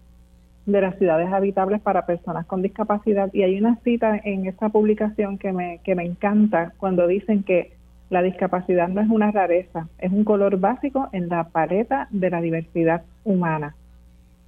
de 0.65 0.81
las 0.81 0.97
ciudades 0.97 1.31
habitables 1.31 1.81
para 1.81 2.05
personas 2.05 2.45
con 2.45 2.61
discapacidad. 2.61 3.29
Y 3.33 3.43
hay 3.43 3.57
una 3.57 3.75
cita 3.83 4.19
en 4.23 4.45
esta 4.45 4.69
publicación 4.69 5.37
que 5.37 5.51
me, 5.51 5.79
que 5.83 5.95
me 5.95 6.05
encanta 6.05 6.73
cuando 6.77 7.05
dicen 7.07 7.43
que 7.43 7.73
la 8.09 8.21
discapacidad 8.21 8.87
no 8.87 9.01
es 9.01 9.09
una 9.09 9.31
rareza, 9.31 9.87
es 9.97 10.11
un 10.11 10.23
color 10.23 10.57
básico 10.59 11.09
en 11.11 11.29
la 11.29 11.45
paleta 11.45 12.07
de 12.11 12.29
la 12.29 12.41
diversidad 12.41 13.03
humana. 13.23 13.75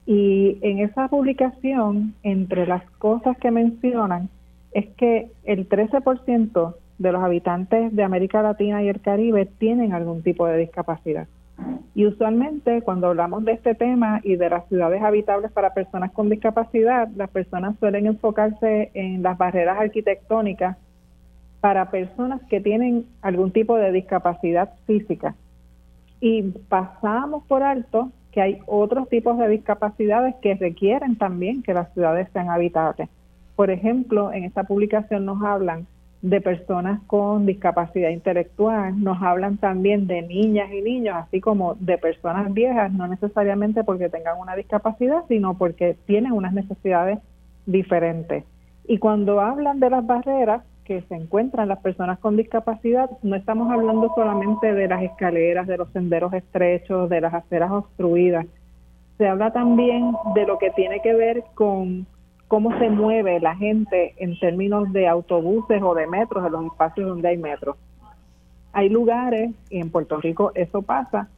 Y 0.06 0.60
en 0.62 0.80
esa 0.80 1.08
publicación, 1.08 2.14
entre 2.22 2.68
las 2.68 2.84
cosas 3.00 3.38
que 3.38 3.50
mencionan, 3.50 4.30
es 4.72 4.86
que 4.98 5.32
el 5.46 5.68
13% 5.68 6.76
de 6.98 7.12
los 7.12 7.22
habitantes 7.24 7.96
de 7.96 8.04
América 8.04 8.42
Latina 8.42 8.82
y 8.84 8.90
el 8.90 9.02
Caribe 9.02 9.46
tienen 9.46 9.94
algún 9.94 10.24
tipo 10.24 10.48
de 10.48 10.58
discapacidad. 10.58 11.28
Y 11.94 12.06
usualmente 12.06 12.82
cuando 12.82 13.08
hablamos 13.08 13.46
de 13.46 13.54
este 13.54 13.76
tema 13.76 14.20
y 14.24 14.36
de 14.36 14.50
las 14.50 14.68
ciudades 14.68 15.02
habitables 15.02 15.52
para 15.52 15.74
personas 15.74 16.12
con 16.12 16.30
discapacidad, 16.30 17.08
las 17.16 17.30
personas 17.30 17.76
suelen 17.80 18.06
enfocarse 18.06 18.92
en 18.94 19.24
las 19.24 19.38
barreras 19.38 19.80
arquitectónicas 19.80 20.78
para 21.62 21.90
personas 21.90 22.42
que 22.50 22.60
tienen 22.60 23.06
algún 23.22 23.52
tipo 23.52 23.78
de 23.78 23.92
discapacidad 23.92 24.74
física. 24.86 25.36
Y 26.20 26.44
pasamos 26.70 27.44
por 27.46 27.64
alto 27.64 28.12
que 28.32 28.42
hay 28.42 28.60
otros 28.66 29.08
tipos 29.08 29.38
de 29.38 29.48
discapacidades 29.48 30.36
que 30.42 30.56
requieren 30.56 31.16
también 31.16 31.64
que 31.64 31.74
las 31.74 31.94
ciudades 31.94 32.28
sean 32.34 32.50
habitables. 32.50 33.08
Por 33.56 33.72
ejemplo, 33.72 34.34
en 34.34 34.44
esta 34.44 34.66
publicación 34.66 35.26
nos 35.26 35.42
hablan 35.42 35.88
de 36.26 36.42
personas 36.42 37.02
con 37.06 37.46
discapacidad 37.46 38.10
intelectual, 38.10 39.00
nos 39.04 39.22
hablan 39.22 39.58
también 39.58 40.08
de 40.08 40.24
niñas 40.24 40.72
y 40.74 40.82
niños, 40.82 41.16
así 41.18 41.40
como 41.40 41.76
de 41.76 42.00
personas 42.00 42.52
viejas, 42.52 42.92
no 42.92 43.08
necesariamente 43.08 43.84
porque 43.84 44.10
tengan 44.10 44.40
una 44.40 44.56
discapacidad, 44.56 45.24
sino 45.28 45.56
porque 45.56 45.96
tienen 46.08 46.32
unas 46.32 46.52
necesidades 46.54 47.20
diferentes. 47.68 48.44
Y 48.88 48.98
cuando 48.98 49.40
hablan 49.40 49.80
de 49.80 49.92
las 49.92 50.04
barreras 50.04 50.64
que 50.84 51.04
se 51.04 51.14
encuentran 51.14 51.68
las 51.68 51.80
personas 51.80 52.18
con 52.18 52.38
discapacidad, 52.38 53.08
no 53.22 53.36
estamos 53.36 53.72
hablando 53.72 54.12
solamente 54.16 54.74
de 54.74 54.88
las 54.88 55.04
escaleras, 55.04 55.68
de 55.68 55.78
los 55.78 55.92
senderos 55.92 56.34
estrechos, 56.34 57.08
de 57.08 57.22
las 57.22 57.36
aceras 57.36 57.70
obstruidas. 57.70 58.48
Se 59.20 59.28
habla 59.28 59.54
también 59.54 60.12
de 60.34 60.48
lo 60.48 60.58
que 60.58 60.72
tiene 60.72 61.02
que 61.04 61.14
ver 61.14 61.44
con 61.54 62.08
cómo 62.48 62.78
se 62.78 62.90
mueve 62.90 63.40
la 63.40 63.56
gente 63.56 64.14
en 64.18 64.38
términos 64.40 64.92
de 64.94 65.08
autobuses 65.08 65.82
o 65.82 65.96
de 65.96 66.08
metros 66.08 66.46
en 66.46 66.52
los 66.52 66.66
espacios 66.66 67.10
donde 67.10 67.30
hay 67.30 67.38
metros. 67.38 67.76
Hay 68.74 68.90
lugares, 68.90 69.52
y 69.70 69.80
en 69.80 69.90
Puerto 69.90 70.18
Rico 70.18 70.52
eso 70.54 70.82
pasa, 70.82 71.30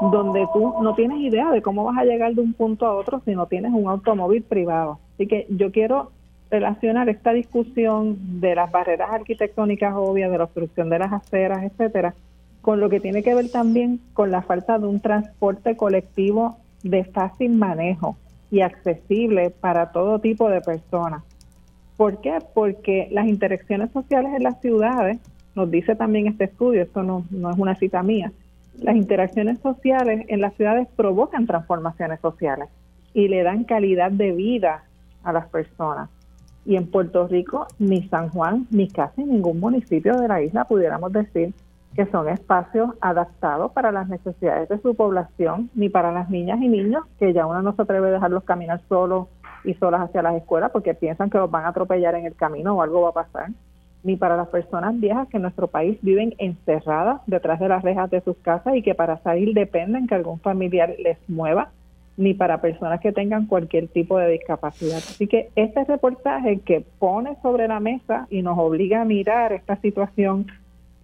donde 0.00 0.46
tú 0.52 0.74
no 0.82 0.94
tienes 0.94 1.18
idea 1.18 1.50
de 1.50 1.62
cómo 1.62 1.84
vas 1.84 1.98
a 1.98 2.04
llegar 2.04 2.34
de 2.34 2.40
un 2.40 2.52
punto 2.52 2.86
a 2.86 2.94
otro 2.94 3.20
si 3.24 3.34
no 3.34 3.46
tienes 3.46 3.72
un 3.72 3.88
automóvil 3.88 4.42
privado. 4.42 4.98
Así 5.14 5.26
que 5.26 5.46
yo 5.50 5.70
quiero 5.70 6.10
relacionar 6.50 7.08
esta 7.08 7.32
discusión 7.32 8.40
de 8.40 8.54
las 8.54 8.70
barreras 8.70 9.10
arquitectónicas 9.10 9.94
obvias, 9.94 10.30
de 10.30 10.38
la 10.38 10.44
obstrucción 10.44 10.88
de 10.88 10.98
las 10.98 11.12
aceras, 11.12 11.64
etcétera, 11.64 12.14
con 12.62 12.80
lo 12.80 12.88
que 12.88 13.00
tiene 13.00 13.22
que 13.22 13.34
ver 13.34 13.50
también 13.50 14.00
con 14.12 14.30
la 14.30 14.42
falta 14.42 14.78
de 14.78 14.86
un 14.86 15.00
transporte 15.00 15.76
colectivo 15.76 16.56
de 16.82 17.04
fácil 17.04 17.52
manejo 17.52 18.16
y 18.50 18.60
accesible 18.60 19.50
para 19.50 19.92
todo 19.92 20.20
tipo 20.20 20.48
de 20.48 20.60
personas. 20.60 21.22
¿Por 21.96 22.20
qué? 22.20 22.38
Porque 22.54 23.08
las 23.10 23.26
interacciones 23.26 23.90
sociales 23.92 24.32
en 24.36 24.42
las 24.42 24.60
ciudades, 24.60 25.18
nos 25.54 25.70
dice 25.70 25.96
también 25.96 26.26
este 26.26 26.44
estudio, 26.44 26.82
esto 26.82 27.02
no, 27.02 27.24
no 27.30 27.50
es 27.50 27.58
una 27.58 27.74
cita 27.76 28.02
mía, 28.02 28.32
las 28.78 28.96
interacciones 28.96 29.58
sociales 29.60 30.26
en 30.28 30.40
las 30.40 30.54
ciudades 30.54 30.86
provocan 30.96 31.46
transformaciones 31.46 32.20
sociales 32.20 32.68
y 33.14 33.28
le 33.28 33.42
dan 33.42 33.64
calidad 33.64 34.10
de 34.10 34.32
vida 34.32 34.84
a 35.24 35.32
las 35.32 35.46
personas. 35.48 36.10
Y 36.66 36.76
en 36.76 36.90
Puerto 36.90 37.26
Rico, 37.26 37.66
ni 37.78 38.06
San 38.08 38.28
Juan, 38.28 38.66
ni 38.70 38.88
casi 38.88 39.24
ningún 39.24 39.60
municipio 39.60 40.16
de 40.18 40.28
la 40.28 40.42
isla 40.42 40.64
pudiéramos 40.64 41.12
decir 41.12 41.54
que 41.96 42.06
son 42.06 42.28
espacios 42.28 42.90
adaptados 43.00 43.72
para 43.72 43.90
las 43.90 44.06
necesidades 44.08 44.68
de 44.68 44.78
su 44.80 44.94
población, 44.94 45.70
ni 45.74 45.88
para 45.88 46.12
las 46.12 46.28
niñas 46.28 46.60
y 46.60 46.68
niños, 46.68 47.04
que 47.18 47.32
ya 47.32 47.46
uno 47.46 47.62
no 47.62 47.74
se 47.74 47.82
atreve 47.82 48.08
a 48.08 48.12
dejarlos 48.12 48.44
caminar 48.44 48.82
solos 48.86 49.28
y 49.64 49.72
solas 49.74 50.02
hacia 50.02 50.20
las 50.22 50.34
escuelas 50.34 50.70
porque 50.70 50.94
piensan 50.94 51.30
que 51.30 51.38
los 51.38 51.50
van 51.50 51.64
a 51.64 51.68
atropellar 51.68 52.14
en 52.14 52.26
el 52.26 52.36
camino 52.36 52.74
o 52.74 52.82
algo 52.82 53.00
va 53.00 53.08
a 53.08 53.24
pasar, 53.24 53.48
ni 54.04 54.16
para 54.16 54.36
las 54.36 54.48
personas 54.48 55.00
viejas 55.00 55.26
que 55.28 55.38
en 55.38 55.44
nuestro 55.44 55.68
país 55.68 55.98
viven 56.02 56.34
encerradas 56.36 57.22
detrás 57.26 57.58
de 57.58 57.68
las 57.68 57.82
rejas 57.82 58.10
de 58.10 58.20
sus 58.20 58.36
casas 58.36 58.76
y 58.76 58.82
que 58.82 58.94
para 58.94 59.16
salir 59.22 59.54
dependen 59.54 60.06
que 60.06 60.14
algún 60.14 60.38
familiar 60.40 60.94
les 60.98 61.16
mueva 61.28 61.70
ni 62.18 62.34
para 62.34 62.60
personas 62.60 63.00
que 63.00 63.12
tengan 63.12 63.46
cualquier 63.46 63.88
tipo 63.88 64.18
de 64.18 64.28
discapacidad. 64.28 64.98
Así 64.98 65.26
que 65.26 65.50
este 65.56 65.84
reportaje 65.84 66.60
que 66.60 66.84
pone 66.98 67.36
sobre 67.42 67.68
la 67.68 67.80
mesa 67.80 68.26
y 68.30 68.42
nos 68.42 68.58
obliga 68.58 69.02
a 69.02 69.04
mirar 69.04 69.52
esta 69.52 69.76
situación 69.76 70.46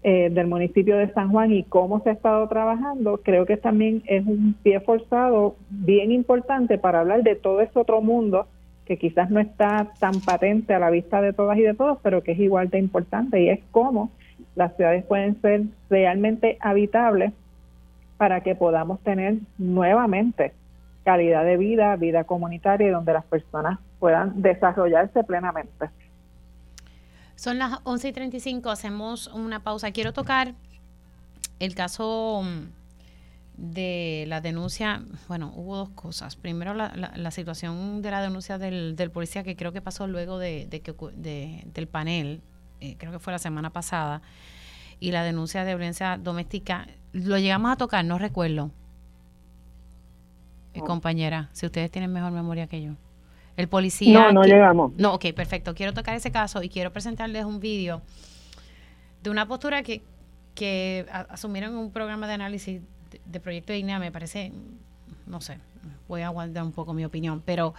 eh, 0.04 0.30
del 0.30 0.48
municipio 0.48 0.96
de 0.96 1.12
San 1.12 1.30
Juan 1.30 1.52
y 1.52 1.62
cómo 1.62 2.00
se 2.00 2.10
ha 2.10 2.12
estado 2.12 2.48
trabajando, 2.48 3.20
creo 3.22 3.46
que 3.46 3.56
también 3.56 4.02
es 4.06 4.26
un 4.26 4.54
pie 4.62 4.80
forzado 4.80 5.54
bien 5.70 6.10
importante 6.10 6.76
para 6.76 7.00
hablar 7.00 7.22
de 7.22 7.36
todo 7.36 7.60
ese 7.60 7.78
otro 7.78 8.00
mundo 8.00 8.48
que 8.84 8.98
quizás 8.98 9.30
no 9.30 9.38
está 9.38 9.92
tan 10.00 10.20
patente 10.20 10.74
a 10.74 10.80
la 10.80 10.90
vista 10.90 11.20
de 11.20 11.32
todas 11.32 11.56
y 11.56 11.62
de 11.62 11.74
todos, 11.74 11.98
pero 12.02 12.22
que 12.22 12.32
es 12.32 12.38
igual 12.40 12.68
de 12.68 12.78
importante 12.78 13.40
y 13.40 13.48
es 13.48 13.60
cómo 13.70 14.10
las 14.56 14.74
ciudades 14.76 15.04
pueden 15.04 15.40
ser 15.40 15.62
realmente 15.88 16.58
habitables 16.60 17.32
para 18.16 18.40
que 18.40 18.54
podamos 18.54 19.00
tener 19.00 19.36
nuevamente 19.56 20.52
calidad 21.04 21.44
de 21.44 21.56
vida, 21.56 21.94
vida 21.96 22.24
comunitaria 22.24 22.88
y 22.88 22.90
donde 22.90 23.12
las 23.12 23.24
personas 23.24 23.78
puedan 23.98 24.42
desarrollarse 24.42 25.24
plenamente. 25.24 25.90
Son 27.42 27.58
las 27.58 27.80
11 27.82 28.06
y 28.06 28.12
35, 28.12 28.70
hacemos 28.70 29.26
una 29.26 29.64
pausa. 29.64 29.90
Quiero 29.90 30.12
tocar 30.12 30.54
el 31.58 31.74
caso 31.74 32.40
mm, 32.44 32.68
de 33.56 34.26
la 34.28 34.40
denuncia, 34.40 35.02
bueno, 35.26 35.52
hubo 35.56 35.76
dos 35.76 35.88
cosas. 35.88 36.36
Primero, 36.36 36.72
la, 36.72 36.92
la, 37.16 37.30
situación 37.32 38.00
de 38.00 38.12
la 38.12 38.22
denuncia 38.22 38.58
del, 38.58 38.94
del, 38.94 39.10
policía 39.10 39.42
que 39.42 39.56
creo 39.56 39.72
que 39.72 39.80
pasó 39.80 40.06
luego 40.06 40.38
de, 40.38 40.68
de 40.70 40.82
que, 40.82 40.94
de, 41.16 41.64
del 41.74 41.88
panel, 41.88 42.42
eh, 42.80 42.94
creo 42.96 43.10
que 43.10 43.18
fue 43.18 43.32
la 43.32 43.40
semana 43.40 43.70
pasada, 43.70 44.22
y 45.00 45.10
la 45.10 45.24
denuncia 45.24 45.64
de 45.64 45.74
violencia 45.74 46.18
doméstica. 46.18 46.86
Lo 47.12 47.38
llegamos 47.38 47.72
a 47.72 47.76
tocar, 47.76 48.04
no 48.04 48.18
recuerdo. 48.18 48.70
Eh, 50.74 50.80
compañera, 50.86 51.50
si 51.54 51.66
ustedes 51.66 51.90
tienen 51.90 52.12
mejor 52.12 52.30
memoria 52.30 52.68
que 52.68 52.82
yo. 52.82 52.92
El 53.56 53.68
policía... 53.68 54.18
No, 54.18 54.32
no 54.32 54.44
llegamos. 54.44 54.92
No, 54.96 55.14
ok, 55.14 55.26
perfecto. 55.34 55.74
Quiero 55.74 55.92
tocar 55.92 56.14
ese 56.14 56.30
caso 56.30 56.62
y 56.62 56.68
quiero 56.68 56.92
presentarles 56.92 57.44
un 57.44 57.60
vídeo 57.60 58.02
de 59.22 59.30
una 59.30 59.46
postura 59.46 59.82
que, 59.82 60.02
que 60.54 61.06
asumieron 61.10 61.72
en 61.72 61.78
un 61.78 61.90
programa 61.90 62.26
de 62.26 62.34
análisis 62.34 62.80
de, 63.24 63.40
proyecto 63.40 63.72
de 63.72 63.78
INEA, 63.78 63.98
me 63.98 64.10
parece, 64.10 64.52
no 65.26 65.40
sé, 65.40 65.58
voy 66.08 66.22
a 66.22 66.30
guardar 66.30 66.64
un 66.64 66.72
poco 66.72 66.94
mi 66.94 67.04
opinión, 67.04 67.42
pero 67.44 67.74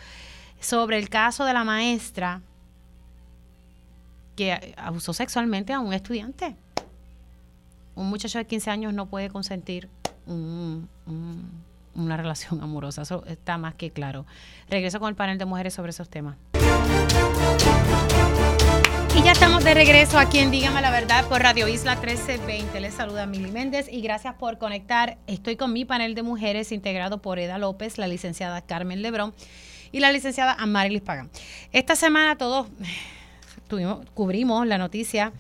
sobre 0.60 0.98
el 1.00 1.10
caso 1.10 1.44
de 1.46 1.54
la 1.54 1.64
maestra 1.64 2.42
que 4.36 4.74
abusó 4.78 5.14
sexualmente 5.14 5.74
a 5.74 5.80
un 5.80 5.94
estudiante. 5.94 6.56
Un 7.96 8.10
muchacho 8.10 8.40
de 8.40 8.46
15 8.46 8.72
años 8.72 8.94
no 8.94 9.08
puede 9.08 9.30
consentir 9.30 9.90
un 10.26 10.88
una 11.96 12.18
relación 12.18 12.62
amorosa. 12.64 13.04
Eso 13.04 13.24
está 13.26 13.58
más 13.58 13.76
que 13.76 13.92
claro. 13.92 14.26
Regreso 14.70 15.00
con 15.00 15.10
el 15.10 15.16
panel 15.16 15.38
de 15.38 15.46
mujeres 15.46 15.74
sobre 15.74 15.92
esos 15.92 16.10
temas. 16.10 16.38
Y 19.16 19.22
ya 19.22 19.34
estamos 19.34 19.64
de 19.64 19.76
regreso 19.76 20.18
aquí 20.18 20.40
en 20.40 20.50
Dígame 20.50 20.82
la 20.82 20.90
Verdad 20.90 21.28
por 21.28 21.42
Radio 21.42 21.68
Isla 21.68 21.96
1320. 21.96 22.82
Les 22.82 22.96
saluda 22.96 23.28
Mili 23.28 23.52
Méndez 23.52 23.88
y 23.92 24.02
gracias 24.02 24.34
por 24.34 24.58
conectar. 24.58 25.18
Estoy 25.28 25.56
con 25.56 25.72
mi 25.72 25.86
panel 25.86 26.16
de 26.16 26.24
mujeres 26.24 26.72
integrado 26.72 27.22
por 27.22 27.38
Eda 27.38 27.60
López, 27.60 28.00
la 28.00 28.08
licenciada 28.08 28.62
Carmen 28.62 29.04
Lebrón 29.04 29.36
y 29.92 30.00
la 30.00 30.12
licenciada 30.12 30.54
Amarilis 30.54 31.04
Pagan. 31.04 31.30
Esta 31.72 31.96
semana 31.96 32.38
todos 32.38 32.68
cubrimos 34.16 34.66
la 34.66 34.80
noticia 34.80 35.32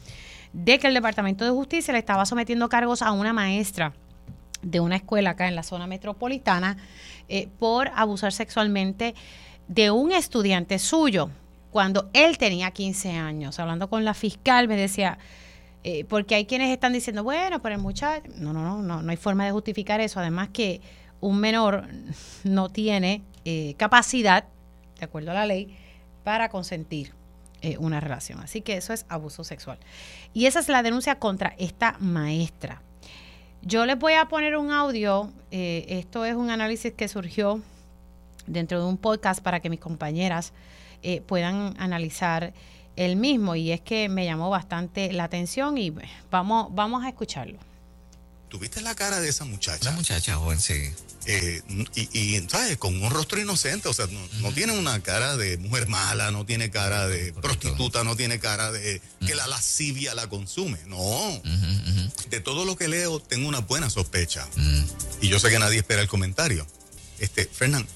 de 0.53 0.77
que 0.77 0.87
el 0.87 0.93
Departamento 0.93 1.43
de 1.43 1.51
Justicia 1.51 1.93
le 1.93 1.99
estaba 1.99 2.27
sometiendo 2.27 2.69
cargos 2.69 3.01
a 3.01 3.11
una 3.11 3.33
maestra 3.33 3.93
de 4.63 4.79
una 4.79 4.95
escuela 4.95 5.31
acá 5.31 5.47
en 5.47 5.55
la 5.55 5.63
zona 5.63 5.85
metropolitana 5.87 6.77
eh, 7.29 7.49
por 7.59 7.91
abusar 7.95 8.33
sexualmente 8.33 9.13
de 9.67 9.91
un 9.91 10.11
estudiante 10.11 10.79
suyo 10.79 11.29
cuando 11.71 12.09
él 12.13 12.37
tenía 12.37 12.71
15 12.71 13.11
años. 13.11 13.59
Hablando 13.59 13.89
con 13.89 14.05
la 14.05 14.13
fiscal 14.13 14.67
me 14.67 14.75
decía, 14.75 15.17
eh, 15.83 16.05
porque 16.05 16.35
hay 16.35 16.45
quienes 16.45 16.69
están 16.71 16.93
diciendo, 16.93 17.23
bueno, 17.23 17.61
pero 17.61 17.75
el 17.75 17.81
muchacho, 17.81 18.23
no, 18.37 18.53
no, 18.53 18.63
no, 18.63 18.81
no, 18.81 19.01
no 19.01 19.11
hay 19.11 19.17
forma 19.17 19.45
de 19.45 19.51
justificar 19.51 20.01
eso. 20.01 20.19
Además 20.19 20.49
que 20.49 20.81
un 21.19 21.39
menor 21.39 21.87
no 22.43 22.69
tiene 22.69 23.23
eh, 23.45 23.75
capacidad, 23.77 24.45
de 24.99 25.05
acuerdo 25.05 25.31
a 25.31 25.33
la 25.33 25.45
ley, 25.45 25.77
para 26.23 26.49
consentir 26.49 27.13
una 27.79 28.01
relación. 28.01 28.41
Así 28.41 28.59
que 28.59 28.75
eso 28.75 28.91
es 28.91 29.05
abuso 29.07 29.45
sexual. 29.45 29.79
Y 30.33 30.47
esa 30.47 30.59
es 30.59 30.67
la 30.67 30.83
denuncia 30.83 31.17
contra 31.17 31.55
esta 31.57 31.95
maestra. 31.99 32.81
Yo 33.65 33.85
les 33.85 33.97
voy 33.97 34.11
a 34.13 34.25
poner 34.25 34.57
un 34.57 34.71
audio. 34.71 35.31
Eh, 35.49 35.85
esto 35.87 36.25
es 36.25 36.35
un 36.35 36.49
análisis 36.49 36.91
que 36.91 37.07
surgió 37.07 37.61
dentro 38.45 38.81
de 38.81 38.85
un 38.85 38.97
podcast 38.97 39.41
para 39.41 39.61
que 39.61 39.69
mis 39.69 39.79
compañeras 39.79 40.51
eh, 41.01 41.21
puedan 41.21 41.73
analizar 41.79 42.53
el 42.97 43.15
mismo. 43.15 43.55
Y 43.55 43.71
es 43.71 43.79
que 43.79 44.09
me 44.09 44.25
llamó 44.25 44.49
bastante 44.49 45.13
la 45.13 45.23
atención 45.23 45.77
y 45.77 45.93
vamos, 46.29 46.75
vamos 46.75 47.05
a 47.05 47.07
escucharlo. 47.07 47.57
¿Tuviste 48.53 48.81
la 48.81 48.93
cara 48.93 49.19
de 49.19 49.29
esa 49.29 49.45
muchacha? 49.45 49.83
La 49.83 49.93
muchacha 49.93 50.35
joven, 50.35 50.61
sí. 50.61 50.75
Eh, 51.25 51.63
y, 51.95 52.39
¿sabes? 52.47 52.77
Con 52.77 53.01
un 53.01 53.09
rostro 53.09 53.41
inocente, 53.41 53.89
o 53.89 53.93
sea, 53.93 54.05
no, 54.41 54.53
tiene 54.53 54.77
una 54.77 55.01
cara 55.01 55.35
de 55.37 55.57
mujer 55.57 55.87
mala, 55.87 56.29
no 56.29 56.45
tiene 56.45 56.69
cara 56.69 57.07
de 57.07 57.33
prostituta, 57.33 58.03
no 58.03 58.15
tiene 58.15 58.37
cara 58.37 58.71
de 58.71 59.01
que 59.25 59.33
la 59.33 59.47
lascivia 59.47 60.13
la 60.13 60.29
consume. 60.29 60.77
No. 60.85 61.41
De 62.29 62.41
todo 62.41 62.63
lo 62.63 62.75
que 62.75 62.87
leo, 62.87 63.19
tengo 63.19 63.49
una 63.49 63.61
buena 63.61 63.89
sospecha. 63.89 64.47
Y 65.19 65.29
yo 65.29 65.39
sé 65.39 65.49
que 65.49 65.57
nadie 65.57 65.79
espera 65.79 66.03
el 66.03 66.07
comentario. 66.07 66.67
Este, 67.17 67.45
Fernán, 67.47 67.87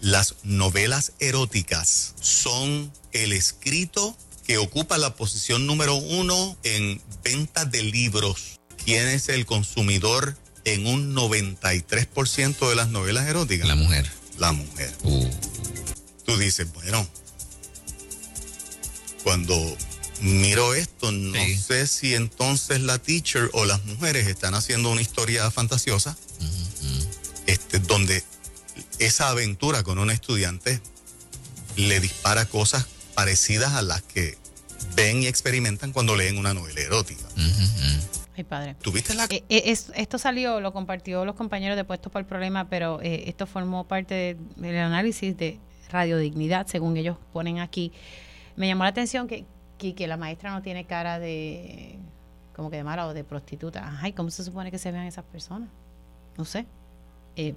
las 0.00 0.36
novelas 0.44 1.10
eróticas 1.18 2.14
son 2.20 2.92
el 3.10 3.32
escrito 3.32 4.16
que 4.46 4.58
ocupa 4.58 4.96
la 4.96 5.16
posición 5.16 5.66
número 5.66 5.96
uno 5.96 6.56
en 6.62 7.02
venta 7.24 7.64
de 7.64 7.82
libros 7.82 8.60
¿quién 8.86 9.08
es 9.08 9.28
el 9.28 9.44
consumidor 9.44 10.38
en 10.64 10.86
un 10.86 11.14
93% 11.14 12.68
de 12.68 12.76
las 12.76 12.88
novelas 12.88 13.26
eróticas? 13.26 13.66
La 13.68 13.74
mujer. 13.74 14.10
La 14.38 14.52
mujer. 14.52 14.94
Uh. 15.02 15.28
Tú 16.24 16.38
dices, 16.38 16.72
bueno, 16.72 17.06
cuando 19.24 19.54
miro 20.20 20.74
esto, 20.74 21.10
no 21.10 21.38
sé 21.58 21.86
si 21.88 22.14
entonces 22.14 22.80
la 22.80 22.98
teacher 22.98 23.50
o 23.52 23.64
las 23.64 23.84
mujeres 23.84 24.28
están 24.28 24.54
haciendo 24.54 24.90
una 24.90 25.02
historia 25.02 25.50
fantasiosa, 25.50 26.16
este, 27.46 27.80
donde 27.80 28.22
esa 29.00 29.30
aventura 29.30 29.82
con 29.82 29.98
un 29.98 30.10
estudiante 30.10 30.80
le 31.76 32.00
dispara 32.00 32.46
cosas 32.46 32.86
parecidas 33.14 33.72
a 33.72 33.82
las 33.82 34.02
que 34.02 34.38
ven 34.94 35.22
y 35.22 35.26
experimentan 35.26 35.92
cuando 35.92 36.14
leen 36.14 36.38
una 36.38 36.54
novela 36.54 36.80
erótica. 36.80 37.24
Ay, 38.36 38.44
padre. 38.44 38.74
¿Tuviste 38.82 39.14
la...? 39.14 39.24
Eh, 39.24 39.44
eh, 39.48 39.62
es- 39.66 39.90
esto 39.96 40.18
salió, 40.18 40.60
lo 40.60 40.72
compartió 40.72 41.24
los 41.24 41.34
compañeros 41.34 41.76
de 41.76 41.84
Puestos 41.84 42.12
por 42.12 42.20
el 42.20 42.26
Problema, 42.26 42.68
pero 42.68 43.00
eh, 43.00 43.24
esto 43.28 43.46
formó 43.46 43.84
parte 43.84 44.14
de- 44.14 44.36
del 44.56 44.76
análisis 44.78 45.36
de 45.36 45.58
radiodignidad, 45.90 46.66
según 46.66 46.96
ellos 46.96 47.16
ponen 47.32 47.60
aquí. 47.60 47.92
Me 48.56 48.66
llamó 48.66 48.82
la 48.84 48.90
atención 48.90 49.26
que, 49.26 49.44
que, 49.78 49.94
que 49.94 50.06
la 50.06 50.16
maestra 50.16 50.50
no 50.52 50.60
tiene 50.62 50.84
cara 50.84 51.18
de 51.18 51.98
como 52.54 52.70
que 52.70 52.76
de 52.78 52.84
mala 52.84 53.06
o 53.06 53.12
de 53.14 53.22
prostituta. 53.22 53.98
Ay, 54.00 54.12
¿cómo 54.12 54.30
se 54.30 54.42
supone 54.42 54.70
que 54.70 54.78
se 54.78 54.90
vean 54.90 55.06
esas 55.06 55.24
personas? 55.24 55.68
No 56.38 56.44
sé. 56.46 56.64
Eh, 57.36 57.54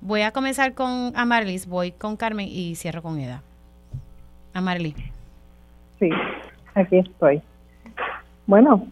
voy 0.00 0.22
a 0.22 0.32
comenzar 0.32 0.72
con 0.74 1.12
Amarlis, 1.14 1.66
voy 1.66 1.92
con 1.92 2.16
Carmen 2.16 2.48
y 2.50 2.74
cierro 2.74 3.02
con 3.02 3.18
Eda. 3.20 3.42
Amarlis. 4.54 4.94
Sí, 5.98 6.08
aquí 6.74 6.98
estoy. 6.98 7.42
Bueno, 8.46 8.86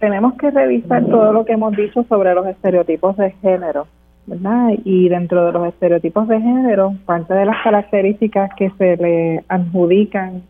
tenemos 0.00 0.34
que 0.34 0.50
revisar 0.50 1.04
todo 1.06 1.32
lo 1.32 1.44
que 1.44 1.52
hemos 1.52 1.76
dicho 1.76 2.02
sobre 2.08 2.34
los 2.34 2.46
estereotipos 2.46 3.16
de 3.16 3.30
género, 3.42 3.86
¿verdad? 4.26 4.70
Y 4.84 5.08
dentro 5.08 5.46
de 5.46 5.52
los 5.52 5.68
estereotipos 5.68 6.26
de 6.26 6.40
género, 6.40 6.94
parte 7.04 7.34
de 7.34 7.44
las 7.44 7.62
características 7.62 8.50
que 8.56 8.70
se 8.78 8.96
le 8.96 9.44
adjudican 9.48 10.42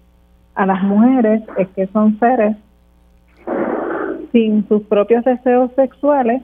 a 0.55 0.67
las 0.67 0.83
mujeres 0.83 1.43
es 1.59 1.69
que 1.69 1.87
son 1.89 2.19
seres 2.19 2.57
sin 4.33 4.67
sus 4.69 4.83
propios 4.83 5.25
deseos 5.25 5.73
sexuales 5.75 6.43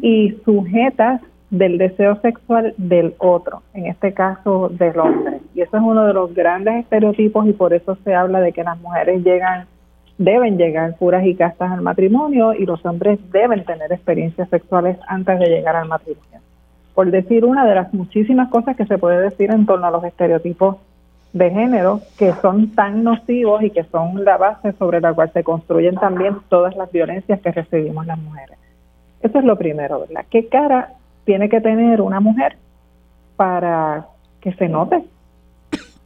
y 0.00 0.34
sujetas 0.44 1.20
del 1.50 1.76
deseo 1.76 2.18
sexual 2.22 2.74
del 2.78 3.14
otro, 3.18 3.62
en 3.74 3.86
este 3.86 4.12
caso 4.14 4.70
del 4.70 4.98
hombre. 4.98 5.40
Y 5.54 5.60
eso 5.60 5.76
es 5.76 5.82
uno 5.82 6.06
de 6.06 6.14
los 6.14 6.34
grandes 6.34 6.76
estereotipos 6.80 7.46
y 7.46 7.52
por 7.52 7.74
eso 7.74 7.96
se 8.04 8.14
habla 8.14 8.40
de 8.40 8.52
que 8.52 8.64
las 8.64 8.80
mujeres 8.80 9.22
llegan, 9.22 9.66
deben 10.24 10.56
llegar 10.56 10.96
puras 10.96 11.24
y 11.24 11.34
castas 11.34 11.72
al 11.72 11.82
matrimonio 11.82 12.54
y 12.54 12.64
los 12.64 12.84
hombres 12.86 13.18
deben 13.32 13.64
tener 13.64 13.92
experiencias 13.92 14.48
sexuales 14.48 14.96
antes 15.08 15.38
de 15.38 15.46
llegar 15.46 15.76
al 15.76 15.88
matrimonio. 15.88 16.40
Por 16.94 17.10
decir 17.10 17.44
una 17.44 17.66
de 17.66 17.74
las 17.74 17.92
muchísimas 17.92 18.48
cosas 18.48 18.76
que 18.76 18.86
se 18.86 18.98
puede 18.98 19.20
decir 19.20 19.50
en 19.50 19.66
torno 19.66 19.86
a 19.86 19.90
los 19.90 20.04
estereotipos 20.04 20.76
de 21.32 21.50
género 21.50 22.00
que 22.18 22.32
son 22.34 22.74
tan 22.74 23.02
nocivos 23.02 23.62
y 23.62 23.70
que 23.70 23.84
son 23.84 24.24
la 24.24 24.36
base 24.36 24.72
sobre 24.72 25.00
la 25.00 25.12
cual 25.14 25.30
se 25.32 25.42
construyen 25.42 25.94
también 25.96 26.36
todas 26.48 26.76
las 26.76 26.92
violencias 26.92 27.40
que 27.40 27.50
recibimos 27.50 28.06
las 28.06 28.18
mujeres. 28.18 28.58
Eso 29.22 29.38
es 29.38 29.44
lo 29.44 29.56
primero, 29.56 30.00
¿verdad? 30.00 30.26
¿Qué 30.30 30.48
cara 30.48 30.90
tiene 31.24 31.48
que 31.48 31.60
tener 31.60 32.00
una 32.00 32.20
mujer 32.20 32.56
para 33.36 34.06
que 34.40 34.52
se 34.52 34.68
note 34.68 35.02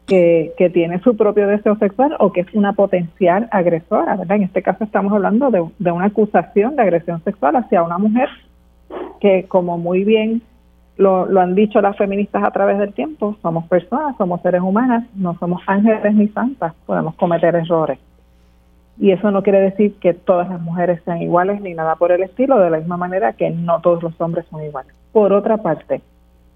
que, 0.07 0.71
tiene 0.73 1.01
su 1.01 1.17
propio 1.17 1.47
deseo 1.49 1.77
sexual 1.77 2.17
o 2.19 2.33
que 2.33 2.41
es 2.43 2.55
una 2.55 2.73
potencial 2.73 3.49
agresora, 3.51 4.17
¿verdad? 4.17 4.37
En 4.37 4.45
este 4.45 4.63
caso 4.63 4.85
estamos 4.85 5.13
hablando 5.13 5.51
de, 5.51 5.65
de 5.79 5.91
una 5.91 6.07
acusación 6.07 6.77
de 6.77 6.83
agresión 6.83 7.23
sexual 7.25 7.57
hacia 7.57 7.83
una 7.83 7.99
mujer 7.99 8.29
que, 9.21 9.45
como 9.49 9.79
muy 9.79 10.05
bien 10.05 10.43
lo, 10.97 11.27
lo 11.27 11.41
han 11.41 11.55
dicho 11.55 11.81
las 11.81 11.97
feministas 11.97 12.45
a 12.45 12.51
través 12.51 12.79
del 12.79 12.93
tiempo, 12.93 13.37
somos 13.43 13.67
personas, 13.67 14.17
somos 14.17 14.41
seres 14.43 14.63
humanas, 14.63 15.05
no 15.15 15.37
somos 15.39 15.63
ángeles 15.67 16.15
ni 16.15 16.29
santas, 16.29 16.75
podemos 16.87 17.15
cometer 17.17 17.55
errores. 17.55 17.99
Y 18.99 19.11
eso 19.11 19.31
no 19.31 19.43
quiere 19.43 19.61
decir 19.61 19.95
que 20.01 20.15
todas 20.15 20.49
las 20.49 20.61
mujeres 20.61 21.03
sean 21.05 21.21
iguales 21.21 21.61
ni 21.61 21.75
nada 21.75 21.97
por 21.97 22.13
el 22.13 22.23
estilo, 22.23 22.59
de 22.59 22.71
la 22.71 22.79
misma 22.79 22.97
manera 22.97 23.35
que 23.35 23.51
no 23.51 23.81
todos 23.81 24.03
los 24.03 24.19
hombres 24.21 24.47
son 24.51 24.63
iguales. 24.63 24.95
Por 25.13 25.33
otra 25.33 25.59
parte, 25.59 26.01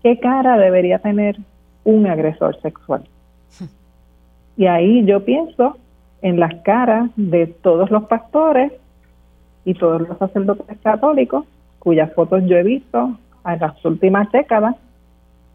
¿qué 0.03 0.19
cara 0.19 0.57
debería 0.57 1.01
tener 1.01 1.37
un 1.85 2.07
agresor 2.07 2.59
sexual? 2.63 3.03
Y 4.57 4.67
ahí 4.67 5.05
yo 5.07 5.25
pienso 5.25 5.77
en 6.23 6.39
las 6.39 6.55
caras 6.63 7.11
de 7.17 7.47
todos 7.47 7.91
los 7.91 8.05
pastores 8.05 8.73
y 9.65 9.75
todos 9.75 10.07
los 10.07 10.19
sacerdotes 10.19 10.79
católicos, 10.83 11.45
cuyas 11.79 12.13
fotos 12.13 12.45
yo 12.47 12.57
he 12.57 12.63
visto 12.63 13.17
en 13.47 13.59
las 13.59 13.83
últimas 13.85 14.31
décadas 14.33 14.77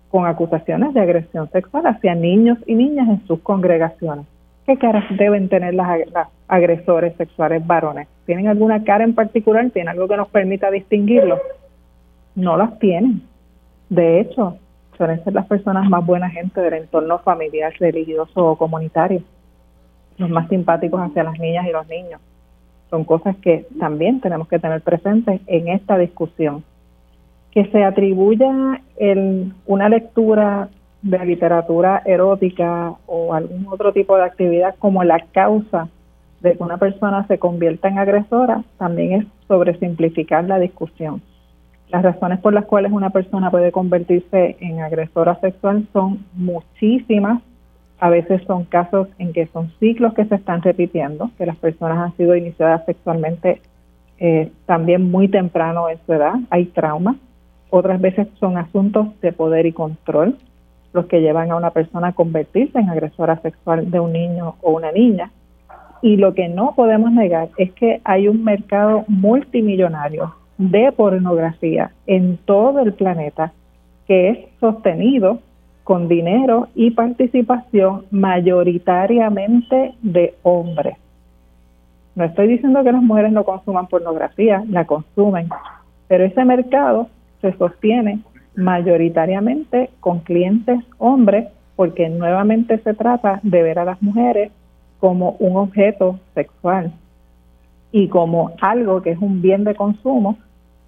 con 0.09 0.25
acusaciones 0.25 0.93
de 0.93 1.01
agresión 1.01 1.49
sexual 1.51 1.85
hacia 1.87 2.15
niños 2.15 2.57
y 2.65 2.75
niñas 2.75 3.09
en 3.09 3.27
sus 3.27 3.39
congregaciones. 3.41 4.25
¿Qué 4.65 4.77
caras 4.77 5.03
deben 5.17 5.49
tener 5.49 5.75
las, 5.75 5.87
ag- 5.87 6.11
las 6.11 6.27
agresores 6.47 7.15
sexuales 7.17 7.65
varones? 7.67 8.07
¿Tienen 8.25 8.47
alguna 8.47 8.83
cara 8.83 9.03
en 9.03 9.13
particular? 9.13 9.69
¿Tienen 9.69 9.89
algo 9.89 10.07
que 10.07 10.17
nos 10.17 10.29
permita 10.29 10.71
distinguirlos? 10.71 11.39
No 12.33 12.57
las 12.57 12.79
tienen. 12.79 13.21
De 13.89 14.19
hecho, 14.19 14.57
suelen 14.97 15.23
ser 15.23 15.33
las 15.33 15.45
personas 15.45 15.89
más 15.89 16.05
buena 16.05 16.29
gente 16.29 16.61
del 16.61 16.73
entorno 16.73 17.19
familiar, 17.19 17.73
religioso 17.79 18.45
o 18.45 18.57
comunitario. 18.57 19.21
Los 20.17 20.29
más 20.29 20.47
simpáticos 20.47 21.01
hacia 21.01 21.23
las 21.23 21.39
niñas 21.39 21.67
y 21.67 21.71
los 21.71 21.87
niños. 21.87 22.21
Son 22.89 23.03
cosas 23.03 23.35
que 23.37 23.65
también 23.79 24.21
tenemos 24.21 24.47
que 24.47 24.59
tener 24.59 24.81
presentes 24.81 25.41
en 25.47 25.67
esta 25.67 25.97
discusión 25.97 26.63
que 27.51 27.65
se 27.67 27.83
atribuya 27.83 28.81
el, 28.97 29.53
una 29.65 29.87
lectura 29.87 30.69
de 31.01 31.25
literatura 31.25 32.01
erótica 32.05 32.93
o 33.05 33.33
algún 33.33 33.67
otro 33.69 33.93
tipo 33.93 34.17
de 34.17 34.23
actividad 34.23 34.75
como 34.77 35.03
la 35.03 35.19
causa 35.31 35.87
de 36.41 36.57
que 36.57 36.63
una 36.63 36.77
persona 36.77 37.25
se 37.27 37.39
convierta 37.39 37.87
en 37.87 37.97
agresora, 37.97 38.63
también 38.77 39.21
es 39.21 39.27
sobresimplificar 39.47 40.43
la 40.43 40.59
discusión. 40.59 41.21
Las 41.89 42.03
razones 42.03 42.39
por 42.39 42.53
las 42.53 42.65
cuales 42.65 42.91
una 42.91 43.11
persona 43.11 43.51
puede 43.51 43.71
convertirse 43.71 44.57
en 44.59 44.81
agresora 44.81 45.39
sexual 45.39 45.87
son 45.93 46.25
muchísimas. 46.33 47.41
A 47.99 48.09
veces 48.09 48.41
son 48.47 48.65
casos 48.65 49.07
en 49.19 49.31
que 49.31 49.47
son 49.47 49.71
ciclos 49.79 50.13
que 50.13 50.25
se 50.25 50.35
están 50.35 50.61
repitiendo, 50.61 51.31
que 51.37 51.45
las 51.45 51.55
personas 51.55 51.97
han 51.97 52.17
sido 52.17 52.35
iniciadas 52.35 52.85
sexualmente 52.85 53.61
eh, 54.17 54.51
también 54.65 55.11
muy 55.11 55.27
temprano 55.27 55.89
en 55.89 55.99
su 56.05 56.13
edad, 56.13 56.35
hay 56.49 56.65
traumas. 56.65 57.17
Otras 57.69 57.99
veces 57.99 58.27
son 58.39 58.57
asuntos 58.57 59.07
de 59.21 59.31
poder 59.33 59.65
y 59.65 59.73
control 59.73 60.37
los 60.93 61.07
que 61.07 61.19
llevan 61.19 61.51
a 61.51 61.57
una 61.57 61.71
persona 61.71 62.09
a 62.09 62.13
convertirse 62.13 62.79
en 62.79 62.89
agresora 62.89 63.41
sexual 63.41 63.91
de 63.91 63.99
un 63.99 64.13
niño 64.13 64.55
o 64.61 64.71
una 64.71 64.91
niña. 64.91 65.31
Y 66.01 66.17
lo 66.17 66.33
que 66.33 66.47
no 66.47 66.73
podemos 66.75 67.11
negar 67.11 67.49
es 67.57 67.71
que 67.73 68.01
hay 68.05 68.27
un 68.27 68.43
mercado 68.43 69.03
multimillonario 69.07 70.33
de 70.57 70.91
pornografía 70.91 71.91
en 72.07 72.37
todo 72.37 72.79
el 72.79 72.93
planeta 72.93 73.53
que 74.07 74.29
es 74.29 74.37
sostenido 74.59 75.39
con 75.83 76.07
dinero 76.07 76.67
y 76.75 76.91
participación 76.91 78.05
mayoritariamente 78.11 79.93
de 80.01 80.35
hombres. 80.43 80.97
No 82.15 82.23
estoy 82.23 82.47
diciendo 82.47 82.83
que 82.83 82.91
las 82.91 83.03
mujeres 83.03 83.31
no 83.31 83.43
consuman 83.43 83.87
pornografía, 83.87 84.63
la 84.69 84.85
consumen, 84.85 85.49
pero 86.07 86.23
ese 86.23 86.45
mercado 86.45 87.09
se 87.41 87.53
sostiene 87.57 88.21
mayoritariamente 88.55 89.89
con 89.99 90.19
clientes 90.19 90.79
hombres 90.97 91.47
porque 91.75 92.09
nuevamente 92.09 92.77
se 92.79 92.93
trata 92.93 93.39
de 93.43 93.61
ver 93.61 93.79
a 93.79 93.85
las 93.85 94.01
mujeres 94.01 94.51
como 94.99 95.35
un 95.39 95.57
objeto 95.57 96.19
sexual 96.33 96.93
y 97.91 98.07
como 98.07 98.51
algo 98.61 99.01
que 99.01 99.11
es 99.11 99.19
un 99.19 99.41
bien 99.41 99.63
de 99.65 99.75
consumo 99.75 100.37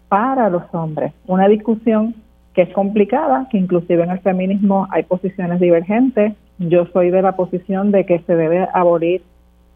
para 0.10 0.50
los 0.50 0.64
hombres. 0.74 1.14
Una 1.26 1.48
discusión 1.48 2.16
que 2.54 2.64
es 2.64 2.74
complicada, 2.74 3.48
que 3.52 3.58
inclusive 3.58 4.04
en 4.04 4.12
el 4.12 4.20
feminismo 4.20 4.88
hay 4.90 5.04
posiciones 5.04 5.60
divergentes. 5.60 6.34
Yo 6.58 6.88
soy 6.88 7.12
de 7.12 7.22
la 7.22 7.36
posición 7.36 7.92
de 7.92 8.06
que 8.06 8.20
se 8.20 8.36
debe 8.36 8.68
abolir 8.74 9.22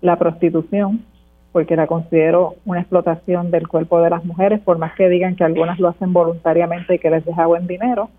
la 0.02 0.18
prostitución 0.18 1.04
porque 1.52 1.76
la 1.76 1.88
considero 1.88 2.56
una 2.66 2.80
explotación 2.80 3.52
del 3.52 3.68
cuerpo 3.68 4.02
de 4.02 4.10
las 4.10 4.24
mujeres, 4.24 4.62
por 4.62 4.78
más 4.78 4.96
que 4.96 5.10
digan 5.10 5.36
que 5.36 5.44
algunas 5.44 5.80
lo 5.80 5.90
hacen 5.90 6.14
voluntariamente 6.14 6.96
y 6.96 7.00
que 7.00 7.10
les 7.10 7.26
deja 7.26 7.46
buen 7.46 7.68
dinero. 7.68 8.10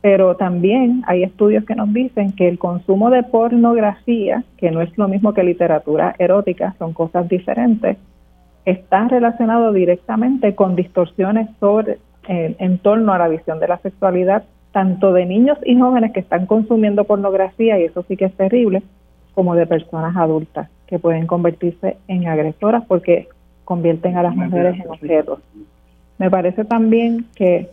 Pero 0.00 0.36
también 0.36 1.02
hay 1.06 1.22
estudios 1.22 1.64
que 1.64 1.74
nos 1.74 1.92
dicen 1.92 2.32
que 2.32 2.48
el 2.48 2.58
consumo 2.58 3.10
de 3.10 3.22
pornografía, 3.22 4.44
que 4.56 4.70
no 4.70 4.80
es 4.80 4.96
lo 4.96 5.08
mismo 5.08 5.34
que 5.34 5.42
literatura 5.42 6.14
erótica, 6.18 6.74
son 6.78 6.92
cosas 6.92 7.28
diferentes, 7.28 7.98
está 8.66 9.08
relacionado 9.08 9.72
directamente 9.72 10.54
con 10.54 10.76
distorsiones 10.76 11.48
sobre 11.58 11.98
eh, 12.28 12.56
en 12.58 12.78
torno 12.78 13.12
a 13.12 13.18
la 13.18 13.28
visión 13.28 13.60
de 13.60 13.68
la 13.68 13.78
sexualidad, 13.78 14.44
tanto 14.72 15.12
de 15.12 15.24
niños 15.24 15.56
y 15.64 15.78
jóvenes 15.78 16.12
que 16.12 16.20
están 16.20 16.46
consumiendo 16.46 17.04
pornografía, 17.04 17.78
y 17.78 17.84
eso 17.84 18.04
sí 18.08 18.16
que 18.16 18.26
es 18.26 18.34
terrible, 18.34 18.82
como 19.34 19.54
de 19.54 19.66
personas 19.66 20.16
adultas 20.16 20.68
que 20.86 20.98
pueden 20.98 21.26
convertirse 21.26 21.96
en 22.08 22.26
agresoras 22.26 22.84
porque 22.86 23.28
convierten 23.64 24.16
a 24.16 24.22
las 24.22 24.34
mujeres 24.34 24.78
en 24.80 24.90
objetos. 24.90 25.40
Me 26.18 26.30
parece 26.30 26.64
también 26.64 27.26
que 27.36 27.68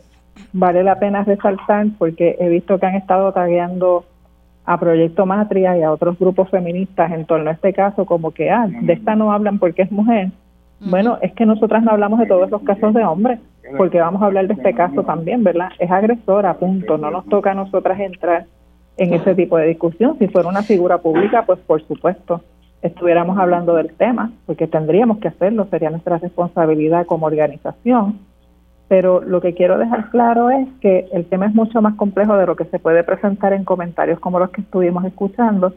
vale 0.52 0.84
la 0.84 1.00
pena 1.00 1.24
resaltar 1.24 1.88
porque 1.98 2.36
he 2.40 2.50
visto 2.50 2.80
que 2.80 2.86
han 2.86 2.96
estado 2.96 3.32
tagueando 3.32 4.06
a 4.66 4.80
Proyecto 4.80 5.26
Matria 5.26 5.78
y 5.78 5.84
a 5.84 5.92
otros 5.92 6.18
grupos 6.20 6.50
feministas 6.50 7.12
en 7.12 7.26
torno 7.26 7.50
a 7.50 7.54
este 7.54 7.74
caso 7.74 8.06
como 8.06 8.32
que, 8.32 8.50
ah, 8.52 8.68
de 8.68 8.94
esta 8.94 9.16
no 9.16 9.32
hablan 9.32 9.60
porque 9.60 9.82
es 9.84 9.92
mujer. 9.92 10.30
Bueno, 10.86 11.18
es 11.22 11.34
que 11.34 11.46
nosotras 11.46 11.84
no 11.84 11.92
hablamos 11.92 12.20
de 12.20 12.26
todos 12.26 12.50
los 12.50 12.62
casos 12.64 12.94
de 12.94 13.04
hombres, 13.04 13.40
porque 13.78 14.00
vamos 14.00 14.22
a 14.22 14.26
hablar 14.26 14.48
de 14.48 14.54
este 14.54 14.74
caso 14.74 15.04
también, 15.04 15.44
¿verdad? 15.44 15.70
Es 15.80 15.90
agresora, 15.90 16.56
punto. 16.56 16.98
No 16.98 17.10
nos 17.12 17.26
toca 17.28 17.52
a 17.52 17.56
nosotras 17.56 18.00
entrar 18.00 18.46
en 18.98 19.14
ese 19.14 19.36
tipo 19.36 19.58
de 19.58 19.68
discusión. 19.68 20.18
Si 20.20 20.28
fuera 20.28 20.50
una 20.50 20.62
figura 20.64 20.98
pública, 21.00 21.44
pues 21.46 21.60
por 21.60 21.82
supuesto 21.88 22.42
estuviéramos 22.82 23.38
hablando 23.38 23.76
del 23.76 23.94
tema, 23.94 24.32
porque 24.46 24.68
tendríamos 24.68 25.20
que 25.20 25.30
hacerlo, 25.30 25.68
sería 25.72 25.90
nuestra 25.90 26.18
responsabilidad 26.18 27.06
como 27.06 27.26
organización. 27.26 28.20
Pero 28.90 29.22
lo 29.22 29.40
que 29.40 29.54
quiero 29.54 29.78
dejar 29.78 30.12
claro 30.12 30.50
es 30.50 30.68
que 30.82 31.08
el 31.14 31.26
tema 31.26 31.46
es 31.46 31.56
mucho 31.56 31.82
más 31.82 31.96
complejo 31.96 32.36
de 32.36 32.46
lo 32.46 32.58
que 32.58 32.66
se 32.66 32.80
puede 32.80 33.04
presentar 33.04 33.54
en 33.54 33.64
comentarios 33.64 34.20
como 34.20 34.38
los 34.38 34.50
que 34.50 34.62
estuvimos 34.62 35.06
escuchando. 35.06 35.74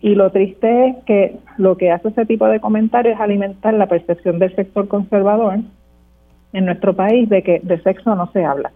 Y 0.00 0.14
lo 0.14 0.30
triste 0.30 0.88
es 0.88 0.96
que 1.04 1.38
lo 1.56 1.76
que 1.76 1.90
hace 1.90 2.08
ese 2.08 2.24
tipo 2.26 2.46
de 2.46 2.60
comentarios 2.60 3.16
es 3.16 3.20
alimentar 3.20 3.74
la 3.74 3.86
percepción 3.86 4.38
del 4.38 4.54
sector 4.54 4.86
conservador 4.86 5.58
en 6.52 6.64
nuestro 6.64 6.94
país 6.94 7.28
de 7.28 7.42
que 7.42 7.60
de 7.62 7.80
sexo 7.82 8.14
no 8.14 8.30
se 8.32 8.44
habla. 8.44 8.70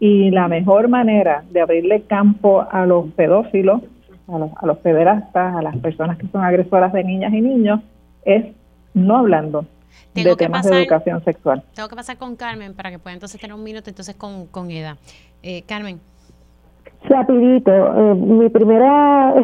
Y 0.00 0.30
la 0.30 0.48
mejor 0.48 0.88
manera 0.88 1.44
de 1.50 1.60
abrirle 1.60 2.02
campo 2.02 2.66
a 2.70 2.84
los 2.84 3.10
pedófilos 3.12 3.82
a 4.28 4.38
los, 4.38 4.50
a 4.56 4.66
los 4.66 4.78
pederastas, 4.78 5.56
a 5.56 5.62
las 5.62 5.76
personas 5.78 6.18
que 6.18 6.26
son 6.28 6.42
agresoras 6.42 6.92
de 6.92 7.04
niñas 7.04 7.32
y 7.32 7.40
niños, 7.40 7.80
es 8.24 8.46
no 8.94 9.18
hablando 9.18 9.66
de 10.14 10.36
temas 10.36 10.68
de 10.68 10.82
educación 10.82 11.22
sexual. 11.24 11.62
Tengo 11.74 11.88
que 11.88 11.96
pasar 11.96 12.16
con 12.16 12.36
Carmen 12.36 12.74
para 12.74 12.90
que 12.90 12.98
pueda 12.98 13.14
entonces 13.14 13.40
tener 13.40 13.54
un 13.54 13.62
minuto 13.62 13.90
entonces 13.90 14.14
con, 14.14 14.46
con 14.46 14.70
Eda. 14.70 14.96
Eh, 15.42 15.62
Carmen. 15.62 16.00
Rapidito, 17.04 17.70
eh, 17.70 18.14
mi 18.14 18.48
primera 18.48 19.34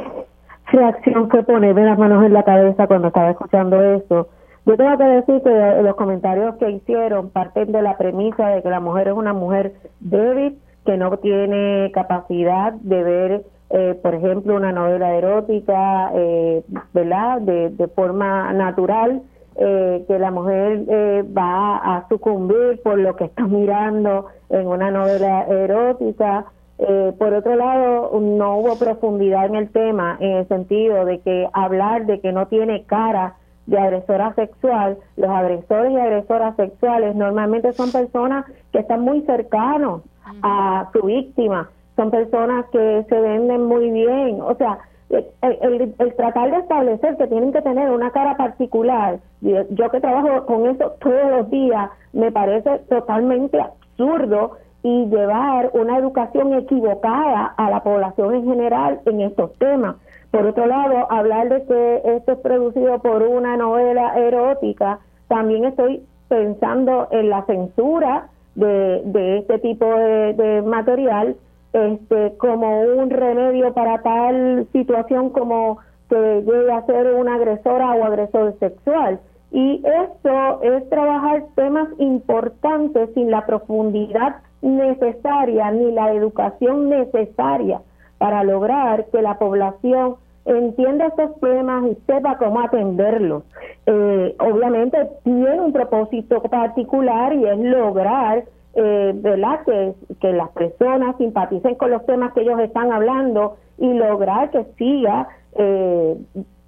reacción 0.70 1.30
fue 1.30 1.42
ponerme 1.42 1.84
las 1.84 1.98
manos 1.98 2.24
en 2.24 2.32
la 2.32 2.42
cabeza 2.42 2.86
cuando 2.86 3.08
estaba 3.08 3.30
escuchando 3.30 3.82
eso. 3.82 4.28
Yo 4.66 4.76
tengo 4.76 4.98
que 4.98 5.04
decir 5.04 5.42
que 5.42 5.82
los 5.82 5.96
comentarios 5.96 6.56
que 6.56 6.70
hicieron 6.70 7.30
parten 7.30 7.72
de 7.72 7.82
la 7.82 7.96
premisa 7.96 8.48
de 8.48 8.62
que 8.62 8.70
la 8.70 8.80
mujer 8.80 9.08
es 9.08 9.14
una 9.14 9.32
mujer 9.32 9.74
débil, 10.00 10.58
que 10.84 10.96
no 10.96 11.16
tiene 11.18 11.90
capacidad 11.92 12.72
de 12.74 13.02
ver 13.02 13.44
eh, 13.70 13.98
por 14.02 14.14
ejemplo, 14.16 14.56
una 14.56 14.72
novela 14.72 15.14
erótica, 15.14 16.10
eh, 16.14 16.64
¿verdad? 16.92 17.40
De, 17.40 17.88
forma 17.94 18.52
natural, 18.52 19.22
eh, 19.56 20.04
que 20.08 20.18
la 20.18 20.32
mujer 20.32 20.82
eh, 20.88 21.24
va 21.36 21.76
a 21.76 22.08
sucumbir 22.08 22.80
por 22.82 22.98
lo 22.98 23.14
que 23.14 23.24
está 23.24 23.44
mirando 23.46 24.26
en 24.48 24.66
una 24.66 24.90
novela 24.90 25.44
erótica. 25.44 26.46
Eh, 26.82 27.12
por 27.18 27.34
otro 27.34 27.56
lado, 27.56 28.18
no 28.20 28.56
hubo 28.58 28.78
profundidad 28.78 29.46
en 29.46 29.54
el 29.54 29.70
tema, 29.70 30.16
en 30.20 30.38
el 30.38 30.48
sentido 30.48 31.04
de 31.04 31.20
que 31.20 31.48
hablar 31.52 32.06
de 32.06 32.20
que 32.20 32.32
no 32.32 32.46
tiene 32.46 32.84
cara 32.84 33.34
de 33.66 33.78
agresora 33.78 34.34
sexual, 34.34 34.96
los 35.16 35.30
agresores 35.30 35.92
y 35.92 35.96
agresoras 35.96 36.56
sexuales 36.56 37.14
normalmente 37.14 37.72
son 37.74 37.92
personas 37.92 38.46
que 38.72 38.78
están 38.78 39.02
muy 39.02 39.20
cercanos 39.22 40.02
a 40.42 40.88
su 40.92 41.02
víctima 41.02 41.68
son 42.00 42.10
personas 42.10 42.64
que 42.72 43.04
se 43.10 43.20
venden 43.20 43.64
muy 43.66 43.90
bien, 43.90 44.40
o 44.40 44.54
sea, 44.54 44.78
el, 45.10 46.14
tratar 46.16 46.50
de 46.50 46.58
establecer 46.58 47.16
que 47.18 47.26
tienen 47.26 47.52
que 47.52 47.60
tener 47.60 47.90
una 47.90 48.10
cara 48.10 48.38
particular, 48.38 49.18
yo 49.42 49.90
que 49.90 50.00
trabajo 50.00 50.46
con 50.46 50.66
eso 50.66 50.92
todos 51.00 51.30
los 51.30 51.50
días, 51.50 51.90
me 52.14 52.32
parece 52.32 52.78
totalmente 52.88 53.60
absurdo 53.60 54.52
y 54.82 55.06
llevar 55.06 55.70
una 55.74 55.98
educación 55.98 56.54
equivocada 56.54 57.54
a 57.56 57.70
la 57.70 57.82
población 57.82 58.34
en 58.34 58.44
general 58.46 59.00
en 59.06 59.20
estos 59.20 59.52
temas. 59.58 59.96
Por 60.30 60.46
otro 60.46 60.66
lado, 60.66 61.10
hablar 61.10 61.48
de 61.48 61.64
que 61.64 62.02
esto 62.16 62.32
es 62.32 62.38
producido 62.38 62.98
por 63.00 63.22
una 63.22 63.56
novela 63.56 64.14
erótica, 64.16 65.00
también 65.28 65.64
estoy 65.64 66.02
pensando 66.28 67.08
en 67.10 67.28
la 67.30 67.44
censura 67.46 68.28
de, 68.54 69.02
de 69.04 69.38
este 69.38 69.58
tipo 69.58 69.84
de, 69.84 70.34
de 70.34 70.62
material 70.62 71.36
este, 71.72 72.36
como 72.38 72.80
un 72.80 73.10
remedio 73.10 73.72
para 73.74 74.02
tal 74.02 74.66
situación 74.72 75.30
como 75.30 75.78
que 76.08 76.42
llegue 76.42 76.72
a 76.72 76.84
ser 76.86 77.14
una 77.14 77.36
agresora 77.36 77.92
o 77.92 78.04
agresor 78.04 78.56
sexual. 78.58 79.20
Y 79.52 79.82
esto 79.84 80.62
es 80.62 80.88
trabajar 80.90 81.44
temas 81.54 81.88
importantes 81.98 83.10
sin 83.14 83.30
la 83.30 83.46
profundidad 83.46 84.36
necesaria 84.62 85.70
ni 85.70 85.92
la 85.92 86.12
educación 86.12 86.88
necesaria 86.88 87.80
para 88.18 88.44
lograr 88.44 89.06
que 89.06 89.22
la 89.22 89.38
población 89.38 90.16
entienda 90.44 91.06
estos 91.06 91.38
temas 91.40 91.84
y 91.86 91.94
sepa 92.06 92.38
cómo 92.38 92.60
atenderlos. 92.60 93.44
Eh, 93.86 94.34
obviamente 94.38 94.98
tiene 95.24 95.60
un 95.60 95.72
propósito 95.72 96.42
particular 96.42 97.32
y 97.32 97.44
es 97.44 97.58
lograr 97.58 98.44
eh, 98.74 99.12
¿verdad? 99.16 99.64
Que, 99.64 99.94
que 100.20 100.32
las 100.32 100.48
personas 100.50 101.16
simpaticen 101.16 101.74
con 101.74 101.90
los 101.90 102.06
temas 102.06 102.32
que 102.32 102.42
ellos 102.42 102.60
están 102.60 102.92
hablando 102.92 103.56
y 103.78 103.92
lograr 103.92 104.50
que 104.50 104.64
siga 104.78 105.26
eh, 105.54 106.16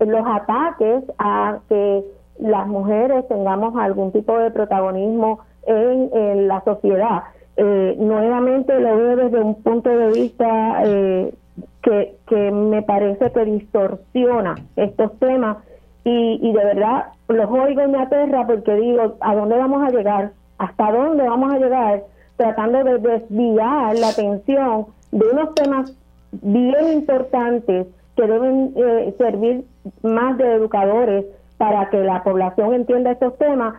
los 0.01 0.27
ataques 0.27 1.05
a 1.19 1.61
que 1.69 2.05
las 2.41 2.67
mujeres 2.67 3.27
tengamos 3.29 3.77
algún 3.77 4.11
tipo 4.11 4.37
de 4.37 4.51
protagonismo 4.51 5.41
en, 5.67 6.49
la 6.49 6.61
sociedad. 6.65 7.23
Eh, 7.57 7.97
nuevamente 7.99 8.79
lo 8.81 8.97
veo 8.97 9.17
desde 9.17 9.41
un 9.41 9.63
punto 9.63 9.91
de 9.91 10.13
vista 10.13 10.83
eh, 10.85 11.35
que, 11.83 12.17
que 12.27 12.51
me 12.51 12.83
parece 12.83 13.31
que 13.31 13.45
distorsiona 13.45 14.55
estos 14.77 15.19
temas 15.19 15.59
y, 16.05 16.39
y 16.43 16.53
de 16.53 16.65
verdad 16.65 17.07
los 17.29 17.51
oigo 17.51 17.83
y 17.83 17.89
me 17.89 17.99
aterra 17.99 18.47
porque 18.47 18.75
digo, 18.75 19.17
¿a 19.21 19.35
dónde 19.35 19.57
vamos 19.57 19.83
a 19.83 19.91
llegar? 19.91 20.33
hasta 20.63 20.93
dónde 20.93 21.29
vamos 21.29 21.53
a 21.53 21.59
llegar 21.59 22.05
tratando 22.37 22.85
de 22.85 22.99
desviar 22.99 23.99
la 23.99 24.09
atención 24.09 24.87
de 25.11 25.27
unos 25.27 25.55
temas 25.55 25.93
bien 26.31 26.93
importantes 26.93 27.89
que 28.17 28.23
deben 28.23 28.73
eh, 28.77 29.15
servir 29.19 29.65
más 30.03 30.39
de 30.39 30.55
educadores 30.55 31.27
para 31.59 31.91
que 31.91 31.99
la 31.99 32.23
población 32.23 32.75
entienda 32.75 33.11
estos 33.11 33.37
temas. 33.39 33.75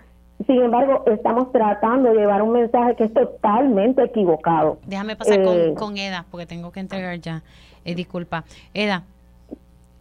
Sin 0.46 0.62
embargo, 0.62 1.04
estamos 1.08 1.52
tratando 1.52 2.10
de 2.10 2.20
llevar 2.20 2.42
un 2.42 2.54
mensaje 2.54 2.96
que 2.96 3.06
es 3.06 3.14
totalmente 3.14 4.04
equivocado. 4.04 4.80
Déjame 4.86 5.16
pasar 5.16 5.44
con, 5.44 5.76
con, 5.76 5.98
Eda, 5.98 6.26
porque 6.30 6.46
tengo 6.46 6.72
que 6.72 6.80
entregar 6.80 7.20
ya. 7.20 7.44
Eh, 7.86 7.96
disculpa. 7.96 8.44
Eda. 8.74 9.04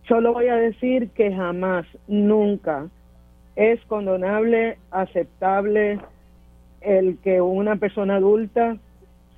Solo 0.08 0.32
voy 0.32 0.48
a 0.48 0.56
decir 0.56 1.10
que 1.10 1.34
jamás, 1.34 1.86
nunca 2.08 2.88
es 3.56 3.80
condonable, 3.86 4.78
aceptable, 4.90 6.00
el 6.80 7.18
que 7.18 7.40
una 7.40 7.76
persona 7.76 8.16
adulta 8.16 8.76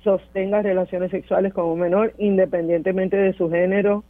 sostenga 0.03 0.61
relaciones 0.61 1.11
sexuales 1.11 1.53
con 1.53 1.65
un 1.65 1.79
menor 1.79 2.13
independientemente 2.17 3.17
de 3.17 3.33
su 3.33 3.49
género, 3.49 4.03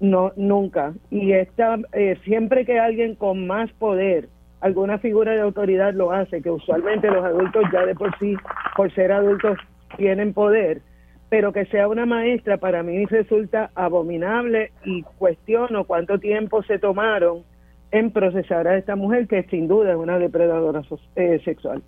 no 0.00 0.32
nunca. 0.36 0.94
Y 1.10 1.32
esta, 1.32 1.78
eh, 1.92 2.18
siempre 2.24 2.64
que 2.64 2.78
alguien 2.78 3.14
con 3.14 3.46
más 3.46 3.70
poder, 3.72 4.28
alguna 4.60 4.98
figura 4.98 5.32
de 5.32 5.40
autoridad 5.40 5.94
lo 5.94 6.12
hace, 6.12 6.42
que 6.42 6.50
usualmente 6.50 7.10
los 7.10 7.24
adultos 7.24 7.64
ya 7.72 7.84
de 7.86 7.94
por 7.94 8.16
sí, 8.18 8.36
por 8.76 8.92
ser 8.94 9.12
adultos, 9.12 9.58
tienen 9.96 10.34
poder, 10.34 10.82
pero 11.28 11.52
que 11.52 11.66
sea 11.66 11.88
una 11.88 12.06
maestra 12.06 12.56
para 12.56 12.82
mí 12.82 13.04
resulta 13.06 13.70
abominable 13.74 14.72
y 14.84 15.02
cuestiono 15.02 15.84
cuánto 15.84 16.18
tiempo 16.18 16.62
se 16.62 16.78
tomaron 16.78 17.42
en 17.90 18.10
procesar 18.10 18.68
a 18.68 18.76
esta 18.76 18.96
mujer 18.96 19.26
que 19.28 19.44
sin 19.44 19.68
duda 19.68 19.92
es 19.92 19.96
una 19.96 20.18
depredadora 20.18 20.82
eh, 21.16 21.40
sexual. 21.44 21.82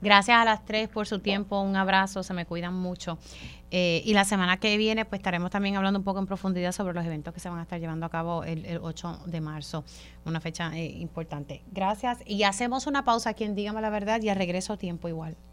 Gracias 0.00 0.38
a 0.38 0.44
las 0.44 0.64
tres 0.64 0.88
por 0.88 1.06
su 1.06 1.20
tiempo, 1.20 1.60
un 1.60 1.74
abrazo, 1.74 2.22
se 2.22 2.34
me 2.34 2.44
cuidan 2.44 2.74
mucho. 2.74 3.18
Eh, 3.70 4.02
y 4.04 4.12
la 4.12 4.24
semana 4.24 4.58
que 4.58 4.76
viene, 4.76 5.04
pues 5.04 5.18
estaremos 5.20 5.50
también 5.50 5.76
hablando 5.76 5.98
un 5.98 6.04
poco 6.04 6.18
en 6.18 6.26
profundidad 6.26 6.72
sobre 6.72 6.94
los 6.94 7.04
eventos 7.04 7.34
que 7.34 7.40
se 7.40 7.48
van 7.48 7.58
a 7.58 7.62
estar 7.62 7.80
llevando 7.80 8.06
a 8.06 8.10
cabo 8.10 8.44
el, 8.44 8.78
8 8.80 9.22
de 9.26 9.40
marzo, 9.40 9.84
una 10.24 10.40
fecha 10.40 10.76
eh, 10.76 10.86
importante. 10.86 11.62
Gracias 11.72 12.18
y 12.26 12.44
hacemos 12.44 12.86
una 12.86 13.04
pausa 13.04 13.30
aquí 13.30 13.44
en 13.44 13.54
Dígame 13.54 13.80
la 13.80 13.90
Verdad 13.90 14.20
y 14.22 14.28
a 14.28 14.34
regreso 14.34 14.76
tiempo 14.76 15.08
igual. 15.08 15.36